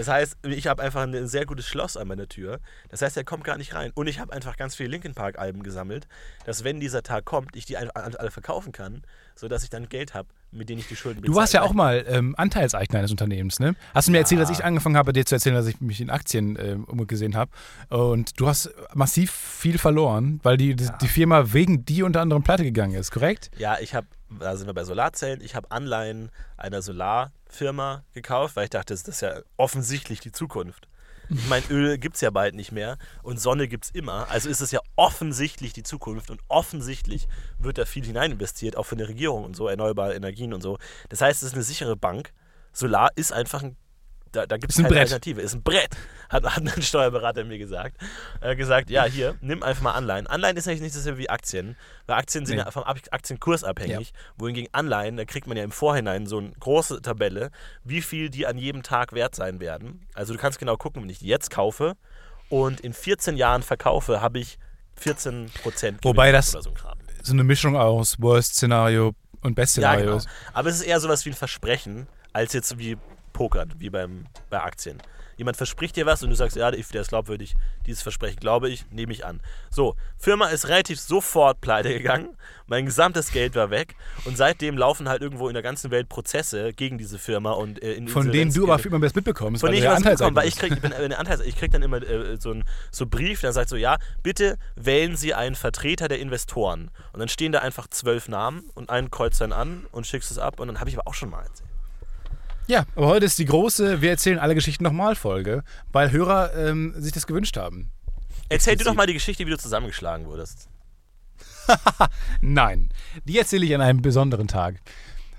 Das 0.01 0.09
heißt, 0.09 0.39
ich 0.47 0.67
habe 0.67 0.83
einfach 0.83 1.03
ein 1.03 1.27
sehr 1.27 1.45
gutes 1.45 1.69
Schloss 1.69 1.99
an 1.99 2.09
meiner 2.09 2.27
Tür. 2.27 2.61
Das 2.89 3.03
heißt, 3.03 3.19
er 3.19 3.25
kommt 3.25 3.45
gar 3.45 3.59
nicht 3.59 3.75
rein. 3.75 3.91
Und 3.95 4.07
ich 4.07 4.19
habe 4.19 4.33
einfach 4.33 4.57
ganz 4.57 4.75
viele 4.75 4.89
Linkin 4.89 5.13
Park 5.13 5.39
Alben 5.39 5.63
gesammelt, 5.63 6.09
dass 6.47 6.65
wenn 6.65 6.81
dieser 6.81 7.03
Tag 7.03 7.27
kommt, 7.27 7.55
ich 7.55 7.67
die 7.67 7.77
alle 7.77 8.31
verkaufen 8.31 8.73
kann, 8.73 9.03
sodass 9.35 9.63
ich 9.63 9.69
dann 9.69 9.91
Geld 9.91 10.15
habe, 10.15 10.31
mit 10.53 10.71
dem 10.71 10.79
ich 10.79 10.89
die 10.89 10.97
Schulden 10.97 11.21
bezahle. 11.21 11.35
Du 11.35 11.39
warst 11.39 11.53
ja 11.53 11.61
auch 11.61 11.75
mal 11.75 12.03
ähm, 12.09 12.35
Anteilseigner 12.39 13.01
eines 13.01 13.11
Unternehmens, 13.11 13.61
ne? 13.61 13.75
Hast 13.93 14.09
du 14.09 14.13
mir 14.13 14.19
erzählt, 14.19 14.41
dass 14.41 14.49
ich 14.49 14.65
angefangen 14.65 14.97
habe, 14.97 15.13
dir 15.13 15.27
zu 15.27 15.35
erzählen, 15.35 15.55
dass 15.55 15.67
ich 15.67 15.83
mich 15.83 16.01
in 16.01 16.09
Aktien 16.09 16.57
ähm, 16.59 16.85
umgesehen 16.85 17.37
habe. 17.37 17.51
Und 17.91 18.41
du 18.41 18.49
hast 18.49 18.71
massiv 18.95 19.31
viel 19.31 19.77
verloren, 19.77 20.41
weil 20.43 20.57
die, 20.57 20.77
die, 20.77 20.89
die 20.99 21.09
Firma 21.09 21.53
wegen 21.53 21.85
dir 21.85 22.07
unter 22.07 22.23
anderem 22.23 22.43
pleite 22.43 22.65
gegangen 22.65 22.95
ist, 22.95 23.11
korrekt? 23.11 23.51
Ja, 23.59 23.77
ich 23.79 23.95
habe, 23.95 24.07
da 24.39 24.57
sind 24.57 24.67
wir 24.67 24.75
bei 24.75 24.85
Solarzellen, 24.85 25.41
ich 25.41 25.55
habe 25.55 25.71
Anleihen 25.71 26.31
einer 26.57 26.83
Solarfirma 26.83 28.05
gekauft, 28.13 28.57
weil 28.57 28.65
ich 28.65 28.71
dachte, 28.71 28.95
das 28.95 29.03
ist 29.03 29.23
ja 29.23 29.41
offensichtlich 29.57 30.21
die 30.21 30.33
Zukunft. 30.33 30.89
Ich 31.33 31.49
meine, 31.49 31.65
Öl 31.71 31.97
gibt 31.97 32.17
es 32.17 32.23
ja 32.23 32.31
bald 32.31 32.57
nicht 32.57 32.73
mehr 32.73 32.99
und 33.23 33.41
Sonne 33.41 33.69
gibt 33.69 33.85
es 33.85 33.91
immer. 33.93 34.29
Also 34.31 34.49
ist 34.49 34.61
es 34.61 34.73
ja 34.73 34.81
offensichtlich 34.97 35.73
die 35.73 35.85
Zukunft 35.85 36.29
und 36.31 36.41
offensichtlich 36.49 37.29
wird 37.59 37.79
da 37.79 37.85
viel 37.85 38.05
hinein 38.05 38.33
investiert, 38.33 38.77
auch 38.77 38.87
von 38.87 38.99
der 38.99 39.09
Regierung 39.09 39.45
und 39.45 39.55
so, 39.55 39.69
erneuerbare 39.69 40.15
Energien 40.15 40.53
und 40.53 40.61
so. 40.61 40.79
Das 41.09 41.21
heißt, 41.21 41.43
es 41.43 41.49
ist 41.49 41.55
eine 41.55 41.63
sichere 41.63 41.97
Bank. 41.97 42.33
Solar 42.73 43.11
ist 43.15 43.33
einfach 43.33 43.63
ein 43.63 43.77
da, 44.33 44.47
da 44.47 44.57
gibt 44.57 44.71
es 44.71 44.77
keine 44.77 44.89
Brett. 44.89 44.99
Alternative. 45.01 45.41
Ist 45.41 45.55
ein 45.55 45.63
Brett, 45.63 45.97
hat, 46.29 46.45
hat 46.45 46.63
ein 46.77 46.83
Steuerberater 46.83 47.45
mir 47.45 47.59
gesagt. 47.59 47.97
Er 48.41 48.51
hat 48.51 48.57
gesagt, 48.59 48.91
ja, 48.91 49.05
hier, 49.05 49.35
nimm 49.41 49.63
einfach 49.63 49.83
mal 49.83 49.93
Anleihen. 49.93 50.27
Anleihen 50.27 50.57
ist 50.57 50.69
eigentlich 50.69 50.83
nicht 50.83 50.95
dasselbe 50.97 51.19
wie 51.19 51.29
Aktien, 51.31 51.77
weil 52.07 52.17
Aktien 52.17 52.47
sind 52.47 52.57
Nee. 52.57 52.63
ja 52.65 52.71
vom 52.71 52.85
Aktienkurs 52.85 53.65
abhängig, 53.65 54.13
wohingegen 54.37 54.69
Anleihen, 54.73 55.17
da 55.17 55.25
kriegt 55.25 55.47
man 55.47 55.57
ja 55.57 55.65
im 55.65 55.73
Vorhinein 55.73 56.27
so 56.27 56.39
eine 56.39 56.53
große 56.61 57.03
Tabelle, 57.03 57.51
wie 57.85 58.03
viel 58.03 58.31
die 58.31 58.47
an 58.47 58.57
jedem 58.59 58.83
Tag 58.83 59.13
wert 59.13 59.35
sein 59.35 59.61
werden. 59.61 60.07
Also 60.15 60.33
du 60.33 60.39
kannst 60.39 60.59
genau 60.59 60.77
gucken, 60.77 61.03
wenn 61.03 61.11
ich 61.11 61.19
die 61.21 61.27
jetzt 61.27 61.51
kaufe 61.51 61.95
und 62.49 62.81
in 62.81 62.93
14 62.93 63.37
Jahren 63.37 63.63
verkaufe, 63.63 64.21
habe 64.21 64.39
ich 64.39 64.59
14 64.97 65.51
Prozent 65.63 65.99
Wobei 66.05 66.31
das- 66.33 66.55
oder 66.55 66.63
so 66.63 66.71
ein 66.71 66.75
Kram. 66.75 66.99
So 67.23 67.33
eine 67.33 67.45
Mischung 67.45 67.77
aus 67.77 68.17
Worst-Szenario 68.21 69.15
und 69.43 69.51
Ja, 69.51 69.55
Best-Szenario. 69.55 70.19
genau. 70.19 70.25
Aber 70.53 70.69
es 70.69 70.77
ist 70.77 70.83
eher 70.83 71.01
sowas 71.01 71.25
wie 71.27 71.31
ein 71.31 71.35
Versprechen, 71.37 72.07
als 72.33 72.53
jetzt 72.53 72.79
wie 72.79 72.97
Pokern, 73.33 73.73
wie 73.79 73.91
beim, 73.91 74.27
bei 74.49 74.61
Aktien. 74.61 75.01
Jemand 75.41 75.57
verspricht 75.57 75.97
dir 75.97 76.05
was 76.05 76.23
und 76.23 76.29
du 76.29 76.37
sagst, 76.37 76.55
ja, 76.55 76.71
der 76.71 76.79
ist 76.79 77.09
glaubwürdig, 77.09 77.55
dieses 77.87 78.03
Versprechen 78.03 78.41
glaube 78.41 78.69
ich, 78.69 78.85
nehme 78.91 79.11
ich 79.11 79.25
an. 79.25 79.41
So, 79.71 79.97
Firma 80.19 80.49
ist 80.49 80.69
relativ 80.69 81.01
sofort 81.01 81.63
pleite 81.63 81.89
gegangen, 81.97 82.37
mein 82.67 82.85
gesamtes 82.85 83.33
Geld 83.33 83.55
war 83.55 83.71
weg 83.71 83.97
und 84.27 84.37
seitdem 84.37 84.77
laufen 84.77 85.09
halt 85.09 85.23
irgendwo 85.23 85.49
in 85.49 85.55
der 85.55 85.63
ganzen 85.63 85.91
Welt 85.91 86.11
Prozesse 86.11 86.75
gegen 86.75 86.99
diese 86.99 87.19
Firma 87.19 87.53
und 87.53 87.83
äh, 87.83 87.95
in 87.95 88.07
Von 88.09 88.31
denen 88.31 88.53
du 88.53 88.71
aber 88.71 88.85
immer 88.85 89.01
das 89.01 89.15
mitbekommst, 89.15 89.63
von 89.63 89.69
weil 89.69 89.77
denen 89.77 89.87
ich 89.87 89.91
was 89.91 90.03
bekomme, 90.03 90.11
Anteilseigner 90.11 90.37
weil 90.43 90.49
ich 90.49 90.57
krieg, 90.57 90.73
ich 90.73 90.83
bin 90.83 90.93
eine 90.93 91.19
Anteils, 91.19 91.41
ich 91.41 91.57
krieg 91.57 91.73
dann 91.73 91.83
immer 91.83 92.03
äh, 92.03 92.37
so 92.39 92.51
einen 92.51 92.65
so 92.91 93.07
Brief, 93.07 93.41
der 93.41 93.55
sagt 93.55 93.71
so, 93.71 93.77
ja, 93.77 93.97
bitte 94.23 94.59
wählen 94.77 95.17
Sie 95.17 95.33
einen 95.33 95.55
Vertreter 95.55 96.09
der 96.09 96.19
Investoren. 96.19 96.91
Und 97.15 97.21
dann 97.21 97.31
stehen 97.31 97.53
da 97.53 97.61
einfach 97.61 97.89
zwölf 97.89 98.29
Namen 98.29 98.69
und 98.75 98.91
einen 98.91 99.11
kreuzt 99.11 99.41
dann 99.41 99.53
an 99.53 99.87
und 99.91 100.07
schickst 100.07 100.31
es 100.31 100.39
ab 100.39 100.61
und 100.61 100.69
dann 100.69 100.81
habe 100.81 100.91
ich 100.91 100.99
aber 100.99 101.09
auch 101.09 101.15
schon 101.15 101.31
mal 101.31 101.45
erzählt. 101.45 101.70
Ja, 102.71 102.87
aber 102.95 103.09
heute 103.09 103.27
ist 103.27 103.37
die 103.41 103.47
große 103.47 104.01
Wir 104.01 104.11
erzählen 104.11 104.39
alle 104.39 104.55
Geschichten 104.55 104.85
nochmal 104.85 105.17
Folge, 105.17 105.65
weil 105.91 106.13
Hörer 106.13 106.55
ähm, 106.55 106.95
sich 106.97 107.11
das 107.11 107.27
gewünscht 107.27 107.57
haben. 107.57 107.91
Erzähl 108.49 108.77
du 108.77 108.85
doch 108.85 108.95
mal 108.95 109.09
die 109.09 109.13
Geschichte, 109.13 109.45
wie 109.45 109.51
du 109.51 109.59
zusammengeschlagen 109.59 110.27
wurdest. 110.27 110.69
Nein, 112.41 112.91
die 113.25 113.37
erzähle 113.37 113.67
ich 113.67 113.75
an 113.75 113.81
einem 113.81 114.03
besonderen 114.03 114.47
Tag. 114.47 114.77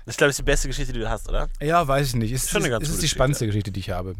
Das 0.04 0.12
ist, 0.12 0.18
glaube 0.18 0.32
ich, 0.32 0.36
die 0.36 0.42
beste 0.42 0.68
Geschichte, 0.68 0.92
die 0.92 0.98
du 0.98 1.08
hast, 1.08 1.26
oder? 1.26 1.48
Ja, 1.62 1.88
weiß 1.88 2.08
ich 2.08 2.16
nicht. 2.16 2.32
Es 2.32 2.50
Schon 2.50 2.64
eine 2.64 2.66
ist, 2.66 2.80
ganz 2.80 2.88
ist 2.90 3.02
die 3.02 3.08
spannendste 3.08 3.46
Geschichte, 3.46 3.72
die 3.72 3.80
ich 3.80 3.88
habe. 3.88 4.12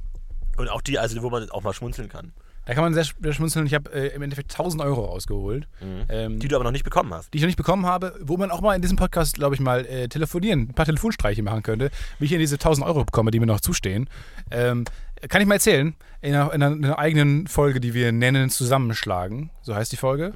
Und 0.57 0.71
auch 0.71 0.81
die, 0.81 0.99
also 0.99 1.23
wo 1.23 1.29
man 1.29 1.51
auch 1.51 1.63
mal 1.63 1.75
schmunzeln 1.75 2.09
kann. 2.09 2.33
Da 2.65 2.75
kann 2.75 2.85
man 2.85 2.95
sehr, 2.95 3.05
sehr 3.21 3.33
schmunzeln. 3.33 3.67
Ich 3.67 3.75
habe 3.75 3.93
äh, 3.93 4.15
im 4.15 4.23
Endeffekt 4.23 4.53
1000 4.53 4.83
Euro 4.83 5.05
rausgeholt, 5.05 5.67
ähm, 6.09 6.35
Die 6.35 6.39
die, 6.41 6.49
du 6.49 6.55
aber 6.57 6.65
noch 6.65 6.71
nicht 6.71 6.85
bekommen 6.85 7.13
hast. 7.13 7.35
ich 7.35 7.41
noch 7.41 7.47
nicht 7.47 7.57
bekommen 7.57 7.87
habe, 7.87 8.15
wo 8.21 8.37
man 8.37 8.51
auch 8.51 8.61
mal 8.61 8.75
in 8.77 8.83
diesem 8.83 8.97
Podcast, 8.97 9.35
glaube 9.35 9.55
ich, 9.55 9.61
mal 9.61 9.85
äh, 9.87 10.09
telefonieren, 10.09 10.69
ein 10.71 10.75
paar 10.75 10.87
Telefonstreiche 10.87 11.43
machen 11.43 11.63
könnte, 11.63 11.91
wie 12.19 12.27
ich 12.27 12.31
hier 12.31 12.39
diese 12.39 12.57
1000 12.57 12.87
Euro 12.87 13.05
bekomme, 13.05 13.31
die 13.33 13.41
mir 13.41 13.47
noch 13.47 13.61
zustehen. 13.61 14.09
Ähm, 14.51 14.85
kann 15.29 15.41
ich 15.41 15.47
mal 15.47 15.55
erzählen, 15.55 15.95
in 16.21 16.35
einer, 16.35 16.53
in, 16.53 16.63
einer, 16.63 16.77
in 16.77 16.85
einer 16.85 16.99
eigenen 16.99 17.47
Folge, 17.47 17.81
die 17.81 17.95
wir 17.95 18.11
nennen 18.13 18.51
Zusammenschlagen, 18.51 19.51
so 19.63 19.75
heißt 19.75 19.91
die 19.93 19.97
Folge. 19.97 20.33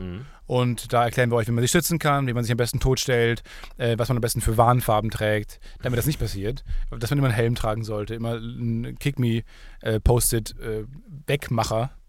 Und 0.47 0.93
da 0.93 1.05
erklären 1.05 1.31
wir 1.31 1.37
euch, 1.37 1.49
wie 1.49 1.53
man 1.53 1.62
sich 1.62 1.72
schützen 1.72 1.99
kann, 1.99 2.29
wie 2.29 2.33
man 2.33 2.45
sich 2.45 2.53
am 2.53 2.57
besten 2.57 2.79
totstellt, 2.79 3.43
äh, 3.79 3.97
was 3.99 4.09
man 4.09 4.16
am 4.16 4.20
besten 4.20 4.41
für 4.41 4.57
Warnfarben 4.57 5.11
trägt, 5.11 5.59
damit 5.83 5.99
das 5.99 6.07
nicht 6.07 6.20
passiert. 6.20 6.64
Dass 6.97 7.11
man 7.11 7.18
immer 7.18 7.29
einen 7.29 7.37
Helm 7.37 7.55
tragen 7.57 7.83
sollte, 7.83 8.14
immer 8.14 8.35
einen 8.35 8.97
Kick 8.99 9.18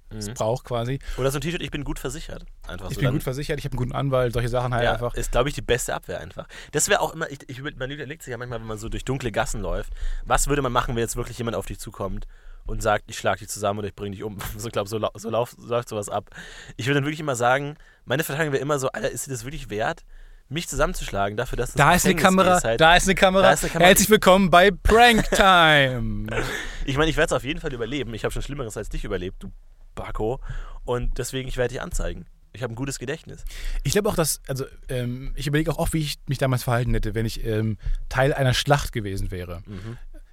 Wegmacher 0.10 0.32
es 0.32 0.38
braucht 0.38 0.66
quasi. 0.66 1.00
Oder 1.18 1.32
so 1.32 1.38
ein 1.38 1.42
T-Shirt, 1.42 1.62
ich 1.62 1.72
bin 1.72 1.84
gut 1.84 2.00
versichert. 2.00 2.46
Einfach 2.68 2.90
Ich 2.90 2.96
so. 2.96 3.02
bin 3.02 3.12
gut 3.12 3.24
versichert, 3.24 3.60
ich 3.60 3.66
habe 3.66 3.74
einen 3.74 3.78
guten 3.80 3.92
Anwalt, 3.94 4.34
solche 4.34 4.50
Sachen 4.50 4.74
halt 4.74 4.84
ja, 4.84 4.94
einfach. 4.94 5.14
ist, 5.16 5.32
glaube 5.32 5.50
ich, 5.50 5.56
die 5.56 5.62
beste 5.62 5.94
Abwehr 5.94 6.20
einfach. 6.22 6.48
Das 6.72 6.88
wäre 6.90 7.02
auch 7.02 7.14
immer, 7.14 7.30
ich, 7.30 7.40
ich, 7.50 7.62
man 7.62 7.92
überlegt 7.92 8.24
sich 8.24 8.32
ja 8.32 8.38
manchmal, 8.38 8.60
wenn 8.60 8.68
man 8.68 8.78
so 8.78 8.90
durch 8.90 9.06
dunkle 9.06 9.32
Gassen 9.32 9.62
läuft, 9.62 9.92
was 10.26 10.48
würde 10.48 10.62
man 10.62 10.72
machen, 10.72 10.96
wenn 10.96 11.02
jetzt 11.02 11.16
wirklich 11.16 11.38
jemand 11.38 11.56
auf 11.58 11.66
dich 11.66 11.80
zukommt 11.80 12.26
und 12.66 12.82
sagt, 12.84 13.06
ich 13.08 13.18
schlag 13.18 13.40
dich 13.40 13.48
zusammen 13.50 13.80
oder 13.80 13.88
ich 13.88 13.96
bringe 13.96 14.12
dich 14.16 14.24
um. 14.24 14.38
So, 14.58 14.70
glaube 14.70 14.90
so, 14.90 14.98
lau- 14.98 15.12
so, 15.16 15.30
lauf, 15.30 15.56
so 15.58 15.68
läuft 15.68 15.90
sowas 15.90 16.10
ab. 16.10 16.30
Ich 16.78 16.86
würde 16.88 16.96
dann 16.96 17.06
wirklich 17.06 17.20
immer 17.20 17.36
sagen, 17.36 17.76
meine 18.06 18.24
Verteidigung 18.24 18.54
wäre 18.54 18.62
immer 18.62 18.80
so, 18.80 18.90
Alter, 18.90 19.10
ist 19.10 19.28
dir 19.28 19.32
das 19.32 19.44
wirklich 19.46 19.70
wert, 19.70 20.04
mich 20.50 20.68
zusammenzuschlagen 20.70 21.36
dafür, 21.38 21.58
dass 21.58 21.74
das 21.74 21.76
Da 21.76 21.94
ist 21.94 22.06
eine 22.06 22.16
Gefängnis 22.16 22.24
Kamera, 22.44 22.58
ist 22.58 22.64
halt. 22.64 22.80
da 22.82 22.96
ist 22.96 23.04
eine 23.06 23.16
Kamera. 23.16 23.44
Da 23.44 23.52
ist 23.54 23.64
eine 23.64 23.72
Kamera. 23.74 23.88
Herzlich 23.90 24.10
willkommen 24.10 24.50
bei 24.50 24.72
Prank 24.72 25.30
Time. 25.32 26.28
Ich 26.86 26.96
meine, 26.96 27.10
ich 27.10 27.18
werde 27.18 27.26
es 27.26 27.34
auf 27.34 27.44
jeden 27.44 27.60
Fall 27.60 27.74
überleben. 27.74 28.14
Ich 28.14 28.24
habe 28.24 28.32
schon 28.32 28.42
Schlimmeres 28.42 28.78
als 28.78 28.88
dich 28.88 29.04
überlebt, 29.04 29.44
du 29.44 29.52
Backo. 29.98 30.40
Und 30.86 31.18
deswegen, 31.18 31.50
ich 31.50 31.58
werde 31.58 31.74
dich 31.74 31.82
anzeigen. 31.82 32.26
Ich 32.54 32.64
habe 32.64 32.74
ein 32.74 32.76
gutes 32.76 32.98
Gedächtnis. 32.98 33.44
Ich 33.84 33.92
glaube 33.92 34.10
auch, 34.10 34.16
dass, 34.16 34.42
also 34.48 34.66
ähm, 34.88 35.34
ich 35.36 35.46
überlege 35.48 35.72
auch 35.72 35.78
oft, 35.78 35.94
wie 35.94 36.00
ich 36.00 36.18
mich 36.28 36.38
damals 36.38 36.64
verhalten 36.64 36.94
hätte, 36.94 37.14
wenn 37.14 37.26
ich 37.26 37.46
ähm, 37.46 37.78
Teil 38.10 38.34
einer 38.34 38.54
Schlacht 38.54 38.94
gewesen 38.94 39.30
wäre. 39.30 39.62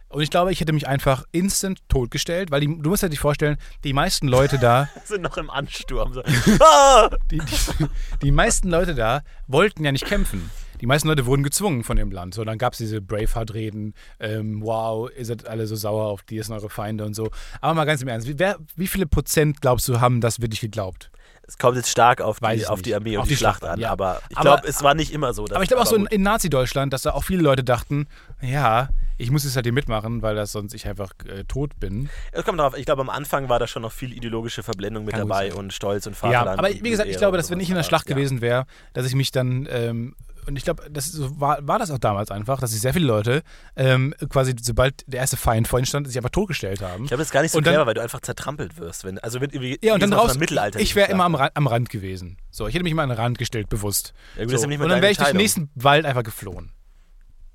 Und 0.08 0.22
ich 0.22 0.30
glaube, 0.30 0.52
ich 0.52 0.60
hätte 0.60 0.72
mich 0.72 0.86
einfach 0.86 1.24
instant 1.32 1.80
totgestellt, 1.88 2.52
weil 2.52 2.60
die, 2.60 2.66
du 2.66 2.88
musst 2.88 3.02
dir 3.02 3.08
dich 3.08 3.18
vorstellen, 3.18 3.58
die 3.82 3.92
meisten 3.92 4.28
Leute 4.28 4.58
da, 4.60 4.88
Sind 5.04 5.22
noch 5.22 5.36
im 5.36 5.50
Ansturm. 5.50 6.14
So. 6.14 6.22
Ah! 6.60 7.10
die, 7.32 7.38
die, 7.38 7.86
die 8.22 8.30
meisten 8.30 8.70
Leute 8.70 8.94
da 8.94 9.22
wollten 9.48 9.84
ja 9.84 9.90
nicht 9.90 10.06
kämpfen. 10.06 10.50
Die 10.84 10.86
meisten 10.86 11.08
Leute 11.08 11.24
wurden 11.24 11.42
gezwungen 11.42 11.82
von 11.82 11.96
dem 11.96 12.10
Land. 12.10 12.34
So, 12.34 12.44
dann 12.44 12.58
gab 12.58 12.74
es 12.74 12.78
diese 12.78 13.00
Braveheart-Reden, 13.00 13.94
ähm, 14.20 14.60
wow, 14.62 15.08
ihr 15.16 15.24
seid 15.24 15.48
alle 15.48 15.66
so 15.66 15.76
sauer 15.76 16.04
auf 16.08 16.20
die, 16.24 16.42
sind 16.42 16.54
eure 16.54 16.68
Feinde 16.68 17.06
und 17.06 17.14
so. 17.14 17.30
Aber 17.62 17.72
mal 17.72 17.86
ganz 17.86 18.02
im 18.02 18.08
Ernst, 18.08 18.28
wie, 18.28 18.38
wer, 18.38 18.58
wie 18.76 18.86
viele 18.86 19.06
Prozent 19.06 19.62
glaubst 19.62 19.88
du, 19.88 20.02
haben 20.02 20.20
das 20.20 20.42
wirklich 20.42 20.60
geglaubt? 20.60 21.10
Es 21.48 21.56
kommt 21.56 21.76
jetzt 21.78 21.88
stark 21.88 22.20
auf 22.20 22.38
die, 22.40 22.66
auf 22.66 22.82
die. 22.82 22.94
Armee 22.94 23.16
und 23.16 23.22
Auf 23.22 23.28
die, 23.28 23.32
die 23.32 23.38
Schlacht, 23.38 23.60
Schlacht 23.60 23.72
an. 23.72 23.80
ja. 23.80 23.92
Aber 23.92 24.20
ich 24.28 24.36
Aber- 24.36 24.56
glaube, 24.56 24.68
es 24.68 24.82
war 24.82 24.92
nicht 24.92 25.10
immer 25.14 25.32
so. 25.32 25.46
Aber 25.46 25.62
ich 25.62 25.68
glaube 25.68 25.82
auch 25.84 25.86
so 25.86 25.96
in, 25.96 26.04
in 26.04 26.20
Nazi-Deutschland, 26.20 26.92
dass 26.92 27.00
da 27.00 27.12
auch 27.12 27.24
viele 27.24 27.40
Leute 27.42 27.64
dachten, 27.64 28.06
ja, 28.42 28.90
ich 29.16 29.30
muss 29.30 29.44
jetzt 29.44 29.56
halt 29.56 29.64
hier 29.64 29.72
mitmachen, 29.72 30.20
weil 30.20 30.34
das 30.34 30.52
sonst 30.52 30.74
ich 30.74 30.86
einfach 30.86 31.12
äh, 31.26 31.44
tot 31.44 31.80
bin. 31.80 32.10
Es 32.32 32.44
kommt 32.44 32.60
drauf, 32.60 32.76
ich 32.76 32.84
glaube, 32.84 33.00
am 33.00 33.08
Anfang 33.08 33.48
war 33.48 33.58
da 33.58 33.66
schon 33.66 33.80
noch 33.80 33.92
viel 33.92 34.12
ideologische 34.12 34.62
Verblendung 34.62 35.06
mit 35.06 35.14
Kann 35.14 35.26
dabei 35.26 35.54
und 35.54 35.72
Stolz 35.72 36.06
und 36.06 36.12
Ja, 36.12 36.18
Vaterland. 36.18 36.58
aber 36.58 36.68
und 36.68 36.84
wie 36.84 36.90
gesagt, 36.90 37.08
ich 37.08 37.16
glaube, 37.16 37.36
und 37.36 37.38
dass 37.38 37.50
wenn 37.50 37.60
ich 37.60 37.68
in 37.70 37.74
der 37.74 37.80
Aber, 37.80 37.88
Schlacht 37.88 38.10
ja. 38.10 38.14
gewesen 38.14 38.42
wäre, 38.42 38.66
dass 38.92 39.06
ich 39.06 39.14
mich 39.14 39.30
dann, 39.30 39.66
ähm, 39.70 40.14
und 40.46 40.56
ich 40.56 40.64
glaube, 40.64 40.88
das 40.90 41.06
so 41.12 41.40
war, 41.40 41.58
war 41.66 41.78
das 41.78 41.90
auch 41.90 41.98
damals 41.98 42.30
einfach, 42.30 42.60
dass 42.60 42.72
sich 42.72 42.80
sehr 42.80 42.92
viele 42.92 43.06
Leute 43.06 43.42
ähm, 43.76 44.14
quasi, 44.28 44.54
sobald 44.60 45.02
der 45.06 45.20
erste 45.20 45.36
Feind 45.36 45.68
vor 45.68 45.78
ihnen 45.78 45.86
stand, 45.86 46.06
sich 46.06 46.16
einfach 46.16 46.30
totgestellt 46.30 46.82
haben. 46.82 47.04
Ich 47.04 47.08
glaube, 47.08 47.20
das 47.20 47.28
ist 47.28 47.32
gar 47.32 47.42
nicht 47.42 47.52
so 47.52 47.58
Und 47.58 47.66
dann- 47.66 47.74
clever, 47.74 47.86
weil 47.86 47.94
du 47.94 48.02
einfach 48.02 48.20
zertrampelt 48.20 48.78
wirst. 48.78 49.04
Wenn, 49.04 49.18
also 49.18 49.40
wenn, 49.40 49.52
wie, 49.52 49.78
Ja, 49.82 49.94
und 49.94 50.02
dann 50.02 50.12
raus, 50.12 50.38
Mittelalter. 50.38 50.80
ich 50.80 50.94
wäre 50.94 51.10
immer 51.10 51.24
am, 51.24 51.34
Ra- 51.34 51.50
am 51.54 51.66
Rand 51.66 51.88
gewesen. 51.90 52.36
So, 52.50 52.66
ich 52.68 52.74
hätte 52.74 52.82
mich 52.84 52.92
immer 52.92 53.02
an 53.02 53.08
den 53.10 53.18
Rand 53.18 53.38
gestellt, 53.38 53.68
bewusst. 53.68 54.12
Ja, 54.36 54.42
gut, 54.42 54.50
so. 54.50 54.52
das 54.52 54.60
ist 54.60 54.62
ja 54.62 54.68
nicht 54.68 54.78
mal 54.78 54.84
und 54.84 54.90
dann 54.90 55.02
wäre 55.02 55.12
ich 55.12 55.18
durch 55.18 55.30
den 55.30 55.36
nächsten 55.38 55.70
Wald 55.74 56.04
einfach 56.06 56.22
geflohen. 56.22 56.72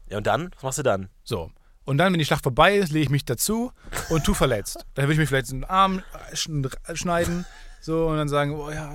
Ja, 0.09 0.17
und 0.17 0.27
dann? 0.27 0.51
Was 0.55 0.63
machst 0.63 0.77
du 0.79 0.83
dann? 0.83 1.09
So. 1.23 1.51
Und 1.85 1.97
dann, 1.97 2.11
wenn 2.13 2.19
die 2.19 2.25
Schlacht 2.25 2.43
vorbei 2.43 2.75
ist, 2.77 2.91
lege 2.91 3.03
ich 3.05 3.09
mich 3.09 3.25
dazu 3.25 3.71
und 4.09 4.23
tu 4.23 4.33
verletzt. 4.33 4.85
Dann 4.93 5.05
würde 5.05 5.13
ich 5.13 5.19
mir 5.19 5.25
vielleicht 5.27 5.51
einen 5.51 5.63
Arm 5.63 6.03
schn- 6.33 6.69
schneiden. 6.95 7.45
So, 7.81 8.07
und 8.07 8.17
dann 8.17 8.27
sagen, 8.27 8.51
oh 8.53 8.69
ja, 8.69 8.91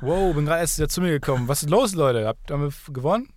wow, 0.00 0.34
bin 0.34 0.46
gerade 0.46 0.60
erst 0.60 0.78
wieder 0.78 0.88
zu 0.88 1.00
mir 1.00 1.10
gekommen. 1.10 1.48
Was 1.48 1.62
ist 1.62 1.70
los, 1.70 1.94
Leute? 1.94 2.26
Habt 2.26 2.50
ihr 2.50 2.70
gewonnen? 2.92 3.28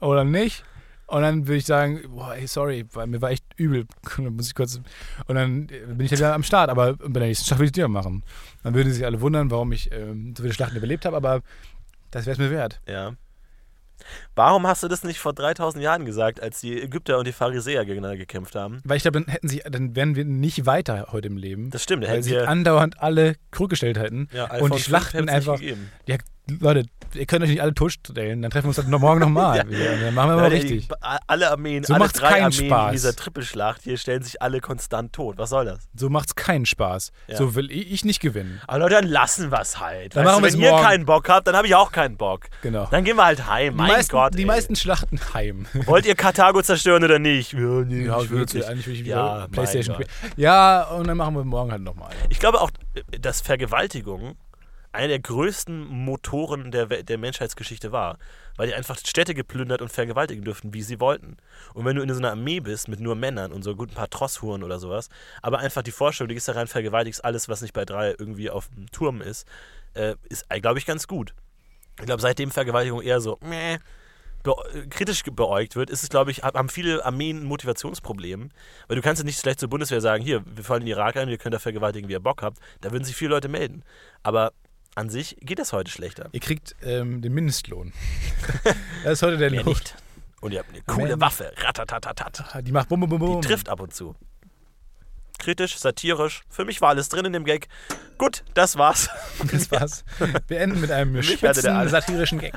Oder 0.00 0.24
nicht? 0.24 0.64
Und 1.06 1.22
dann 1.22 1.46
würde 1.46 1.58
ich 1.58 1.66
sagen, 1.66 2.00
boah, 2.08 2.34
ey, 2.34 2.46
sorry, 2.46 2.86
weil 2.92 3.06
mir 3.06 3.20
war 3.20 3.30
echt 3.30 3.44
übel. 3.56 3.86
Muss 4.18 4.48
ich 4.48 4.54
kurz. 4.54 4.80
Und 5.26 5.34
dann 5.34 5.68
äh, 5.68 5.86
bin 5.86 6.00
ich 6.00 6.10
ja 6.10 6.16
wieder 6.16 6.34
am 6.34 6.42
Start, 6.42 6.70
aber 6.70 6.94
bei 6.94 7.20
der 7.20 7.28
nächsten 7.28 7.46
Schlacht 7.46 7.60
will 7.60 7.66
ich 7.66 7.72
die 7.72 7.86
machen. 7.86 8.24
Dann 8.62 8.74
würden 8.74 8.92
sich 8.92 9.04
alle 9.04 9.20
wundern, 9.20 9.50
warum 9.50 9.72
ich 9.72 9.92
ähm, 9.92 10.34
so 10.36 10.42
viele 10.42 10.54
Schlachten 10.54 10.76
überlebt 10.76 11.04
habe, 11.04 11.16
aber 11.16 11.42
das 12.10 12.26
wäre 12.26 12.32
es 12.32 12.38
mir 12.38 12.50
wert. 12.50 12.80
Ja. 12.88 13.14
Warum 14.34 14.66
hast 14.66 14.82
du 14.82 14.88
das 14.88 15.04
nicht 15.04 15.18
vor 15.18 15.32
3000 15.32 15.82
Jahren 15.82 16.04
gesagt, 16.04 16.42
als 16.42 16.60
die 16.60 16.80
Ägypter 16.80 17.18
und 17.18 17.26
die 17.26 17.32
Pharisäer 17.32 17.84
gegeneinander 17.84 18.18
gekämpft 18.18 18.54
haben? 18.54 18.80
Weil 18.84 18.96
ich 18.96 19.02
glaube, 19.02 19.20
dann 19.20 19.30
hätten 19.30 19.48
sie, 19.48 19.62
dann 19.68 19.96
wären 19.96 20.16
wir 20.16 20.24
nicht 20.24 20.66
weiter 20.66 21.08
heute 21.12 21.28
im 21.28 21.36
Leben. 21.36 21.70
Das 21.70 21.82
stimmt, 21.82 22.06
weil 22.06 22.24
wir 22.24 22.48
andauernd 22.48 23.00
alle 23.00 23.36
zurückgestellt 23.52 23.98
hätten. 23.98 24.28
ja, 24.32 24.50
und 24.56 24.74
die 24.74 24.78
5 24.78 24.84
Schlachten 24.84 25.28
einfach. 25.28 25.60
Ja, 25.60 26.16
Leute, 26.60 26.84
ihr 27.14 27.24
könnt 27.24 27.42
euch 27.42 27.48
nicht 27.48 27.62
alle 27.62 27.72
totstellen, 27.74 28.42
dann 28.42 28.50
treffen 28.50 28.64
wir 28.66 28.68
uns 28.68 28.78
halt 28.78 28.88
noch 28.88 28.98
morgen 29.00 29.20
nochmal. 29.20 29.56
Ja. 29.64 29.68
wieder. 29.68 29.96
Dann 29.96 30.14
machen 30.14 30.30
wir 30.30 30.36
mal 30.36 30.48
richtig. 30.48 30.88
die- 30.88 30.94
Alle 31.26 31.50
Armeen, 31.50 31.84
So 31.84 31.94
alle 31.94 32.08
drei 32.08 32.28
keinen 32.32 32.44
Armeen 32.44 32.66
Spaß. 32.66 32.86
in 32.88 32.92
dieser 32.92 33.16
Trippelschlacht 33.16 33.82
hier 33.82 33.96
stellen 33.96 34.22
sich 34.22 34.42
alle 34.42 34.60
konstant 34.60 35.12
tot. 35.14 35.38
Was 35.38 35.50
soll 35.50 35.64
das? 35.64 35.88
So 35.94 36.10
macht's 36.10 36.34
keinen 36.34 36.66
Spaß. 36.66 37.12
Ja. 37.28 37.36
So 37.36 37.54
will 37.54 37.70
ich 37.70 37.90
ich 37.92 38.04
nicht 38.04 38.20
gewinnen. 38.20 38.60
Aber 38.66 38.80
Leute, 38.80 38.94
dann 38.96 39.06
lassen 39.06 39.50
wir 39.50 39.60
es 39.60 39.80
halt. 39.80 40.16
Dann 40.16 40.24
Weißt 40.26 40.32
machen 40.34 40.42
du, 40.42 40.46
wir's 40.48 40.54
wenn 40.54 40.60
ihr 40.62 40.70
morgen. 40.72 40.84
keinen 40.84 41.06
Bock 41.06 41.28
habt, 41.30 41.46
dann 41.46 41.56
habe 41.56 41.66
ich 41.66 41.74
auch 41.74 41.92
keinen 41.92 42.16
Bock. 42.18 42.46
Genau. 42.62 42.88
Dann 42.90 43.04
gehen 43.04 43.16
wir 43.16 43.24
halt 43.24 43.46
heim. 43.46 43.72
die 43.72 43.76
Mein 43.78 43.88
meisten, 43.92 44.12
Gott. 44.12 44.34
die 44.34 44.40
ey. 44.40 44.44
meisten 44.44 44.76
Schlachten 44.76 45.18
heim. 45.32 45.66
Wollt 45.86 46.04
ihr 46.04 46.14
Karthago 46.14 46.60
zerstören 46.62 47.04
oder 47.04 47.18
nicht? 47.18 47.52
Ja, 47.54 47.58
nee, 47.60 48.04
Ja, 48.06 48.18
nicht 48.18 48.30
wirklich. 48.30 48.66
Eigentlich 48.68 48.86
will 48.86 48.94
ich 48.94 49.04
wieder 49.04 49.16
Ja, 49.16 49.46
Playstation 49.50 49.94
spielen. 49.94 50.08
Ja, 50.36 50.82
und 50.90 51.06
dann 51.06 51.16
machen 51.16 51.34
wir 51.36 51.44
morgen 51.44 51.70
halt 51.72 51.82
nochmal. 51.82 52.10
Ich 52.28 52.38
glaube 52.38 52.60
auch, 52.60 52.70
dass 53.20 53.40
Vergewaltigung 53.40 54.34
einer 54.94 55.08
der 55.08 55.18
größten 55.18 55.86
Motoren 55.86 56.70
der, 56.70 56.86
der 56.86 57.18
Menschheitsgeschichte 57.18 57.92
war. 57.92 58.18
Weil 58.56 58.68
die 58.68 58.74
einfach 58.74 58.96
Städte 58.98 59.34
geplündert 59.34 59.82
und 59.82 59.90
vergewaltigen 59.90 60.44
dürften, 60.44 60.72
wie 60.72 60.82
sie 60.82 61.00
wollten. 61.00 61.36
Und 61.74 61.84
wenn 61.84 61.96
du 61.96 62.02
in 62.02 62.12
so 62.12 62.18
einer 62.20 62.30
Armee 62.30 62.60
bist 62.60 62.88
mit 62.88 63.00
nur 63.00 63.16
Männern 63.16 63.52
und 63.52 63.64
so 63.64 63.74
gut 63.74 63.90
ein 63.90 63.94
paar 63.94 64.08
Trosshuren 64.08 64.62
oder 64.62 64.78
sowas, 64.78 65.08
aber 65.42 65.58
einfach 65.58 65.82
die 65.82 65.90
Vorstellung, 65.90 66.28
du 66.28 66.34
gehst 66.34 66.48
da 66.48 66.52
rein, 66.52 66.68
vergewaltigst 66.68 67.24
alles, 67.24 67.48
was 67.48 67.62
nicht 67.62 67.74
bei 67.74 67.84
drei 67.84 68.14
irgendwie 68.16 68.50
auf 68.50 68.68
dem 68.68 68.90
Turm 68.92 69.20
ist, 69.20 69.46
äh, 69.94 70.14
ist, 70.28 70.48
glaube 70.48 70.78
ich, 70.78 70.86
ganz 70.86 71.08
gut. 71.08 71.34
Ich 71.98 72.06
glaube, 72.06 72.22
seitdem 72.22 72.50
Vergewaltigung 72.50 73.02
eher 73.02 73.20
so 73.20 73.38
meh, 73.40 73.78
be 74.44 74.54
kritisch 74.90 75.24
ge- 75.24 75.32
beäugt 75.34 75.74
wird, 75.74 75.90
ist 75.90 76.02
es, 76.02 76.08
glaube 76.08 76.30
ich, 76.30 76.42
hab- 76.42 76.54
haben 76.54 76.68
viele 76.68 77.04
Armeen 77.04 77.38
ein 77.42 77.44
Motivationsproblem. 77.44 78.50
Weil 78.86 78.96
du 78.96 79.02
kannst 79.02 79.20
ja 79.20 79.24
nicht 79.26 79.40
schlecht 79.40 79.58
zur 79.58 79.68
Bundeswehr 79.70 80.00
sagen, 80.00 80.22
hier, 80.22 80.44
wir 80.46 80.62
fallen 80.62 80.82
in 80.82 80.86
den 80.86 80.96
Irak 80.96 81.16
ein, 81.16 81.28
wir 81.28 81.38
können 81.38 81.52
da 81.52 81.58
vergewaltigen, 81.58 82.08
wie 82.08 82.12
ihr 82.12 82.20
Bock 82.20 82.42
habt. 82.42 82.58
Da 82.82 82.92
würden 82.92 83.04
sich 83.04 83.16
viele 83.16 83.30
Leute 83.30 83.48
melden. 83.48 83.82
Aber 84.22 84.52
an 84.94 85.10
sich 85.10 85.36
geht 85.40 85.58
das 85.58 85.72
heute 85.72 85.90
schlechter. 85.90 86.28
Ihr 86.32 86.40
kriegt 86.40 86.76
ähm, 86.82 87.22
den 87.22 87.32
Mindestlohn. 87.34 87.92
das 89.04 89.14
ist 89.14 89.22
heute 89.22 89.36
der 89.36 89.50
Lohn. 89.50 89.66
nicht. 89.66 89.94
Und 90.40 90.52
ihr 90.52 90.58
habt 90.58 90.70
eine 90.70 90.82
coole 90.82 91.06
Mehr 91.06 91.20
Waffe. 91.20 91.52
Ratatatatat. 91.56 92.66
Die 92.66 92.72
macht 92.72 92.88
bum, 92.88 93.00
bum, 93.00 93.08
bum, 93.08 93.18
bum. 93.18 93.40
Die 93.40 93.48
trifft 93.48 93.68
ab 93.68 93.80
und 93.80 93.94
zu. 93.94 94.14
Kritisch, 95.38 95.76
satirisch. 95.76 96.42
Für 96.48 96.64
mich 96.64 96.80
war 96.80 96.90
alles 96.90 97.08
drin 97.08 97.24
in 97.24 97.32
dem 97.32 97.44
Gag. 97.44 97.68
Gut, 98.18 98.44
das 98.54 98.76
war's. 98.76 99.08
Das 99.50 99.70
war's. 99.70 100.04
Wir 100.48 100.60
enden 100.60 100.80
mit 100.80 100.90
einem 100.90 101.22
spitzen, 101.22 101.88
satirischen 101.88 102.38
Gag. 102.38 102.54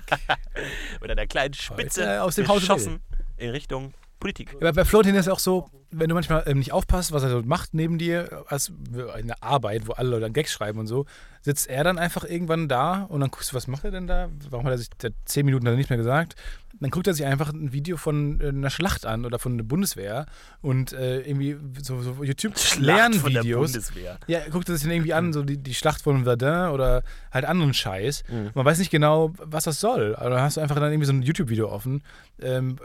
Mit 1.01 1.11
einer 1.11 1.27
kleinen 1.27 1.53
Spitze 1.53 2.01
Heute 2.01 2.23
aus 2.23 2.35
dem 2.35 2.47
Hause 2.47 2.61
geschossen 2.61 2.99
in 3.37 3.49
Richtung 3.49 3.93
Politik. 4.19 4.55
Ja, 4.61 4.71
bei 4.71 4.85
Florentin 4.85 5.15
ist 5.15 5.27
es 5.27 5.31
auch 5.31 5.39
so, 5.39 5.69
wenn 5.91 6.09
du 6.09 6.15
manchmal 6.15 6.43
ähm, 6.47 6.59
nicht 6.59 6.73
aufpasst, 6.73 7.11
was 7.11 7.23
er 7.23 7.29
so 7.29 7.41
macht 7.43 7.73
neben 7.73 7.97
dir, 7.97 8.43
als 8.47 8.71
in 9.17 9.27
der 9.27 9.41
Arbeit, 9.41 9.87
wo 9.87 9.93
alle 9.93 10.09
Leute 10.09 10.21
dann 10.21 10.33
Gags 10.33 10.51
schreiben 10.51 10.79
und 10.79 10.87
so, 10.87 11.05
sitzt 11.41 11.69
er 11.69 11.83
dann 11.83 11.97
einfach 11.97 12.25
irgendwann 12.25 12.67
da 12.67 13.03
und 13.03 13.21
dann 13.21 13.31
guckst 13.31 13.51
du, 13.51 13.55
was 13.55 13.67
macht 13.67 13.85
er 13.85 13.91
denn 13.91 14.05
da? 14.05 14.29
Warum 14.49 14.65
hat 14.65 14.73
er 14.73 14.77
sich 14.77 14.89
seit 15.01 15.13
zehn 15.25 15.45
Minuten 15.45 15.73
nicht 15.75 15.89
mehr 15.89 15.97
gesagt? 15.97 16.35
Dann 16.79 16.91
guckt 16.91 17.07
er 17.07 17.13
sich 17.13 17.25
einfach 17.25 17.53
ein 17.53 17.71
Video 17.71 17.97
von 17.97 18.39
äh, 18.41 18.49
einer 18.49 18.69
Schlacht 18.69 19.05
an 19.05 19.25
oder 19.25 19.39
von 19.39 19.57
der 19.57 19.63
Bundeswehr 19.63 20.25
und 20.61 20.93
äh, 20.93 21.21
irgendwie 21.21 21.57
so, 21.81 22.01
so 22.01 22.23
YouTube-Lernvideos. 22.23 23.71
Bundeswehr. 23.71 24.19
Ja, 24.27 24.47
guckt 24.49 24.69
er 24.69 24.75
sich 24.75 24.83
dann 24.83 24.91
irgendwie 24.91 25.13
an, 25.13 25.33
so 25.33 25.43
die, 25.43 25.57
die 25.57 25.73
Schlacht 25.73 26.01
von 26.01 26.25
Verdun 26.25 26.69
oder 26.69 27.03
halt 27.31 27.45
anderen 27.45 27.73
Scheiß. 27.73 28.25
Mhm. 28.29 28.51
Man 28.53 28.65
weiß 28.65 28.77
nicht 28.79 28.91
genau, 28.91 29.33
was 29.37 29.63
das 29.63 29.79
soll. 29.79 30.15
Aber 30.17 30.29
dann 30.31 30.41
hast 30.41 30.57
du 30.57 30.61
einfach 30.61 30.75
dann 30.75 30.91
irgendwie 30.91 31.07
so 31.07 31.13
ein 31.13 31.21
YouTube-Video 31.21 31.69
offen. 31.69 32.03
Ähm, 32.39 32.75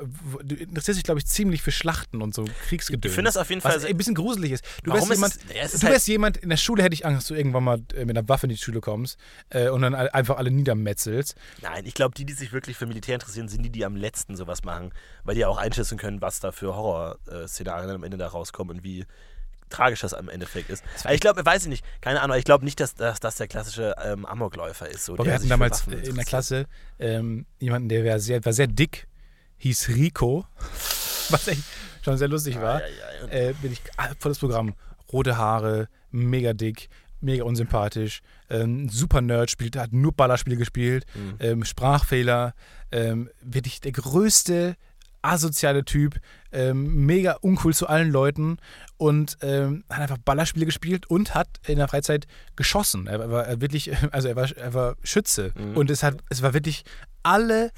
du 0.43 0.55
interessierst 0.55 0.99
dich, 0.99 1.05
glaube 1.05 1.19
ich, 1.19 1.27
ziemlich 1.27 1.61
für 1.63 1.73
Schlachten 1.73 2.23
und 2.23 2.33
so 2.33 2.45
Kriegsgedöns. 2.93 3.13
Ich 3.13 3.15
finde 3.15 3.29
das 3.29 3.37
auf 3.37 3.49
jeden 3.49 3.61
Fall 3.61 3.77
Was 3.77 3.85
ein 3.85 3.97
bisschen 3.97 4.15
gruselig 4.15 4.53
ist. 4.53 4.65
Du 4.83 4.91
Warum 4.91 5.09
wärst 5.09 5.13
jemand, 5.19 5.35
ja, 5.55 5.67
du 5.67 5.73
halt- 5.73 5.83
wärst 5.83 6.09
jemand, 6.09 6.37
in 6.39 6.49
der 6.49 6.57
Schule 6.57 6.83
hätte 6.83 6.95
ich 6.95 7.07
Angst, 7.07 7.19
dass 7.23 7.29
du 7.29 7.35
irgendwann 7.35 7.65
mal 7.65 7.79
äh, 7.95 8.05
mit 8.05 8.17
einer 8.17 8.29
Waffe 8.29 8.47
in 8.47 8.51
die 8.51 8.59
Schule 8.59 8.81
kommst 8.81 9.19
äh, 9.51 9.69
und 9.69 9.83
dann 9.83 9.95
einfach 9.95 10.37
alle 10.37 10.51
niedermetzelst. 10.51 11.35
Nein, 11.63 11.87
ich 11.87 11.95
glaube, 11.95 12.15
die, 12.15 12.25
die 12.25 12.33
sich 12.33 12.53
wirklich 12.53 12.77
für 12.77 12.87
Militär 12.87 13.15
interessieren, 13.15 13.49
sind 13.49 13.63
die, 13.63 13.71
die 13.71 13.85
am 13.85 13.97
letzten 13.97 14.37
sowas 14.37 14.63
machen, 14.65 14.93
weil 15.25 15.35
die 15.35 15.41
ja 15.43 15.49
auch 15.49 15.59
einschätzen 15.59 15.99
können, 15.99 16.21
was 16.21 16.41
da 16.41 16.53
für 16.53 16.75
Horrorszenarien 16.75 17.91
am 17.91 18.05
Ende 18.05 18.17
da 18.17 18.29
rauskommen 18.29 18.79
und 18.79 18.85
wie 18.85 19.05
tragisch 19.71 20.01
das 20.01 20.13
am 20.13 20.29
Endeffekt 20.29 20.69
ist. 20.69 20.85
Ich 21.11 21.21
glaube, 21.21 21.47
weiß 21.47 21.63
ich 21.63 21.69
nicht, 21.69 21.85
keine 22.03 22.21
Ahnung, 22.21 22.37
ich 22.37 22.45
glaube 22.45 22.63
nicht, 22.65 22.79
dass, 22.79 22.95
dass 22.95 23.21
das 23.21 23.37
der 23.37 23.49
klassische 23.49 23.95
ähm, 24.05 24.27
Amokläufer 24.27 24.87
ist. 24.89 25.07
So, 25.07 25.17
wir 25.17 25.33
hatten 25.33 25.49
damals 25.49 25.87
Waffen 25.87 26.03
in 26.03 26.15
der. 26.15 26.25
Klasse 26.27 26.67
ähm, 26.99 27.47
jemanden, 27.59 27.89
der 27.89 28.05
war 28.05 28.19
sehr, 28.19 28.45
war 28.45 28.53
sehr 28.53 28.67
dick, 28.67 29.07
hieß 29.59 29.89
Rico, 29.89 30.45
was 31.31 31.49
echt 31.49 31.63
schon 32.03 32.17
sehr 32.19 32.29
lustig 32.29 32.57
war. 32.61 32.81
Ja, 32.81 32.87
ja, 32.87 33.27
ja. 33.27 33.49
äh, 33.51 33.55
bin 33.63 33.73
ich 33.73 33.81
ah, 33.97 34.09
volles 34.19 34.39
Programm. 34.39 34.75
Rote 35.13 35.37
Haare, 35.37 35.89
mega 36.11 36.53
dick, 36.55 36.89
mega 37.21 37.45
unsympathisch, 37.45 38.21
ähm, 38.51 38.89
super 38.89 39.21
Nerd, 39.21 39.51
spielt, 39.51 39.77
hat 39.77 39.93
nur 39.93 40.13
Ballerspiele 40.13 40.57
gespielt, 40.57 41.05
Mhm. 41.15 41.35
ähm, 41.41 41.65
Sprachfehler, 41.65 42.55
ähm, 42.91 43.29
wirklich 43.43 43.81
der 43.81 43.93
größte 43.93 44.77
asoziale 45.25 45.85
Typ, 45.85 46.19
ähm, 46.51 47.07
mega 47.07 47.35
uncool 47.43 47.73
zu 47.75 47.87
allen 47.87 48.11
Leuten 48.11 48.57
und 48.97 49.39
ähm, 49.43 49.85
hat 49.89 50.01
einfach 50.01 50.19
Ballerspiele 50.19 50.67
gespielt 50.67 51.07
und 51.09 51.35
hat 51.35 51.49
in 51.67 51.77
der 51.79 51.87
Freizeit 51.87 52.27
geschossen. 52.57 53.07
Er 53.07 53.31
war 53.31 53.61
wirklich, 53.61 53.93
also 54.13 54.27
er 54.29 54.35
war, 54.37 54.51
er 54.57 54.75
war 54.75 54.97
Schütze 55.05 55.53
und 55.75 55.91
es 55.91 56.03
hat, 56.03 56.17
es 56.29 56.43
war 56.43 56.55
wirklich 56.55 56.83
alle, 57.25 57.71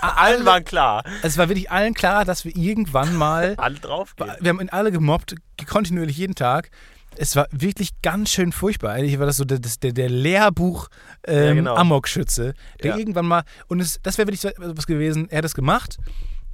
Allen 0.00 0.44
waren 0.46 0.64
klar. 0.64 1.02
es 1.22 1.36
war 1.38 1.48
wirklich 1.48 1.70
allen 1.70 1.94
klar, 1.94 2.24
dass 2.24 2.44
wir 2.44 2.56
irgendwann 2.56 3.14
mal 3.14 3.54
Alle 3.58 3.76
drauf. 3.78 4.14
wir 4.40 4.48
haben 4.48 4.60
ihn 4.60 4.70
alle 4.70 4.92
gemobbt, 4.92 5.34
kontinuierlich 5.68 6.16
jeden 6.16 6.34
Tag. 6.34 6.70
Es 7.16 7.34
war 7.36 7.46
wirklich 7.50 7.90
ganz 8.02 8.30
schön 8.30 8.52
furchtbar. 8.52 8.92
Eigentlich 8.92 9.18
war 9.18 9.26
das 9.26 9.36
so 9.36 9.44
der, 9.44 9.58
der, 9.58 9.92
der 9.92 10.08
Lehrbuch 10.08 10.88
ähm, 11.26 11.44
Ja, 11.44 11.52
genau. 11.54 11.74
Amok-Schütze, 11.76 12.54
der 12.82 12.92
Ja. 12.92 12.96
irgendwann 12.98 13.26
mal, 13.26 13.42
und 13.68 13.80
es, 13.80 13.98
das 14.02 14.16
wäre 14.16 14.28
wirklich 14.28 14.54
was 14.58 14.86
gewesen, 14.86 15.28
er 15.28 15.38
hat 15.38 15.44
das 15.44 15.54
gemacht 15.54 15.98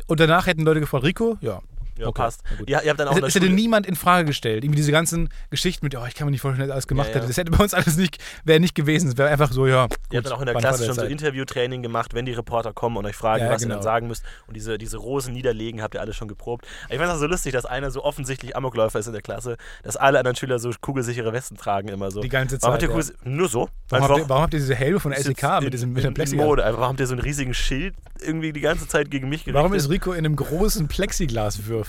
und 0.06 0.18
danach 0.18 0.46
hätten 0.46 0.62
Leute 0.62 0.80
gefragt, 0.80 1.04
Rico, 1.04 1.36
ja, 1.40 1.60
Ja, 1.98 2.06
okay, 2.08 2.22
passt. 2.22 2.42
Ja, 2.66 2.80
ihr 2.82 2.90
habt 2.90 3.00
dann 3.00 3.08
auch 3.08 3.12
Es, 3.12 3.18
der 3.20 3.28
es 3.28 3.34
hätte 3.34 3.48
niemand 3.48 3.86
in 3.86 3.96
Frage 3.96 4.26
gestellt. 4.26 4.64
Irgendwie 4.64 4.76
diese 4.76 4.92
ganzen 4.92 5.28
Geschichten 5.50 5.84
mit, 5.86 5.96
oh, 5.96 6.04
ich 6.06 6.14
kann 6.14 6.26
mir 6.26 6.30
nicht 6.30 6.40
vorstellen, 6.40 6.68
dass 6.68 6.74
alles 6.74 6.86
gemacht 6.86 7.06
Ja, 7.08 7.12
ja. 7.14 7.16
hätte. 7.20 7.26
Das 7.28 7.36
hätte 7.36 7.50
bei 7.52 7.62
uns 7.62 7.72
alles 7.74 7.96
nicht, 7.96 8.18
wäre 8.44 8.60
nicht 8.60 8.74
gewesen. 8.74 9.08
Es 9.08 9.16
wäre 9.16 9.28
einfach 9.30 9.50
so, 9.52 9.66
ja. 9.66 9.86
Gut, 9.86 9.96
Ihr 10.10 10.18
habt 10.18 10.26
dann 10.26 10.32
auch 10.34 10.40
in 10.40 10.46
der 10.46 10.54
Klasse 10.56 10.84
schon 10.84 10.94
so? 10.94 11.02
Interviewtraining 11.02 11.82
gemacht, 11.82 12.14
wenn 12.14 12.26
die 12.26 12.32
Reporter 12.32 12.72
kommen 12.72 12.96
und 12.96 13.06
euch 13.06 13.16
fragen, 13.16 13.44
Ja, 13.44 13.50
was 13.50 13.62
ihr 13.62 13.66
genau. 13.68 13.76
dann 13.76 13.82
sagen 13.84 14.08
müsst. 14.08 14.24
Und 14.46 14.54
diese, 14.56 14.78
diese 14.78 14.98
Rosen 14.98 15.32
niederlegen, 15.32 15.82
habt 15.82 15.94
ihr 15.94 16.00
alle 16.00 16.12
schon 16.12 16.28
geprobt. 16.28 16.66
Ich 16.90 16.96
fand 16.98 17.08
das 17.08 17.18
so 17.18 17.26
lustig, 17.26 17.52
dass 17.52 17.64
einer 17.66 17.90
so 17.90 18.04
offensichtlich 18.04 18.56
Amokläufer 18.56 18.98
ist 18.98 19.06
in 19.06 19.12
der 19.12 19.22
Klasse, 19.22 19.56
dass 19.82 19.96
alle 19.96 20.18
anderen 20.18 20.36
Schüler 20.36 20.58
so 20.58 20.70
kugelsichere 20.80 21.32
Westen 21.32 21.56
tragen 21.56 21.88
immer 21.88 22.10
so. 22.10 22.20
Die 22.20 22.28
ganze 22.28 22.60
Warum 22.60 22.74
habt 22.74 22.82
Zeit, 22.82 22.90
ihr. 22.90 22.94
Kugel- 22.94 23.14
Nur 23.24 23.48
so? 23.48 23.68
Warum 23.88 24.02
Einfach- 24.04 24.08
habt, 24.16 24.18
ihr, 24.24 24.28
warum 24.28 24.42
habt 24.42 24.54
ihr 24.54 24.60
diese 24.60 24.74
Helme 24.74 25.00
von 25.00 25.12
SEK 25.12 25.42
mit, 25.60 25.64
in- 25.64 25.70
diesem, 25.70 25.92
mit 25.92 26.04
in 26.04 26.14
Plexiglas? 26.14 26.44
Mode. 26.46 26.64
Einfach, 26.64 26.80
Warum 26.80 26.90
habt 26.92 27.00
ihr 27.00 27.06
so 27.06 27.14
einen 27.14 27.22
riesigen 27.22 27.54
Schild 27.54 27.94
irgendwie 28.20 28.52
die 28.52 28.60
ganze 28.60 28.86
Zeit 28.88 29.10
gegen 29.10 29.28
mich 29.28 29.40
gerichtet? 29.44 29.54
Warum 29.54 29.72
ist 29.74 29.88
Rico 29.88 30.12
in 30.12 30.18
einem 30.18 30.36
großen 30.36 30.88
Plexiglaswürfel? 30.88 31.85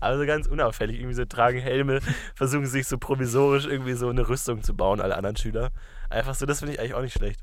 Also 0.00 0.26
ganz 0.26 0.46
unauffällig. 0.46 0.96
Irgendwie 0.98 1.14
so 1.14 1.24
tragen 1.24 1.58
Helme, 1.58 2.00
versuchen 2.34 2.66
sich 2.66 2.86
so 2.86 2.98
provisorisch 2.98 3.66
irgendwie 3.66 3.94
so 3.94 4.08
eine 4.08 4.28
Rüstung 4.28 4.62
zu 4.62 4.74
bauen, 4.74 5.00
alle 5.00 5.16
anderen 5.16 5.36
Schüler. 5.36 5.70
Einfach 6.10 6.34
so, 6.34 6.46
das 6.46 6.58
finde 6.58 6.74
ich 6.74 6.80
eigentlich 6.80 6.94
auch 6.94 7.02
nicht 7.02 7.14
schlecht. 7.14 7.40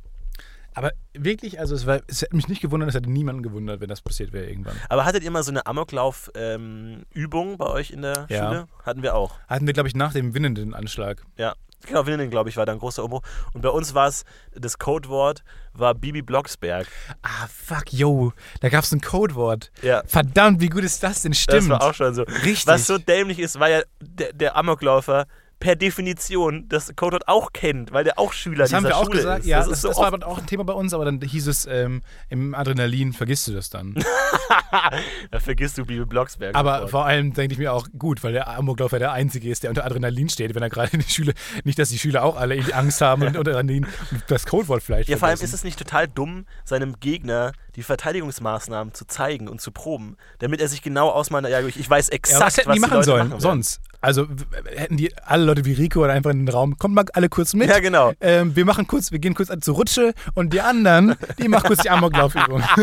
Aber 0.74 0.92
wirklich, 1.14 1.60
also 1.60 1.76
es, 1.76 1.86
war, 1.86 2.00
es 2.08 2.22
hätte 2.22 2.36
mich 2.36 2.48
nicht 2.48 2.62
gewundert, 2.62 2.90
es 2.90 2.96
hätte 2.96 3.12
niemanden 3.12 3.44
gewundert, 3.44 3.82
wenn 3.82 3.90
das 3.90 4.02
passiert 4.02 4.32
wäre 4.32 4.46
irgendwann. 4.46 4.76
Aber 4.88 5.04
hattet 5.04 5.24
ihr 5.24 5.32
mal 5.32 5.44
so 5.44 5.52
eine 5.52 5.66
Amoklauf-Übung 5.66 7.58
bei 7.58 7.66
euch 7.66 7.92
in 7.92 8.04
der 8.04 8.28
Ja. 8.30 8.48
Schule? 8.48 8.68
Hatten 8.86 9.04
wir 9.04 9.16
auch. 9.16 9.38
Hatten 9.48 9.66
wir, 9.66 9.74
glaube 9.74 9.90
ich, 9.90 9.96
nach 9.96 10.14
dem 10.14 10.34
winnenden 10.34 10.74
Anschlag. 10.74 11.24
Ja. 11.38 11.56
Genau, 11.88 12.06
Winnen, 12.06 12.30
glaube 12.30 12.48
ich, 12.50 12.58
war 12.58 12.66
da 12.68 12.74
ein 12.74 12.80
großer 12.80 13.04
Umbruch. 13.04 13.24
Und 13.54 13.62
bei 13.62 13.70
uns 13.70 13.96
war 13.96 14.08
es, 14.08 14.24
das 14.54 14.78
Codewort 14.78 15.44
war 15.74 15.94
Bibi 15.94 16.22
Blocksberg. 16.22 16.88
Ah, 17.22 17.48
fuck, 17.48 17.92
yo. 17.92 18.34
Da 18.60 18.70
gab 18.70 18.84
es 18.84 18.92
ein 18.92 19.02
Codewort. 19.02 19.72
Ja. 19.82 20.04
Verdammt, 20.06 20.62
wie 20.62 20.70
gut 20.70 20.84
ist 20.84 21.02
das 21.04 21.22
denn? 21.22 21.34
Stimmt. 21.34 21.64
Das 21.64 21.70
war 21.70 21.84
auch 21.84 21.94
schon 21.94 22.14
so. 22.14 22.24
Richtig. 22.24 22.68
Was 22.68 22.88
so 22.88 22.98
dämlich 22.98 23.40
ist, 23.40 23.60
weil 23.60 23.72
ja 23.72 23.82
der, 24.02 24.34
der 24.34 24.56
Amokläufer 24.56 25.28
per 25.62 25.78
Definition 25.78 26.68
das 26.68 26.93
Codewort 26.97 27.28
auch 27.30 27.53
kennt, 27.53 27.93
weil 27.93 28.03
der 28.03 28.20
auch 28.20 28.34
Schüler 28.34 28.64
das 28.66 28.74
haben 28.74 28.84
dieser 28.84 28.95
wir 28.95 28.97
auch 28.97 29.05
Schule 29.05 29.18
gesagt. 29.18 29.39
ist. 29.43 29.47
Ja, 29.47 29.59
das 29.59 29.68
das, 29.70 29.78
ist 29.78 29.82
so 29.84 29.88
das 29.89 29.97
war 29.99 30.07
aber 30.07 30.28
auch 30.28 30.39
ein 30.39 30.45
Thema 30.47 30.66
bei 30.66 30.74
uns, 30.74 30.93
aber 30.93 31.05
dann 31.05 31.22
hieß 31.22 31.47
es, 31.47 31.66
ähm, 31.68 32.01
im 32.30 32.53
Adrenalin 32.53 33.14
vergisst 33.14 33.47
du 33.47 33.53
das 33.53 33.70
dann. 33.70 33.95
da 35.32 35.39
vergisst 35.39 35.78
du 35.78 35.86
Bibi 35.86 36.05
Blocksberg. 36.05 36.55
aber 36.55 36.74
sofort. 36.74 36.89
vor 36.91 37.05
allem 37.05 37.34
denke 37.34 37.53
ich 37.53 37.59
mir 37.59 37.72
auch, 37.72 37.88
gut, 37.97 38.24
weil 38.24 38.34
der 38.34 38.49
Amokläufer 38.49 38.99
der 38.99 39.12
Einzige 39.14 39.49
ist, 39.49 39.64
der 39.64 39.70
unter 39.70 39.86
Adrenalin 39.86 40.28
steht, 40.30 40.53
wenn 40.55 40.64
er 40.64 40.70
gerade 40.70 40.91
in 40.93 40.99
die 40.99 41.09
Schule, 41.09 41.34
nicht, 41.64 41.80
dass 41.80 41.89
die 41.89 41.99
Schüler 41.99 42.24
auch 42.24 42.36
alle 42.36 42.55
irgendwie 42.55 42.74
Angst 42.74 42.99
haben 43.01 43.22
und 43.22 43.38
unter 43.38 43.51
Adrenalin 43.51 43.88
das 44.28 44.45
Codewort 44.45 44.84
vielleicht 44.84 45.07
Ja, 45.09 45.18
vor 45.18 45.28
allem 45.28 45.38
vergessen. 45.38 45.53
ist 45.53 45.59
es 45.59 45.64
nicht 45.64 45.78
total 45.80 46.07
dumm, 46.07 46.45
seinem 46.66 46.99
Gegner 46.99 47.53
die 47.76 47.84
Verteidigungsmaßnahmen 47.84 48.93
zu 48.93 49.05
zeigen 49.05 49.47
und 49.47 49.62
zu 49.62 49.72
proben, 49.72 50.18
damit 50.39 50.59
er 50.59 50.68
sich 50.68 50.82
genau 50.82 51.09
ausmalt, 51.09 51.47
ja, 51.47 51.62
ich 51.62 51.80
ich 51.80 51.89
weiß 51.89 52.07
Ja, 52.07 52.14
exakt, 52.16 52.41
was 52.41 52.57
hätten 52.57 52.72
die 52.74 52.80
machen 52.80 52.93
Leute 52.95 53.05
sollen 53.05 53.30
machen 53.30 53.39
sonst? 53.39 53.80
Also 54.02 54.28
hätten 54.76 54.97
die 54.97 55.16
alle 55.18 55.45
Leute 55.45 55.64
wie 55.66 55.74
Rico 55.74 56.04
oder 56.04 56.14
einfach 56.14 56.32
in 56.32 56.45
den 56.45 56.54
Raum, 56.54 56.78
kommt 56.78 56.95
mal 56.95 57.06
alle 57.14 57.30
kurz 57.30 57.54
mit. 57.54 57.70
Ja, 57.70 57.80
genau. 57.80 58.14
Ähm, 58.20 58.56
wir 58.56 58.66
machen 58.66 58.88
kurz, 58.88 59.12
wir 59.12 59.20
gehen 59.20 59.36
kurz 59.36 59.52
zur 59.62 59.76
Rutsche 59.76 60.14
und 60.34 60.54
die 60.54 60.62
anderen, 60.62 61.16
die 61.38 61.47
machen 61.47 61.68
kurz 61.68 61.84
die 61.84 61.89
Amoklaufübung. 61.89 62.64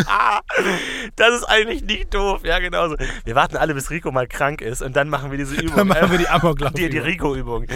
Das 1.16 1.34
ist 1.34 1.44
eigentlich 1.44 1.84
nicht 1.84 2.14
doof, 2.14 2.40
ja, 2.44 2.58
genau 2.58 2.88
so. 2.88 2.96
Wir 3.24 3.34
warten 3.34 3.56
alle, 3.56 3.74
bis 3.74 3.90
Rico 3.90 4.10
mal 4.10 4.26
krank 4.26 4.60
ist 4.60 4.82
und 4.82 4.96
dann 4.96 5.08
machen 5.08 5.30
wir 5.30 5.38
diese 5.38 5.54
Übung. 5.56 5.76
Dann 5.76 5.88
machen 5.88 6.10
wir 6.10 6.18
die 6.18 6.28
Amoklaufübung. 6.28 6.74
Die, 6.74 6.88
die 6.88 6.98
Rico-Übung. 6.98 7.66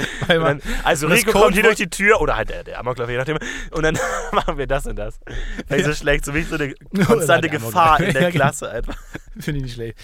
Also 0.85 1.07
Rico 1.07 1.33
kommt 1.33 1.55
hier 1.55 1.63
durch 1.63 1.77
die 1.77 1.89
Tür, 1.89 2.21
oder 2.21 2.37
halt 2.37 2.51
der, 2.51 2.65
der 2.65 2.79
Amoklauf, 2.79 3.09
je 3.09 3.17
nachdem, 3.17 3.39
und 3.71 3.83
dann 3.83 3.99
machen 4.33 4.59
wir 4.59 4.67
das 4.67 4.87
und 4.87 4.97
das. 4.97 5.21
Weil 5.69 5.85
so 5.85 5.93
schlägt 5.93 6.25
so 6.25 6.35
wie 6.35 6.43
so 6.43 6.57
eine 6.57 6.75
konstante 7.07 7.49
Gefahr 7.49 8.01
in 8.01 8.13
der 8.13 8.23
Ja, 8.23 8.31
genau. 8.31 8.45
Klasse 8.45 8.71
einfach. 8.71 8.97
Finde 9.39 9.59
ich 9.59 9.65
nicht 9.65 9.75
schlecht. 9.75 9.99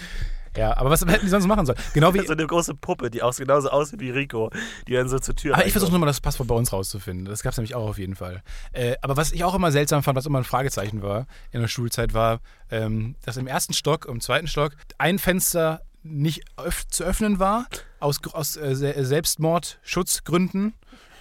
Ja, 0.57 0.75
aber 0.77 0.89
was 0.89 1.01
hätten 1.05 1.25
die 1.25 1.29
sonst 1.29 1.45
machen 1.47 1.65
sollen? 1.65 1.77
Genau 1.93 2.13
wie. 2.13 2.19
So 2.29 2.33
eine 2.33 2.45
große 2.47 2.75
Puppe, 2.75 3.09
die 3.09 3.21
auch 3.23 3.35
genauso 3.35 3.69
aussieht 3.69 3.99
wie 3.99 4.09
Rico, 4.11 4.51
die 4.87 4.93
dann 4.93 5.07
so 5.09 5.19
zur 5.19 5.35
Tür 5.35 5.55
Aber 5.55 5.65
ich 5.65 5.71
versuche 5.71 5.91
nochmal 5.91 6.07
das 6.07 6.21
Passwort 6.21 6.47
bei 6.47 6.55
uns 6.55 6.71
rauszufinden. 6.73 7.25
Das 7.25 7.41
gab 7.43 7.51
es 7.53 7.57
nämlich 7.57 7.75
auch 7.75 7.87
auf 7.89 7.97
jeden 7.97 8.15
Fall. 8.15 8.43
Äh, 8.71 8.95
aber 9.01 9.17
was 9.17 9.31
ich 9.31 9.43
auch 9.43 9.55
immer 9.55 9.71
seltsam 9.71 10.03
fand, 10.03 10.15
was 10.15 10.25
immer 10.25 10.39
ein 10.39 10.43
Fragezeichen 10.43 11.01
war 11.01 11.25
in 11.51 11.61
der 11.61 11.67
Schulzeit, 11.67 12.13
war, 12.13 12.39
ähm, 12.71 13.15
dass 13.25 13.37
im 13.37 13.47
ersten 13.47 13.73
Stock, 13.73 14.05
im 14.05 14.21
zweiten 14.21 14.47
Stock, 14.47 14.73
ein 14.97 15.17
Fenster 15.19 15.81
nicht 16.03 16.43
öff 16.57 16.87
zu 16.87 17.03
öffnen 17.03 17.39
war, 17.39 17.65
aus, 17.99 18.19
aus 18.33 18.55
äh, 18.57 18.75
Se- 18.75 19.05
Selbstmordschutzgründen. 19.05 20.73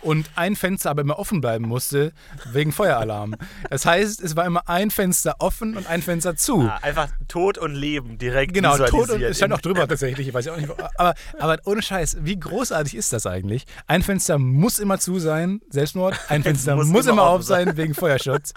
Und 0.02 0.30
ein 0.36 0.56
Fenster 0.56 0.90
aber 0.90 1.02
immer 1.02 1.18
offen 1.18 1.40
bleiben 1.40 1.66
musste, 1.66 2.12
wegen 2.52 2.72
Feueralarm. 2.72 3.34
Das 3.68 3.84
heißt, 3.84 4.22
es 4.22 4.36
war 4.36 4.46
immer 4.46 4.68
ein 4.68 4.90
Fenster 4.90 5.36
offen 5.40 5.76
und 5.76 5.86
ein 5.88 6.02
Fenster 6.02 6.36
zu. 6.36 6.62
Ah, 6.62 6.78
einfach 6.82 7.08
Tod 7.26 7.58
und 7.58 7.74
Leben 7.74 8.18
direkt 8.18 8.54
Genau, 8.54 8.76
Tod 8.76 9.10
und 9.10 9.22
es 9.22 9.36
stand 9.36 9.52
auch 9.52 9.60
drüber 9.60 9.86
tatsächlich, 9.86 10.28
ich 10.28 10.34
weiß 10.34 10.46
ja 10.46 10.52
auch 10.52 10.56
nicht. 10.56 10.70
Aber, 10.96 11.14
aber 11.38 11.58
ohne 11.64 11.82
Scheiß, 11.82 12.18
wie 12.20 12.38
großartig 12.38 12.94
ist 12.94 13.12
das 13.12 13.26
eigentlich? 13.26 13.66
Ein 13.86 14.02
Fenster 14.02 14.38
muss 14.38 14.78
immer 14.78 14.98
zu 14.98 15.18
sein, 15.18 15.60
Selbstmord. 15.68 16.18
Ein 16.28 16.42
Fenster 16.44 16.76
muss 16.76 16.86
muss, 16.86 17.06
immer 17.06 17.14
immer 17.14 17.30
auf 17.30 17.42
sein, 17.42 17.76
wegen 17.76 17.94
Feuerschutz. 17.94 18.52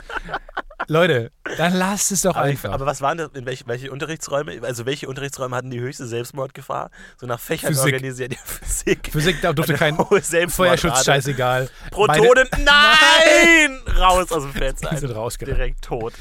Leute, 0.87 1.31
dann 1.57 1.73
lasst 1.73 2.11
es 2.11 2.21
doch 2.21 2.35
Aber, 2.35 2.47
ich, 2.47 2.51
einfach. 2.51 2.71
aber 2.71 2.85
was 2.85 3.01
waren 3.01 3.17
das, 3.17 3.29
in 3.33 3.45
welche, 3.45 3.65
welche 3.67 3.91
Unterrichtsräume, 3.91 4.61
also 4.63 4.85
welche 4.85 5.07
Unterrichtsräume 5.07 5.55
hatten 5.55 5.69
die 5.69 5.79
höchste 5.79 6.05
Selbstmordgefahr? 6.05 6.91
So 7.17 7.27
nach 7.27 7.39
Fächern 7.39 7.73
Physik. 7.73 7.93
organisiert, 7.93 8.33
ja, 8.33 8.39
Physik. 8.43 9.09
Physik, 9.11 9.41
da 9.41 9.53
durfte 9.53 9.73
kein. 9.73 9.95
Feuerschutz, 10.49 11.05
scheißegal. 11.05 11.69
Protonen, 11.91 12.47
nein! 12.63 13.79
Raus 13.97 14.31
aus 14.31 14.43
dem 14.43 14.53
Fenster. 14.53 14.89
Sind 14.95 15.09
einfach. 15.09 15.21
rausgerannt. 15.21 15.57
Direkt 15.57 15.81
tot. 15.83 16.13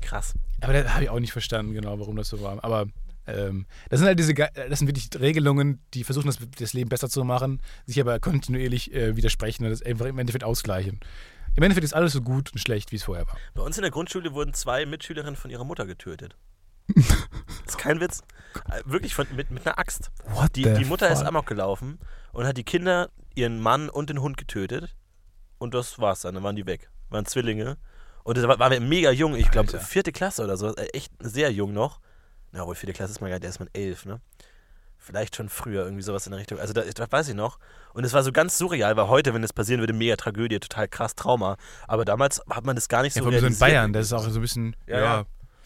Krass. 0.00 0.34
Aber 0.60 0.72
da 0.72 0.94
habe 0.94 1.04
ich 1.04 1.10
auch 1.10 1.20
nicht 1.20 1.32
verstanden, 1.32 1.74
genau, 1.74 1.98
warum 1.98 2.16
das 2.16 2.28
so 2.28 2.40
war. 2.42 2.62
Aber 2.62 2.86
ähm, 3.26 3.66
das 3.88 4.00
sind 4.00 4.06
halt 4.06 4.18
diese, 4.18 4.34
das 4.34 4.78
sind 4.78 4.88
wirklich 4.88 5.08
Regelungen, 5.18 5.80
die 5.94 6.04
versuchen, 6.04 6.26
das, 6.26 6.38
das 6.58 6.72
Leben 6.72 6.88
besser 6.88 7.08
zu 7.08 7.24
machen, 7.24 7.60
sich 7.86 8.00
aber 8.00 8.20
kontinuierlich 8.20 8.92
äh, 8.94 9.16
widersprechen 9.16 9.64
und 9.64 9.70
das 9.70 9.82
einfach 9.82 10.06
im 10.06 10.18
Endeffekt 10.18 10.44
ausgleichen. 10.44 11.00
Im 11.56 11.62
Endeffekt 11.62 11.84
ist 11.84 11.94
alles 11.94 12.12
so 12.12 12.20
gut 12.20 12.52
und 12.52 12.58
schlecht, 12.58 12.90
wie 12.92 12.96
es 12.96 13.04
vorher 13.04 13.26
war. 13.26 13.36
Bei 13.54 13.62
uns 13.62 13.76
in 13.78 13.82
der 13.82 13.90
Grundschule 13.90 14.32
wurden 14.34 14.54
zwei 14.54 14.86
Mitschülerinnen 14.86 15.36
von 15.36 15.50
ihrer 15.50 15.64
Mutter 15.64 15.86
getötet. 15.86 16.36
das 16.94 17.04
ist 17.66 17.78
kein 17.78 18.00
Witz. 18.00 18.22
Äh, 18.70 18.82
Wirklich 18.84 19.14
von, 19.14 19.26
mit, 19.34 19.50
mit 19.50 19.66
einer 19.66 19.78
Axt. 19.78 20.10
What 20.26 20.56
Die, 20.56 20.62
die 20.64 20.84
Mutter 20.84 21.08
ist 21.10 21.18
fuck? 21.20 21.28
amok 21.28 21.46
gelaufen 21.46 21.98
und 22.32 22.46
hat 22.46 22.56
die 22.56 22.64
Kinder, 22.64 23.10
ihren 23.34 23.60
Mann 23.60 23.88
und 23.88 24.10
den 24.10 24.20
Hund 24.20 24.36
getötet. 24.36 24.94
Und 25.58 25.74
das 25.74 25.98
war's 25.98 26.20
dann. 26.22 26.34
Dann 26.34 26.44
waren 26.44 26.56
die 26.56 26.66
weg. 26.66 26.90
Waren 27.08 27.24
Zwillinge. 27.26 27.78
Und 28.24 28.36
da 28.36 28.46
war- 28.48 28.58
waren 28.58 28.72
wir 28.72 28.80
mega 28.80 29.10
jung. 29.10 29.34
Ich 29.36 29.50
glaube, 29.50 29.78
vierte 29.78 30.12
Klasse 30.12 30.42
oder 30.44 30.56
so. 30.56 30.74
Äh, 30.76 30.86
Echt 30.92 31.12
sehr 31.20 31.50
jung 31.52 31.72
noch. 31.72 32.00
Na, 32.52 32.66
wohl 32.66 32.74
vierte 32.74 32.92
Klasse 32.92 33.12
ist 33.12 33.20
man 33.20 33.30
gar 33.30 33.36
nicht. 33.36 33.44
Da 33.44 33.48
ist 33.48 33.58
man 33.60 33.68
elf, 33.72 34.04
ne? 34.04 34.20
Vielleicht 35.06 35.36
schon 35.36 35.50
früher, 35.50 35.84
irgendwie 35.84 36.02
sowas 36.02 36.24
in 36.26 36.30
der 36.30 36.40
Richtung. 36.40 36.58
Also, 36.58 36.72
da, 36.72 36.80
das 36.82 37.12
weiß 37.12 37.28
ich 37.28 37.34
noch. 37.34 37.58
Und 37.92 38.04
es 38.04 38.14
war 38.14 38.22
so 38.22 38.32
ganz 38.32 38.56
surreal, 38.56 38.96
weil 38.96 39.08
heute, 39.08 39.34
wenn 39.34 39.42
das 39.42 39.52
passieren 39.52 39.80
würde, 39.80 39.92
mega 39.92 40.16
Tragödie, 40.16 40.58
total 40.58 40.88
krass 40.88 41.14
Trauma. 41.14 41.58
Aber 41.86 42.06
damals 42.06 42.40
hat 42.48 42.64
man 42.64 42.74
das 42.74 42.88
gar 42.88 43.02
nicht 43.02 43.14
Ja, 43.14 43.22
so 43.22 43.28
allem 43.28 43.32
so 43.34 43.38
in 43.38 43.52
realisiert. 43.52 43.60
Bayern, 43.68 43.92
das 43.92 44.06
ist 44.06 44.12
auch 44.14 44.26
so 44.26 44.38
ein 44.38 44.40
bisschen, 44.40 44.74
Ja, 44.86 44.98
ja, 44.98 45.04
ja. 45.04 45.24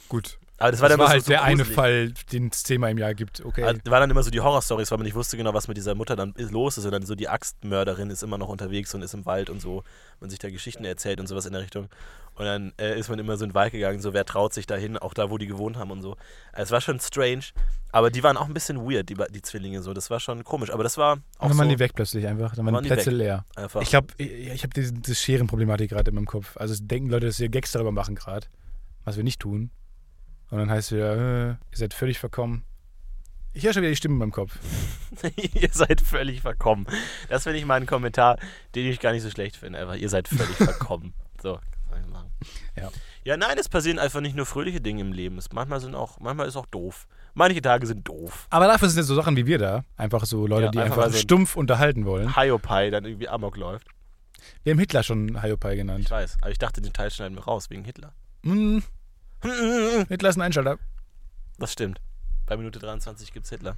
gut. 0.09 0.38
Aber 0.61 0.73
das 0.73 0.81
war 0.81 0.89
Das 0.89 0.99
war 0.99 1.09
halt 1.09 1.25
so, 1.25 1.29
der 1.31 1.43
eine 1.45 1.59
gruselig. 1.59 1.75
Fall, 1.75 2.13
den 2.33 2.49
es 2.49 2.65
zehnmal 2.65 2.91
im 2.91 2.99
Jahr 2.99 3.15
gibt. 3.15 3.45
Okay. 3.45 3.63
Also, 3.63 3.81
Da 3.85 3.91
waren 3.93 4.01
dann 4.01 4.11
immer 4.11 4.25
so 4.25 4.31
die 4.31 4.41
Horrorstories, 4.41 4.91
weil 4.91 4.99
man 4.99 5.05
nicht 5.05 5.15
wusste 5.15 5.37
genau, 5.37 5.55
was 5.55 5.69
mit 5.69 5.77
dieser 5.77 5.95
Mutter 5.95 6.17
dann 6.17 6.35
los 6.37 6.79
ist. 6.79 6.85
Und 6.85 6.91
dann 6.91 7.07
so 7.07 7.15
die 7.15 7.29
Axtmörderin 7.29 8.11
ist 8.11 8.23
immer 8.25 8.39
noch 8.39 8.49
unterwegs 8.49 8.93
und 8.95 9.03
ist 9.03 9.15
im 9.15 9.25
Wald 9.25 9.51
und 9.51 9.61
so. 9.61 9.85
Man 10.21 10.31
sich 10.31 10.41
da 10.41 10.51
Geschichten 10.51 10.85
erzählt 10.85 11.21
und 11.21 11.29
sowas 11.29 11.47
in 11.47 11.53
der 11.53 11.63
Richtung. 11.63 11.89
Und 12.35 12.45
dann 12.45 12.73
äh, 12.79 12.99
ist 12.99 13.09
man 13.09 13.19
immer 13.21 13.37
so 13.37 13.45
in 13.45 13.51
den 13.51 13.55
Wald 13.55 13.73
gegangen, 13.73 14.01
so 14.01 14.13
wer 14.15 14.25
traut 14.25 14.53
sich 14.53 14.67
dahin, 14.67 14.97
auch 14.97 15.15
da, 15.15 15.31
wo 15.31 15.39
die 15.39 15.47
gewohnt 15.47 15.77
haben 15.77 15.91
und 15.93 16.03
so. 16.03 16.17
Also, 16.53 16.65
es 16.65 16.71
war 16.73 16.81
schon 16.81 16.99
strange. 17.01 17.45
Aber 17.93 18.11
die 18.11 18.23
waren 18.23 18.37
auch 18.37 18.47
ein 18.47 18.55
bisschen 18.55 18.79
weird, 18.79 19.09
die, 19.09 19.17
die 19.31 19.43
Zwillinge 19.43 19.81
so. 19.83 19.95
Das 19.95 20.11
war 20.11 20.19
schon 20.21 20.43
komisch. 20.45 20.71
Aber 20.73 20.83
das 20.83 20.99
war 20.99 21.15
Und 21.15 21.23
auch 21.39 21.49
dann 21.49 21.59
waren 21.59 21.69
so 21.69 21.75
die 21.75 21.79
weg 21.79 21.93
plötzlich 21.95 22.27
einfach. 22.27 22.57
Dann 22.57 22.67
waren 22.67 22.75
Waren 22.75 22.85
die 22.85 22.91
Plätze 22.91 23.13
weg. 23.13 23.19
leer. 23.19 23.45
einfach. 23.55 23.81
Ich 23.81 23.91
glaube, 23.91 24.09
ich, 24.19 24.29
ich 24.31 24.63
habe 24.65 24.75
diese, 24.75 25.15
Scherenproblematik 25.15 25.91
gerade 25.91 26.11
in 26.11 26.17
meinem 26.17 26.27
Kopf. 26.27 26.57
Also 26.57 26.75
denken 26.81 27.11
Leute, 27.11 27.27
dass 27.27 27.39
wir 27.39 27.49
Gags 27.49 27.71
darüber 27.73 27.93
machen 27.93 28.17
gerade, 28.17 28.47
was 29.05 29.17
wir 29.17 29.25
nicht 29.25 29.41
tun. 29.41 29.71
Und 30.51 30.59
dann 30.59 30.71
heißt 30.71 30.91
es 30.93 30.97
wieder, 30.97 31.17
äh, 31.17 31.49
ihr 31.51 31.59
seid 31.77 31.95
völlig 31.95 32.19
verkommen. 32.19 32.65
Ich 33.55 33.65
höre 33.65 33.73
schon 33.73 33.83
wieder 33.83 33.91
die 33.91 33.97
Stimme 33.97 34.15
in 34.15 34.19
meinem 34.19 34.33
Kopf. 34.33 34.57
ihr 35.37 35.69
seid 35.73 36.01
völlig 36.01 36.41
verkommen. 36.43 36.87
Das 37.29 37.43
finde 37.45 37.59
ich 37.59 37.65
mal 37.65 37.75
ein 37.75 37.87
Kommentar, 37.87 38.39
den 38.75 38.87
ich 38.87 39.01
gar 39.01 39.13
nicht 39.13 39.23
so 39.23 39.31
schlecht 39.31 39.57
finde. 39.57 39.79
Einfach, 39.79 39.97
ihr 39.97 40.09
seid 40.09 40.29
völlig 40.29 40.57
verkommen. 40.57 41.13
So, 41.43 41.59
soll 41.89 41.99
ich 42.01 42.07
machen? 42.07 42.31
Ja, 43.25 43.37
nein, 43.37 43.59
es 43.59 43.69
passieren 43.69 43.99
einfach 43.99 44.21
nicht 44.21 44.37
nur 44.37 44.47
fröhliche 44.47 44.81
Dinge 44.81 45.01
im 45.03 45.13
Leben. 45.13 45.37
Es, 45.39 45.53
manchmal, 45.53 45.81
sind 45.81 45.95
auch, 45.95 46.19
manchmal 46.21 46.47
ist 46.47 46.57
auch 46.57 46.67
doof. 46.67 47.07
Manche 47.35 47.61
Tage 47.61 47.87
sind 47.87 48.07
doof. 48.09 48.47
Aber 48.51 48.67
dafür 48.69 48.89
sind 48.89 48.99
jetzt 48.99 49.09
so 49.09 49.15
Sachen 49.17 49.37
wie 49.37 49.45
wir 49.47 49.59
da. 49.59 49.85
Einfach 49.97 50.25
so 50.25 50.47
Leute, 50.47 50.67
Ja, 50.67 50.71
die 50.71 50.79
einfach 50.79 50.99
einfach, 50.99 51.13
so- 51.13 51.19
stumpf 51.19 51.57
unterhalten 51.57 52.07
wollen. 52.07 52.35
Hiopai 52.37 52.91
dann 52.91 53.05
irgendwie 53.05 53.29
Amok 53.29 53.57
läuft. 53.57 53.87
Wir 54.63 54.73
haben 54.73 54.79
Hitler 54.79 55.03
schon 55.03 55.43
Hiopai 55.43 55.73
Ich 55.73 55.79
genannt. 55.79 56.11
weiß, 56.11 56.39
aber 56.41 56.51
ich 56.51 56.59
dachte, 56.59 56.81
den 56.81 56.93
Teil 56.93 57.11
schneiden 57.11 57.37
wir 57.37 57.45
raus, 57.45 57.69
wegen 57.71 57.85
Hitler. 57.85 58.13
Hm, 58.45 58.83
Hitler 60.09 60.31
ist 60.31 60.37
ein 60.37 60.43
Einschalter. 60.43 60.79
Das 61.59 61.73
stimmt. 61.73 62.01
Bei 62.47 62.57
Minute 62.57 62.79
23 62.79 63.33
gibt's 63.33 63.51
Hitler. 63.51 63.77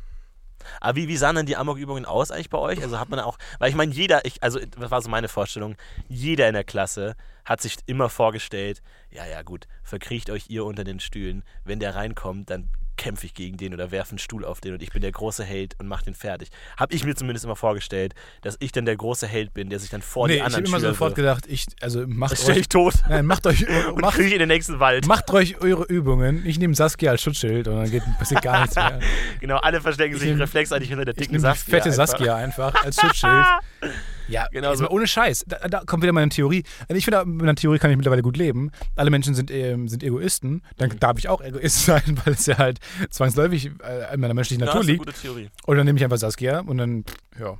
Aber 0.80 0.96
wie, 0.96 1.08
wie 1.08 1.16
sahen 1.16 1.36
denn 1.36 1.46
die 1.46 1.56
Amok-Übungen 1.56 2.04
aus 2.04 2.30
eigentlich 2.30 2.50
bei 2.50 2.58
euch? 2.58 2.82
Also 2.82 2.98
hat 2.98 3.08
man 3.08 3.20
auch, 3.20 3.38
weil 3.58 3.70
ich 3.70 3.76
meine, 3.76 3.92
jeder, 3.92 4.24
ich, 4.24 4.42
also 4.42 4.58
das 4.58 4.90
war 4.90 5.00
so 5.00 5.08
meine 5.08 5.28
Vorstellung, 5.28 5.76
jeder 6.08 6.48
in 6.48 6.54
der 6.54 6.64
Klasse 6.64 7.16
hat 7.44 7.60
sich 7.60 7.76
immer 7.86 8.08
vorgestellt, 8.08 8.82
ja, 9.10 9.26
ja, 9.26 9.42
gut, 9.42 9.66
verkriecht 9.82 10.30
euch 10.30 10.50
ihr 10.50 10.64
unter 10.64 10.84
den 10.84 11.00
Stühlen. 11.00 11.42
Wenn 11.64 11.80
der 11.80 11.94
reinkommt, 11.94 12.50
dann 12.50 12.68
kämpfe 13.00 13.24
ich 13.24 13.32
gegen 13.32 13.56
den 13.56 13.72
oder 13.72 13.90
werfe 13.90 14.10
einen 14.10 14.18
Stuhl 14.18 14.44
auf 14.44 14.60
den 14.60 14.74
und 14.74 14.82
ich 14.82 14.90
bin 14.90 15.00
der 15.00 15.10
große 15.10 15.42
Held 15.42 15.74
und 15.80 15.88
mach 15.88 16.02
den 16.02 16.12
fertig. 16.12 16.50
Hab 16.76 16.92
ich 16.92 17.02
mir 17.02 17.14
zumindest 17.16 17.46
immer 17.46 17.56
vorgestellt, 17.56 18.14
dass 18.42 18.58
ich 18.60 18.72
dann 18.72 18.84
der 18.84 18.94
große 18.94 19.26
Held 19.26 19.54
bin, 19.54 19.70
der 19.70 19.78
sich 19.78 19.88
dann 19.88 20.02
vor 20.02 20.26
nee, 20.26 20.34
die 20.34 20.36
ich 20.36 20.44
habe 20.44 20.54
anderen 20.56 20.66
immer 20.66 20.80
sofort 20.80 21.14
gedacht, 21.14 21.46
ich, 21.48 21.64
also 21.80 22.04
macht 22.06 22.32
euch, 22.46 22.54
dich 22.54 22.68
tot 22.68 22.92
nein, 23.08 23.24
macht 23.24 23.46
euch, 23.46 23.66
und 23.88 24.02
macht, 24.02 24.18
in 24.18 24.38
den 24.38 24.48
nächsten 24.48 24.80
Wald. 24.80 25.06
macht 25.06 25.30
euch 25.30 25.62
eure 25.62 25.84
Übungen. 25.84 26.44
Ich 26.44 26.58
nehme 26.58 26.74
Saskia 26.74 27.12
als 27.12 27.22
Schutzschild 27.22 27.68
und 27.68 27.76
dann 27.76 27.90
geht, 27.90 28.02
passiert 28.18 28.42
gar 28.42 28.60
nichts 28.60 28.76
mehr. 28.76 29.00
Genau, 29.40 29.56
alle 29.56 29.80
verstecken 29.80 30.18
sich 30.18 30.28
nehm- 30.28 30.38
reflexartig 30.38 30.88
hinter 30.90 31.06
der 31.06 31.14
Ich 31.16 31.26
dicken 31.26 31.40
Saskia. 31.40 31.78
fette 31.78 31.88
einfach. 31.90 32.06
Saskia 32.06 32.36
einfach 32.36 32.84
als 32.84 32.96
Schutzschild. 33.00 33.46
Ja, 34.30 34.46
Genau 34.50 34.74
so. 34.74 34.88
ohne 34.88 35.06
Scheiß. 35.06 35.44
Da, 35.46 35.68
da 35.68 35.82
kommt 35.84 36.02
wieder 36.02 36.12
meine 36.12 36.28
Theorie. 36.30 36.64
Also 36.88 36.94
Ich 36.94 37.04
finde, 37.04 37.24
mit 37.24 37.42
einer 37.42 37.54
Theorie 37.54 37.78
kann 37.78 37.90
ich 37.90 37.96
mittlerweile 37.96 38.22
gut 38.22 38.36
leben. 38.36 38.70
Alle 38.96 39.10
Menschen 39.10 39.34
sind, 39.34 39.50
ähm, 39.50 39.88
sind 39.88 40.02
Egoisten. 40.02 40.62
Dann 40.78 40.98
darf 40.98 41.18
ich 41.18 41.28
auch 41.28 41.40
Egoist 41.42 41.84
sein, 41.86 42.20
weil 42.24 42.34
es 42.34 42.46
ja 42.46 42.58
halt 42.58 42.78
zwangsläufig 43.10 43.70
äh, 43.82 44.14
in 44.14 44.20
meiner 44.20 44.34
menschlichen 44.34 44.64
Natur 44.64 44.80
ist 44.80 44.86
eine 44.86 44.92
liegt. 44.92 45.06
gute 45.06 45.18
Theorie. 45.20 45.50
Und 45.66 45.76
dann 45.76 45.86
nehme 45.86 45.98
ich 45.98 46.04
einfach 46.04 46.18
Saskia 46.18 46.60
und 46.60 46.78
dann, 46.78 47.04
ja. 47.38 47.58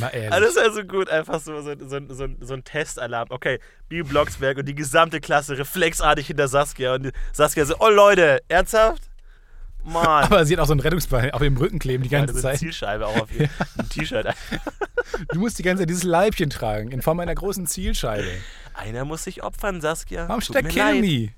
Na 0.00 0.12
ehrlich. 0.12 0.32
Also 0.32 0.46
das 0.46 0.56
ist 0.56 0.62
ja 0.62 0.72
so 0.72 0.82
gut, 0.82 1.08
einfach 1.08 1.40
so, 1.40 1.60
so, 1.62 1.72
so, 1.78 2.00
so, 2.08 2.26
so 2.40 2.54
ein 2.54 2.64
Testalarm. 2.64 3.28
Okay, 3.30 3.60
Bibi 3.88 4.02
Blocksberg 4.08 4.58
und 4.58 4.66
die 4.66 4.74
gesamte 4.74 5.20
Klasse 5.20 5.56
reflexartig 5.58 6.26
hinter 6.26 6.48
Saskia. 6.48 6.94
Und 6.94 7.12
Saskia 7.32 7.64
so, 7.64 7.76
oh 7.78 7.88
Leute, 7.88 8.40
ernsthaft? 8.48 9.02
Mann. 9.86 10.24
Aber 10.24 10.44
sie 10.44 10.54
hat 10.54 10.60
auch 10.60 10.66
so 10.66 10.74
ein 10.74 10.80
Rettungsbein 10.80 11.30
auf 11.30 11.42
ihrem 11.42 11.56
Rücken 11.56 11.78
kleben 11.78 12.02
die 12.02 12.08
ganze 12.08 12.28
das 12.28 12.36
ist 12.36 12.44
eine 12.44 12.54
Zeit. 12.54 12.60
Zielscheibe 12.60 13.06
auch 13.06 13.22
auf 13.22 13.34
ihr 13.34 13.48
T-Shirt. 13.90 14.26
Du 15.32 15.38
musst 15.38 15.58
die 15.58 15.62
ganze 15.62 15.82
Zeit 15.82 15.88
dieses 15.88 16.02
Leibchen 16.02 16.50
tragen, 16.50 16.90
in 16.90 17.00
Form 17.00 17.20
einer 17.20 17.34
großen 17.34 17.66
Zielscheibe. 17.66 18.26
Einer 18.74 19.04
muss 19.04 19.24
sich 19.24 19.42
opfern, 19.42 19.80
Saskia. 19.80 20.28
Warum. 20.28 21.00
Me? 21.00 21.30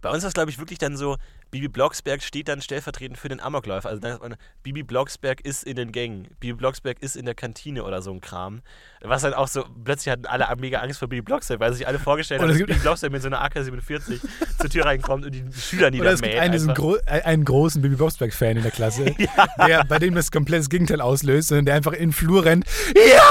Bei 0.00 0.10
uns 0.10 0.22
war 0.22 0.28
es, 0.28 0.34
glaube 0.34 0.50
ich, 0.50 0.58
wirklich 0.58 0.78
dann 0.78 0.96
so, 0.96 1.16
Bibi 1.50 1.68
Blocksberg 1.68 2.22
steht 2.22 2.48
dann 2.48 2.62
stellvertretend 2.62 3.18
für 3.18 3.28
den 3.28 3.40
Amokläufer. 3.40 3.88
Also 3.88 4.00
man, 4.00 4.36
Bibi 4.62 4.82
Blocksberg 4.82 5.40
ist 5.40 5.64
in 5.64 5.76
den 5.76 5.92
Gängen. 5.92 6.28
Bibi 6.38 6.54
Blocksberg 6.54 7.02
ist 7.02 7.16
in 7.16 7.24
der 7.24 7.34
Kantine 7.34 7.84
oder 7.84 8.02
so 8.02 8.12
ein 8.12 8.20
Kram. 8.20 8.62
Was 9.02 9.22
dann 9.22 9.34
auch 9.34 9.48
so, 9.48 9.64
plötzlich 9.84 10.12
hatten 10.12 10.26
alle 10.26 10.46
mega 10.56 10.78
Angst 10.78 10.98
vor 10.98 11.08
Bibi 11.08 11.22
Blocksberg, 11.22 11.58
weil 11.60 11.72
sich 11.72 11.86
alle 11.86 11.98
vorgestellt 11.98 12.40
haben, 12.40 12.48
dass 12.48 12.58
Bibi 12.58 12.74
Blocksberg 12.74 13.12
mit 13.12 13.22
so 13.22 13.28
einer 13.28 13.42
AK-47 13.42 14.20
zur 14.60 14.70
Tür 14.70 14.84
reinkommt 14.84 15.24
und 15.24 15.32
die 15.32 15.44
Schüler 15.52 15.90
niedermäht. 15.90 16.14
es 16.14 16.22
gibt 16.22 16.34
einen, 16.36 16.74
gro 16.74 16.96
einen 17.06 17.44
großen 17.44 17.82
Bibi 17.82 17.96
Blocksberg-Fan 17.96 18.58
in 18.58 18.62
der 18.62 18.72
Klasse, 18.72 19.04
der, 19.66 19.84
bei 19.84 19.98
dem 19.98 20.14
das 20.14 20.30
komplett 20.30 20.60
das 20.60 20.68
Gegenteil 20.68 21.00
auslöst, 21.00 21.48
sondern 21.48 21.66
der 21.66 21.74
einfach 21.74 21.92
in 21.92 22.10
den 22.10 22.12
Flur 22.12 22.44
rennt. 22.44 22.66
Ja! 22.94 23.22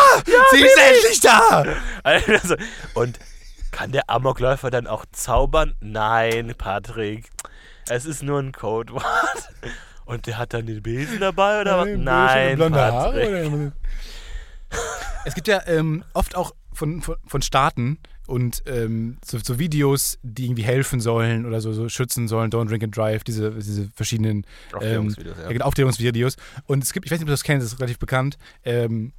sie 0.52 0.62
ist 0.62 0.78
endlich 0.78 1.22
da! 1.22 1.66
Also, 2.04 2.56
und 2.96 3.20
kann 3.72 3.91
der 3.91 4.10
Amokläufer 4.10 4.72
dann 4.72 4.88
auch 4.88 5.06
zaubern? 5.12 5.76
Nein, 5.80 6.54
Patrick. 6.58 7.30
Es 7.90 8.06
ist 8.06 8.24
nur 8.24 8.40
ein 8.40 8.52
Codewort. 8.52 9.06
Und 10.06 10.26
der 10.26 10.38
hat 10.38 10.53
dann 10.53 10.66
den 10.66 10.82
Besen 10.82 11.20
dabei 11.20 11.61
oder 11.61 11.80
was? 11.80 11.88
Nein, 11.95 12.56
blonde 12.56 12.78
Patrick. 12.78 13.28
Haare? 13.28 13.48
Oder? 13.48 13.72
Es 15.26 15.36
gibt 15.36 15.48
ja 15.49 15.61
ähm, 15.68 16.03
oft 16.14 16.36
auch 16.36 16.56
von, 16.72 17.02
von, 17.02 17.18
von 17.26 17.41
Staaten 17.41 17.99
und 18.26 18.64
ähm, 18.68 19.18
so, 19.24 19.38
so 19.38 19.60
Videos, 19.60 20.18
die 20.24 20.45
irgendwie 20.45 20.64
helfen 20.64 21.02
sollen 21.02 21.45
oder 21.45 21.60
so, 21.60 21.74
so 21.74 21.90
schützen 21.90 22.28
sollen, 22.28 22.49
Don't 22.49 22.70
Drink 22.70 22.84
and 22.84 22.95
Drive, 22.95 23.24
diese, 23.26 23.52
diese 23.52 23.90
verschiedenen 23.94 24.45
Aufklärungsvideos, 24.72 25.36
ähm, 25.36 25.40
ja. 25.40 25.48
ja, 25.48 25.53
genau, 25.53 25.66
Aufklärungsvideos. 25.66 26.38
Und 26.68 26.84
es 26.84 26.94
gibt, 26.94 27.06
ich 27.06 27.11
weiß 27.11 27.20
nicht, 27.20 27.26
ob 27.26 27.28
du 27.28 27.34
das 27.34 27.44
kennst, 27.44 27.66
das 27.66 27.74
ist 27.74 27.80
relativ 27.80 27.99
bekannt, 27.99 28.38
ähm, 28.64 29.11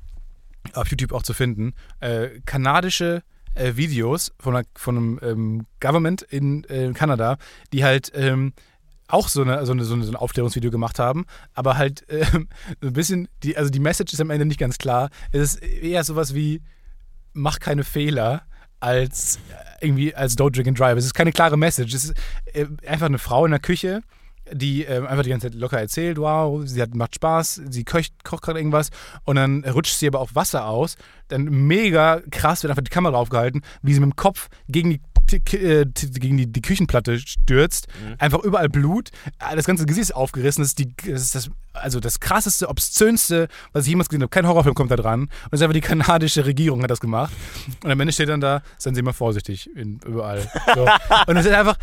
auf 0.73 0.89
YouTube 0.89 1.13
auch 1.13 1.23
zu 1.23 1.35
finden, 1.35 1.75
äh, 2.01 2.41
kanadische 2.47 3.23
äh, 3.55 3.77
Videos 3.77 4.33
von, 4.39 4.57
einer, 4.57 4.67
von 4.75 4.97
einem 4.97 5.21
ähm, 5.23 5.67
Government 5.81 6.23
in 6.23 6.65
äh, 6.65 6.93
Kanada, 6.93 7.37
die 7.73 7.85
halt 7.85 8.13
ähm, 8.15 8.53
auch 9.09 9.29
so, 9.29 9.43
eine, 9.43 9.67
so, 9.67 9.73
eine, 9.73 9.85
so, 9.85 9.95
ein 9.95 10.17
Aufklärungsvideo 10.17 10.71
gemacht 10.71 10.99
haben, 10.99 11.27
aber 11.55 11.77
halt 11.77 12.05
ähm, 12.09 12.49
so 12.81 12.89
ein 12.89 12.93
bisschen, 12.93 13.29
die, 13.43 13.57
also 13.57 13.71
die 13.71 13.81
Message 13.81 14.13
ist 14.13 14.21
am 14.21 14.31
Ende 14.31 14.47
nicht 14.47 14.61
ganz 14.61 14.79
klar. 14.79 15.11
Es 15.33 15.55
ist 15.55 15.63
eher 15.63 16.05
sowas 16.05 16.35
wie, 16.35 16.63
mach 17.33 17.59
keine 17.59 17.85
Fehler, 17.85 18.43
als 18.81 19.37
äh, 19.37 19.87
irgendwie 19.87 20.15
als 20.15 20.37
Don't 20.37 20.53
Drink 20.53 20.69
and 20.69 20.79
Drive. 20.79 20.99
Es 20.99 21.05
ist 21.05 21.15
keine 21.15 21.33
klare 21.33 21.57
Message. 21.57 21.95
Es 21.95 22.05
ist 22.05 22.15
äh, 22.53 22.67
einfach 22.87 23.07
eine 23.07 23.19
Frau 23.19 23.45
in 23.45 23.51
der 23.51 23.61
Küche, 23.61 24.01
die 24.53 24.85
ähm, 24.85 25.07
einfach 25.07 25.23
die 25.23 25.31
ganze 25.31 25.51
Zeit 25.51 25.59
locker 25.59 25.79
erzählt, 25.79 26.19
wow, 26.19 26.63
sie 26.65 26.81
hat, 26.83 26.95
macht 26.95 27.15
Spaß, 27.15 27.63
sie 27.69 27.85
kocht, 27.85 28.25
kocht 28.25 28.43
gerade 28.43 28.59
irgendwas 28.59 28.91
und 29.25 29.37
dann 29.37 29.65
rutscht 29.65 29.97
sie 29.97 30.09
aber 30.09 30.21
auf 30.21 30.35
Wasser 30.35 30.67
aus. 30.67 30.97
Dann 31.31 31.44
mega 31.44 32.20
krass 32.31 32.62
wird 32.62 32.70
einfach 32.70 32.85
die 32.85 32.90
Kamera 32.90 33.16
aufgehalten, 33.16 33.62
wie 33.82 33.94
sie 33.94 34.01
mit 34.01 34.11
dem 34.11 34.16
Kopf 34.16 34.48
gegen 34.69 34.90
die 34.90 35.01
äh, 35.32 35.86
gegen 35.86 36.36
die, 36.36 36.47
die 36.47 36.62
Küchenplatte 36.62 37.19
stürzt, 37.19 37.86
einfach 38.19 38.40
überall 38.40 38.69
Blut, 38.69 39.11
äh, 39.39 39.55
das 39.55 39.65
ganze 39.65 39.86
Gesicht 39.86 40.11
ist 40.11 40.15
aufgerissen, 40.16 40.62
das 40.62 40.70
ist, 40.70 40.78
die, 40.78 40.94
das, 40.97 41.23
ist 41.23 41.35
das, 41.35 41.51
also 41.73 42.01
das 42.01 42.20
krasseste, 42.20 42.69
obszönste, 42.69 43.48
was 43.73 43.85
ich 43.85 43.90
jemals 43.90 44.09
gesehen 44.09 44.23
habe. 44.23 44.31
Kein 44.31 44.47
Horrorfilm 44.47 44.74
kommt 44.74 44.90
da 44.90 44.97
dran. 44.97 45.23
Und 45.23 45.31
das 45.51 45.61
ist 45.61 45.62
einfach 45.62 45.74
die 45.74 45.81
kanadische 45.81 46.44
Regierung 46.44 46.82
hat 46.82 46.90
das 46.90 47.01
gemacht. 47.01 47.32
Und 47.85 47.90
am 47.90 48.01
Ende 48.01 48.12
steht 48.12 48.28
dann 48.28 48.40
da, 48.40 48.62
seien 48.77 48.94
Sie 48.94 49.02
mal 49.02 49.12
vorsichtig, 49.12 49.70
in, 49.77 50.01
überall. 50.05 50.51
So. 50.74 50.86
Und 51.27 51.36
es 51.36 51.47
ist 51.47 51.52
einfach, 51.52 51.77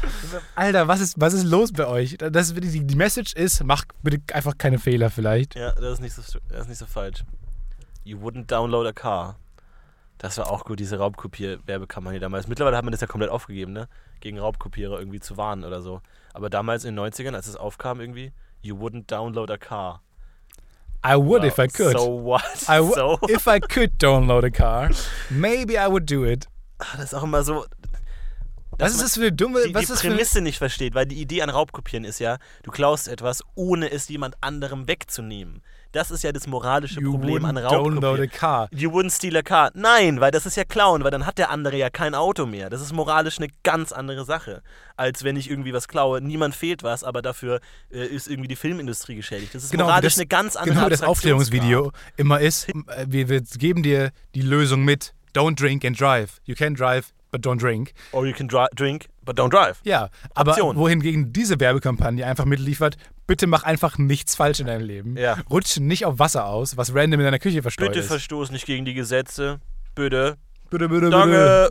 Alter, 0.55 0.87
was 0.87 0.99
ist, 0.99 1.19
was 1.19 1.33
ist 1.33 1.45
los 1.45 1.71
bei 1.71 1.87
euch? 1.87 2.17
Das 2.17 2.53
die, 2.53 2.85
die 2.85 2.95
Message 2.95 3.33
ist, 3.33 3.63
mach 3.63 3.85
bitte 4.03 4.21
einfach 4.33 4.57
keine 4.57 4.79
Fehler 4.79 5.09
vielleicht. 5.09 5.55
Ja, 5.55 5.71
das 5.71 5.93
ist, 5.93 6.01
nicht 6.01 6.15
so, 6.15 6.21
das 6.49 6.61
ist 6.61 6.69
nicht 6.69 6.79
so 6.79 6.85
falsch. 6.85 7.23
You 8.07 8.19
wouldn't 8.19 8.45
download 8.49 8.87
a 8.87 8.93
car. 8.93 9.35
Das 10.17 10.37
war 10.37 10.49
auch 10.49 10.63
gut, 10.63 10.79
diese 10.79 10.97
Raubkopier-Werbekampagne 10.97 12.21
damals. 12.21 12.47
Mittlerweile 12.47 12.77
hat 12.77 12.85
man 12.85 12.93
das 12.93 13.01
ja 13.01 13.07
komplett 13.07 13.29
aufgegeben, 13.29 13.73
ne? 13.73 13.89
Gegen 14.21 14.39
Raubkopierer 14.39 14.97
irgendwie 14.97 15.19
zu 15.19 15.35
warnen 15.35 15.65
oder 15.65 15.81
so. 15.81 16.01
Aber 16.33 16.49
damals 16.49 16.85
in 16.85 16.95
den 16.95 17.05
90ern, 17.05 17.35
als 17.35 17.47
es 17.47 17.57
aufkam 17.57 17.99
irgendwie, 17.99 18.31
you 18.61 18.77
wouldn't 18.77 19.07
download 19.07 19.51
a 19.51 19.57
car. 19.57 20.01
I 21.05 21.15
would 21.15 21.43
Wow, 21.43 21.47
if 21.47 21.57
I 21.59 21.67
could. 21.67 21.99
So 21.99 22.23
what? 22.23 22.41
I 22.69 22.81
so? 22.95 23.19
If 23.27 23.45
I 23.45 23.59
could 23.59 24.01
download 24.01 24.45
a 24.45 24.51
car, 24.51 24.89
maybe 25.29 25.73
I 25.73 25.87
would 25.89 26.09
do 26.09 26.23
it. 26.25 26.47
Ah, 26.79 26.95
Das 26.95 27.11
ist 27.11 27.13
auch 27.13 27.23
immer 27.23 27.43
so. 27.43 27.65
Was 28.79 28.93
ist 28.93 29.01
das 29.01 29.13
für 29.15 29.21
eine 29.21 29.33
dumme, 29.33 29.67
die, 29.67 29.73
was 29.75 29.87
die 29.87 29.93
ist 29.93 30.01
Prämisse 30.01 30.39
nicht 30.39 30.59
versteht, 30.59 30.95
weil 30.95 31.07
die 31.07 31.19
Idee 31.19 31.41
an 31.41 31.49
Raubkopieren 31.49 32.05
ist 32.05 32.19
ja, 32.19 32.37
du 32.63 32.71
klaust 32.71 33.09
etwas, 33.09 33.43
ohne 33.55 33.91
es 33.91 34.07
jemand 34.07 34.35
anderem 34.41 34.87
wegzunehmen. 34.87 35.61
Das 35.97 36.11
ist 36.11 36.23
ja 36.23 36.31
das 36.31 36.45
moralische 36.45 36.99
You 37.01 37.11
Problem 37.11 37.43
an 37.43 37.57
wouldn't 37.57 37.69
download 37.71 38.05
a 38.05 38.09
Raubkopieren. 38.09 38.29
car. 38.29 38.67
You 38.71 38.91
wouldn't 38.91 39.15
steal 39.15 39.35
a 39.35 39.41
car. 39.41 39.71
Nein, 39.73 40.21
weil 40.21 40.29
das 40.29 40.45
ist 40.45 40.55
ja 40.55 40.63
klauen, 40.63 41.03
weil 41.03 41.09
dann 41.09 41.25
hat 41.25 41.39
der 41.39 41.49
andere 41.49 41.75
ja 41.75 41.89
kein 41.89 42.13
Auto 42.13 42.45
mehr. 42.45 42.69
Das 42.69 42.81
ist 42.81 42.93
moralisch 42.93 43.39
eine 43.39 43.47
ganz 43.63 43.91
andere 43.91 44.23
Sache, 44.25 44.61
als 44.95 45.23
wenn 45.23 45.35
ich 45.35 45.49
irgendwie 45.49 45.73
was 45.73 45.87
klaue. 45.87 46.21
Niemand 46.21 46.53
fehlt 46.55 46.83
was, 46.83 47.03
aber 47.03 47.21
dafür 47.23 47.59
äh, 47.91 48.05
ist 48.05 48.27
irgendwie 48.27 48.47
die 48.47 48.55
Filmindustrie 48.55 49.15
geschädigt. 49.15 49.55
Das 49.55 49.63
ist 49.63 49.71
Genau, 49.71 49.85
moralisch 49.85 50.13
das- 50.13 50.19
eine 50.19 50.27
ganz 50.27 50.55
andere 50.55 50.75
Genau, 50.75 50.85
wie 50.85 50.89
das. 50.91 51.01
Aufklärungsvideo 51.03 51.91
immer 52.15 52.39
ist, 52.39 52.69
äh, 52.69 52.73
wir, 53.07 53.27
wir 53.29 53.41
geben 53.41 53.81
dir 53.81 54.11
die 54.35 54.41
Lösung 54.41 54.85
mit, 54.85 55.13
don't 55.35 55.59
drink 55.59 55.83
and 55.83 55.99
drive. 55.99 56.39
You 56.45 56.53
can 56.55 56.75
drive, 56.75 57.11
but 57.31 57.41
don't 57.41 57.59
drink. 57.59 57.93
Or 58.11 58.25
you 58.25 58.33
can 58.33 58.47
dri 58.47 58.65
drink, 58.75 59.07
but 59.27 59.37
don't 59.37 59.51
drive. 59.51 59.77
Ja, 59.83 60.09
aber 60.33 60.53
Option. 60.53 60.75
wohingegen 60.77 61.31
diese 61.31 61.59
Werbekampagne 61.59 62.25
einfach 62.25 62.45
mitliefert, 62.45 62.97
bitte 63.27 63.45
mach 63.45 63.61
einfach 63.63 63.99
nichts 63.99 64.35
falsch 64.35 64.59
in 64.59 64.65
deinem 64.65 64.85
Leben. 64.85 65.15
Ja. 65.17 65.37
Rutsch 65.51 65.77
nicht 65.77 66.05
auf 66.05 66.17
Wasser 66.17 66.45
aus, 66.45 66.77
was 66.77 66.95
random 66.95 67.19
in 67.19 67.25
deiner 67.25 67.37
Küche 67.37 67.61
verstreut 67.61 67.89
Bitte 67.89 67.99
ist. 67.99 68.07
verstoß 68.07 68.49
nicht 68.49 68.65
gegen 68.65 68.85
die 68.85 68.95
Gesetze. 68.95 69.59
Bitte. 69.93 70.37
bitte, 70.71 70.89
bitte, 70.89 71.01
bitte. 71.01 71.09
Danke. 71.11 71.69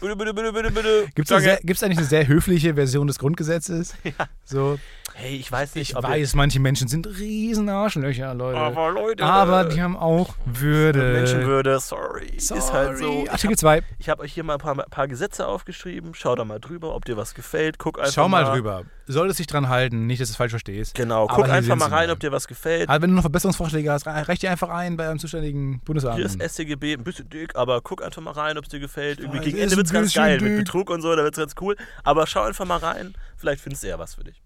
Bitte, 0.00 0.16
bitte, 0.16 0.34
bitte, 0.34 0.52
bitte, 0.52 0.70
bitte. 0.72 1.06
Gibt 1.14 1.30
Danke. 1.30 1.58
es 1.64 1.82
eigentlich 1.82 1.98
eine 1.98 2.06
sehr 2.06 2.26
höfliche 2.26 2.74
Version 2.74 3.06
des 3.06 3.18
Grundgesetzes? 3.18 3.94
So, 4.44 4.78
Hey, 5.14 5.36
ich 5.36 5.50
weiß 5.52 5.74
nicht, 5.74 5.90
Ich 5.90 6.02
weiß, 6.02 6.34
manche 6.34 6.58
Menschen 6.58 6.88
sind 6.88 7.06
riesen 7.06 7.68
Arschlöcher, 7.68 8.34
Leute. 8.34 8.58
Aber 8.58 8.90
Leute, 8.90 9.24
Aber 9.24 9.66
äh, 9.66 9.68
die 9.68 9.82
haben 9.82 9.96
auch 9.96 10.34
Würde. 10.46 11.12
Menschenwürde, 11.12 11.78
sorry. 11.80 12.26
Ist 12.36 12.50
halt 12.72 12.98
so. 12.98 13.04
Sorry. 13.04 13.28
Artikel 13.28 13.52
hab- 13.54 13.58
2. 13.60 13.82
Ich 13.98 14.08
habe 14.08 14.22
euch 14.22 14.32
hier 14.32 14.44
mal 14.44 14.54
ein 14.54 14.58
paar, 14.58 14.74
paar 14.74 15.08
Gesetze 15.08 15.46
aufgeschrieben. 15.46 16.12
Schau 16.14 16.34
da 16.34 16.44
mal 16.44 16.58
drüber, 16.60 16.94
ob 16.94 17.04
dir 17.04 17.16
was 17.16 17.34
gefällt. 17.34 17.78
Guck 17.78 17.98
einfach 17.98 18.12
Schau 18.12 18.28
mal 18.28 18.44
drüber. 18.44 18.84
Solltest 19.06 19.38
dich 19.40 19.46
dran 19.46 19.68
halten, 19.68 20.06
nicht, 20.06 20.20
dass 20.20 20.28
du 20.28 20.32
es 20.32 20.36
falsch 20.36 20.52
verstehst. 20.52 20.94
Genau, 20.94 21.24
Aber 21.24 21.34
guck 21.34 21.48
einfach 21.48 21.76
mal 21.76 21.88
rein, 21.88 22.06
mal. 22.06 22.12
ob 22.14 22.20
dir 22.20 22.32
was 22.32 22.48
gefällt. 22.48 22.88
Aber 22.88 23.02
wenn 23.02 23.10
du 23.10 23.16
noch 23.16 23.22
Verbesserungsvorschläge 23.22 23.90
hast, 23.90 24.06
reich 24.06 24.38
die 24.38 24.48
einfach 24.48 24.68
ein 24.70 24.96
bei 24.96 25.08
einem 25.08 25.18
zuständigen 25.18 25.80
Bundesamt. 25.80 26.16
Hier 26.16 26.26
ist 26.26 26.40
StGB 26.42 26.94
ein 26.94 27.04
bisschen 27.04 27.28
dick, 27.28 27.56
aber 27.56 27.80
guck 27.80 28.02
einfach 28.02 28.22
mal 28.22 28.30
rein, 28.32 28.56
ob 28.58 28.64
es 28.64 28.70
dir 28.70 28.80
gefällt. 28.80 29.20
Irgendwie 29.20 29.40
gegen 29.40 29.58
Ende 29.58 29.76
wird 29.76 29.86
es 29.86 29.92
ganz 29.92 30.14
geil. 30.14 30.40
Mit 30.40 30.50
dick. 30.50 30.58
Betrug 30.58 30.90
und 30.90 31.02
so, 31.02 31.14
da 31.14 31.22
wird 31.24 31.34
es 31.34 31.38
ganz 31.38 31.54
cool. 31.60 31.76
Aber 32.04 32.26
schau 32.26 32.42
einfach 32.42 32.64
mal 32.64 32.78
rein. 32.78 33.14
Vielleicht 33.36 33.60
findest 33.60 33.82
du 33.82 33.88
ja 33.88 33.98
was 33.98 34.14
für 34.14 34.24
dich. 34.24 34.40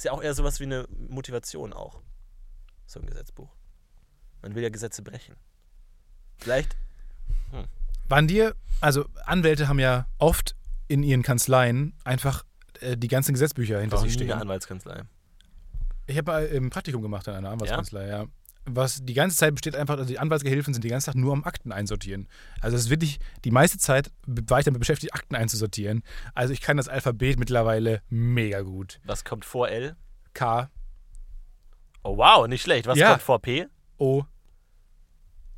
Ist 0.00 0.04
ja 0.04 0.12
auch 0.12 0.22
eher 0.22 0.32
sowas 0.32 0.60
wie 0.60 0.64
eine 0.64 0.88
Motivation 1.10 1.74
auch. 1.74 2.00
So 2.86 3.00
ein 3.00 3.04
Gesetzbuch. 3.04 3.50
Man 4.40 4.54
will 4.54 4.62
ja 4.62 4.70
Gesetze 4.70 5.02
brechen. 5.02 5.36
Vielleicht. 6.38 6.74
Waren 8.08 8.26
dir, 8.26 8.54
also 8.80 9.04
Anwälte 9.26 9.68
haben 9.68 9.78
ja 9.78 10.06
oft 10.16 10.56
in 10.88 11.02
ihren 11.02 11.22
Kanzleien 11.22 11.92
einfach 12.02 12.46
äh, 12.80 12.96
die 12.96 13.08
ganzen 13.08 13.34
Gesetzbücher 13.34 13.78
hinter 13.78 13.98
sich 13.98 14.16
nie 14.16 14.22
eine 14.22 14.30
stehen. 14.30 14.40
Anwaltskanzlei. 14.40 15.02
Ich 16.06 16.16
habe 16.16 16.32
mal 16.32 16.46
im 16.46 16.70
Praktikum 16.70 17.02
gemacht 17.02 17.26
in 17.28 17.34
einer 17.34 17.50
Anwaltskanzlei, 17.50 18.08
ja. 18.08 18.24
Was 18.74 19.00
die 19.04 19.14
ganze 19.14 19.36
Zeit 19.36 19.54
besteht 19.54 19.74
einfach, 19.76 19.96
also 19.98 20.08
die 20.08 20.18
Anwaltsgehilfen 20.18 20.72
sind 20.74 20.82
die 20.84 20.88
ganze 20.88 21.06
Zeit 21.06 21.14
nur 21.16 21.32
am 21.32 21.44
Akten 21.44 21.72
einsortieren. 21.72 22.28
Also 22.60 22.76
es 22.76 22.84
ist 22.84 22.90
wirklich, 22.90 23.18
die 23.44 23.50
meiste 23.50 23.78
Zeit 23.78 24.10
war 24.26 24.58
ich 24.58 24.64
damit 24.64 24.78
beschäftigt, 24.80 25.14
Akten 25.14 25.34
einzusortieren. 25.34 26.02
Also 26.34 26.52
ich 26.52 26.60
kann 26.60 26.76
das 26.76 26.88
Alphabet 26.88 27.38
mittlerweile 27.38 28.02
mega 28.08 28.60
gut. 28.62 29.00
Was 29.04 29.24
kommt 29.24 29.44
vor 29.44 29.68
L? 29.68 29.96
K, 30.34 30.70
Oh 32.02 32.16
wow, 32.16 32.46
nicht 32.48 32.62
schlecht. 32.62 32.86
Was 32.86 32.98
Ja. 32.98 33.10
kommt 33.10 33.22
vor 33.22 33.40
P? 33.40 33.66
O, 33.98 34.24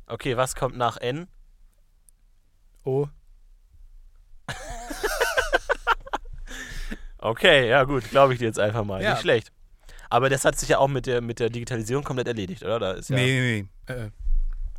Okay, 0.07 0.35
was 0.35 0.55
kommt 0.55 0.75
nach 0.75 0.97
N? 0.97 1.27
O. 2.83 3.07
Okay, 7.17 7.69
ja 7.69 7.85
gut, 7.85 8.09
glaube 8.09 8.33
ich 8.33 8.39
dir 8.39 8.45
jetzt 8.45 8.59
einfach 8.59 8.83
mal. 8.83 9.01
Ja. 9.01 9.11
Nicht 9.11 9.21
schlecht. 9.21 9.53
Aber 10.13 10.29
das 10.29 10.45
hat 10.45 10.59
sich 10.59 10.69
ja 10.69 10.77
auch 10.77 10.87
mit 10.89 11.07
der, 11.07 11.21
mit 11.21 11.39
der 11.39 11.49
Digitalisierung 11.49 12.03
komplett 12.03 12.27
erledigt, 12.27 12.61
oder? 12.61 12.77
Da 12.79 12.91
ist 12.91 13.09
ja, 13.09 13.15
Nee, 13.15 13.65
nee, 13.87 13.91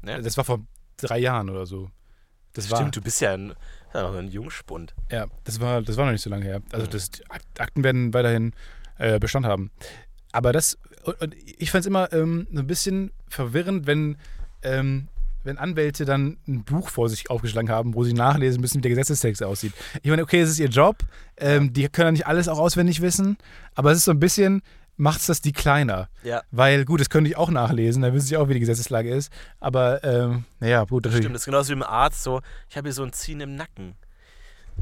nee. 0.03 0.13
Äh? 0.13 0.23
Das 0.23 0.37
war 0.37 0.45
vor 0.45 0.61
drei 0.97 1.19
Jahren 1.19 1.51
oder 1.51 1.67
so. 1.67 1.91
Das 2.53 2.71
war, 2.71 2.79
Stimmt, 2.79 2.95
du 2.95 3.01
bist 3.01 3.21
ja 3.21 3.33
ein, 3.35 3.53
ja 3.93 4.03
noch 4.03 4.15
ein 4.15 4.29
Jungspund. 4.29 4.95
Ja, 5.11 5.27
das 5.43 5.61
war, 5.61 5.83
das 5.83 5.97
war 5.97 6.05
noch 6.05 6.13
nicht 6.13 6.23
so 6.23 6.31
lange 6.31 6.45
her. 6.45 6.61
Mhm. 6.61 6.65
Also 6.71 6.87
das, 6.87 7.11
die 7.11 7.29
Ak- 7.31 7.43
Akten 7.59 7.83
werden 7.83 8.15
weiterhin 8.15 8.53
äh, 8.99 9.19
Bestand 9.19 9.45
haben. 9.45 9.73
Aber 10.31 10.53
das, 10.53 10.79
und 11.19 11.35
ich 11.59 11.73
fand 11.73 11.81
es 11.83 11.87
immer 11.89 12.13
ähm, 12.13 12.47
so 12.53 12.61
ein 12.61 12.67
bisschen 12.69 13.11
verwirrend, 13.29 13.89
wenn, 13.89 14.17
ähm, 14.63 15.09
wenn 15.43 15.59
Anwälte 15.59 16.05
dann 16.05 16.37
ein 16.47 16.63
Buch 16.63 16.91
vor 16.91 17.09
sich 17.09 17.29
aufgeschlagen 17.29 17.71
haben, 17.71 17.95
wo 17.95 18.05
sie 18.05 18.13
nachlesen 18.13 18.61
müssen, 18.61 18.77
wie 18.79 18.83
der 18.83 18.91
Gesetzestext 18.91 19.43
aussieht. 19.43 19.73
Ich 20.03 20.11
meine, 20.11 20.23
okay, 20.23 20.41
es 20.41 20.51
ist 20.51 20.61
ihr 20.61 20.69
Job, 20.69 20.99
ähm, 21.39 21.73
die 21.73 21.89
können 21.89 22.07
ja 22.07 22.13
nicht 22.13 22.27
alles 22.29 22.47
auch 22.47 22.61
auswendig 22.61 23.01
wissen, 23.03 23.37
aber 23.75 23.91
es 23.91 23.99
ist 23.99 24.05
so 24.05 24.13
ein 24.13 24.21
bisschen, 24.21 24.63
macht 24.97 25.21
es 25.21 25.27
das 25.27 25.41
die 25.41 25.53
kleiner. 25.53 26.09
Ja. 26.23 26.43
Weil, 26.51 26.85
gut, 26.85 27.01
das 27.01 27.11
könnte 27.11 27.29
ich 27.31 27.37
auch 27.37 27.51
nachlesen, 27.51 28.03
dann 28.03 28.15
wissen 28.15 28.27
sie 28.27 28.37
auch, 28.37 28.49
wie 28.49 28.55
die 28.55 28.61
Gesetzeslage 28.61 29.13
ist. 29.15 29.33
Aber, 29.61 30.03
ähm, 30.05 30.45
naja, 30.61 30.85
gut, 30.85 31.05
natürlich. 31.05 31.25
Stimmt, 31.25 31.35
das 31.35 31.43
ist 31.43 31.47
genauso 31.47 31.69
wie 31.71 31.73
im 31.75 31.83
Arzt 31.83 32.23
so, 32.23 32.41
ich 32.69 32.77
habe 32.77 32.89
hier 32.89 32.93
so 32.95 33.03
ein 33.03 33.13
Ziehen 33.13 33.41
im 33.41 33.55
Nacken. 33.57 33.95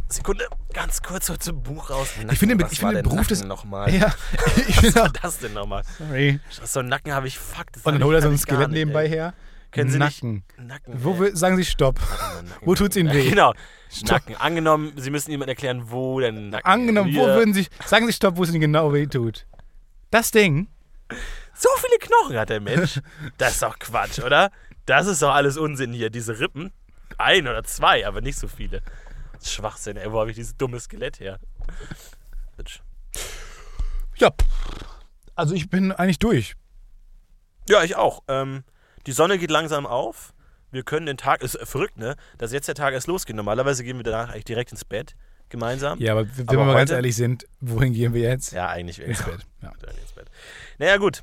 Sekunde, 0.08 0.46
ganz 0.72 1.02
kurz 1.02 1.26
so 1.26 1.36
zum 1.36 1.62
Buch 1.62 1.90
raus. 1.90 2.08
Ich 2.30 2.38
finde, 2.38 2.54
Nacken, 2.56 2.72
ich 2.72 2.78
was 2.78 2.82
war 2.82 2.90
finde 2.92 3.02
denn 3.02 3.10
Beruf 3.10 3.26
des- 3.26 3.44
nochmal. 3.44 3.92
Ja, 3.94 4.14
ich 4.68 4.76
Was 4.76 4.80
finde 4.80 4.94
war 5.00 5.10
das 5.10 5.38
denn 5.38 5.52
nochmal? 5.52 5.82
Sorry. 5.98 6.40
So 6.64 6.80
einen 6.80 6.88
Nacken 6.88 7.12
habe 7.12 7.26
ich, 7.28 7.38
fuck. 7.38 7.66
Das 7.72 7.82
Und 7.84 7.94
dann 7.94 8.04
holt 8.04 8.14
er 8.14 8.18
ich- 8.18 8.22
so 8.24 8.28
ein 8.30 8.34
ich 8.34 8.40
Skelett 8.40 8.68
nicht, 8.68 8.78
nebenbei 8.78 9.04
ey. 9.04 9.08
her. 9.10 9.34
Können 9.70 9.90
Sie 9.90 9.98
Nacken. 9.98 10.32
nicht? 10.58 10.68
Nacken. 10.68 10.94
Wo 11.02 11.22
ey. 11.24 11.34
sagen 11.34 11.56
Sie 11.56 11.64
Stopp? 11.64 11.98
Nacken, 11.98 12.48
Nacken. 12.48 12.66
Wo 12.66 12.74
tut's 12.74 12.96
Ihnen 12.96 13.12
weh? 13.12 13.28
Genau, 13.28 13.52
Stopp. 13.90 14.10
Nacken. 14.10 14.36
Angenommen, 14.36 14.92
Sie 14.96 15.10
müssen 15.10 15.30
jemand 15.30 15.48
erklären, 15.48 15.84
wo 15.90 16.20
der 16.20 16.32
Nacken 16.32 16.66
Angenommen, 16.66 17.14
wo 17.14 17.24
würden 17.26 17.54
Sie. 17.54 17.66
Sagen 17.86 18.06
Sie 18.06 18.12
Stopp, 18.12 18.36
wo 18.36 18.42
es 18.44 18.50
Ihnen 18.50 18.60
genau 18.60 18.92
weh 18.92 19.06
tut. 19.06 19.46
Das 20.12 20.30
Ding. 20.30 20.68
So 21.54 21.68
viele 21.78 21.98
Knochen 21.98 22.38
hat 22.38 22.50
der 22.50 22.60
Mensch. 22.60 23.00
Das 23.38 23.54
ist 23.54 23.62
doch 23.62 23.78
Quatsch, 23.78 24.18
oder? 24.20 24.50
Das 24.84 25.06
ist 25.06 25.22
doch 25.22 25.32
alles 25.32 25.56
Unsinn 25.56 25.94
hier. 25.94 26.10
Diese 26.10 26.38
Rippen. 26.38 26.70
Ein 27.16 27.48
oder 27.48 27.64
zwei, 27.64 28.06
aber 28.06 28.20
nicht 28.20 28.38
so 28.38 28.46
viele. 28.46 28.82
Schwachsinn, 29.42 29.96
ey. 29.96 30.12
Wo 30.12 30.20
habe 30.20 30.30
ich 30.30 30.36
dieses 30.36 30.56
dumme 30.56 30.78
Skelett 30.80 31.18
her? 31.18 31.38
Bitch. 32.58 32.80
Ja. 34.16 34.30
Also 35.34 35.54
ich 35.54 35.70
bin 35.70 35.92
eigentlich 35.92 36.18
durch. 36.18 36.56
Ja, 37.68 37.82
ich 37.82 37.96
auch. 37.96 38.22
Ähm, 38.28 38.64
die 39.06 39.12
Sonne 39.12 39.38
geht 39.38 39.50
langsam 39.50 39.86
auf. 39.86 40.34
Wir 40.72 40.82
können 40.82 41.06
den 41.06 41.16
Tag, 41.16 41.42
ist 41.42 41.56
verrückt, 41.62 41.96
ne? 41.98 42.16
Dass 42.38 42.52
jetzt 42.52 42.66
der 42.66 42.74
Tag 42.74 42.94
erst 42.94 43.06
losgeht. 43.06 43.36
Normalerweise 43.36 43.84
gehen 43.84 43.98
wir 43.98 44.04
danach 44.04 44.30
eigentlich 44.30 44.44
direkt 44.46 44.72
ins 44.72 44.84
Bett 44.84 45.14
gemeinsam. 45.50 45.98
Ja, 46.00 46.12
aber 46.12 46.26
wenn 46.36 46.48
Aber 46.48 46.58
wir 46.58 46.64
mal 46.64 46.72
ganz 46.74 46.90
heute- 46.90 46.94
ehrlich 46.96 47.14
sind, 47.14 47.46
wohin 47.60 47.92
gehen 47.92 48.14
wir 48.14 48.22
jetzt? 48.22 48.52
Ja, 48.52 48.68
eigentlich 48.68 49.00
Ins. 49.00 49.22
Bett. 49.22 49.40
Ja. 49.62 49.68
Ins 49.70 50.12
Bett. 50.12 50.26
Naja, 50.78 50.96
gut. 50.96 51.22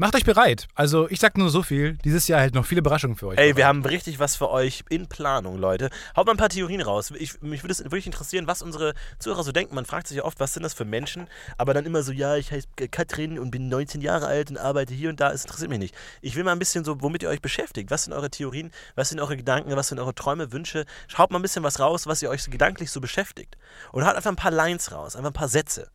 Macht 0.00 0.14
euch 0.14 0.24
bereit. 0.24 0.66
Also 0.74 1.10
ich 1.10 1.20
sag 1.20 1.36
nur 1.36 1.50
so 1.50 1.62
viel. 1.62 1.98
Dieses 2.06 2.26
Jahr 2.26 2.40
hält 2.40 2.54
noch 2.54 2.64
viele 2.64 2.78
Überraschungen 2.78 3.18
für 3.18 3.26
euch. 3.26 3.38
Ey, 3.38 3.48
wir 3.48 3.54
bereit. 3.56 3.66
haben 3.66 3.84
richtig 3.84 4.18
was 4.18 4.34
für 4.34 4.48
euch 4.48 4.82
in 4.88 5.08
Planung, 5.08 5.58
Leute. 5.58 5.90
Haut 6.16 6.24
mal 6.24 6.32
ein 6.32 6.38
paar 6.38 6.48
Theorien 6.48 6.80
raus. 6.80 7.12
Ich, 7.18 7.42
mich 7.42 7.62
würde 7.62 7.72
es 7.72 7.84
wirklich 7.84 8.06
interessieren, 8.06 8.46
was 8.46 8.62
unsere 8.62 8.94
Zuhörer 9.18 9.42
so 9.42 9.52
denken. 9.52 9.74
Man 9.74 9.84
fragt 9.84 10.06
sich 10.06 10.16
ja 10.16 10.24
oft, 10.24 10.40
was 10.40 10.54
sind 10.54 10.62
das 10.62 10.72
für 10.72 10.86
Menschen? 10.86 11.28
Aber 11.58 11.74
dann 11.74 11.84
immer 11.84 12.02
so, 12.02 12.12
ja, 12.12 12.36
ich 12.36 12.50
heiße 12.50 12.66
Katrin 12.90 13.38
und 13.38 13.50
bin 13.50 13.68
19 13.68 14.00
Jahre 14.00 14.26
alt 14.26 14.48
und 14.48 14.56
arbeite 14.56 14.94
hier 14.94 15.10
und 15.10 15.20
da. 15.20 15.32
Es 15.32 15.44
interessiert 15.44 15.68
mich 15.68 15.78
nicht. 15.78 15.94
Ich 16.22 16.34
will 16.34 16.44
mal 16.44 16.52
ein 16.52 16.58
bisschen 16.58 16.82
so, 16.82 17.02
womit 17.02 17.22
ihr 17.22 17.28
euch 17.28 17.42
beschäftigt. 17.42 17.90
Was 17.90 18.04
sind 18.04 18.14
eure 18.14 18.30
Theorien? 18.30 18.70
Was 18.94 19.10
sind 19.10 19.20
eure 19.20 19.36
Gedanken? 19.36 19.76
Was 19.76 19.88
sind 19.88 19.98
eure 19.98 20.14
Träume, 20.14 20.50
Wünsche? 20.50 20.86
Schaut 21.08 21.30
mal 21.30 21.38
ein 21.38 21.42
bisschen 21.42 21.62
was 21.62 21.78
raus, 21.78 22.06
was 22.06 22.22
ihr 22.22 22.30
euch 22.30 22.42
so 22.42 22.50
gedanklich 22.50 22.90
so 22.90 23.02
beschäftigt. 23.02 23.58
Und 23.92 24.06
haut 24.06 24.16
einfach 24.16 24.30
ein 24.30 24.36
paar 24.36 24.50
Lines 24.50 24.92
raus, 24.92 25.14
einfach 25.14 25.28
ein 25.28 25.34
paar 25.34 25.48
Sätze. 25.48 25.90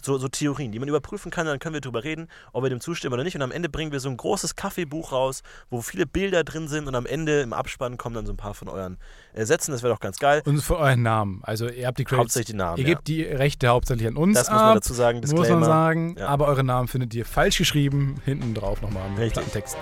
So, 0.00 0.18
so 0.18 0.28
Theorien, 0.28 0.72
die 0.72 0.78
man 0.78 0.88
überprüfen 0.88 1.30
kann, 1.30 1.46
dann 1.46 1.58
können 1.58 1.74
wir 1.74 1.80
drüber 1.80 2.04
reden, 2.04 2.28
ob 2.52 2.62
wir 2.62 2.70
dem 2.70 2.80
zustimmen 2.80 3.14
oder 3.14 3.24
nicht. 3.24 3.36
Und 3.36 3.42
am 3.42 3.52
Ende 3.52 3.68
bringen 3.68 3.92
wir 3.92 4.00
so 4.00 4.08
ein 4.08 4.16
großes 4.16 4.56
Kaffeebuch 4.56 5.12
raus, 5.12 5.42
wo 5.70 5.80
viele 5.80 6.06
Bilder 6.06 6.44
drin 6.44 6.68
sind 6.68 6.86
und 6.86 6.94
am 6.94 7.06
Ende 7.06 7.40
im 7.40 7.52
Abspann 7.52 7.96
kommen 7.96 8.14
dann 8.14 8.26
so 8.26 8.32
ein 8.32 8.36
paar 8.36 8.54
von 8.54 8.68
euren 8.68 8.98
äh, 9.34 9.44
Sätzen. 9.44 9.72
Das 9.72 9.82
wäre 9.82 9.92
doch 9.92 10.00
ganz 10.00 10.18
geil. 10.18 10.42
Und 10.44 10.60
für 10.62 10.78
euren 10.78 11.02
Namen. 11.02 11.40
Also 11.42 11.68
ihr 11.68 11.86
habt 11.86 11.98
die 11.98 12.04
Credits. 12.04 12.20
Hauptsächlich 12.20 12.52
die 12.52 12.56
Namen. 12.56 12.78
Ihr 12.78 12.88
ja. 12.88 12.94
gebt 12.94 13.08
die 13.08 13.22
Rechte 13.22 13.68
hauptsächlich 13.68 14.08
an 14.08 14.16
uns. 14.16 14.36
Das 14.36 14.48
muss 14.50 14.60
man 14.60 14.68
ab, 14.70 14.74
dazu 14.74 14.94
sagen, 14.94 15.20
Muss 15.20 15.30
Disclaimer. 15.30 15.60
man 15.60 15.64
sagen. 15.64 16.16
Ja. 16.18 16.28
Aber 16.28 16.46
eure 16.46 16.64
Namen 16.64 16.88
findet 16.88 17.14
ihr 17.14 17.24
falsch 17.24 17.58
geschrieben. 17.58 18.16
Hinten 18.24 18.54
drauf 18.54 18.82
nochmal 18.82 19.02
im. 19.08 19.28
Text. 19.52 19.76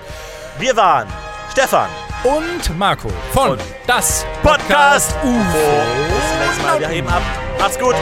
Wir 0.58 0.76
waren 0.76 1.08
Stefan, 1.50 1.88
Und 2.24 2.78
Marco 2.78 3.08
von 3.32 3.52
Und 3.52 3.62
das 3.86 4.26
Podcast 4.42 5.14
UFO. 5.22 5.28
Bis 5.28 6.28
zum 6.28 6.38
nächsten 6.38 6.62
Mal. 6.62 6.80
Wir 6.80 6.88
heben 6.88 7.08
ab. 7.08 7.45
Macht's 7.58 7.76
gut. 7.76 7.96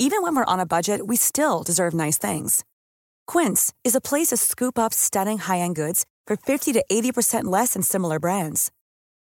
Even 0.00 0.22
when 0.22 0.34
we're 0.36 0.44
on 0.44 0.58
a 0.58 0.66
budget, 0.66 1.06
we 1.06 1.16
still 1.16 1.62
deserve 1.62 1.92
nice 1.92 2.16
things. 2.16 2.64
Quince 3.26 3.74
is 3.84 3.94
a 3.94 4.00
place 4.00 4.28
to 4.28 4.36
scoop 4.36 4.78
up 4.78 4.94
stunning 4.94 5.38
high-end 5.38 5.76
goods 5.76 6.06
for 6.26 6.36
50 6.36 6.72
to 6.72 6.84
80% 6.90 7.44
less 7.44 7.74
than 7.74 7.82
similar 7.82 8.18
brands. 8.18 8.70